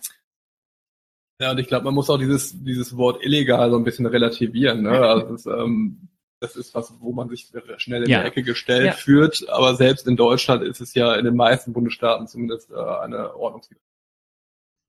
Ja, 1.41 1.53
und 1.53 1.59
ich 1.59 1.67
glaube, 1.67 1.85
man 1.85 1.95
muss 1.95 2.11
auch 2.11 2.19
dieses, 2.19 2.65
dieses 2.65 2.97
Wort 2.97 3.25
illegal 3.25 3.71
so 3.71 3.77
ein 3.77 3.85
bisschen 3.85 4.07
relativieren. 4.07 4.83
Ne? 4.83 4.91
Also 4.91 5.33
das, 5.33 5.47
ähm, 5.47 6.09
das 6.41 6.57
ist 6.57 6.75
was, 6.75 6.95
wo 7.01 7.13
man 7.13 7.29
sich 7.29 7.51
schnell 7.79 8.05
in 8.05 8.11
ja. 8.11 8.21
die 8.21 8.29
Ecke 8.29 8.43
gestellt 8.43 8.87
ja. 8.87 8.93
führt. 8.93 9.49
Aber 9.49 9.75
selbst 9.75 10.07
in 10.07 10.17
Deutschland 10.17 10.63
ist 10.63 10.81
es 10.81 10.95
ja 10.95 11.15
in 11.15 11.25
den 11.25 11.37
meisten 11.37 11.73
Bundesstaaten 11.73 12.29
zumindest 12.29 12.71
äh, 12.71 12.75
eine 12.75 13.35
Ordnungswidrigkeit. 13.35 13.88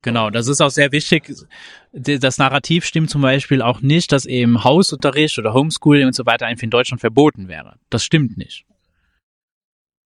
Genau, 0.01 0.29
das 0.29 0.47
ist 0.47 0.61
auch 0.61 0.69
sehr 0.69 0.91
wichtig. 0.91 1.33
Das 1.91 2.37
Narrativ 2.37 2.85
stimmt 2.85 3.09
zum 3.09 3.21
Beispiel 3.21 3.61
auch 3.61 3.81
nicht, 3.81 4.11
dass 4.11 4.25
eben 4.25 4.63
Hausunterricht 4.63 5.37
oder 5.37 5.53
Homeschooling 5.53 6.07
und 6.07 6.15
so 6.15 6.25
weiter 6.25 6.45
einfach 6.45 6.63
in 6.63 6.69
Deutschland 6.69 7.01
verboten 7.01 7.49
wäre. 7.49 7.75
Das 7.89 8.03
stimmt 8.03 8.37
nicht. 8.37 8.65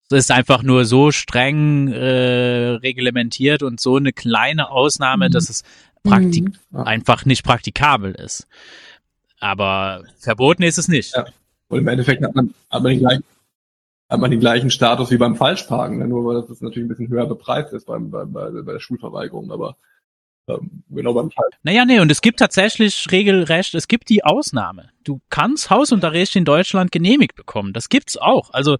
Es 0.10 0.26
ist 0.26 0.32
einfach 0.32 0.64
nur 0.64 0.86
so 0.86 1.12
streng 1.12 1.89
äh, 1.89 2.76
reglementiert 2.82 3.64
und 3.64 3.80
so 3.80 3.98
eine 3.98 4.14
kleine 4.14 4.70
Ausnahme, 4.70 5.28
mhm. 5.28 5.32
dass 5.32 5.50
es 5.50 5.64
praktik 6.04 6.52
mhm. 6.72 6.80
einfach 6.80 7.26
nicht 7.26 7.44
praktikabel 7.44 8.14
ist. 8.14 8.48
Aber 9.39 10.04
verboten 10.20 10.64
ist 10.64 10.78
es 10.78 10.88
nicht. 10.88 11.16
Ja. 11.16 11.26
Und 11.68 11.80
im 11.80 11.88
Endeffekt 11.88 12.24
hat 12.24 12.36
man, 12.36 12.54
hat 12.70 12.84
man 12.84 12.91
den 12.91 13.00
gleichen, 13.00 13.24
hat 14.14 14.20
man 14.20 14.30
den 14.30 14.39
gleichen 14.39 14.70
Status 14.70 15.09
wie 15.09 15.18
beim 15.18 15.36
Falschparken, 15.36 15.97
ne? 15.97 16.07
nur 16.07 16.24
weil 16.24 16.39
das 16.39 16.61
natürlich 16.61 16.86
ein 16.86 16.88
bisschen 16.88 17.07
höher 17.07 17.26
bepreist 17.26 17.74
ist 17.74 17.88
beim, 17.88 18.11
beim, 18.11 18.32
bei, 18.32 18.51
bei 18.51 18.74
der 18.74 18.80
Schulverweigerung, 18.80 19.51
aber 19.51 19.76
ähm, 20.47 20.84
genau 20.91 21.16
beim 21.16 21.32
Fall. 21.32 21.49
Naja, 21.64 21.84
nee, 21.84 21.99
und 21.99 22.11
es 22.11 22.22
gibt 22.22 22.38
tatsächlich 22.38 23.11
regelrecht, 23.11 23.74
es 23.74 23.88
gibt 23.88 24.09
die 24.09 24.24
Ausnahme. 24.24 24.89
Du 25.03 25.20
kannst 25.32 25.72
Hausunterricht 25.72 26.36
in 26.36 26.45
Deutschland 26.45 26.91
genehmigt 26.91 27.36
bekommen. 27.36 27.74
Das 27.74 27.89
gibt's 27.89 28.16
auch. 28.16 28.53
Also 28.53 28.78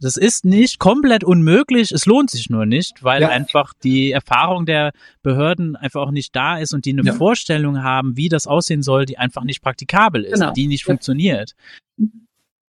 das 0.00 0.16
ist 0.16 0.44
nicht 0.44 0.78
komplett 0.78 1.24
unmöglich, 1.24 1.90
es 1.90 2.06
lohnt 2.06 2.30
sich 2.30 2.48
nur 2.48 2.64
nicht, 2.64 3.02
weil 3.02 3.22
ja. 3.22 3.30
einfach 3.30 3.72
die 3.82 4.12
Erfahrung 4.12 4.66
der 4.66 4.92
Behörden 5.22 5.74
einfach 5.74 6.02
auch 6.02 6.12
nicht 6.12 6.36
da 6.36 6.58
ist 6.58 6.72
und 6.72 6.84
die 6.84 6.92
eine 6.92 7.02
ja. 7.02 7.12
Vorstellung 7.12 7.82
haben, 7.82 8.16
wie 8.16 8.28
das 8.28 8.46
aussehen 8.46 8.84
soll, 8.84 9.04
die 9.04 9.18
einfach 9.18 9.42
nicht 9.42 9.62
praktikabel 9.62 10.22
ist, 10.22 10.38
genau. 10.38 10.52
die 10.52 10.68
nicht 10.68 10.82
ja. 10.82 10.92
funktioniert. 10.92 11.56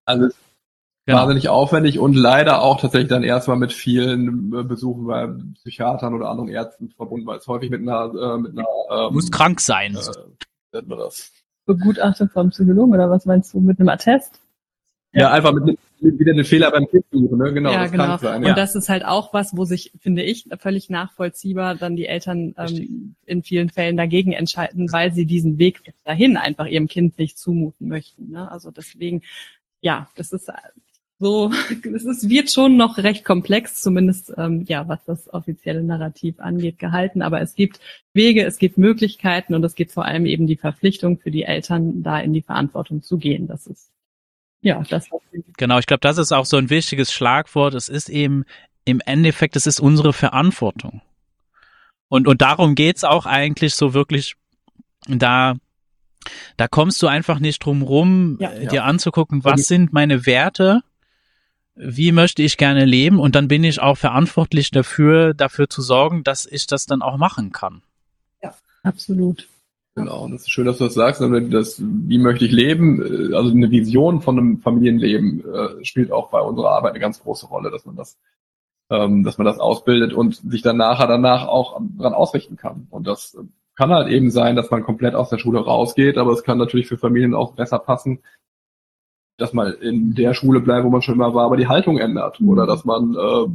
Also 0.06 0.30
Genau. 1.08 1.20
Wahnsinnig 1.20 1.50
aufwendig 1.50 2.00
und 2.00 2.16
leider 2.16 2.64
auch 2.64 2.82
tatsächlich 2.82 3.10
dann 3.10 3.24
erstmal 3.24 3.58
mit 3.58 3.72
vielen 3.72 4.52
äh, 4.54 4.64
Besuchen 4.64 5.06
bei 5.06 5.28
Psychiatern 5.56 6.16
oder 6.16 6.30
anderen 6.30 6.50
Ärzten 6.50 6.90
verbunden, 6.90 7.28
weil 7.28 7.38
es 7.38 7.48
häufig 7.48 7.70
mit 7.70 7.82
einer, 7.82 8.06
äh, 8.06 8.38
mit 8.40 8.58
einer 8.58 8.66
ähm, 8.90 9.14
muss 9.14 9.30
krank 9.30 9.62
sein. 9.62 9.96
Äh, 10.72 10.82
das. 10.90 11.32
Begutachtet 11.68 12.32
vom 12.32 12.50
Psychologen 12.50 12.94
oder 12.94 13.10
was 13.10 13.26
meinst 13.26 13.54
du 13.54 13.60
mit 13.60 13.80
einem 13.80 13.90
Attest? 13.90 14.42
Ja, 15.14 15.22
ja 15.22 15.32
einfach 15.32 15.54
mit, 15.54 15.78
mit 16.00 16.20
wieder 16.20 16.34
den 16.34 16.44
Fehler 16.44 16.72
beim 16.72 16.88
Kind 16.88 17.06
suchen, 17.12 17.38
ne? 17.38 17.54
Genau. 17.54 17.72
Ja, 17.72 17.84
das 17.84 17.92
genau. 17.92 18.18
Sein, 18.18 18.42
ja. 18.42 18.50
Und 18.50 18.58
das 18.58 18.74
ist 18.74 18.90
halt 18.90 19.06
auch 19.06 19.32
was, 19.32 19.56
wo 19.56 19.64
sich, 19.64 19.94
finde 20.00 20.24
ich, 20.24 20.50
völlig 20.60 20.90
nachvollziehbar 20.90 21.76
dann 21.76 21.96
die 21.96 22.08
Eltern 22.08 22.56
ähm, 22.58 23.16
in 23.28 23.44
vielen 23.44 23.70
Fällen 23.70 23.96
dagegen 23.96 24.34
entscheiden, 24.34 24.92
weil 24.92 25.14
sie 25.14 25.28
diesen 25.28 25.60
Weg 25.60 25.94
dahin 26.04 26.36
einfach 26.36 26.66
ihrem 26.66 26.88
Kind 26.88 27.20
nicht 27.20 27.38
zumuten 27.38 27.88
möchten. 27.88 28.32
Ne? 28.32 28.52
Also 28.52 28.72
deswegen, 28.72 29.22
ja, 29.82 30.10
das 30.16 30.32
ist 30.32 30.52
so, 31.18 31.52
es 31.96 32.06
ist, 32.06 32.30
wird 32.30 32.52
schon 32.52 32.76
noch 32.78 32.98
recht 32.98 33.24
komplex, 33.24 33.82
zumindest 33.82 34.34
ähm, 34.38 34.66
ja, 34.68 34.88
was 34.88 35.04
das 35.06 35.34
offizielle 35.34 35.84
Narrativ 35.84 36.40
angeht, 36.40 36.78
gehalten. 36.78 37.22
Aber 37.22 37.42
es 37.42 37.56
gibt 37.56 37.80
Wege, 38.14 38.46
es 38.46 38.58
gibt 38.58 38.78
Möglichkeiten 38.78 39.56
und 39.56 39.64
es 39.64 39.76
gibt 39.76 39.92
vor 39.92 40.06
allem 40.06 40.26
eben 40.26 40.48
die 40.48 40.58
Verpflichtung 40.58 41.18
für 41.20 41.32
die 41.32 41.44
Eltern, 41.44 42.04
da 42.04 42.20
in 42.20 42.34
die 42.34 42.42
Verantwortung 42.42 43.02
zu 43.02 43.18
gehen. 43.18 43.48
Das 43.48 43.68
ist 43.68 43.92
ja 44.62 44.84
das. 44.90 45.10
Genau, 45.58 45.80
ich 45.80 45.86
glaube, 45.86 46.02
das 46.02 46.18
ist 46.18 46.32
auch 46.32 46.46
so 46.46 46.58
ein 46.58 46.70
wichtiges 46.70 47.14
Schlagwort. 47.14 47.76
Es 47.76 47.88
ist 47.88 48.10
eben 48.10 48.44
im 48.84 49.02
Endeffekt, 49.06 49.56
es 49.56 49.68
ist 49.68 49.80
unsere 49.80 50.12
Verantwortung. 50.12 51.02
Und, 52.08 52.28
und 52.28 52.42
darum 52.42 52.76
geht's 52.76 53.04
auch 53.04 53.26
eigentlich 53.26 53.76
so 53.76 53.94
wirklich 53.94 54.36
da 55.08 55.56
da 56.58 56.68
kommst 56.68 57.02
du 57.04 57.08
einfach 57.08 57.40
nicht 57.40 57.64
drum 57.64 57.84
rum, 57.84 58.38
ja, 58.40 58.50
dir 58.50 58.74
ja. 58.74 58.84
anzugucken, 58.84 59.44
was 59.44 59.68
sind 59.68 59.94
meine 59.94 60.26
Werte 60.26 60.82
wie 61.76 62.12
möchte 62.12 62.42
ich 62.42 62.58
gerne 62.58 62.86
leben 62.86 63.20
und 63.20 63.36
dann 63.36 63.48
bin 63.48 63.64
ich 63.64 63.82
auch 63.82 63.98
verantwortlich 63.98 64.72
dafür, 64.72 65.34
dafür 65.34 65.70
zu 65.70 65.82
sorgen, 65.82 66.24
dass 66.24 66.46
ich 66.46 66.68
das 66.68 66.86
dann 66.86 67.02
auch 67.02 67.18
machen 67.18 67.52
kann. 67.52 67.82
Ja, 68.42 68.54
absolut. 68.84 69.48
Genau, 69.96 70.26
und 70.26 70.32
das 70.32 70.42
ist 70.42 70.52
schön, 70.52 70.66
dass 70.66 70.78
du 70.78 70.86
das 70.86 70.94
sagst. 70.94 71.22
Das, 71.22 71.82
wie 71.82 72.18
möchte 72.18 72.44
ich 72.44 72.52
leben? 72.52 73.02
Äh, 73.02 73.36
also 73.36 73.52
eine 73.52 73.72
Vision 73.72 74.22
von 74.22 74.38
einem 74.38 74.60
Familienleben 74.60 75.44
äh, 75.46 75.86
spielt 75.86 76.12
auch 76.12 76.30
bei 76.30 76.42
unserer 76.42 76.72
Arbeit 76.72 76.92
eine 76.92 77.00
ganz 77.00 77.22
große 77.22 77.48
Rolle, 77.48 77.72
dass 77.72 77.86
man 77.86 77.96
das, 77.96 78.18
ähm, 78.90 79.24
dass 79.24 79.38
man 79.38 79.46
das 79.46 79.60
ausbildet 79.60 80.14
und 80.14 80.36
sich 80.36 80.62
dann 80.62 80.78
nachher 80.78 81.08
danach 81.08 81.48
auch 81.48 81.80
dran 81.98 82.14
ausrichten 82.14 82.58
kann. 82.58 82.88
Und 82.90 83.08
das 83.08 83.38
kann 83.76 83.92
halt 83.92 84.10
eben 84.10 84.32
sein, 84.32 84.58
dass 84.58 84.70
man 84.70 84.84
komplett 84.84 85.16
aus 85.16 85.30
der 85.30 85.38
Schule 85.38 85.60
rausgeht, 85.60 86.18
aber 86.18 86.32
es 86.32 86.44
kann 86.44 86.58
natürlich 86.58 86.88
für 86.88 86.98
Familien 86.98 87.34
auch 87.34 87.54
besser 87.54 87.80
passen, 87.80 88.20
dass 89.38 89.54
man 89.54 89.74
in 89.74 90.16
der 90.16 90.34
Schule 90.34 90.62
bleibt, 90.62 90.86
wo 90.86 90.90
man 90.90 91.02
schon 91.02 91.16
immer 91.16 91.34
war, 91.34 91.46
aber 91.46 91.58
die 91.58 91.68
Haltung 91.68 91.98
ändert. 91.98 92.40
Mhm. 92.40 92.50
Oder 92.50 92.66
dass 92.66 92.86
man 92.86 93.14
äh, 93.16 93.48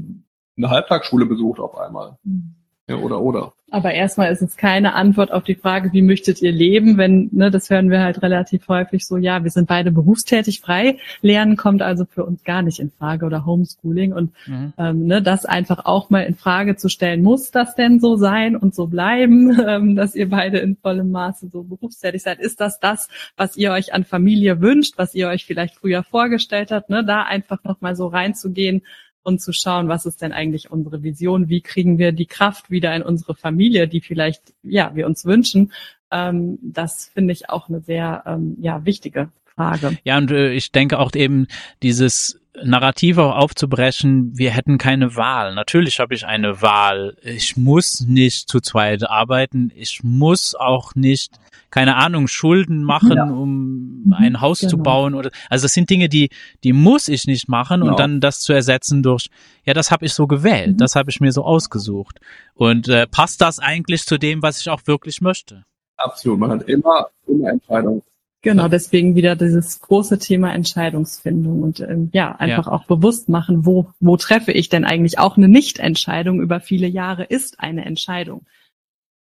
eine 0.56 0.70
Halbtagsschule 0.70 1.26
besucht 1.26 1.60
auf 1.60 1.76
einmal. 1.76 2.18
Mhm. 2.24 2.54
Ja, 2.90 2.96
oder, 2.96 3.20
oder. 3.20 3.52
Aber 3.70 3.92
erstmal 3.92 4.32
ist 4.32 4.42
es 4.42 4.56
keine 4.56 4.94
Antwort 4.94 5.30
auf 5.30 5.44
die 5.44 5.54
Frage, 5.54 5.92
wie 5.92 6.02
möchtet 6.02 6.42
ihr 6.42 6.50
leben, 6.50 6.96
wenn, 6.96 7.28
ne, 7.30 7.52
das 7.52 7.70
hören 7.70 7.88
wir 7.88 8.02
halt 8.02 8.20
relativ 8.20 8.66
häufig 8.66 9.06
so, 9.06 9.16
ja, 9.16 9.44
wir 9.44 9.50
sind 9.52 9.68
beide 9.68 9.92
berufstätig, 9.92 10.60
frei, 10.60 10.98
Lernen 11.22 11.56
kommt 11.56 11.80
also 11.80 12.04
für 12.04 12.24
uns 12.24 12.42
gar 12.42 12.62
nicht 12.62 12.80
in 12.80 12.90
Frage 12.90 13.26
oder 13.26 13.46
Homeschooling 13.46 14.12
und 14.12 14.32
mhm. 14.46 14.72
ähm, 14.76 15.06
ne, 15.06 15.22
das 15.22 15.46
einfach 15.46 15.84
auch 15.84 16.10
mal 16.10 16.22
in 16.22 16.34
Frage 16.34 16.74
zu 16.74 16.88
stellen, 16.88 17.22
muss 17.22 17.52
das 17.52 17.76
denn 17.76 18.00
so 18.00 18.16
sein 18.16 18.56
und 18.56 18.74
so 18.74 18.88
bleiben, 18.88 19.56
ähm, 19.68 19.94
dass 19.94 20.16
ihr 20.16 20.28
beide 20.28 20.58
in 20.58 20.74
vollem 20.74 21.12
Maße 21.12 21.48
so 21.52 21.62
berufstätig 21.62 22.24
seid? 22.24 22.40
Ist 22.40 22.60
das 22.60 22.80
das, 22.80 23.08
was 23.36 23.56
ihr 23.56 23.70
euch 23.70 23.94
an 23.94 24.02
Familie 24.02 24.60
wünscht, 24.60 24.94
was 24.96 25.14
ihr 25.14 25.28
euch 25.28 25.46
vielleicht 25.46 25.76
früher 25.76 26.02
vorgestellt 26.02 26.72
habt, 26.72 26.90
ne, 26.90 27.04
da 27.04 27.22
einfach 27.22 27.62
nochmal 27.62 27.94
so 27.94 28.08
reinzugehen, 28.08 28.82
und 29.22 29.40
zu 29.40 29.52
schauen, 29.52 29.88
was 29.88 30.06
ist 30.06 30.22
denn 30.22 30.32
eigentlich 30.32 30.70
unsere 30.70 31.02
Vision, 31.02 31.48
wie 31.48 31.60
kriegen 31.60 31.98
wir 31.98 32.12
die 32.12 32.26
Kraft 32.26 32.70
wieder 32.70 32.94
in 32.94 33.02
unsere 33.02 33.34
Familie, 33.34 33.88
die 33.88 34.00
vielleicht, 34.00 34.54
ja, 34.62 34.94
wir 34.94 35.06
uns 35.06 35.24
wünschen. 35.24 35.72
Ähm, 36.10 36.58
das 36.62 37.06
finde 37.12 37.32
ich 37.32 37.50
auch 37.50 37.68
eine 37.68 37.80
sehr, 37.80 38.22
ähm, 38.26 38.56
ja, 38.60 38.84
wichtige 38.84 39.30
Frage. 39.44 39.98
Ja, 40.04 40.18
und 40.18 40.30
äh, 40.30 40.52
ich 40.52 40.72
denke 40.72 40.98
auch 40.98 41.14
eben 41.14 41.46
dieses 41.82 42.40
Narrativ 42.62 43.18
auch 43.18 43.36
aufzubrechen, 43.36 44.36
wir 44.36 44.50
hätten 44.50 44.78
keine 44.78 45.16
Wahl. 45.16 45.54
Natürlich 45.54 46.00
habe 46.00 46.14
ich 46.14 46.26
eine 46.26 46.60
Wahl. 46.62 47.16
Ich 47.22 47.56
muss 47.56 48.00
nicht 48.00 48.48
zu 48.48 48.60
zweit 48.60 49.08
arbeiten. 49.08 49.70
Ich 49.74 50.02
muss 50.02 50.54
auch 50.54 50.94
nicht, 50.94 51.34
keine 51.70 51.96
Ahnung, 51.96 52.28
Schulden 52.28 52.82
machen, 52.82 53.16
ja. 53.16 53.24
um 53.24 54.04
mhm, 54.04 54.12
ein 54.12 54.40
Haus 54.40 54.60
genau. 54.60 54.70
zu 54.70 54.78
bauen 54.78 55.14
oder 55.14 55.30
also 55.48 55.64
das 55.64 55.74
sind 55.74 55.90
Dinge, 55.90 56.08
die 56.08 56.30
die 56.64 56.72
muss 56.72 57.08
ich 57.08 57.26
nicht 57.26 57.48
machen 57.48 57.80
genau. 57.80 57.92
und 57.92 58.00
dann 58.00 58.20
das 58.20 58.40
zu 58.40 58.52
ersetzen 58.52 59.02
durch 59.02 59.28
ja, 59.64 59.74
das 59.74 59.90
habe 59.90 60.06
ich 60.06 60.14
so 60.14 60.26
gewählt, 60.26 60.72
mhm. 60.72 60.76
das 60.78 60.96
habe 60.96 61.10
ich 61.10 61.20
mir 61.20 61.32
so 61.32 61.44
ausgesucht. 61.44 62.20
Und 62.54 62.88
äh, 62.88 63.06
passt 63.06 63.40
das 63.40 63.58
eigentlich 63.58 64.04
zu 64.04 64.18
dem, 64.18 64.42
was 64.42 64.60
ich 64.60 64.70
auch 64.70 64.86
wirklich 64.86 65.20
möchte? 65.20 65.64
Absolut, 65.96 66.38
man 66.38 66.50
hat 66.50 66.68
immer 66.68 67.08
immer 67.26 67.50
Entscheidungen 67.50 68.02
Genau, 68.42 68.68
deswegen 68.68 69.16
wieder 69.16 69.36
dieses 69.36 69.80
große 69.80 70.18
Thema 70.18 70.54
Entscheidungsfindung 70.54 71.62
und 71.62 71.80
ähm, 71.80 72.08
ja, 72.14 72.34
einfach 72.36 72.66
ja. 72.66 72.72
auch 72.72 72.84
bewusst 72.84 73.28
machen, 73.28 73.66
wo, 73.66 73.90
wo 74.00 74.16
treffe 74.16 74.52
ich 74.52 74.70
denn 74.70 74.86
eigentlich 74.86 75.18
auch 75.18 75.36
eine 75.36 75.48
Nichtentscheidung 75.48 76.40
über 76.40 76.60
viele 76.60 76.86
Jahre 76.86 77.24
ist 77.24 77.60
eine 77.60 77.84
Entscheidung. 77.84 78.46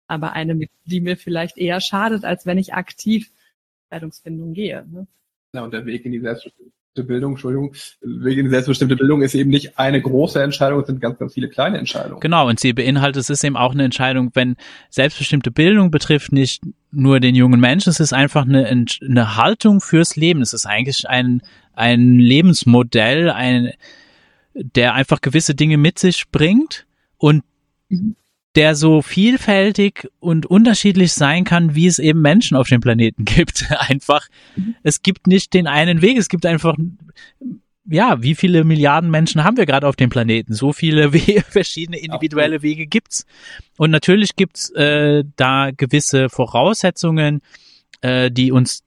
Aber 0.10 0.34
eine, 0.34 0.68
die 0.84 1.00
mir 1.00 1.16
vielleicht 1.16 1.58
eher 1.58 1.80
schadet, 1.80 2.26
als 2.26 2.46
wenn 2.46 2.58
ich 2.58 2.74
aktiv 2.74 3.32
Entscheidungsfindung 3.90 4.54
gehe. 4.54 4.86
Ne? 4.92 5.08
Ja, 5.54 5.64
und 5.64 5.74
der 5.74 5.86
Weg 5.86 6.06
in 6.06 6.12
die 6.12 6.20
Selbstbestimmung 6.20 6.74
Bildung, 7.04 7.34
Entschuldigung, 7.34 7.74
wegen 8.02 8.50
selbstbestimmte 8.50 8.98
Bildung 8.98 9.22
ist 9.22 9.34
eben 9.34 9.50
nicht 9.50 9.80
eine 9.80 10.02
große 10.02 10.42
Entscheidung, 10.42 10.82
es 10.82 10.88
sind 10.88 11.00
ganz, 11.00 11.18
ganz 11.18 11.34
viele 11.34 11.48
kleine 11.48 11.78
Entscheidungen. 11.78 12.20
Genau, 12.20 12.48
und 12.50 12.60
sie 12.60 12.74
beinhaltet, 12.74 13.22
es 13.22 13.30
ist 13.30 13.44
eben 13.44 13.56
auch 13.56 13.72
eine 13.72 13.86
Entscheidung, 13.86 14.32
wenn 14.34 14.56
selbstbestimmte 14.90 15.52
Bildung 15.52 15.92
betrifft 15.92 16.32
nicht 16.32 16.62
nur 16.92 17.20
den 17.20 17.36
jungen 17.36 17.60
Menschen, 17.60 17.90
es 17.90 18.00
ist 18.00 18.12
einfach 18.12 18.46
eine, 18.46 18.68
eine 18.68 19.36
Haltung 19.38 19.82
fürs 19.82 20.16
Leben. 20.16 20.42
Es 20.42 20.54
ist 20.54 20.66
eigentlich 20.66 21.08
ein, 21.08 21.42
ein 21.74 22.20
Lebensmodell, 22.20 23.30
ein, 23.30 23.72
der 24.54 24.94
einfach 24.94 25.22
gewisse 25.22 25.56
Dinge 25.56 25.78
mit 25.78 26.00
sich 26.00 26.30
bringt 26.32 26.86
und 27.18 27.44
mhm 27.90 28.16
der 28.56 28.76
so 28.76 29.02
vielfältig 29.02 30.08
und 30.20 30.46
unterschiedlich 30.46 31.14
sein 31.14 31.44
kann, 31.44 31.76
wie 31.76 31.88
es 31.88 32.00
eben 32.00 32.22
Menschen 32.22 32.58
auf 32.58 32.68
dem 32.68 32.82
Planeten 32.82 33.26
gibt. 33.26 33.66
Einfach, 33.72 34.28
mhm. 34.56 34.76
es 34.84 35.02
gibt 35.02 35.28
nicht 35.28 35.54
den 35.54 35.68
einen 35.68 36.02
Weg, 36.02 36.18
es 36.18 36.30
gibt 36.30 36.46
einfach, 36.46 36.76
ja, 37.86 38.22
wie 38.22 38.36
viele 38.36 38.64
Milliarden 38.64 39.10
Menschen 39.10 39.44
haben 39.44 39.58
wir 39.58 39.66
gerade 39.66 39.88
auf 39.88 39.96
dem 39.96 40.10
Planeten? 40.10 40.54
So 40.54 40.74
viele 40.74 41.14
We 41.14 41.42
verschiedene 41.42 42.00
individuelle 42.00 42.62
Wege 42.62 42.88
gibt's. 42.88 43.26
Und 43.78 43.92
natürlich 43.92 44.36
gibt's 44.36 44.70
äh, 44.72 45.24
da 45.36 45.72
gewisse 45.76 46.30
Voraussetzungen, 46.30 47.42
äh, 48.02 48.32
die 48.32 48.52
uns 48.52 48.84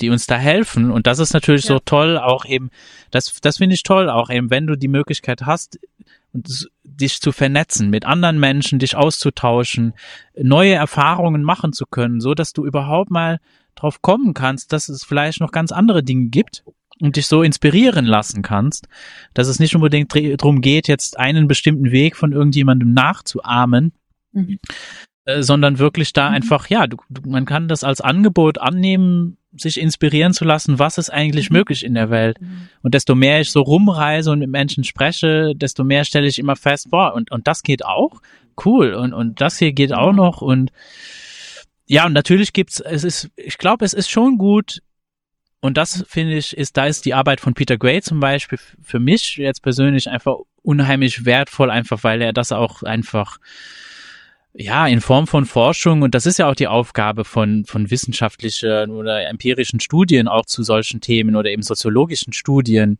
die 0.00 0.10
uns 0.10 0.26
da 0.26 0.36
helfen. 0.36 0.92
Und 0.92 1.08
das 1.08 1.18
ist 1.18 1.34
natürlich 1.34 1.64
ja. 1.64 1.74
so 1.74 1.78
toll, 1.80 2.18
auch 2.18 2.44
eben, 2.44 2.70
das, 3.10 3.40
das 3.40 3.58
finde 3.58 3.74
ich 3.74 3.82
toll, 3.82 4.08
auch 4.08 4.30
eben, 4.30 4.48
wenn 4.48 4.68
du 4.68 4.76
die 4.76 4.86
Möglichkeit 4.86 5.42
hast, 5.42 5.78
dich 6.32 7.20
zu 7.20 7.32
vernetzen, 7.32 7.90
mit 7.90 8.04
anderen 8.04 8.38
Menschen, 8.38 8.78
dich 8.78 8.96
auszutauschen, 8.96 9.94
neue 10.36 10.74
Erfahrungen 10.74 11.42
machen 11.42 11.72
zu 11.72 11.86
können, 11.86 12.20
so 12.20 12.34
dass 12.34 12.52
du 12.52 12.66
überhaupt 12.66 13.10
mal 13.10 13.38
drauf 13.74 14.02
kommen 14.02 14.34
kannst, 14.34 14.72
dass 14.72 14.88
es 14.88 15.04
vielleicht 15.04 15.40
noch 15.40 15.52
ganz 15.52 15.72
andere 15.72 16.02
Dinge 16.02 16.26
gibt 16.26 16.64
und 17.00 17.16
dich 17.16 17.26
so 17.26 17.42
inspirieren 17.42 18.04
lassen 18.04 18.42
kannst, 18.42 18.88
dass 19.34 19.48
es 19.48 19.60
nicht 19.60 19.74
unbedingt 19.74 20.14
darum 20.14 20.60
geht, 20.60 20.88
jetzt 20.88 21.18
einen 21.18 21.48
bestimmten 21.48 21.90
Weg 21.90 22.16
von 22.16 22.32
irgendjemandem 22.32 22.92
nachzuahmen, 22.92 23.92
mhm. 24.32 24.58
äh, 25.24 25.42
sondern 25.42 25.78
wirklich 25.78 26.12
da 26.12 26.28
mhm. 26.28 26.36
einfach, 26.36 26.68
ja, 26.68 26.86
du, 26.86 26.96
du, 27.08 27.22
man 27.28 27.44
kann 27.44 27.68
das 27.68 27.84
als 27.84 28.00
Angebot 28.00 28.58
annehmen, 28.58 29.37
sich 29.56 29.80
inspirieren 29.80 30.32
zu 30.32 30.44
lassen, 30.44 30.78
was 30.78 30.98
ist 30.98 31.10
eigentlich 31.10 31.50
mhm. 31.50 31.56
möglich 31.56 31.84
in 31.84 31.94
der 31.94 32.10
Welt. 32.10 32.40
Mhm. 32.40 32.68
Und 32.82 32.94
desto 32.94 33.14
mehr 33.14 33.40
ich 33.40 33.50
so 33.50 33.60
rumreise 33.60 34.30
und 34.30 34.40
mit 34.40 34.50
Menschen 34.50 34.84
spreche, 34.84 35.54
desto 35.54 35.84
mehr 35.84 36.04
stelle 36.04 36.26
ich 36.26 36.38
immer 36.38 36.56
fest, 36.56 36.90
boah, 36.90 37.14
und, 37.14 37.30
und 37.30 37.46
das 37.46 37.62
geht 37.62 37.84
auch? 37.84 38.20
Cool. 38.64 38.94
Und, 38.94 39.12
und 39.14 39.40
das 39.40 39.58
hier 39.58 39.72
geht 39.72 39.92
auch 39.92 40.12
noch. 40.12 40.42
Und 40.42 40.70
ja, 41.86 42.06
und 42.06 42.12
natürlich 42.12 42.52
gibt's, 42.52 42.80
es 42.80 43.04
ist, 43.04 43.30
ich 43.36 43.56
glaube, 43.56 43.84
es 43.84 43.94
ist 43.94 44.10
schon 44.10 44.36
gut, 44.36 44.80
und 45.60 45.76
das 45.76 46.04
finde 46.08 46.36
ich, 46.36 46.56
ist, 46.56 46.76
da 46.76 46.86
ist 46.86 47.04
die 47.04 47.14
Arbeit 47.14 47.40
von 47.40 47.54
Peter 47.54 47.76
Gray 47.76 48.00
zum 48.00 48.20
Beispiel 48.20 48.58
für 48.80 49.00
mich 49.00 49.36
jetzt 49.36 49.62
persönlich 49.62 50.08
einfach 50.08 50.36
unheimlich 50.62 51.24
wertvoll, 51.24 51.70
einfach 51.70 52.04
weil 52.04 52.22
er 52.22 52.32
das 52.32 52.52
auch 52.52 52.82
einfach 52.82 53.38
ja, 54.60 54.88
in 54.88 55.00
Form 55.00 55.28
von 55.28 55.46
Forschung, 55.46 56.02
und 56.02 56.16
das 56.16 56.26
ist 56.26 56.38
ja 56.38 56.50
auch 56.50 56.56
die 56.56 56.66
Aufgabe 56.66 57.24
von, 57.24 57.64
von 57.64 57.92
wissenschaftlichen 57.92 58.90
oder 58.90 59.28
empirischen 59.28 59.78
Studien 59.78 60.26
auch 60.26 60.46
zu 60.46 60.64
solchen 60.64 61.00
Themen 61.00 61.36
oder 61.36 61.50
eben 61.50 61.62
soziologischen 61.62 62.32
Studien, 62.32 62.98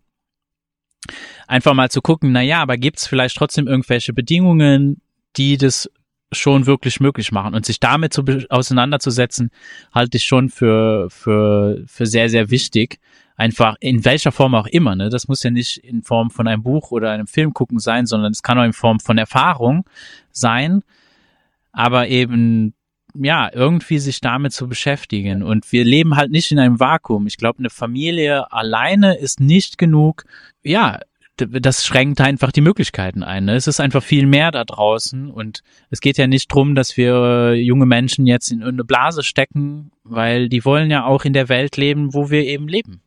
einfach 1.48 1.74
mal 1.74 1.90
zu 1.90 2.00
gucken, 2.00 2.30
na 2.30 2.42
ja, 2.42 2.62
aber 2.62 2.76
gibt's 2.76 3.08
vielleicht 3.08 3.36
trotzdem 3.36 3.66
irgendwelche 3.66 4.12
Bedingungen, 4.12 5.00
die 5.36 5.56
das 5.56 5.90
schon 6.30 6.66
wirklich 6.66 7.00
möglich 7.00 7.32
machen 7.32 7.54
und 7.54 7.66
sich 7.66 7.80
damit 7.80 8.12
zu, 8.12 8.22
auseinanderzusetzen, 8.50 9.50
halte 9.92 10.18
ich 10.18 10.24
schon 10.24 10.50
für, 10.50 11.08
für, 11.10 11.82
für 11.86 12.06
sehr, 12.06 12.28
sehr 12.28 12.50
wichtig. 12.50 13.00
Einfach 13.34 13.76
in 13.80 14.04
welcher 14.04 14.30
Form 14.30 14.54
auch 14.54 14.66
immer, 14.66 14.94
ne? 14.94 15.10
Das 15.10 15.26
muss 15.26 15.42
ja 15.42 15.50
nicht 15.50 15.78
in 15.78 16.02
Form 16.02 16.30
von 16.30 16.46
einem 16.46 16.62
Buch 16.62 16.90
oder 16.90 17.10
einem 17.12 17.26
Film 17.26 17.54
gucken 17.54 17.78
sein, 17.78 18.04
sondern 18.04 18.32
es 18.32 18.42
kann 18.42 18.58
auch 18.58 18.64
in 18.64 18.72
Form 18.72 19.00
von 19.00 19.16
Erfahrung 19.16 19.84
sein 20.32 20.82
aber 21.72 22.08
eben 22.08 22.74
ja, 23.14 23.50
irgendwie 23.52 23.98
sich 23.98 24.20
damit 24.20 24.52
zu 24.52 24.68
beschäftigen. 24.68 25.42
Und 25.42 25.70
wir 25.72 25.84
leben 25.84 26.16
halt 26.16 26.30
nicht 26.30 26.52
in 26.52 26.58
einem 26.58 26.78
Vakuum. 26.78 27.26
Ich 27.26 27.36
glaube, 27.36 27.58
eine 27.58 27.70
Familie 27.70 28.52
alleine 28.52 29.16
ist 29.16 29.40
nicht 29.40 29.78
genug. 29.78 30.24
Ja, 30.62 31.00
das 31.36 31.86
schränkt 31.86 32.20
einfach 32.20 32.52
die 32.52 32.60
Möglichkeiten 32.60 33.22
ein. 33.22 33.44
Ne? 33.44 33.54
Es 33.54 33.66
ist 33.66 33.80
einfach 33.80 34.02
viel 34.02 34.26
mehr 34.26 34.50
da 34.50 34.64
draußen 34.64 35.30
und 35.30 35.62
es 35.90 36.00
geht 36.00 36.18
ja 36.18 36.26
nicht 36.26 36.52
drum, 36.52 36.74
dass 36.74 36.96
wir 36.96 37.54
junge 37.54 37.86
Menschen 37.86 38.26
jetzt 38.26 38.50
in 38.50 38.62
eine 38.62 38.84
Blase 38.84 39.22
stecken, 39.22 39.92
weil 40.02 40.48
die 40.48 40.64
wollen 40.64 40.90
ja 40.90 41.04
auch 41.04 41.24
in 41.24 41.32
der 41.32 41.48
Welt 41.48 41.76
leben, 41.76 42.12
wo 42.12 42.30
wir 42.30 42.44
eben 42.44 42.66
leben. 42.66 43.02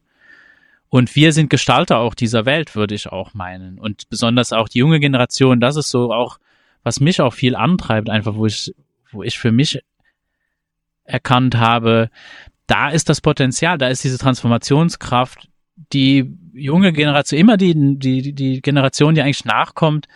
Und 0.88 1.16
wir 1.16 1.34
sind 1.34 1.50
Gestalter 1.50 2.00
auch 2.00 2.16
dieser 2.16 2.46
Welt, 2.46 2.76
würde 2.76 2.96
ich 2.96 3.08
auch 3.08 3.34
meinen. 3.34 3.80
Und 3.80 4.10
besonders 4.10 4.54
auch 4.54 4.70
die 4.70 4.80
junge 4.80 5.00
Generation, 5.00 5.60
das 5.60 5.76
ist 5.76 5.90
so 5.90 6.14
auch 6.14 6.38
was 6.84 7.00
mich 7.00 7.22
auch 7.22 7.34
viel 7.34 7.56
antreibt, 7.56 8.10
einfach 8.10 8.36
wo 8.36 8.46
ich, 8.46 8.74
wo 9.12 9.24
ich 9.24 9.38
für 9.38 9.52
mich 9.52 9.80
erkannt 11.04 11.56
habe, 11.58 12.10
da 12.68 12.90
ist 12.90 13.10
das 13.10 13.22
Potenzial, 13.22 13.78
da 13.78 13.88
ist 13.90 14.04
diese 14.04 14.18
Transformationskraft, 14.18 15.50
die 15.94 16.38
junge 16.54 16.94
Generation, 16.94 17.40
immer 17.40 17.58
die, 17.58 17.74
die, 17.98 18.34
die 18.34 18.62
Generation, 18.62 19.16
die 19.16 19.22
eigentlich 19.22 19.46
nachkommt, 19.46 20.08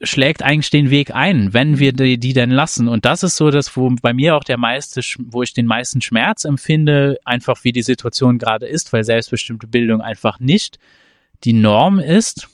schlägt 0.00 0.42
eigentlich 0.42 0.70
den 0.70 0.90
Weg 0.90 1.14
ein, 1.14 1.52
wenn 1.52 1.78
wir 1.78 1.92
die, 1.92 2.18
die 2.18 2.32
denn 2.32 2.50
lassen. 2.50 2.88
Und 2.88 3.04
das 3.04 3.24
ist 3.24 3.36
so 3.36 3.50
das, 3.50 3.76
wo 3.76 3.90
bei 4.00 4.12
mir 4.12 4.36
auch 4.36 4.44
der 4.44 4.56
meiste, 4.56 5.00
wo 5.18 5.42
ich 5.42 5.54
den 5.54 5.66
meisten 5.66 6.00
Schmerz 6.00 6.44
empfinde, 6.44 7.18
einfach 7.24 7.64
wie 7.64 7.72
die 7.72 7.82
Situation 7.82 8.38
gerade 8.38 8.66
ist, 8.66 8.92
weil 8.92 9.02
selbstbestimmte 9.02 9.66
Bildung 9.66 10.00
einfach 10.00 10.38
nicht 10.38 10.78
die 11.44 11.52
Norm 11.52 11.98
ist 11.98 12.48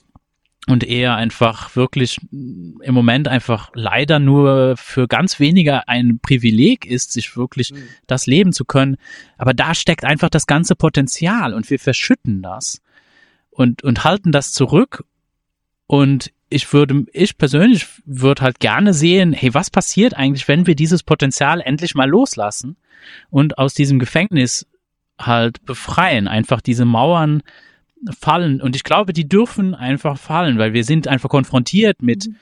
und 0.67 0.83
eher 0.83 1.15
einfach 1.15 1.77
wirklich 1.77 2.19
im 2.33 2.95
Moment 2.95 3.29
einfach 3.29 3.71
leider 3.75 4.19
nur 4.19 4.77
für 4.77 5.07
ganz 5.07 5.39
wenige 5.39 5.89
ein 5.89 6.21
Privileg 6.21 6.87
ist, 6.87 7.13
sich 7.13 7.37
wirklich 7.37 7.73
mhm. 7.73 7.89
das 8.07 8.27
leben 8.27 8.53
zu 8.53 8.65
können. 8.65 8.97
Aber 9.37 9.53
da 9.53 9.75
steckt 9.75 10.05
einfach 10.05 10.31
das 10.31 10.47
ganze 10.47 10.75
Potenzial 10.75 11.53
und 11.53 11.69
wir 11.69 11.79
verschütten 11.79 12.41
das 12.41 12.81
und, 13.51 13.85
und 13.85 14.05
halten 14.05 14.33
das 14.33 14.53
zurück. 14.53 15.05
Und 15.87 16.33
ich 16.49 16.73
würde, 16.73 17.05
ich 17.13 17.37
persönlich 17.37 17.87
würde 18.07 18.43
halt 18.43 18.59
gerne 18.59 18.95
sehen, 18.95 19.33
hey, 19.33 19.53
was 19.53 19.71
passiert 19.71 20.15
eigentlich, 20.15 20.49
wenn 20.49 20.67
wir 20.67 20.75
dieses 20.77 21.03
Potenzial 21.03 21.61
endlich 21.61 21.95
mal 21.95 22.09
loslassen 22.09 22.77
und 23.29 23.59
aus 23.59 23.75
diesem 23.75 23.99
Gefängnis 23.99 24.67
halt 25.19 25.65
befreien, 25.67 26.27
einfach 26.27 26.61
diese 26.61 26.85
Mauern 26.85 27.43
fallen. 28.19 28.61
Und 28.61 28.77
ich 28.77 28.85
glaube, 28.85 29.13
die 29.13 29.29
dürfen 29.29 29.75
einfach 29.75 30.19
fallen, 30.19 30.59
weil 30.59 30.73
wir 30.73 30.85
sind 30.85 31.09
einfach 31.09 31.29
konfrontiert 31.29 32.03
mit 32.03 32.29
mhm. 32.29 32.37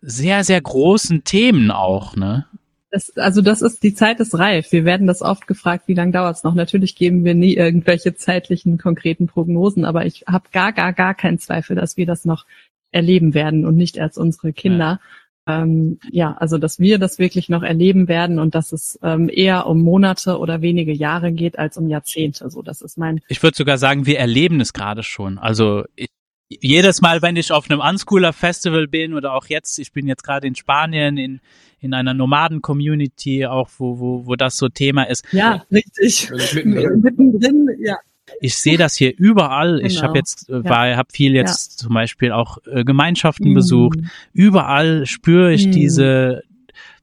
sehr, 0.00 0.44
sehr 0.44 0.60
großen 0.60 1.24
Themen 1.24 1.70
auch, 1.70 2.16
ne? 2.16 2.46
Das, 2.90 3.16
also 3.16 3.42
das 3.42 3.60
ist, 3.60 3.82
die 3.82 3.94
Zeit 3.94 4.20
ist 4.20 4.38
reif. 4.38 4.70
Wir 4.70 4.84
werden 4.84 5.08
das 5.08 5.20
oft 5.20 5.48
gefragt, 5.48 5.88
wie 5.88 5.94
lange 5.94 6.12
dauert 6.12 6.36
es 6.36 6.44
noch? 6.44 6.54
Natürlich 6.54 6.94
geben 6.94 7.24
wir 7.24 7.34
nie 7.34 7.54
irgendwelche 7.54 8.14
zeitlichen, 8.14 8.78
konkreten 8.78 9.26
Prognosen, 9.26 9.84
aber 9.84 10.06
ich 10.06 10.24
habe 10.28 10.44
gar, 10.52 10.72
gar, 10.72 10.92
gar 10.92 11.14
keinen 11.14 11.40
Zweifel, 11.40 11.74
dass 11.74 11.96
wir 11.96 12.06
das 12.06 12.24
noch 12.24 12.46
erleben 12.92 13.34
werden 13.34 13.66
und 13.66 13.74
nicht 13.74 13.96
erst 13.96 14.16
unsere 14.16 14.52
Kinder. 14.52 15.00
Ja 15.02 15.23
ähm, 15.46 15.98
ja, 16.10 16.36
also 16.38 16.58
dass 16.58 16.78
wir 16.78 16.98
das 16.98 17.18
wirklich 17.18 17.48
noch 17.48 17.62
erleben 17.62 18.08
werden 18.08 18.38
und 18.38 18.54
dass 18.54 18.72
es 18.72 18.98
ähm, 19.02 19.30
eher 19.32 19.66
um 19.66 19.82
Monate 19.82 20.38
oder 20.38 20.62
wenige 20.62 20.92
Jahre 20.92 21.32
geht 21.32 21.58
als 21.58 21.76
um 21.76 21.88
Jahrzehnte. 21.88 22.48
So, 22.50 22.62
das 22.62 22.80
ist 22.80 22.96
mein. 22.96 23.20
Ich 23.28 23.42
würde 23.42 23.56
sogar 23.56 23.78
sagen, 23.78 24.06
wir 24.06 24.18
erleben 24.18 24.60
es 24.60 24.72
gerade 24.72 25.02
schon. 25.02 25.38
Also 25.38 25.84
ich, 25.96 26.08
jedes 26.48 27.00
Mal, 27.00 27.20
wenn 27.22 27.36
ich 27.36 27.52
auf 27.52 27.70
einem 27.70 27.80
Unschooler 27.80 28.32
Festival 28.32 28.86
bin 28.86 29.14
oder 29.14 29.34
auch 29.34 29.46
jetzt, 29.46 29.78
ich 29.78 29.92
bin 29.92 30.06
jetzt 30.06 30.22
gerade 30.22 30.46
in 30.46 30.54
Spanien 30.54 31.16
in 31.16 31.40
in 31.80 31.92
einer 31.92 32.14
Nomaden-Community 32.14 33.44
auch, 33.44 33.68
wo, 33.76 33.98
wo, 33.98 34.26
wo 34.26 34.36
das 34.36 34.56
so 34.56 34.70
Thema 34.70 35.02
ist. 35.02 35.22
Ja, 35.32 35.66
richtig. 35.70 36.30
Mittendrin, 36.64 37.68
ja 37.78 37.98
ich 38.40 38.56
sehe 38.56 38.78
das 38.78 38.96
hier 38.96 39.16
überall. 39.16 39.76
Genau. 39.76 39.86
Ich 39.86 40.02
habe 40.02 40.18
jetzt, 40.18 40.48
äh, 40.48 40.62
ja. 40.64 40.96
habe 40.96 41.08
viel 41.12 41.34
jetzt 41.34 41.72
ja. 41.72 41.86
zum 41.86 41.94
Beispiel 41.94 42.32
auch 42.32 42.58
äh, 42.66 42.84
Gemeinschaften 42.84 43.50
mhm. 43.50 43.54
besucht. 43.54 43.98
Überall 44.32 45.06
spüre 45.06 45.52
ich 45.52 45.66
mhm. 45.66 45.72
diese. 45.72 46.42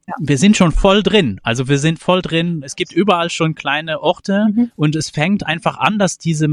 Ja. 0.07 0.15
Wir 0.19 0.37
sind 0.37 0.57
schon 0.57 0.71
voll 0.71 1.03
drin. 1.03 1.39
Also 1.43 1.67
wir 1.67 1.77
sind 1.77 1.99
voll 1.99 2.21
drin. 2.21 2.63
Es 2.65 2.75
gibt 2.75 2.91
überall 2.91 3.29
schon 3.29 3.55
kleine 3.55 4.01
Orte 4.01 4.47
mhm. 4.53 4.71
und 4.75 4.95
es 4.95 5.09
fängt 5.09 5.45
einfach 5.45 5.77
an, 5.77 5.99
dass 5.99 6.17
diese 6.17 6.47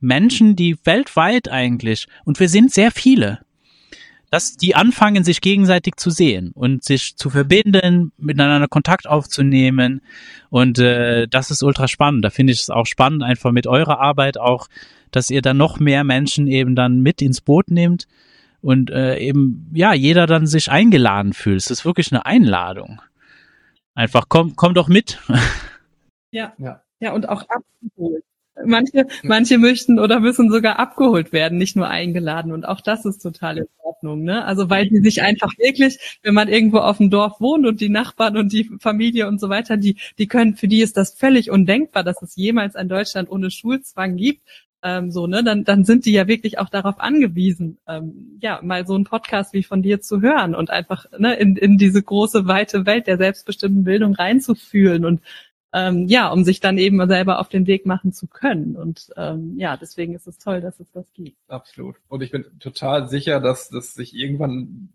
Menschen, 0.00 0.56
die 0.56 0.76
weltweit 0.84 1.48
eigentlich, 1.48 2.06
und 2.24 2.40
wir 2.40 2.48
sind 2.48 2.72
sehr 2.72 2.90
viele, 2.90 3.40
dass 4.30 4.56
die 4.56 4.74
anfangen, 4.74 5.24
sich 5.24 5.40
gegenseitig 5.40 5.96
zu 5.96 6.10
sehen 6.10 6.52
und 6.54 6.84
sich 6.84 7.16
zu 7.16 7.30
verbinden, 7.30 8.12
miteinander 8.18 8.68
Kontakt 8.68 9.06
aufzunehmen. 9.06 10.02
Und 10.50 10.78
äh, 10.78 11.26
das 11.28 11.50
ist 11.50 11.62
ultra 11.62 11.88
spannend. 11.88 12.24
Da 12.24 12.30
finde 12.30 12.52
ich 12.52 12.60
es 12.60 12.70
auch 12.70 12.86
spannend, 12.86 13.22
einfach 13.22 13.52
mit 13.52 13.66
eurer 13.66 14.00
Arbeit 14.00 14.38
auch, 14.38 14.68
dass 15.10 15.30
ihr 15.30 15.40
dann 15.40 15.56
noch 15.56 15.78
mehr 15.78 16.04
Menschen 16.04 16.46
eben 16.46 16.74
dann 16.74 17.00
mit 17.00 17.22
ins 17.22 17.40
Boot 17.40 17.70
nehmt 17.70 18.06
und 18.60 18.90
äh, 18.90 19.18
eben, 19.18 19.70
ja, 19.72 19.94
jeder 19.94 20.26
dann 20.26 20.46
sich 20.46 20.70
eingeladen 20.70 21.32
fühlt. 21.32 21.60
Es 21.60 21.70
ist 21.70 21.84
wirklich 21.84 22.12
eine 22.12 22.26
Einladung. 22.26 23.00
Einfach 23.94 24.26
komm, 24.28 24.56
komm 24.56 24.74
doch 24.74 24.88
mit. 24.88 25.20
Ja, 26.30 26.52
ja. 26.58 26.82
Ja, 27.00 27.12
und 27.12 27.26
auch 27.26 27.42
abgeholt 27.48 28.22
Manche, 28.64 29.06
manche 29.22 29.58
möchten 29.58 29.98
oder 29.98 30.20
müssen 30.20 30.50
sogar 30.50 30.78
abgeholt 30.78 31.32
werden, 31.32 31.58
nicht 31.58 31.76
nur 31.76 31.88
eingeladen. 31.88 32.52
Und 32.52 32.66
auch 32.66 32.80
das 32.80 33.04
ist 33.04 33.18
total 33.18 33.58
in 33.58 33.66
Ordnung. 33.78 34.22
Ne? 34.22 34.44
Also 34.44 34.70
weil 34.70 34.88
die 34.88 34.98
sich 34.98 35.22
einfach 35.22 35.52
wirklich, 35.58 36.18
wenn 36.22 36.34
man 36.34 36.48
irgendwo 36.48 36.78
auf 36.78 36.98
dem 36.98 37.10
Dorf 37.10 37.40
wohnt 37.40 37.66
und 37.66 37.80
die 37.80 37.88
Nachbarn 37.88 38.36
und 38.36 38.52
die 38.52 38.70
Familie 38.80 39.28
und 39.28 39.40
so 39.40 39.48
weiter, 39.48 39.76
die, 39.76 39.96
die 40.18 40.26
können, 40.26 40.56
für 40.56 40.68
die 40.68 40.80
ist 40.80 40.96
das 40.96 41.14
völlig 41.14 41.50
undenkbar, 41.50 42.04
dass 42.04 42.22
es 42.22 42.36
jemals 42.36 42.76
ein 42.76 42.88
Deutschland 42.88 43.30
ohne 43.30 43.50
Schulzwang 43.50 44.16
gibt. 44.16 44.42
Ähm, 44.80 45.10
so, 45.10 45.26
ne, 45.26 45.42
dann, 45.42 45.64
dann 45.64 45.84
sind 45.84 46.04
die 46.06 46.12
ja 46.12 46.28
wirklich 46.28 46.60
auch 46.60 46.68
darauf 46.68 47.00
angewiesen, 47.00 47.78
ähm, 47.88 48.38
ja, 48.40 48.60
mal 48.62 48.86
so 48.86 48.94
einen 48.94 49.02
Podcast 49.02 49.52
wie 49.52 49.64
von 49.64 49.82
dir 49.82 50.00
zu 50.00 50.20
hören 50.20 50.54
und 50.54 50.70
einfach 50.70 51.06
ne, 51.18 51.34
in, 51.34 51.56
in 51.56 51.78
diese 51.78 52.00
große, 52.00 52.46
weite 52.46 52.86
Welt 52.86 53.08
der 53.08 53.16
selbstbestimmten 53.16 53.82
Bildung 53.82 54.14
reinzufühlen 54.14 55.04
und 55.04 55.20
ähm, 55.72 56.06
ja, 56.08 56.28
um 56.32 56.44
sich 56.44 56.60
dann 56.60 56.78
eben 56.78 57.06
selber 57.08 57.38
auf 57.40 57.48
den 57.48 57.66
Weg 57.66 57.86
machen 57.86 58.12
zu 58.12 58.26
können. 58.26 58.76
Und 58.76 59.10
ähm, 59.16 59.54
ja, 59.58 59.76
deswegen 59.76 60.14
ist 60.14 60.26
es 60.26 60.38
toll, 60.38 60.60
dass 60.60 60.80
es 60.80 60.90
das 60.92 61.12
gibt. 61.12 61.36
Absolut. 61.48 61.96
Und 62.08 62.22
ich 62.22 62.30
bin 62.30 62.44
total 62.58 63.08
sicher, 63.08 63.40
dass, 63.40 63.68
dass 63.68 63.94
sich 63.94 64.14
irgendwann 64.14 64.90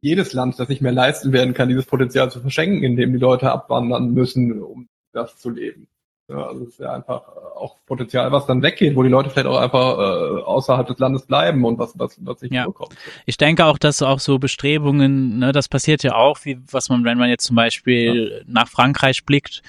jedes 0.00 0.32
Land 0.32 0.58
das 0.58 0.68
nicht 0.68 0.80
mehr 0.80 0.92
leisten 0.92 1.32
werden 1.32 1.54
kann, 1.54 1.68
dieses 1.68 1.86
Potenzial 1.86 2.30
zu 2.30 2.40
verschenken, 2.40 2.82
indem 2.82 3.12
die 3.12 3.18
Leute 3.18 3.50
abwandern 3.50 4.12
müssen, 4.12 4.62
um 4.62 4.88
das 5.12 5.36
zu 5.36 5.50
leben. 5.50 5.88
Ja, 6.30 6.46
also 6.46 6.62
es 6.62 6.68
ist 6.70 6.78
ja 6.78 6.92
einfach 6.92 7.22
äh, 7.22 7.58
auch 7.58 7.76
Potenzial, 7.86 8.30
was 8.30 8.46
dann 8.46 8.62
weggeht, 8.62 8.94
wo 8.94 9.02
die 9.02 9.08
Leute 9.08 9.30
vielleicht 9.30 9.48
auch 9.48 9.58
einfach 9.58 9.98
äh, 9.98 10.42
außerhalb 10.42 10.86
des 10.86 10.98
Landes 10.98 11.22
bleiben 11.22 11.64
und 11.64 11.78
was, 11.78 11.98
was, 11.98 12.16
was 12.20 12.40
nicht 12.40 12.54
ja. 12.54 12.64
vorkommt. 12.64 12.94
Ich 13.26 13.36
denke 13.36 13.64
auch, 13.64 13.78
dass 13.78 14.00
auch 14.00 14.20
so 14.20 14.38
Bestrebungen, 14.38 15.40
ne, 15.40 15.50
das 15.52 15.68
passiert 15.68 16.04
ja 16.04 16.14
auch, 16.14 16.38
wie 16.44 16.60
was 16.70 16.88
man, 16.88 17.04
wenn 17.04 17.18
man 17.18 17.28
jetzt 17.28 17.44
zum 17.44 17.56
Beispiel 17.56 18.32
ja. 18.38 18.44
nach 18.46 18.68
Frankreich 18.68 19.24
blickt, 19.24 19.62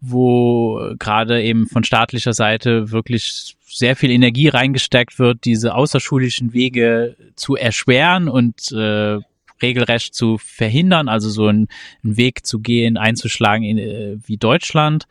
wo 0.00 0.94
gerade 0.98 1.42
eben 1.42 1.66
von 1.66 1.84
staatlicher 1.84 2.34
Seite 2.34 2.90
wirklich 2.90 3.56
sehr 3.66 3.96
viel 3.96 4.10
Energie 4.10 4.48
reingesteckt 4.48 5.18
wird, 5.18 5.46
diese 5.46 5.74
außerschulischen 5.74 6.52
Wege 6.52 7.16
zu 7.36 7.56
erschweren 7.56 8.28
und 8.28 8.70
äh, 8.72 9.18
regelrecht 9.62 10.14
zu 10.14 10.36
verhindern, 10.36 11.08
also 11.08 11.30
so 11.30 11.46
einen, 11.46 11.68
einen 12.04 12.16
Weg 12.18 12.44
zu 12.44 12.58
gehen, 12.58 12.98
einzuschlagen 12.98 13.64
in, 13.64 13.78
äh, 13.78 14.16
wie 14.26 14.36
Deutschland 14.36 15.06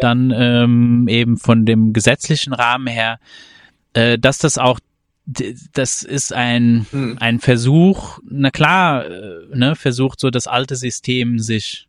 dann 0.00 0.32
ähm, 0.34 1.08
eben 1.08 1.36
von 1.36 1.66
dem 1.66 1.92
gesetzlichen 1.92 2.52
Rahmen 2.52 2.86
her, 2.86 3.18
äh, 3.92 4.18
dass 4.18 4.38
das 4.38 4.58
auch 4.58 4.80
das 5.72 6.02
ist 6.02 6.32
ein, 6.32 6.86
hm. 6.90 7.18
ein 7.20 7.38
Versuch, 7.38 8.18
na 8.28 8.50
klar, 8.50 9.06
äh, 9.06 9.46
ne, 9.54 9.76
versucht 9.76 10.18
so 10.18 10.30
das 10.30 10.46
alte 10.48 10.74
System 10.74 11.38
sich 11.38 11.88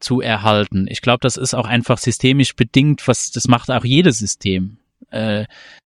zu 0.00 0.20
erhalten. 0.20 0.86
Ich 0.90 1.00
glaube, 1.00 1.20
das 1.22 1.36
ist 1.36 1.54
auch 1.54 1.66
einfach 1.66 1.98
systemisch 1.98 2.54
bedingt, 2.54 3.06
was 3.08 3.30
das 3.30 3.48
macht 3.48 3.70
auch 3.70 3.84
jedes 3.84 4.18
System, 4.18 4.78
äh, 5.10 5.46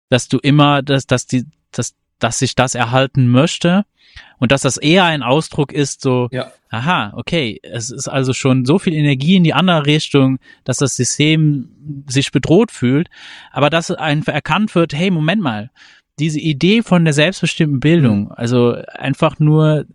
dass 0.09 0.29
du 0.29 0.37
immer, 0.37 0.81
dass, 0.81 1.07
dass 1.07 1.27
die, 1.27 1.45
dass, 1.71 1.93
dass 2.19 2.39
sich 2.39 2.55
das 2.55 2.73
erhalten 2.73 3.27
möchte 3.27 3.85
und 4.39 4.51
dass 4.51 4.61
das 4.61 4.77
eher 4.77 5.05
ein 5.05 5.23
Ausdruck 5.23 5.71
ist, 5.71 6.01
so, 6.01 6.29
ja. 6.31 6.51
aha, 6.69 7.13
okay, 7.15 7.59
es 7.63 7.89
ist 7.89 8.07
also 8.07 8.33
schon 8.33 8.65
so 8.65 8.79
viel 8.79 8.93
Energie 8.93 9.35
in 9.35 9.43
die 9.43 9.53
andere 9.53 9.85
Richtung, 9.85 10.39
dass 10.63 10.77
das 10.77 10.95
System 10.95 12.03
sich 12.07 12.31
bedroht 12.31 12.71
fühlt, 12.71 13.09
aber 13.51 13.69
dass 13.69 13.91
einfach 13.91 14.33
erkannt 14.33 14.75
wird, 14.75 14.93
hey, 14.93 15.09
Moment 15.09 15.41
mal, 15.41 15.71
diese 16.19 16.39
Idee 16.39 16.81
von 16.81 17.03
der 17.03 17.13
selbstbestimmten 17.13 17.79
Bildung, 17.79 18.25
mhm. 18.25 18.31
also 18.31 18.75
einfach 18.93 19.39
nur, 19.39 19.85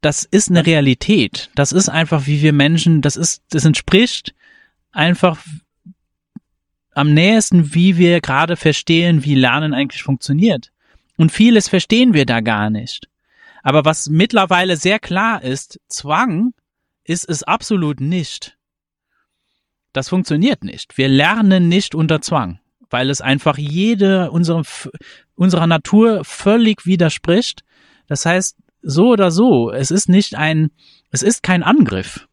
das 0.00 0.24
ist 0.24 0.50
eine 0.50 0.66
Realität. 0.66 1.50
Das 1.54 1.72
ist 1.72 1.88
einfach, 1.88 2.26
wie 2.26 2.42
wir 2.42 2.52
Menschen, 2.52 3.02
das 3.02 3.16
ist, 3.16 3.42
das 3.50 3.64
entspricht 3.64 4.34
einfach 4.90 5.38
am 6.94 7.14
nähesten, 7.14 7.74
wie 7.74 7.96
wir 7.96 8.20
gerade 8.20 8.56
verstehen, 8.56 9.24
wie 9.24 9.34
Lernen 9.34 9.72
eigentlich 9.72 10.02
funktioniert. 10.02 10.70
Und 11.16 11.32
vieles 11.32 11.68
verstehen 11.68 12.14
wir 12.14 12.26
da 12.26 12.40
gar 12.40 12.68
nicht. 12.68 13.08
Aber 13.62 13.84
was 13.84 14.08
mittlerweile 14.08 14.76
sehr 14.76 14.98
klar 14.98 15.42
ist, 15.42 15.80
Zwang 15.88 16.52
ist 17.04 17.28
es 17.28 17.42
absolut 17.42 18.00
nicht. 18.00 18.56
Das 19.92 20.08
funktioniert 20.08 20.64
nicht. 20.64 20.96
Wir 20.98 21.08
lernen 21.08 21.68
nicht 21.68 21.94
unter 21.94 22.20
Zwang, 22.20 22.58
weil 22.90 23.10
es 23.10 23.20
einfach 23.20 23.58
jede 23.58 24.30
unserer, 24.30 24.62
unserer 25.34 25.66
Natur 25.66 26.24
völlig 26.24 26.86
widerspricht. 26.86 27.62
Das 28.06 28.26
heißt, 28.26 28.56
so 28.82 29.10
oder 29.10 29.30
so, 29.30 29.70
es 29.70 29.90
ist 29.90 30.08
nicht 30.08 30.34
ein, 30.34 30.70
es 31.10 31.22
ist 31.22 31.42
kein 31.42 31.62
Angriff. 31.62 32.26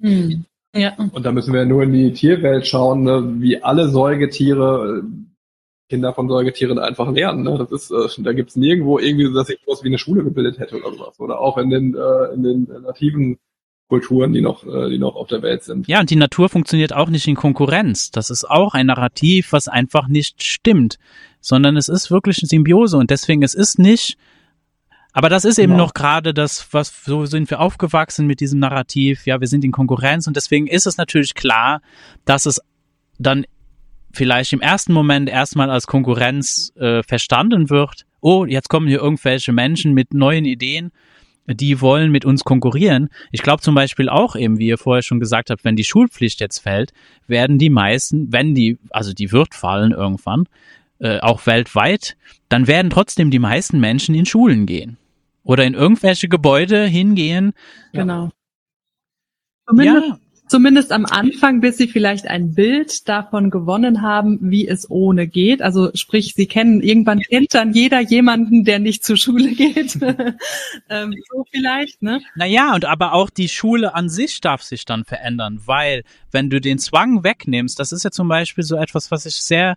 Hm. 0.00 0.44
Ja. 0.74 0.94
Und 1.12 1.24
da 1.24 1.32
müssen 1.32 1.54
wir 1.54 1.64
nur 1.64 1.82
in 1.84 1.92
die 1.92 2.12
Tierwelt 2.12 2.66
schauen, 2.66 3.04
ne? 3.04 3.36
wie 3.38 3.62
alle 3.62 3.88
Säugetiere 3.88 5.02
Kinder 5.88 6.12
von 6.12 6.28
Säugetieren 6.28 6.78
einfach 6.78 7.10
lernen. 7.10 7.42
Ne? 7.42 7.56
Das 7.58 7.70
ist, 7.70 7.90
äh, 7.90 8.22
da 8.22 8.32
gibt's 8.32 8.56
nirgendwo 8.56 8.98
irgendwie, 8.98 9.32
dass 9.32 9.48
ich 9.48 9.58
was 9.66 9.82
wie 9.84 9.88
eine 9.88 9.98
Schule 9.98 10.24
gebildet 10.24 10.58
hätte 10.58 10.76
oder 10.76 10.92
sowas. 10.92 11.20
Oder 11.20 11.40
auch 11.40 11.58
in 11.58 11.70
den, 11.70 11.94
äh, 11.94 12.34
in 12.34 12.42
den 12.42 12.68
nativen 12.82 13.38
Kulturen, 13.88 14.32
die 14.32 14.40
noch, 14.40 14.66
äh, 14.66 14.90
die 14.90 14.98
noch 14.98 15.14
auf 15.14 15.28
der 15.28 15.42
Welt 15.42 15.62
sind. 15.62 15.86
Ja, 15.86 16.00
und 16.00 16.10
die 16.10 16.16
Natur 16.16 16.48
funktioniert 16.48 16.92
auch 16.92 17.08
nicht 17.08 17.28
in 17.28 17.36
Konkurrenz. 17.36 18.10
Das 18.10 18.30
ist 18.30 18.44
auch 18.44 18.74
ein 18.74 18.86
Narrativ, 18.86 19.52
was 19.52 19.68
einfach 19.68 20.08
nicht 20.08 20.42
stimmt, 20.42 20.98
sondern 21.40 21.76
es 21.76 21.88
ist 21.88 22.10
wirklich 22.10 22.38
eine 22.40 22.48
Symbiose 22.48 22.96
und 22.96 23.10
deswegen 23.10 23.42
es 23.42 23.54
ist 23.54 23.78
nicht 23.78 24.18
aber 25.16 25.30
das 25.30 25.46
ist 25.46 25.58
eben 25.58 25.72
genau. 25.72 25.84
noch 25.84 25.94
gerade 25.94 26.34
das, 26.34 26.68
was 26.72 26.92
so 27.06 27.24
sind 27.24 27.48
wir 27.48 27.60
aufgewachsen 27.60 28.26
mit 28.26 28.40
diesem 28.40 28.58
Narrativ. 28.58 29.24
Ja, 29.24 29.40
wir 29.40 29.48
sind 29.48 29.64
in 29.64 29.72
Konkurrenz 29.72 30.26
und 30.26 30.36
deswegen 30.36 30.66
ist 30.66 30.86
es 30.86 30.98
natürlich 30.98 31.34
klar, 31.34 31.80
dass 32.26 32.44
es 32.44 32.60
dann 33.18 33.46
vielleicht 34.16 34.52
im 34.52 34.60
ersten 34.60 34.92
Moment 34.92 35.28
erstmal 35.28 35.70
als 35.70 35.86
Konkurrenz 35.86 36.72
äh, 36.76 37.02
verstanden 37.02 37.70
wird. 37.70 38.06
Oh, 38.20 38.44
jetzt 38.44 38.68
kommen 38.68 38.88
hier 38.88 39.00
irgendwelche 39.00 39.52
Menschen 39.52 39.92
mit 39.94 40.14
neuen 40.14 40.44
Ideen, 40.44 40.90
die 41.46 41.80
wollen 41.80 42.10
mit 42.10 42.24
uns 42.24 42.42
konkurrieren. 42.42 43.08
Ich 43.30 43.42
glaube 43.42 43.62
zum 43.62 43.74
Beispiel 43.74 44.08
auch 44.08 44.34
eben, 44.34 44.58
wie 44.58 44.66
ihr 44.66 44.78
vorher 44.78 45.02
schon 45.02 45.20
gesagt 45.20 45.50
habt, 45.50 45.64
wenn 45.64 45.76
die 45.76 45.84
Schulpflicht 45.84 46.40
jetzt 46.40 46.58
fällt, 46.58 46.92
werden 47.28 47.58
die 47.58 47.70
meisten, 47.70 48.32
wenn 48.32 48.54
die, 48.54 48.78
also 48.90 49.12
die 49.12 49.30
wird 49.30 49.54
fallen 49.54 49.92
irgendwann, 49.92 50.48
äh, 50.98 51.20
auch 51.20 51.46
weltweit, 51.46 52.16
dann 52.48 52.66
werden 52.66 52.90
trotzdem 52.90 53.30
die 53.30 53.38
meisten 53.38 53.78
Menschen 53.78 54.14
in 54.14 54.26
Schulen 54.26 54.66
gehen 54.66 54.96
oder 55.44 55.64
in 55.64 55.74
irgendwelche 55.74 56.28
Gebäude 56.28 56.86
hingehen. 56.86 57.52
Genau. 57.92 58.24
Ja 58.24 58.30
zumindest 59.68 60.25
am 60.90 61.06
Anfang, 61.06 61.60
bis 61.60 61.76
sie 61.76 61.88
vielleicht 61.88 62.28
ein 62.28 62.54
Bild 62.54 63.08
davon 63.08 63.50
gewonnen 63.50 64.02
haben, 64.02 64.38
wie 64.42 64.66
es 64.66 64.90
ohne 64.90 65.26
geht. 65.26 65.62
Also 65.62 65.90
sprich, 65.94 66.34
sie 66.34 66.46
kennen, 66.46 66.80
irgendwann 66.82 67.20
kennt 67.20 67.54
dann 67.54 67.72
jeder 67.72 68.00
jemanden, 68.00 68.64
der 68.64 68.78
nicht 68.78 69.04
zur 69.04 69.16
Schule 69.16 69.52
geht. 69.52 69.96
ähm, 70.90 71.14
so 71.30 71.44
vielleicht, 71.50 72.02
ne? 72.02 72.20
Naja, 72.34 72.74
und 72.74 72.84
aber 72.84 73.12
auch 73.12 73.30
die 73.30 73.48
Schule 73.48 73.94
an 73.94 74.08
sich 74.08 74.40
darf 74.40 74.62
sich 74.62 74.84
dann 74.84 75.04
verändern, 75.04 75.60
weil 75.66 76.04
wenn 76.30 76.50
du 76.50 76.60
den 76.60 76.78
Zwang 76.78 77.24
wegnimmst, 77.24 77.78
das 77.78 77.92
ist 77.92 78.04
ja 78.04 78.10
zum 78.10 78.28
Beispiel 78.28 78.64
so 78.64 78.76
etwas, 78.76 79.10
was 79.10 79.26
ich 79.26 79.36
sehr 79.36 79.76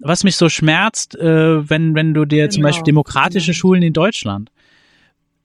was 0.00 0.24
mich 0.24 0.36
so 0.36 0.48
schmerzt, 0.48 1.16
äh, 1.16 1.68
wenn, 1.70 1.94
wenn 1.94 2.14
du 2.14 2.24
dir 2.24 2.42
genau. 2.42 2.52
zum 2.52 2.62
Beispiel 2.64 2.84
demokratische 2.84 3.52
genau. 3.52 3.58
Schulen 3.58 3.82
in 3.82 3.92
Deutschland, 3.92 4.50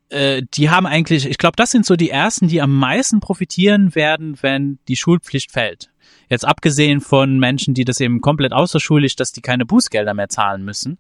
äh, 0.10 0.44
die 0.54 0.70
haben 0.70 0.86
eigentlich, 0.86 1.26
ich 1.26 1.38
glaube, 1.38 1.56
das 1.56 1.72
sind 1.72 1.86
so 1.86 1.96
die 1.96 2.10
ersten, 2.10 2.48
die 2.48 2.62
am 2.62 2.76
meisten 2.76 3.20
profitieren 3.20 3.96
werden, 3.96 4.38
wenn 4.42 4.80
die 4.88 4.96
Schulpflicht 4.96 5.52
fällt. 5.52 5.92
Jetzt 6.30 6.46
abgesehen 6.46 7.02
von 7.02 7.40
Menschen, 7.40 7.74
die 7.74 7.86
das 7.86 8.00
eben 8.00 8.22
komplett 8.22 8.54
außerschulisch, 8.54 9.16
dass 9.16 9.32
die 9.32 9.42
keine 9.42 9.66
Bußgelder 9.66 10.14
mehr 10.14 10.30
zahlen 10.30 10.64
müssen. 10.64 11.00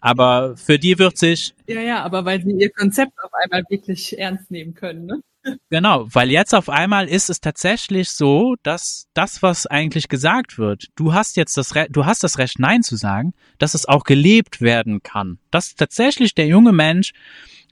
Aber 0.00 0.56
für 0.56 0.78
die 0.78 0.98
wird 0.98 1.16
sich. 1.16 1.54
Ja, 1.66 1.80
ja, 1.80 2.02
aber 2.02 2.24
weil 2.24 2.42
sie 2.42 2.50
ihr 2.52 2.70
Konzept 2.70 3.12
auf 3.22 3.30
einmal 3.44 3.62
wirklich 3.68 4.18
ernst 4.18 4.50
nehmen 4.50 4.74
können, 4.74 5.06
ne? 5.06 5.22
Genau, 5.70 6.06
weil 6.12 6.30
jetzt 6.30 6.54
auf 6.54 6.68
einmal 6.68 7.08
ist 7.08 7.28
es 7.28 7.40
tatsächlich 7.40 8.10
so, 8.10 8.54
dass 8.62 9.08
das, 9.14 9.42
was 9.42 9.66
eigentlich 9.66 10.08
gesagt 10.08 10.58
wird, 10.58 10.86
du 10.94 11.14
hast 11.14 11.36
jetzt 11.36 11.56
das 11.56 11.74
Recht, 11.74 11.88
du 11.92 12.06
hast 12.06 12.22
das 12.22 12.38
Recht, 12.38 12.58
Nein 12.58 12.82
zu 12.82 12.96
sagen, 12.96 13.34
dass 13.58 13.74
es 13.74 13.86
auch 13.86 14.04
gelebt 14.04 14.60
werden 14.60 15.02
kann. 15.02 15.38
Dass 15.50 15.74
tatsächlich 15.74 16.34
der 16.34 16.46
junge 16.46 16.72
Mensch 16.72 17.12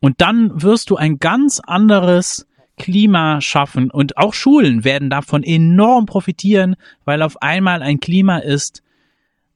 und 0.00 0.20
dann 0.20 0.62
wirst 0.62 0.90
du 0.90 0.96
ein 0.96 1.18
ganz 1.18 1.60
anderes 1.60 2.46
Klima 2.78 3.40
schaffen 3.42 3.90
und 3.90 4.16
auch 4.16 4.32
Schulen 4.32 4.84
werden 4.84 5.10
davon 5.10 5.42
enorm 5.42 6.06
profitieren, 6.06 6.76
weil 7.04 7.22
auf 7.22 7.42
einmal 7.42 7.82
ein 7.82 8.00
Klima 8.00 8.38
ist, 8.38 8.82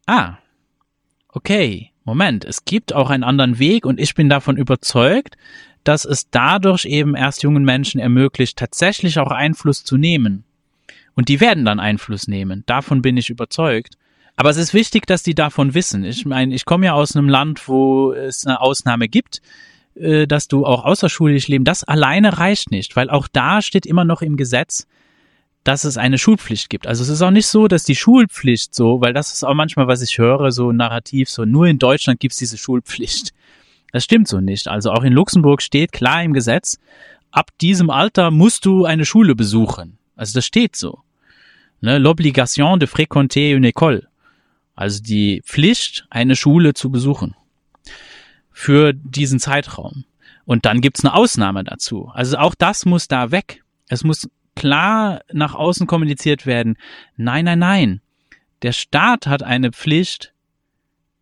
ah, 0.06 0.36
okay, 1.28 1.90
Moment, 2.04 2.44
es 2.44 2.66
gibt 2.66 2.94
auch 2.94 3.08
einen 3.08 3.24
anderen 3.24 3.58
Weg 3.58 3.86
und 3.86 3.98
ich 3.98 4.14
bin 4.14 4.28
davon 4.28 4.58
überzeugt, 4.58 5.36
dass 5.84 6.04
es 6.04 6.28
dadurch 6.30 6.84
eben 6.84 7.14
erst 7.14 7.42
jungen 7.42 7.64
Menschen 7.64 7.98
ermöglicht, 7.98 8.58
tatsächlich 8.58 9.18
auch 9.18 9.30
Einfluss 9.30 9.84
zu 9.84 9.96
nehmen. 9.96 10.44
Und 11.14 11.28
die 11.28 11.40
werden 11.40 11.64
dann 11.64 11.80
Einfluss 11.80 12.28
nehmen. 12.28 12.64
Davon 12.66 13.00
bin 13.00 13.16
ich 13.16 13.30
überzeugt. 13.30 13.96
Aber 14.36 14.50
es 14.50 14.56
ist 14.56 14.74
wichtig, 14.74 15.06
dass 15.06 15.22
die 15.22 15.34
davon 15.34 15.74
wissen. 15.74 16.04
Ich 16.04 16.26
meine, 16.26 16.54
ich 16.54 16.64
komme 16.64 16.86
ja 16.86 16.92
aus 16.92 17.14
einem 17.16 17.28
Land, 17.28 17.68
wo 17.68 18.12
es 18.12 18.46
eine 18.46 18.60
Ausnahme 18.60 19.08
gibt 19.08 19.40
äh, 19.96 20.26
dass 20.26 20.48
du 20.48 20.66
auch 20.66 20.84
außerschulisch 20.84 21.48
leben, 21.48 21.64
das 21.64 21.84
alleine 21.84 22.38
reicht 22.38 22.70
nicht, 22.70 22.96
weil 22.96 23.10
auch 23.10 23.28
da 23.32 23.62
steht 23.62 23.86
immer 23.86 24.04
noch 24.04 24.22
im 24.22 24.36
Gesetz, 24.36 24.86
dass 25.64 25.84
es 25.84 25.96
eine 25.96 26.18
Schulpflicht 26.18 26.68
gibt. 26.68 26.86
Also 26.86 27.02
es 27.02 27.08
ist 27.08 27.22
auch 27.22 27.30
nicht 27.30 27.46
so, 27.46 27.68
dass 27.68 27.84
die 27.84 27.96
Schulpflicht 27.96 28.74
so, 28.74 29.00
weil 29.00 29.14
das 29.14 29.32
ist 29.32 29.44
auch 29.44 29.54
manchmal, 29.54 29.88
was 29.88 30.02
ich 30.02 30.18
höre, 30.18 30.52
so 30.52 30.72
narrativ, 30.72 31.30
so 31.30 31.44
nur 31.44 31.66
in 31.66 31.78
Deutschland 31.78 32.20
gibt's 32.20 32.36
diese 32.36 32.58
Schulpflicht. 32.58 33.32
Das 33.90 34.04
stimmt 34.04 34.28
so 34.28 34.40
nicht. 34.40 34.68
Also 34.68 34.90
auch 34.90 35.04
in 35.04 35.12
Luxemburg 35.12 35.62
steht 35.62 35.92
klar 35.92 36.22
im 36.22 36.34
Gesetz, 36.34 36.78
ab 37.30 37.50
diesem 37.60 37.90
Alter 37.90 38.30
musst 38.30 38.66
du 38.66 38.84
eine 38.84 39.04
Schule 39.06 39.34
besuchen. 39.34 39.98
Also 40.16 40.34
das 40.34 40.44
steht 40.44 40.76
so. 40.76 41.00
Ne? 41.80 41.98
L'obligation 41.98 42.78
de 42.78 42.86
fréquenter 42.86 43.54
une 43.54 43.68
école. 43.68 44.06
Also 44.74 45.02
die 45.02 45.42
Pflicht, 45.44 46.06
eine 46.10 46.36
Schule 46.36 46.74
zu 46.74 46.90
besuchen. 46.90 47.34
Für 48.56 48.92
diesen 48.92 49.40
Zeitraum. 49.40 50.04
Und 50.44 50.64
dann 50.64 50.80
gibt's 50.80 51.04
eine 51.04 51.14
Ausnahme 51.14 51.64
dazu. 51.64 52.10
Also 52.14 52.38
auch 52.38 52.54
das 52.54 52.86
muss 52.86 53.08
da 53.08 53.32
weg. 53.32 53.64
Es 53.88 54.04
muss 54.04 54.28
klar 54.54 55.22
nach 55.32 55.54
außen 55.54 55.86
kommuniziert 55.86 56.46
werden. 56.46 56.76
Nein, 57.16 57.44
nein, 57.44 57.58
nein. 57.58 58.00
Der 58.62 58.72
Staat 58.72 59.26
hat 59.26 59.42
eine 59.42 59.72
Pflicht, 59.72 60.32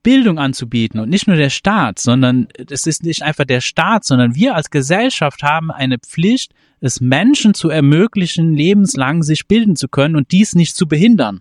Bildung 0.02 0.38
anzubieten 0.38 1.00
und 1.00 1.09
nicht 1.09 1.26
nur 1.26 1.36
der 1.36 1.50
Staat, 1.50 1.98
sondern 2.00 2.48
es 2.70 2.86
ist 2.86 3.04
nicht 3.04 3.22
einfach 3.22 3.44
der 3.44 3.60
Staat, 3.60 4.04
sondern 4.04 4.34
wir 4.34 4.54
als 4.54 4.70
Gesellschaft 4.70 5.42
haben 5.42 5.70
eine 5.70 5.98
Pflicht, 5.98 6.52
es 6.80 7.00
Menschen 7.00 7.54
zu 7.54 7.70
ermöglichen, 7.70 8.54
lebenslang 8.54 9.22
sich 9.22 9.46
bilden 9.46 9.76
zu 9.76 9.88
können 9.88 10.16
und 10.16 10.32
dies 10.32 10.54
nicht 10.54 10.76
zu 10.76 10.86
behindern. 10.86 11.40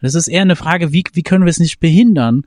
Das 0.00 0.14
ist 0.14 0.28
eher 0.28 0.42
eine 0.42 0.56
Frage, 0.56 0.92
wie, 0.92 1.04
wie 1.12 1.22
können 1.22 1.44
wir 1.44 1.50
es 1.50 1.60
nicht 1.60 1.80
behindern, 1.80 2.44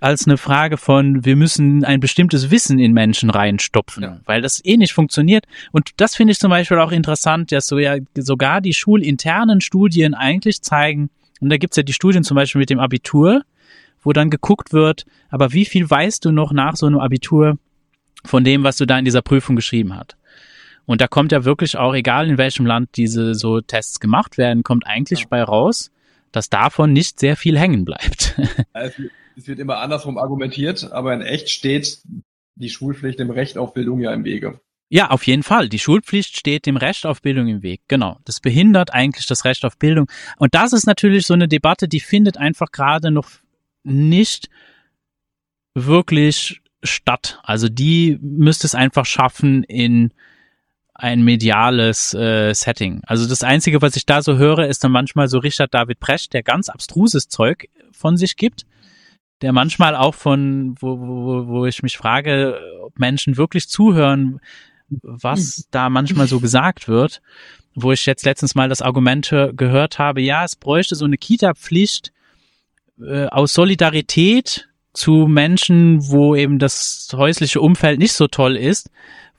als 0.00 0.26
eine 0.26 0.36
Frage 0.36 0.76
von, 0.76 1.24
wir 1.24 1.34
müssen 1.36 1.84
ein 1.84 2.00
bestimmtes 2.00 2.50
Wissen 2.50 2.78
in 2.78 2.92
Menschen 2.92 3.30
reinstopfen, 3.30 4.02
ja. 4.02 4.20
weil 4.26 4.42
das 4.42 4.64
eh 4.64 4.76
nicht 4.76 4.92
funktioniert. 4.92 5.44
Und 5.72 5.90
das 5.96 6.14
finde 6.14 6.32
ich 6.32 6.38
zum 6.38 6.50
Beispiel 6.50 6.78
auch 6.78 6.92
interessant, 6.92 7.50
dass 7.50 7.66
so 7.66 7.78
ja 7.78 7.96
sogar 8.16 8.60
die 8.60 8.74
schulinternen 8.74 9.60
Studien 9.60 10.14
eigentlich 10.14 10.62
zeigen, 10.62 11.10
und 11.40 11.50
da 11.50 11.56
gibt's 11.56 11.76
ja 11.76 11.82
die 11.82 11.92
Studien 11.92 12.24
zum 12.24 12.34
Beispiel 12.36 12.60
mit 12.60 12.70
dem 12.70 12.80
Abitur, 12.80 13.42
wo 14.02 14.12
dann 14.12 14.30
geguckt 14.30 14.72
wird, 14.72 15.04
aber 15.30 15.52
wie 15.52 15.64
viel 15.64 15.88
weißt 15.88 16.24
du 16.24 16.32
noch 16.32 16.52
nach 16.52 16.76
so 16.76 16.86
einem 16.86 16.98
Abitur 16.98 17.58
von 18.24 18.44
dem, 18.44 18.62
was 18.62 18.76
du 18.76 18.86
da 18.86 18.98
in 18.98 19.04
dieser 19.04 19.22
Prüfung 19.22 19.56
geschrieben 19.56 19.96
hast? 19.96 20.16
Und 20.86 21.00
da 21.00 21.06
kommt 21.06 21.32
ja 21.32 21.44
wirklich 21.44 21.76
auch, 21.76 21.94
egal 21.94 22.28
in 22.28 22.38
welchem 22.38 22.64
Land 22.64 22.90
diese 22.96 23.34
so 23.34 23.60
Tests 23.60 24.00
gemacht 24.00 24.38
werden, 24.38 24.62
kommt 24.62 24.86
eigentlich 24.86 25.20
ja. 25.20 25.26
bei 25.28 25.42
raus, 25.42 25.90
dass 26.32 26.48
davon 26.48 26.92
nicht 26.92 27.20
sehr 27.20 27.36
viel 27.36 27.58
hängen 27.58 27.84
bleibt. 27.84 28.40
Also, 28.72 29.02
es 29.38 29.46
wird 29.46 29.60
immer 29.60 29.78
andersrum 29.78 30.18
argumentiert, 30.18 30.92
aber 30.92 31.14
in 31.14 31.22
echt 31.22 31.48
steht 31.48 32.02
die 32.56 32.70
Schulpflicht 32.70 33.20
dem 33.20 33.30
Recht 33.30 33.56
auf 33.56 33.72
Bildung 33.72 34.00
ja 34.00 34.12
im 34.12 34.24
Wege. 34.24 34.60
Ja, 34.90 35.10
auf 35.10 35.26
jeden 35.26 35.42
Fall. 35.42 35.68
Die 35.68 35.78
Schulpflicht 35.78 36.36
steht 36.36 36.64
dem 36.64 36.78
Recht 36.78 37.04
auf 37.04 37.20
Bildung 37.20 37.46
im 37.46 37.62
Weg. 37.62 37.82
Genau. 37.88 38.18
Das 38.24 38.40
behindert 38.40 38.92
eigentlich 38.92 39.26
das 39.26 39.44
Recht 39.44 39.64
auf 39.64 39.76
Bildung. 39.76 40.10
Und 40.38 40.54
das 40.54 40.72
ist 40.72 40.86
natürlich 40.86 41.26
so 41.26 41.34
eine 41.34 41.46
Debatte, 41.46 41.88
die 41.88 42.00
findet 42.00 42.38
einfach 42.38 42.72
gerade 42.72 43.10
noch 43.10 43.28
nicht 43.84 44.48
wirklich 45.74 46.62
statt. 46.82 47.38
Also 47.42 47.68
die 47.68 48.18
müsste 48.22 48.66
es 48.66 48.74
einfach 48.74 49.04
schaffen 49.04 49.62
in 49.62 50.14
ein 50.94 51.22
mediales 51.22 52.14
äh, 52.14 52.54
Setting. 52.54 53.02
Also 53.06 53.28
das 53.28 53.44
Einzige, 53.44 53.82
was 53.82 53.94
ich 53.94 54.06
da 54.06 54.22
so 54.22 54.38
höre, 54.38 54.66
ist 54.66 54.82
dann 54.82 54.90
manchmal 54.90 55.28
so 55.28 55.38
Richard 55.38 55.74
David 55.74 56.00
Brecht, 56.00 56.32
der 56.32 56.42
ganz 56.42 56.70
abstruses 56.70 57.28
Zeug 57.28 57.68
von 57.92 58.16
sich 58.16 58.36
gibt 58.36 58.64
der 59.42 59.52
manchmal 59.52 59.94
auch 59.94 60.14
von, 60.14 60.74
wo, 60.80 60.98
wo, 60.98 61.46
wo 61.46 61.66
ich 61.66 61.82
mich 61.82 61.96
frage, 61.96 62.58
ob 62.82 62.98
Menschen 62.98 63.36
wirklich 63.36 63.68
zuhören, 63.68 64.40
was 64.88 65.56
hm. 65.56 65.64
da 65.70 65.90
manchmal 65.90 66.26
so 66.26 66.40
gesagt 66.40 66.88
wird, 66.88 67.22
wo 67.74 67.92
ich 67.92 68.06
jetzt 68.06 68.24
letztens 68.24 68.54
mal 68.54 68.68
das 68.68 68.82
Argument 68.82 69.28
gehört 69.52 69.98
habe, 69.98 70.20
ja, 70.20 70.44
es 70.44 70.56
bräuchte 70.56 70.96
so 70.96 71.04
eine 71.04 71.18
Kita-Pflicht 71.18 72.12
äh, 73.00 73.26
aus 73.26 73.52
Solidarität 73.52 74.68
zu 74.92 75.26
Menschen, 75.28 76.08
wo 76.08 76.34
eben 76.34 76.58
das 76.58 77.08
häusliche 77.12 77.60
Umfeld 77.60 78.00
nicht 78.00 78.14
so 78.14 78.26
toll 78.26 78.56
ist, 78.56 78.90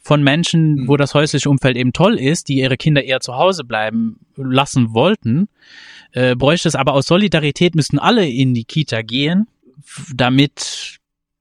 von 0.01 0.23
Menschen, 0.23 0.77
hm. 0.77 0.87
wo 0.87 0.95
das 0.95 1.13
häusliche 1.13 1.49
Umfeld 1.49 1.75
eben 1.75 1.91
toll 1.91 2.17
ist, 2.17 2.47
die 2.47 2.59
ihre 2.59 2.77
Kinder 2.77 3.03
eher 3.03 3.19
zu 3.19 3.35
Hause 3.35 3.65
bleiben 3.65 4.21
lassen 4.37 4.93
wollten, 4.93 5.49
äh, 6.13 6.35
bräuchte 6.35 6.69
es 6.69 6.75
aber 6.75 6.93
aus 6.93 7.07
Solidarität 7.07 7.75
müssten 7.75 7.99
alle 7.99 8.27
in 8.27 8.53
die 8.53 8.63
Kita 8.63 9.01
gehen 9.01 9.47
damit 10.13 10.99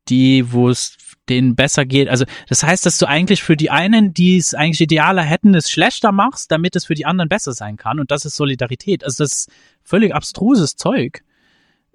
die, 0.08 0.52
wo 0.52 0.68
es 0.68 0.96
denen 1.28 1.54
besser 1.54 1.84
geht. 1.84 2.08
Also 2.08 2.24
das 2.48 2.62
heißt, 2.62 2.86
dass 2.86 2.98
du 2.98 3.06
eigentlich 3.06 3.42
für 3.42 3.56
die 3.56 3.70
einen, 3.70 4.14
die 4.14 4.38
es 4.38 4.54
eigentlich 4.54 4.80
idealer 4.80 5.22
hätten, 5.22 5.54
es 5.54 5.70
schlechter 5.70 6.12
machst, 6.12 6.50
damit 6.50 6.76
es 6.76 6.86
für 6.86 6.94
die 6.94 7.06
anderen 7.06 7.28
besser 7.28 7.52
sein 7.52 7.76
kann. 7.76 8.00
Und 8.00 8.10
das 8.10 8.24
ist 8.24 8.36
Solidarität. 8.36 9.04
Also 9.04 9.24
das 9.24 9.32
ist 9.32 9.50
völlig 9.82 10.14
abstruses 10.14 10.76
Zeug, 10.76 11.22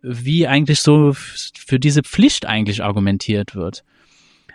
wie 0.02 0.48
eigentlich 0.48 0.82
so 0.82 1.14
für 1.14 1.80
diese 1.80 2.04
Pflicht 2.04 2.46
eigentlich 2.46 2.84
argumentiert 2.84 3.56
wird. 3.56 3.84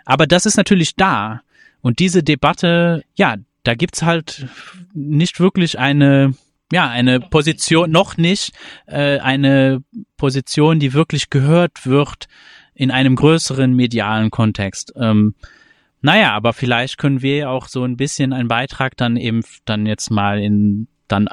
Aber 0.05 0.27
das 0.27 0.45
ist 0.45 0.57
natürlich 0.57 0.95
da. 0.95 1.41
Und 1.81 1.99
diese 1.99 2.23
Debatte, 2.23 3.03
ja, 3.15 3.35
da 3.63 3.75
gibt's 3.75 4.01
halt 4.01 4.47
nicht 4.93 5.39
wirklich 5.39 5.77
eine 5.77 6.33
ja, 6.71 6.89
eine 6.89 7.19
Position, 7.19 7.91
noch 7.91 8.17
nicht 8.17 8.53
äh, 8.85 9.19
eine 9.19 9.83
Position, 10.17 10.79
die 10.79 10.93
wirklich 10.93 11.29
gehört 11.29 11.85
wird 11.85 12.27
in 12.73 12.91
einem 12.91 13.15
größeren 13.15 13.73
medialen 13.73 14.29
Kontext. 14.31 14.93
Ähm, 14.95 15.35
naja, 16.01 16.31
aber 16.31 16.53
vielleicht 16.53 16.97
können 16.97 17.21
wir 17.21 17.49
auch 17.49 17.67
so 17.67 17.83
ein 17.83 17.97
bisschen 17.97 18.31
einen 18.31 18.47
Beitrag 18.47 18.95
dann 18.95 19.17
eben 19.17 19.43
dann 19.65 19.85
jetzt 19.85 20.11
mal 20.11 20.39
in 20.39 20.87
dann 21.07 21.27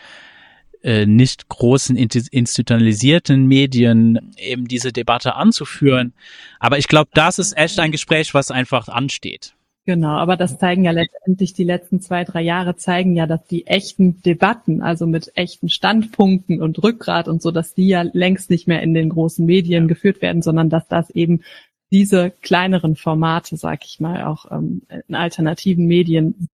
äh, 0.82 1.06
nicht 1.06 1.48
großen 1.48 1.96
institutionalisierten 1.96 3.46
Medien 3.46 4.32
eben 4.36 4.68
diese 4.68 4.92
Debatte 4.92 5.34
anzuführen. 5.36 6.12
Aber 6.58 6.76
ich 6.78 6.88
glaube, 6.88 7.10
das 7.14 7.38
ist 7.38 7.56
echt 7.56 7.78
ein 7.78 7.92
Gespräch, 7.92 8.34
was 8.34 8.50
einfach 8.50 8.88
ansteht. 8.88 9.54
Genau, 9.84 10.16
aber 10.16 10.36
das 10.36 10.58
zeigen 10.58 10.84
ja 10.84 10.92
letztendlich 10.92 11.54
die 11.54 11.64
letzten 11.64 12.00
zwei, 12.00 12.22
drei 12.22 12.40
Jahre 12.40 12.76
zeigen 12.76 13.16
ja, 13.16 13.26
dass 13.26 13.44
die 13.46 13.66
echten 13.66 14.22
Debatten, 14.22 14.80
also 14.80 15.08
mit 15.08 15.32
echten 15.34 15.68
Standpunkten 15.68 16.62
und 16.62 16.80
Rückgrat 16.84 17.26
und 17.26 17.42
so, 17.42 17.50
dass 17.50 17.74
die 17.74 17.88
ja 17.88 18.02
längst 18.02 18.48
nicht 18.48 18.68
mehr 18.68 18.80
in 18.82 18.94
den 18.94 19.08
großen 19.08 19.44
Medien 19.44 19.88
geführt 19.88 20.22
werden, 20.22 20.40
sondern 20.40 20.70
dass 20.70 20.86
das 20.86 21.10
eben 21.10 21.42
diese 21.90 22.30
kleineren 22.30 22.94
Formate, 22.94 23.56
sag 23.56 23.84
ich 23.84 23.98
mal, 23.98 24.22
auch 24.24 24.50
ähm, 24.52 24.82
in 25.08 25.16
alternativen 25.16 25.86
Medien 25.86 26.48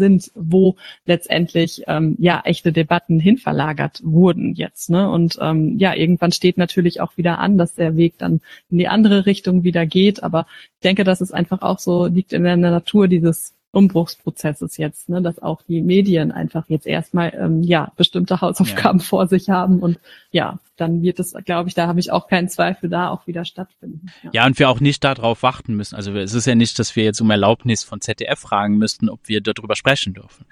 sind, 0.00 0.32
wo 0.34 0.74
letztendlich 1.04 1.84
ähm, 1.86 2.16
ja 2.18 2.42
echte 2.44 2.72
Debatten 2.72 3.20
hinverlagert 3.20 4.00
wurden 4.02 4.54
jetzt. 4.54 4.90
Ne? 4.90 5.08
Und 5.08 5.38
ähm, 5.40 5.78
ja, 5.78 5.94
irgendwann 5.94 6.32
steht 6.32 6.58
natürlich 6.58 7.00
auch 7.00 7.16
wieder 7.16 7.38
an, 7.38 7.56
dass 7.58 7.76
der 7.76 7.96
Weg 7.96 8.18
dann 8.18 8.40
in 8.70 8.78
die 8.78 8.88
andere 8.88 9.26
Richtung 9.26 9.62
wieder 9.62 9.86
geht. 9.86 10.24
Aber 10.24 10.46
ich 10.74 10.80
denke, 10.82 11.04
dass 11.04 11.20
es 11.20 11.30
einfach 11.30 11.62
auch 11.62 11.78
so 11.78 12.06
liegt 12.06 12.32
in 12.32 12.42
der 12.42 12.56
Natur 12.56 13.06
dieses 13.06 13.54
Umbruchsprozesses 13.72 14.76
jetzt, 14.76 15.08
ne, 15.08 15.22
dass 15.22 15.38
auch 15.38 15.62
die 15.62 15.80
Medien 15.80 16.32
einfach 16.32 16.68
jetzt 16.68 16.86
erstmal 16.86 17.32
ähm, 17.34 17.62
ja 17.62 17.92
bestimmte 17.96 18.40
Hausaufgaben 18.40 18.98
ja. 18.98 19.04
vor 19.04 19.28
sich 19.28 19.48
haben 19.48 19.78
und 19.80 20.00
ja, 20.30 20.58
dann 20.76 21.02
wird 21.02 21.20
es, 21.20 21.34
glaube 21.44 21.68
ich, 21.68 21.74
da 21.74 21.86
habe 21.86 22.00
ich 22.00 22.10
auch 22.10 22.26
keinen 22.26 22.48
Zweifel, 22.48 22.88
da 22.90 23.10
auch 23.10 23.26
wieder 23.26 23.44
stattfinden. 23.44 24.06
Ja. 24.22 24.30
ja, 24.32 24.46
und 24.46 24.58
wir 24.58 24.70
auch 24.70 24.80
nicht 24.80 25.04
darauf 25.04 25.42
warten 25.42 25.74
müssen. 25.74 25.94
Also 25.94 26.12
es 26.14 26.34
ist 26.34 26.46
ja 26.46 26.54
nicht, 26.54 26.78
dass 26.78 26.96
wir 26.96 27.04
jetzt 27.04 27.20
um 27.20 27.30
Erlaubnis 27.30 27.84
von 27.84 28.00
ZDF 28.00 28.38
fragen 28.38 28.78
müssten, 28.78 29.08
ob 29.08 29.20
wir 29.28 29.40
darüber 29.40 29.76
sprechen 29.76 30.14
dürfen. 30.14 30.46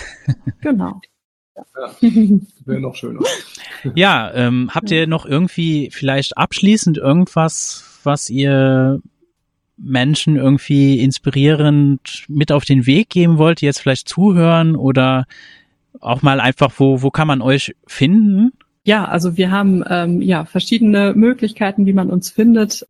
genau. 0.60 1.00
Ja, 1.56 1.90
wäre 2.64 2.80
noch 2.80 2.94
schöner. 2.94 3.20
Ja, 3.94 4.34
ähm, 4.34 4.70
habt 4.74 4.90
ihr 4.90 5.06
noch 5.06 5.24
irgendwie 5.24 5.90
vielleicht 5.92 6.36
abschließend 6.36 6.98
irgendwas, 6.98 8.00
was 8.02 8.28
ihr 8.28 9.00
Menschen 9.78 10.36
irgendwie 10.36 10.98
inspirierend 11.00 12.26
mit 12.28 12.52
auf 12.52 12.64
den 12.64 12.86
Weg 12.86 13.10
geben 13.10 13.38
wollt, 13.38 13.60
die 13.60 13.66
jetzt 13.66 13.80
vielleicht 13.80 14.08
zuhören 14.08 14.76
oder 14.76 15.26
auch 16.00 16.22
mal 16.22 16.40
einfach, 16.40 16.72
wo, 16.76 17.02
wo 17.02 17.10
kann 17.10 17.28
man 17.28 17.42
euch 17.42 17.74
finden? 17.86 18.52
Ja, 18.84 19.04
also 19.04 19.36
wir 19.36 19.50
haben 19.50 19.84
ähm, 19.88 20.22
ja 20.22 20.44
verschiedene 20.44 21.12
Möglichkeiten, 21.14 21.86
wie 21.86 21.92
man 21.92 22.10
uns 22.10 22.30
findet. 22.30 22.86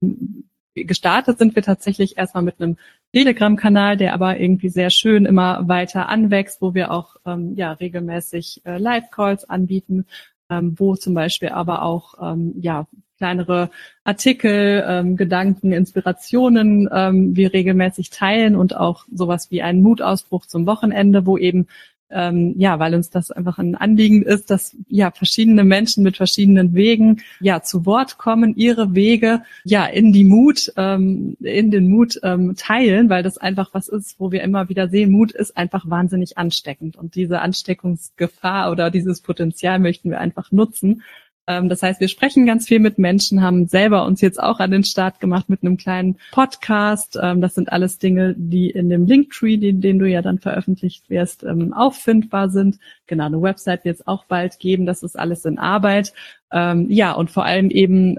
Gestartet 0.74 1.38
sind 1.38 1.56
wir 1.56 1.62
tatsächlich 1.62 2.16
erstmal 2.16 2.44
mit 2.44 2.60
einem 2.60 2.76
Telegram-Kanal, 3.12 3.96
der 3.96 4.14
aber 4.14 4.38
irgendwie 4.38 4.68
sehr 4.68 4.90
schön 4.90 5.24
immer 5.24 5.66
weiter 5.66 6.08
anwächst, 6.08 6.62
wo 6.62 6.74
wir 6.74 6.92
auch 6.92 7.16
ähm, 7.26 7.54
ja 7.56 7.72
regelmäßig 7.72 8.62
äh, 8.64 8.78
Live-Calls 8.78 9.48
anbieten, 9.48 10.06
ähm, 10.50 10.74
wo 10.78 10.94
zum 10.94 11.14
Beispiel 11.14 11.48
aber 11.48 11.82
auch 11.82 12.14
ähm, 12.22 12.54
ja 12.60 12.86
kleinere 13.18 13.70
Artikel, 14.04 14.84
ähm, 14.86 15.16
Gedanken, 15.16 15.72
Inspirationen 15.72 16.88
ähm, 16.92 17.36
wir 17.36 17.52
regelmäßig 17.52 18.10
teilen 18.10 18.56
und 18.56 18.76
auch 18.76 19.04
sowas 19.12 19.50
wie 19.50 19.60
einen 19.60 19.82
Mutausbruch 19.82 20.46
zum 20.46 20.66
Wochenende, 20.66 21.26
wo 21.26 21.36
eben 21.36 21.66
ähm, 22.10 22.54
ja, 22.56 22.78
weil 22.78 22.94
uns 22.94 23.10
das 23.10 23.30
einfach 23.30 23.58
ein 23.58 23.74
Anliegen 23.74 24.22
ist, 24.22 24.50
dass 24.50 24.74
ja 24.88 25.10
verschiedene 25.10 25.64
Menschen 25.64 26.02
mit 26.02 26.16
verschiedenen 26.16 26.74
Wegen 26.74 27.22
ja 27.40 27.62
zu 27.62 27.84
Wort 27.84 28.18
kommen, 28.18 28.54
ihre 28.56 28.94
Wege 28.94 29.42
ja 29.64 29.84
in 29.84 30.12
die 30.12 30.24
Mut, 30.24 30.72
ähm, 30.76 31.36
in 31.40 31.70
den 31.70 31.88
Mut 31.88 32.18
ähm, 32.22 32.54
teilen, 32.56 33.10
weil 33.10 33.22
das 33.22 33.36
einfach 33.36 33.70
was 33.72 33.88
ist, 33.88 34.18
wo 34.18 34.32
wir 34.32 34.42
immer 34.42 34.68
wieder 34.68 34.88
sehen, 34.88 35.10
Mut 35.10 35.32
ist 35.32 35.56
einfach 35.56 35.88
wahnsinnig 35.88 36.38
ansteckend. 36.38 36.96
Und 36.96 37.14
diese 37.14 37.40
Ansteckungsgefahr 37.40 38.70
oder 38.70 38.90
dieses 38.90 39.20
Potenzial 39.20 39.78
möchten 39.78 40.10
wir 40.10 40.20
einfach 40.20 40.50
nutzen 40.50 41.02
das 41.48 41.82
heißt, 41.82 42.00
wir 42.00 42.08
sprechen 42.08 42.44
ganz 42.46 42.68
viel 42.68 42.78
mit 42.78 42.98
Menschen, 42.98 43.42
haben 43.42 43.66
selber 43.66 44.04
uns 44.04 44.20
jetzt 44.20 44.42
auch 44.42 44.60
an 44.60 44.70
den 44.70 44.84
Start 44.84 45.18
gemacht 45.18 45.48
mit 45.48 45.62
einem 45.62 45.78
kleinen 45.78 46.18
Podcast. 46.30 47.18
Ähm, 47.20 47.40
das 47.40 47.54
sind 47.54 47.72
alles 47.72 47.98
Dinge, 47.98 48.34
die 48.36 48.68
in 48.70 48.90
dem 48.90 49.06
Linktree, 49.06 49.56
den, 49.56 49.80
den 49.80 49.98
du 49.98 50.06
ja 50.06 50.20
dann 50.20 50.38
veröffentlicht 50.38 51.08
wirst, 51.08 51.44
ähm, 51.44 51.72
auffindbar 51.72 52.50
sind. 52.50 52.78
Genau, 53.06 53.26
eine 53.26 53.40
Website 53.40 53.84
wird 53.84 54.00
es 54.00 54.06
auch 54.06 54.26
bald 54.26 54.58
geben. 54.58 54.84
Das 54.84 55.02
ist 55.02 55.18
alles 55.18 55.44
in 55.44 55.58
Arbeit. 55.58 56.12
ja, 56.50 57.12
und 57.12 57.30
vor 57.30 57.44
allem 57.44 57.70
eben, 57.70 58.16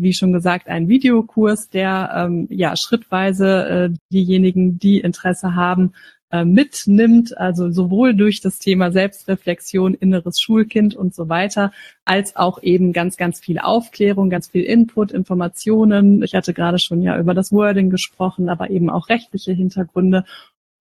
wie 0.00 0.14
schon 0.14 0.32
gesagt, 0.32 0.66
ein 0.68 0.88
Videokurs, 0.88 1.68
der 1.68 2.30
ja 2.48 2.74
schrittweise 2.74 3.68
äh, 3.68 3.96
diejenigen, 4.10 4.78
die 4.78 4.98
Interesse 5.00 5.54
haben, 5.54 5.92
mitnimmt, 6.44 7.36
also 7.38 7.70
sowohl 7.70 8.14
durch 8.14 8.40
das 8.40 8.58
Thema 8.58 8.90
Selbstreflexion, 8.90 9.94
inneres 9.94 10.40
Schulkind 10.40 10.94
und 10.94 11.14
so 11.14 11.28
weiter, 11.28 11.72
als 12.04 12.34
auch 12.36 12.62
eben 12.62 12.92
ganz, 12.92 13.16
ganz 13.16 13.40
viel 13.40 13.58
Aufklärung, 13.58 14.28
ganz 14.28 14.48
viel 14.48 14.64
Input, 14.64 15.12
Informationen. 15.12 16.22
Ich 16.22 16.34
hatte 16.34 16.52
gerade 16.52 16.78
schon 16.78 17.02
ja 17.02 17.18
über 17.18 17.34
das 17.34 17.52
Wording 17.52 17.90
gesprochen, 17.90 18.48
aber 18.48 18.70
eben 18.70 18.90
auch 18.90 19.08
rechtliche 19.08 19.52
Hintergründe 19.52 20.24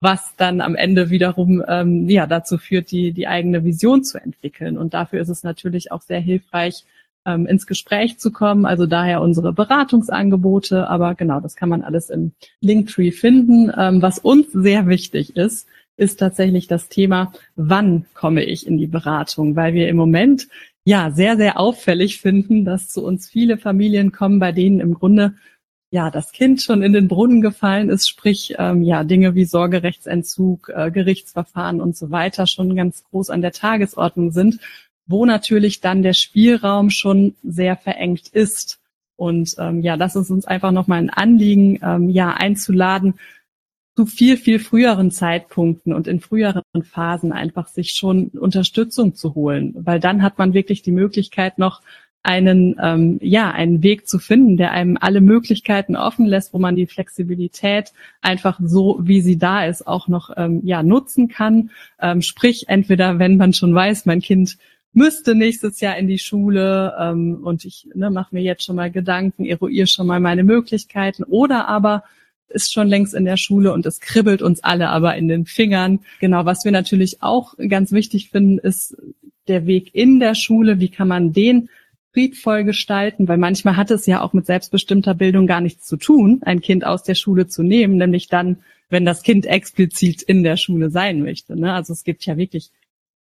was 0.01 0.35
dann 0.35 0.61
am 0.61 0.76
Ende 0.76 1.09
wiederum 1.09 1.63
ähm, 1.67 2.07
ja 2.09 2.27
dazu 2.27 2.57
führt, 2.57 2.91
die 2.91 3.11
die 3.11 3.27
eigene 3.27 3.63
Vision 3.63 4.03
zu 4.03 4.22
entwickeln. 4.22 4.77
Und 4.77 4.93
dafür 4.93 5.19
ist 5.22 5.30
es 5.30 5.43
natürlich 5.43 5.91
auch 5.91 6.01
sehr 6.01 6.19
hilfreich, 6.19 6.85
ähm, 7.26 7.45
ins 7.45 7.68
Gespräch 7.68 8.18
zu 8.18 8.31
kommen. 8.31 8.65
Also 8.65 8.85
daher 8.85 9.22
unsere 9.22 9.53
Beratungsangebote. 9.53 10.88
Aber 10.89 11.15
genau, 11.15 11.39
das 11.39 11.56
kann 11.56 11.69
man 11.69 11.81
alles 11.81 12.10
im 12.10 12.34
Linktree 12.61 13.11
finden. 13.11 13.72
Ähm, 13.77 14.02
was 14.02 14.19
uns 14.19 14.52
sehr 14.52 14.88
wichtig 14.88 15.35
ist, 15.35 15.68
ist 15.97 16.19
tatsächlich 16.19 16.68
das 16.68 16.89
Thema, 16.89 17.31
wann 17.56 18.06
komme 18.14 18.43
ich 18.43 18.68
in 18.68 18.77
die 18.77 18.88
Beratung? 18.88 19.56
Weil 19.56 19.73
wir 19.73 19.88
im 19.88 19.95
Moment 19.95 20.47
ja 20.84 21.10
sehr, 21.11 21.38
sehr 21.38 21.60
auffällig 21.60 22.19
finden, 22.19 22.65
dass 22.65 22.89
zu 22.89 23.03
uns 23.03 23.30
viele 23.30 23.57
Familien 23.57 24.11
kommen, 24.11 24.39
bei 24.39 24.52
denen 24.52 24.80
im 24.80 24.93
Grunde 24.93 25.35
ja 25.91 26.11
das 26.11 26.31
Kind 26.31 26.61
schon 26.61 26.81
in 26.81 26.93
den 26.93 27.07
Brunnen 27.07 27.41
gefallen 27.41 27.89
ist, 27.89 28.10
sprich 28.10 28.56
ähm, 28.57 28.84
ja 28.84 29.03
Dinge 29.03 29.34
wie 29.34 29.45
Sorgerechtsentzug, 29.45 30.69
äh, 30.76 30.91
Gerichtsverfahren 30.91 31.80
und 31.80 31.95
so 31.95 32.11
weiter 32.11 32.47
schon 32.47 32.76
ganz 32.76 33.03
groß 33.06 33.30
an 33.30 33.41
der 33.41 33.53
Tagesordnung 33.53 34.31
sind 34.31 34.60
wo 35.07 35.26
natürlich 35.26 35.82
dann 35.82 36.03
der 36.03 36.14
Spielraum 36.14 36.90
schon 36.90 37.36
sehr 37.44 37.76
verengt 37.77 38.27
ist. 38.30 38.80
Und 39.15 39.56
ähm, 39.60 39.82
ja, 39.82 39.98
das 39.98 40.15
ist 40.15 40.30
uns 40.30 40.45
einfach 40.45 40.72
nochmal 40.72 40.99
ein 40.99 41.10
Anliegen, 41.10 41.80
ähm, 41.82 42.10
ja, 42.10 42.32
einzuladen, 42.32 43.15
zu 43.95 44.06
viel, 44.06 44.36
viel 44.36 44.60
früheren 44.60 45.10
Zeitpunkten 45.10 45.94
und 45.94 46.07
in 46.07 46.19
früheren 46.19 46.64
Phasen 46.84 47.32
einfach 47.32 47.68
sich 47.68 47.91
schon 47.91 48.27
Unterstützung 48.27 49.15
zu 49.15 49.36
holen, 49.36 49.73
weil 49.77 50.02
dann 50.02 50.22
hat 50.22 50.38
man 50.38 50.53
wirklich 50.53 50.82
die 50.82 50.91
Möglichkeit 50.91 51.57
noch 51.57 51.82
einen, 52.22 52.76
ähm, 52.82 53.19
ja, 53.22 53.52
einen 53.52 53.84
Weg 53.84 54.07
zu 54.07 54.18
finden, 54.18 54.57
der 54.57 54.72
einem 54.72 54.98
alle 54.99 55.22
Möglichkeiten 55.22 55.95
offen 55.95 56.26
lässt, 56.26 56.53
wo 56.53 56.60
man 56.60 56.76
die 56.76 56.88
Flexibilität 56.88 57.94
einfach 58.19 58.60
so, 58.61 58.99
wie 59.02 59.22
sie 59.22 59.38
da 59.38 59.65
ist, 59.65 59.88
auch 59.88 60.07
noch, 60.07 60.32
ähm, 60.36 60.61
ja, 60.64 60.82
nutzen 60.82 61.27
kann. 61.27 61.69
Ähm, 61.99 62.23
sprich, 62.23 62.68
entweder, 62.68 63.19
wenn 63.19 63.38
man 63.38 63.53
schon 63.53 63.76
weiß, 63.76 64.07
mein 64.07 64.22
Kind 64.22 64.57
müsste 64.95 65.35
nächstes 65.35 65.81
Jahr 65.81 65.97
in 65.97 66.07
die 66.07 66.17
Schule 66.17 66.95
ähm, 66.99 67.41
und 67.43 67.65
ich 67.65 67.88
ne, 67.93 68.09
mache 68.09 68.34
mir 68.34 68.41
jetzt 68.41 68.63
schon 68.63 68.77
mal 68.77 68.89
Gedanken, 68.89 69.45
eruiere 69.45 69.88
schon 69.88 70.07
mal 70.07 70.19
meine 70.19 70.43
Möglichkeiten 70.43 71.23
oder 71.23 71.67
aber 71.67 72.03
ist 72.47 72.72
schon 72.72 72.88
längst 72.88 73.13
in 73.13 73.26
der 73.26 73.38
Schule 73.38 73.73
und 73.73 73.85
es 73.85 73.99
kribbelt 73.99 74.41
uns 74.41 74.63
alle 74.63 74.89
aber 74.89 75.15
in 75.15 75.27
den 75.27 75.45
Fingern. 75.45 75.99
Genau, 76.19 76.45
was 76.45 76.63
wir 76.63 76.72
natürlich 76.72 77.22
auch 77.22 77.55
ganz 77.57 77.91
wichtig 77.91 78.30
finden, 78.30 78.57
ist 78.57 78.95
der 79.47 79.65
Weg 79.67 79.93
in 79.93 80.19
der 80.19 80.35
Schule. 80.35 80.80
Wie 80.80 80.89
kann 80.89 81.07
man 81.07 81.34
den 81.34 81.69
friedvoll 82.13 82.63
gestalten? 82.63 83.27
Weil 83.27 83.38
manchmal 83.38 83.76
hat 83.76 83.91
es 83.91 84.05
ja 84.05 84.22
auch 84.22 84.31
mit 84.31 84.45
selbstbestimmter 84.45 85.13
Bildung 85.13 85.47
gar 85.47 85.59
nichts 85.59 85.85
zu 85.85 85.97
tun, 85.97 86.41
ein 86.45 86.61
Kind 86.61 86.85
aus 86.85 87.03
der 87.03 87.15
Schule 87.15 87.47
zu 87.47 87.63
nehmen, 87.63 87.97
nämlich 87.97 88.30
dann, 88.30 88.57
wenn 88.89 89.03
das 89.03 89.23
Kind 89.23 89.45
explizit 89.45 90.22
in 90.22 90.43
der 90.43 90.55
Schule 90.55 90.89
sein 90.89 91.22
möchte. 91.22 91.59
Ne? 91.59 91.73
Also 91.73 91.91
es 91.91 92.03
gibt 92.05 92.26
ja 92.26 92.38
wirklich 92.38 92.72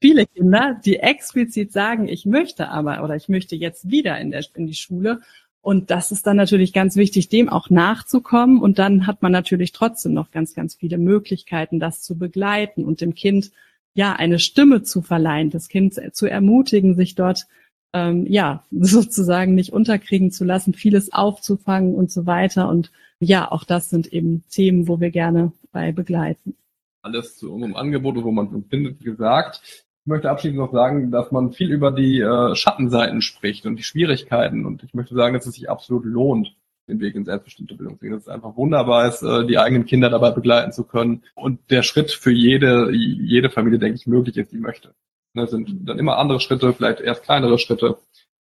viele 0.01 0.25
Kinder, 0.25 0.79
die 0.83 0.97
explizit 0.97 1.71
sagen, 1.71 2.07
ich 2.07 2.25
möchte 2.25 2.69
aber 2.69 3.03
oder 3.03 3.15
ich 3.15 3.29
möchte 3.29 3.55
jetzt 3.55 3.89
wieder 3.89 4.19
in, 4.19 4.31
der, 4.31 4.43
in 4.55 4.67
die 4.67 4.73
Schule. 4.73 5.21
Und 5.61 5.91
das 5.91 6.11
ist 6.11 6.25
dann 6.25 6.37
natürlich 6.37 6.73
ganz 6.73 6.95
wichtig, 6.95 7.29
dem 7.29 7.47
auch 7.47 7.69
nachzukommen. 7.69 8.59
Und 8.59 8.79
dann 8.79 9.05
hat 9.05 9.21
man 9.21 9.31
natürlich 9.31 9.71
trotzdem 9.71 10.13
noch 10.13 10.31
ganz, 10.31 10.55
ganz 10.55 10.75
viele 10.75 10.97
Möglichkeiten, 10.97 11.79
das 11.79 12.01
zu 12.01 12.17
begleiten 12.17 12.83
und 12.83 12.99
dem 12.99 13.13
Kind 13.13 13.51
ja 13.93 14.13
eine 14.13 14.39
Stimme 14.39 14.81
zu 14.81 15.01
verleihen, 15.01 15.51
das 15.51 15.69
Kind 15.69 15.99
zu 16.13 16.25
ermutigen, 16.25 16.95
sich 16.95 17.13
dort 17.13 17.45
ähm, 17.93 18.25
ja 18.25 18.63
sozusagen 18.71 19.53
nicht 19.53 19.71
unterkriegen 19.71 20.31
zu 20.31 20.45
lassen, 20.45 20.73
vieles 20.73 21.13
aufzufangen 21.13 21.93
und 21.93 22.11
so 22.11 22.25
weiter. 22.25 22.67
Und 22.67 22.91
ja, 23.19 23.51
auch 23.51 23.63
das 23.63 23.89
sind 23.91 24.11
eben 24.11 24.43
Themen, 24.49 24.87
wo 24.87 24.99
wir 24.99 25.11
gerne 25.11 25.51
bei 25.71 25.91
begleiten. 25.91 26.55
Alles 27.03 27.37
zu 27.37 27.53
unserem 27.53 27.75
Angebot, 27.75 28.15
wo 28.23 28.31
man 28.31 28.63
findet, 28.63 28.99
gesagt. 29.03 29.61
Ich 30.03 30.07
möchte 30.07 30.31
abschließend 30.31 30.57
noch 30.57 30.71
sagen, 30.71 31.11
dass 31.11 31.31
man 31.31 31.51
viel 31.51 31.71
über 31.71 31.91
die 31.91 32.19
äh, 32.19 32.55
Schattenseiten 32.55 33.21
spricht 33.21 33.67
und 33.67 33.75
die 33.75 33.83
Schwierigkeiten. 33.83 34.65
Und 34.65 34.81
ich 34.83 34.95
möchte 34.95 35.13
sagen, 35.13 35.35
dass 35.35 35.45
es 35.45 35.53
sich 35.53 35.69
absolut 35.69 36.05
lohnt, 36.05 36.55
den 36.87 36.99
Weg 36.99 37.13
in 37.13 37.23
selbstbestimmte 37.23 37.75
Bildung 37.75 37.97
zu 37.97 38.05
gehen. 38.05 38.13
Dass 38.13 38.23
es 38.23 38.27
einfach 38.27 38.57
wunderbar 38.57 39.07
ist, 39.07 39.21
äh, 39.21 39.45
die 39.45 39.59
eigenen 39.59 39.85
Kinder 39.85 40.09
dabei 40.09 40.31
begleiten 40.31 40.71
zu 40.71 40.85
können. 40.85 41.21
Und 41.35 41.59
der 41.69 41.83
Schritt 41.83 42.09
für 42.09 42.31
jede, 42.31 42.91
jede 42.91 43.51
Familie, 43.51 43.77
denke 43.77 43.95
ich, 43.95 44.07
möglich 44.07 44.37
ist, 44.37 44.51
die 44.51 44.57
möchte. 44.57 44.95
Das 45.35 45.51
ne, 45.51 45.65
sind 45.65 45.87
dann 45.87 45.99
immer 45.99 46.17
andere 46.17 46.39
Schritte, 46.39 46.73
vielleicht 46.73 46.99
erst 46.99 47.21
kleinere 47.21 47.59
Schritte. 47.59 47.99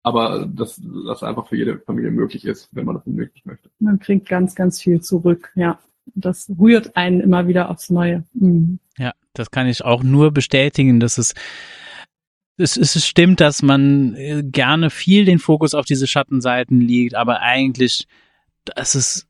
Aber 0.03 0.45
dass 0.45 0.81
das 1.05 1.21
einfach 1.21 1.47
für 1.47 1.57
jede 1.57 1.79
Familie 1.79 2.11
möglich 2.11 2.45
ist, 2.45 2.69
wenn 2.71 2.85
man 2.85 2.95
das 2.95 3.03
wirklich 3.05 3.45
möchte. 3.45 3.69
Man 3.79 3.99
kriegt 3.99 4.27
ganz, 4.29 4.55
ganz 4.55 4.81
viel 4.81 5.01
zurück, 5.01 5.51
ja. 5.55 5.79
Das 6.05 6.49
rührt 6.59 6.95
einen 6.95 7.21
immer 7.21 7.47
wieder 7.47 7.69
aufs 7.69 7.89
Neue. 7.89 8.23
Mhm. 8.33 8.79
Ja, 8.97 9.13
das 9.33 9.51
kann 9.51 9.67
ich 9.67 9.83
auch 9.83 10.03
nur 10.03 10.31
bestätigen, 10.31 10.99
dass 10.99 11.17
es 11.17 11.33
es, 12.57 12.77
es 12.77 13.05
stimmt, 13.05 13.39
dass 13.39 13.61
man 13.61 14.15
äh, 14.15 14.43
gerne 14.43 14.89
viel 14.89 15.25
den 15.25 15.39
Fokus 15.39 15.73
auf 15.73 15.85
diese 15.85 16.07
Schattenseiten 16.07 16.79
liegt, 16.79 17.15
aber 17.15 17.41
eigentlich, 17.41 18.07
das 18.65 18.95
ist 18.95 19.27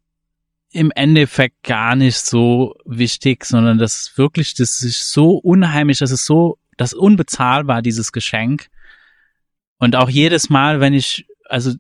im 0.72 0.92
Endeffekt 0.92 1.64
gar 1.64 1.96
nicht 1.96 2.18
so 2.18 2.76
wichtig, 2.86 3.46
sondern 3.46 3.78
das 3.78 4.00
ist 4.00 4.18
wirklich, 4.18 4.54
das 4.54 4.82
ist 4.82 5.12
so 5.12 5.32
unheimlich, 5.38 6.00
das 6.00 6.12
ist 6.12 6.26
so, 6.26 6.58
das 6.78 6.94
ist 6.94 7.00
unbezahlbar, 7.00 7.82
dieses 7.82 8.12
Geschenk. 8.12 8.70
Und 9.78 9.96
auch 9.96 10.10
jedes 10.10 10.50
Mal, 10.50 10.80
wenn 10.80 10.94
ich, 10.94 11.26
also 11.50 11.74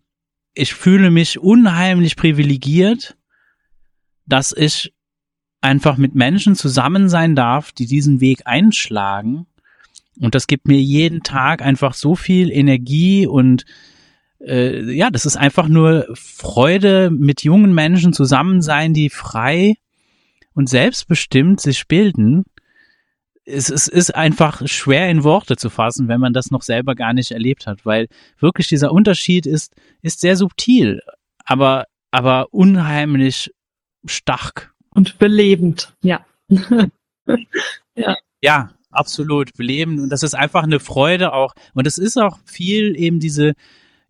ich 0.53 0.73
fühle 0.73 1.11
mich 1.11 1.39
unheimlich 1.39 2.17
privilegiert, 2.17 3.15
dass 4.25 4.51
ich 4.51 4.93
einfach 5.61 5.97
mit 5.97 6.15
Menschen 6.15 6.55
zusammen 6.55 7.07
sein 7.07 7.35
darf, 7.35 7.71
die 7.71 7.85
diesen 7.85 8.19
Weg 8.19 8.41
einschlagen. 8.45 9.45
Und 10.19 10.35
das 10.35 10.47
gibt 10.47 10.67
mir 10.67 10.79
jeden 10.79 11.23
Tag 11.23 11.61
einfach 11.61 11.93
so 11.93 12.15
viel 12.15 12.51
Energie 12.51 13.27
und 13.27 13.65
äh, 14.39 14.91
ja, 14.91 15.09
das 15.11 15.25
ist 15.25 15.37
einfach 15.37 15.67
nur 15.67 16.07
Freude, 16.13 17.11
mit 17.11 17.43
jungen 17.43 17.73
Menschen 17.73 18.11
zusammen 18.11 18.61
sein, 18.61 18.93
die 18.93 19.09
frei 19.09 19.75
und 20.53 20.67
selbstbestimmt 20.67 21.61
sich 21.61 21.87
bilden. 21.87 22.43
Es, 23.45 23.69
es 23.69 23.87
ist 23.87 24.13
einfach 24.15 24.67
schwer 24.67 25.09
in 25.09 25.23
Worte 25.23 25.57
zu 25.57 25.69
fassen, 25.69 26.07
wenn 26.07 26.19
man 26.19 26.33
das 26.33 26.51
noch 26.51 26.61
selber 26.61 26.95
gar 26.95 27.13
nicht 27.13 27.31
erlebt 27.31 27.67
hat, 27.67 27.85
weil 27.85 28.07
wirklich 28.39 28.67
dieser 28.67 28.91
Unterschied 28.91 29.45
ist, 29.45 29.73
ist 30.01 30.21
sehr 30.21 30.35
subtil, 30.35 31.01
aber, 31.45 31.85
aber 32.11 32.53
unheimlich 32.53 33.51
stark 34.05 34.73
und 34.93 35.19
belebend, 35.19 35.93
ja. 36.01 36.25
ja. 37.95 38.17
Ja, 38.43 38.71
absolut 38.91 39.53
belebend. 39.53 39.99
Und 39.99 40.09
das 40.09 40.23
ist 40.23 40.35
einfach 40.35 40.63
eine 40.63 40.79
Freude 40.79 41.33
auch. 41.33 41.53
Und 41.73 41.87
es 41.87 41.97
ist 41.97 42.17
auch 42.17 42.39
viel 42.45 42.95
eben 42.97 43.19
diese, 43.19 43.53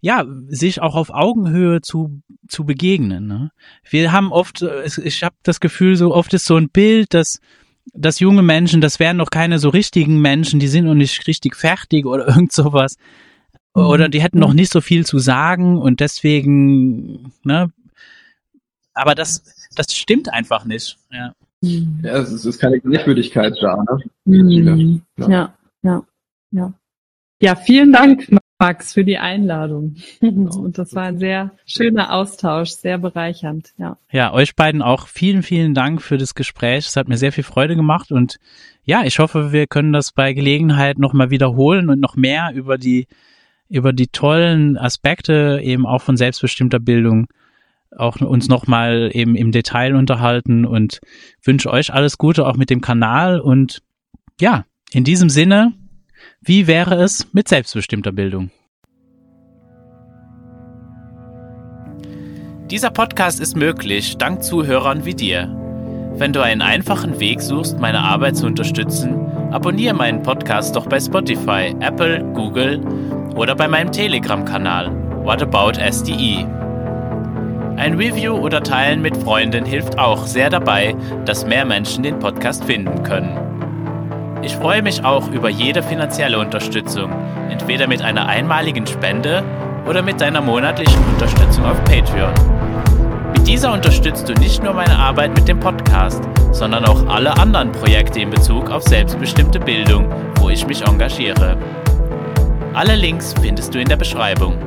ja, 0.01 0.25
sich 0.47 0.81
auch 0.81 0.95
auf 0.95 1.09
Augenhöhe 1.11 1.81
zu, 1.81 2.21
zu 2.47 2.65
begegnen. 2.65 3.27
Ne? 3.27 3.51
Wir 3.89 4.11
haben 4.11 4.31
oft, 4.31 4.63
ich 5.03 5.23
habe 5.23 5.35
das 5.43 5.59
Gefühl, 5.59 5.95
so 5.95 6.13
oft 6.13 6.33
ist 6.33 6.45
so 6.45 6.55
ein 6.55 6.69
Bild, 6.69 7.13
dass, 7.13 7.39
dass 7.93 8.19
junge 8.19 8.41
Menschen, 8.41 8.81
das 8.81 8.99
wären 8.99 9.17
noch 9.17 9.29
keine 9.29 9.59
so 9.59 9.69
richtigen 9.69 10.19
Menschen, 10.21 10.59
die 10.59 10.67
sind 10.67 10.85
noch 10.85 10.95
nicht 10.95 11.27
richtig 11.27 11.55
fertig 11.55 12.05
oder 12.05 12.27
irgend 12.35 12.51
sowas. 12.51 12.95
Oder 13.73 14.09
die 14.09 14.21
hätten 14.21 14.39
noch 14.39 14.49
mhm. 14.49 14.55
nicht 14.55 14.71
so 14.71 14.81
viel 14.81 15.05
zu 15.05 15.19
sagen 15.19 15.77
und 15.77 16.01
deswegen, 16.01 17.31
ne, 17.43 17.71
aber 18.93 19.15
das, 19.15 19.60
das 19.75 19.95
stimmt 19.95 20.33
einfach 20.33 20.65
nicht. 20.65 20.97
Ja. 21.11 21.33
Ja, 21.63 22.17
es 22.17 22.43
ist 22.43 22.59
keine 22.59 22.79
Gleichwürdigkeit 22.79 23.55
da. 23.61 23.83
Ne? 23.83 23.99
Mhm. 24.25 25.01
Ja, 25.17 25.53
ja, 25.83 26.03
ja. 26.51 26.73
Ja, 27.39 27.55
vielen 27.55 27.91
Dank, 27.91 28.27
Max, 28.59 28.93
für 28.93 29.03
die 29.03 29.17
Einladung. 29.17 29.95
Genau. 30.19 30.55
Und 30.57 30.77
das 30.77 30.93
war 30.93 31.03
ein 31.03 31.17
sehr 31.17 31.51
schöner 31.65 32.13
Austausch, 32.13 32.69
sehr 32.69 32.99
bereichernd. 32.99 33.73
Ja. 33.77 33.97
ja, 34.11 34.31
euch 34.31 34.55
beiden 34.55 34.83
auch 34.83 35.07
vielen, 35.07 35.41
vielen 35.41 35.73
Dank 35.73 36.03
für 36.03 36.19
das 36.19 36.35
Gespräch. 36.35 36.85
Es 36.87 36.95
hat 36.95 37.07
mir 37.07 37.17
sehr 37.17 37.31
viel 37.31 37.43
Freude 37.43 37.75
gemacht 37.75 38.11
und 38.11 38.37
ja, 38.83 39.03
ich 39.03 39.17
hoffe, 39.19 39.51
wir 39.51 39.65
können 39.65 39.93
das 39.93 40.11
bei 40.11 40.33
Gelegenheit 40.33 40.99
nochmal 40.99 41.31
wiederholen 41.31 41.89
und 41.89 41.99
noch 41.99 42.15
mehr 42.15 42.51
über 42.53 42.77
die, 42.77 43.07
über 43.69 43.93
die 43.93 44.07
tollen 44.07 44.77
Aspekte 44.77 45.59
eben 45.63 45.87
auch 45.87 46.01
von 46.01 46.17
selbstbestimmter 46.17 46.79
Bildung 46.79 47.27
auch 47.97 48.19
uns 48.21 48.47
nochmal 48.47 49.09
eben 49.13 49.35
im 49.35 49.51
Detail 49.51 49.95
unterhalten 49.95 50.65
und 50.65 50.99
wünsche 51.43 51.71
euch 51.71 51.93
alles 51.93 52.17
Gute 52.17 52.47
auch 52.47 52.55
mit 52.55 52.69
dem 52.69 52.81
Kanal 52.81 53.39
und 53.39 53.81
ja, 54.39 54.65
in 54.91 55.03
diesem 55.03 55.29
Sinne, 55.29 55.73
wie 56.41 56.67
wäre 56.67 56.95
es 56.95 57.27
mit 57.33 57.47
selbstbestimmter 57.47 58.11
Bildung? 58.11 58.49
Dieser 62.71 62.89
Podcast 62.89 63.41
ist 63.41 63.57
möglich 63.57 64.17
dank 64.17 64.43
Zuhörern 64.43 65.03
wie 65.05 65.13
dir. 65.13 65.53
Wenn 66.13 66.33
du 66.33 66.41
einen 66.41 66.61
einfachen 66.61 67.19
Weg 67.19 67.41
suchst, 67.41 67.79
meine 67.79 67.99
Arbeit 67.99 68.37
zu 68.37 68.45
unterstützen, 68.45 69.15
abonniere 69.51 69.93
meinen 69.93 70.23
Podcast 70.23 70.75
doch 70.75 70.87
bei 70.87 70.99
Spotify, 70.99 71.75
Apple, 71.79 72.23
Google 72.33 72.79
oder 73.35 73.55
bei 73.55 73.67
meinem 73.67 73.91
Telegram-Kanal 73.91 74.89
What 75.23 75.41
About 75.41 75.73
SDE. 75.79 76.47
Ein 77.77 77.95
Review 77.95 78.33
oder 78.33 78.61
Teilen 78.61 79.01
mit 79.01 79.17
Freunden 79.17 79.65
hilft 79.65 79.97
auch 79.97 80.25
sehr 80.25 80.49
dabei, 80.49 80.95
dass 81.25 81.45
mehr 81.45 81.65
Menschen 81.65 82.03
den 82.03 82.19
Podcast 82.19 82.63
finden 82.63 83.01
können. 83.03 83.37
Ich 84.43 84.55
freue 84.55 84.81
mich 84.81 85.03
auch 85.03 85.27
über 85.31 85.49
jede 85.49 85.81
finanzielle 85.81 86.39
Unterstützung, 86.39 87.11
entweder 87.49 87.87
mit 87.87 88.01
einer 88.01 88.27
einmaligen 88.27 88.85
Spende 88.85 89.43
oder 89.87 90.01
mit 90.01 90.21
deiner 90.21 90.41
monatlichen 90.41 91.03
Unterstützung 91.13 91.65
auf 91.65 91.83
Patreon. 91.85 92.33
Mit 93.33 93.47
dieser 93.47 93.73
unterstützt 93.73 94.27
du 94.29 94.33
nicht 94.33 94.61
nur 94.63 94.73
meine 94.73 94.97
Arbeit 94.97 95.35
mit 95.35 95.47
dem 95.47 95.59
Podcast, 95.59 96.23
sondern 96.51 96.85
auch 96.85 97.07
alle 97.07 97.35
anderen 97.37 97.71
Projekte 97.71 98.19
in 98.19 98.29
Bezug 98.29 98.69
auf 98.69 98.83
selbstbestimmte 98.83 99.59
Bildung, 99.59 100.07
wo 100.35 100.49
ich 100.49 100.67
mich 100.67 100.85
engagiere. 100.87 101.57
Alle 102.73 102.95
Links 102.95 103.33
findest 103.41 103.73
du 103.73 103.79
in 103.79 103.87
der 103.87 103.97
Beschreibung. 103.97 104.57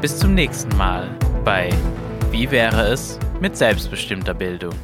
Bis 0.00 0.18
zum 0.18 0.34
nächsten 0.34 0.76
Mal 0.76 1.08
bei 1.46 1.70
Wie 2.32 2.50
wäre 2.50 2.88
es 2.88 3.20
mit 3.40 3.56
selbstbestimmter 3.56 4.34
Bildung? 4.34 4.74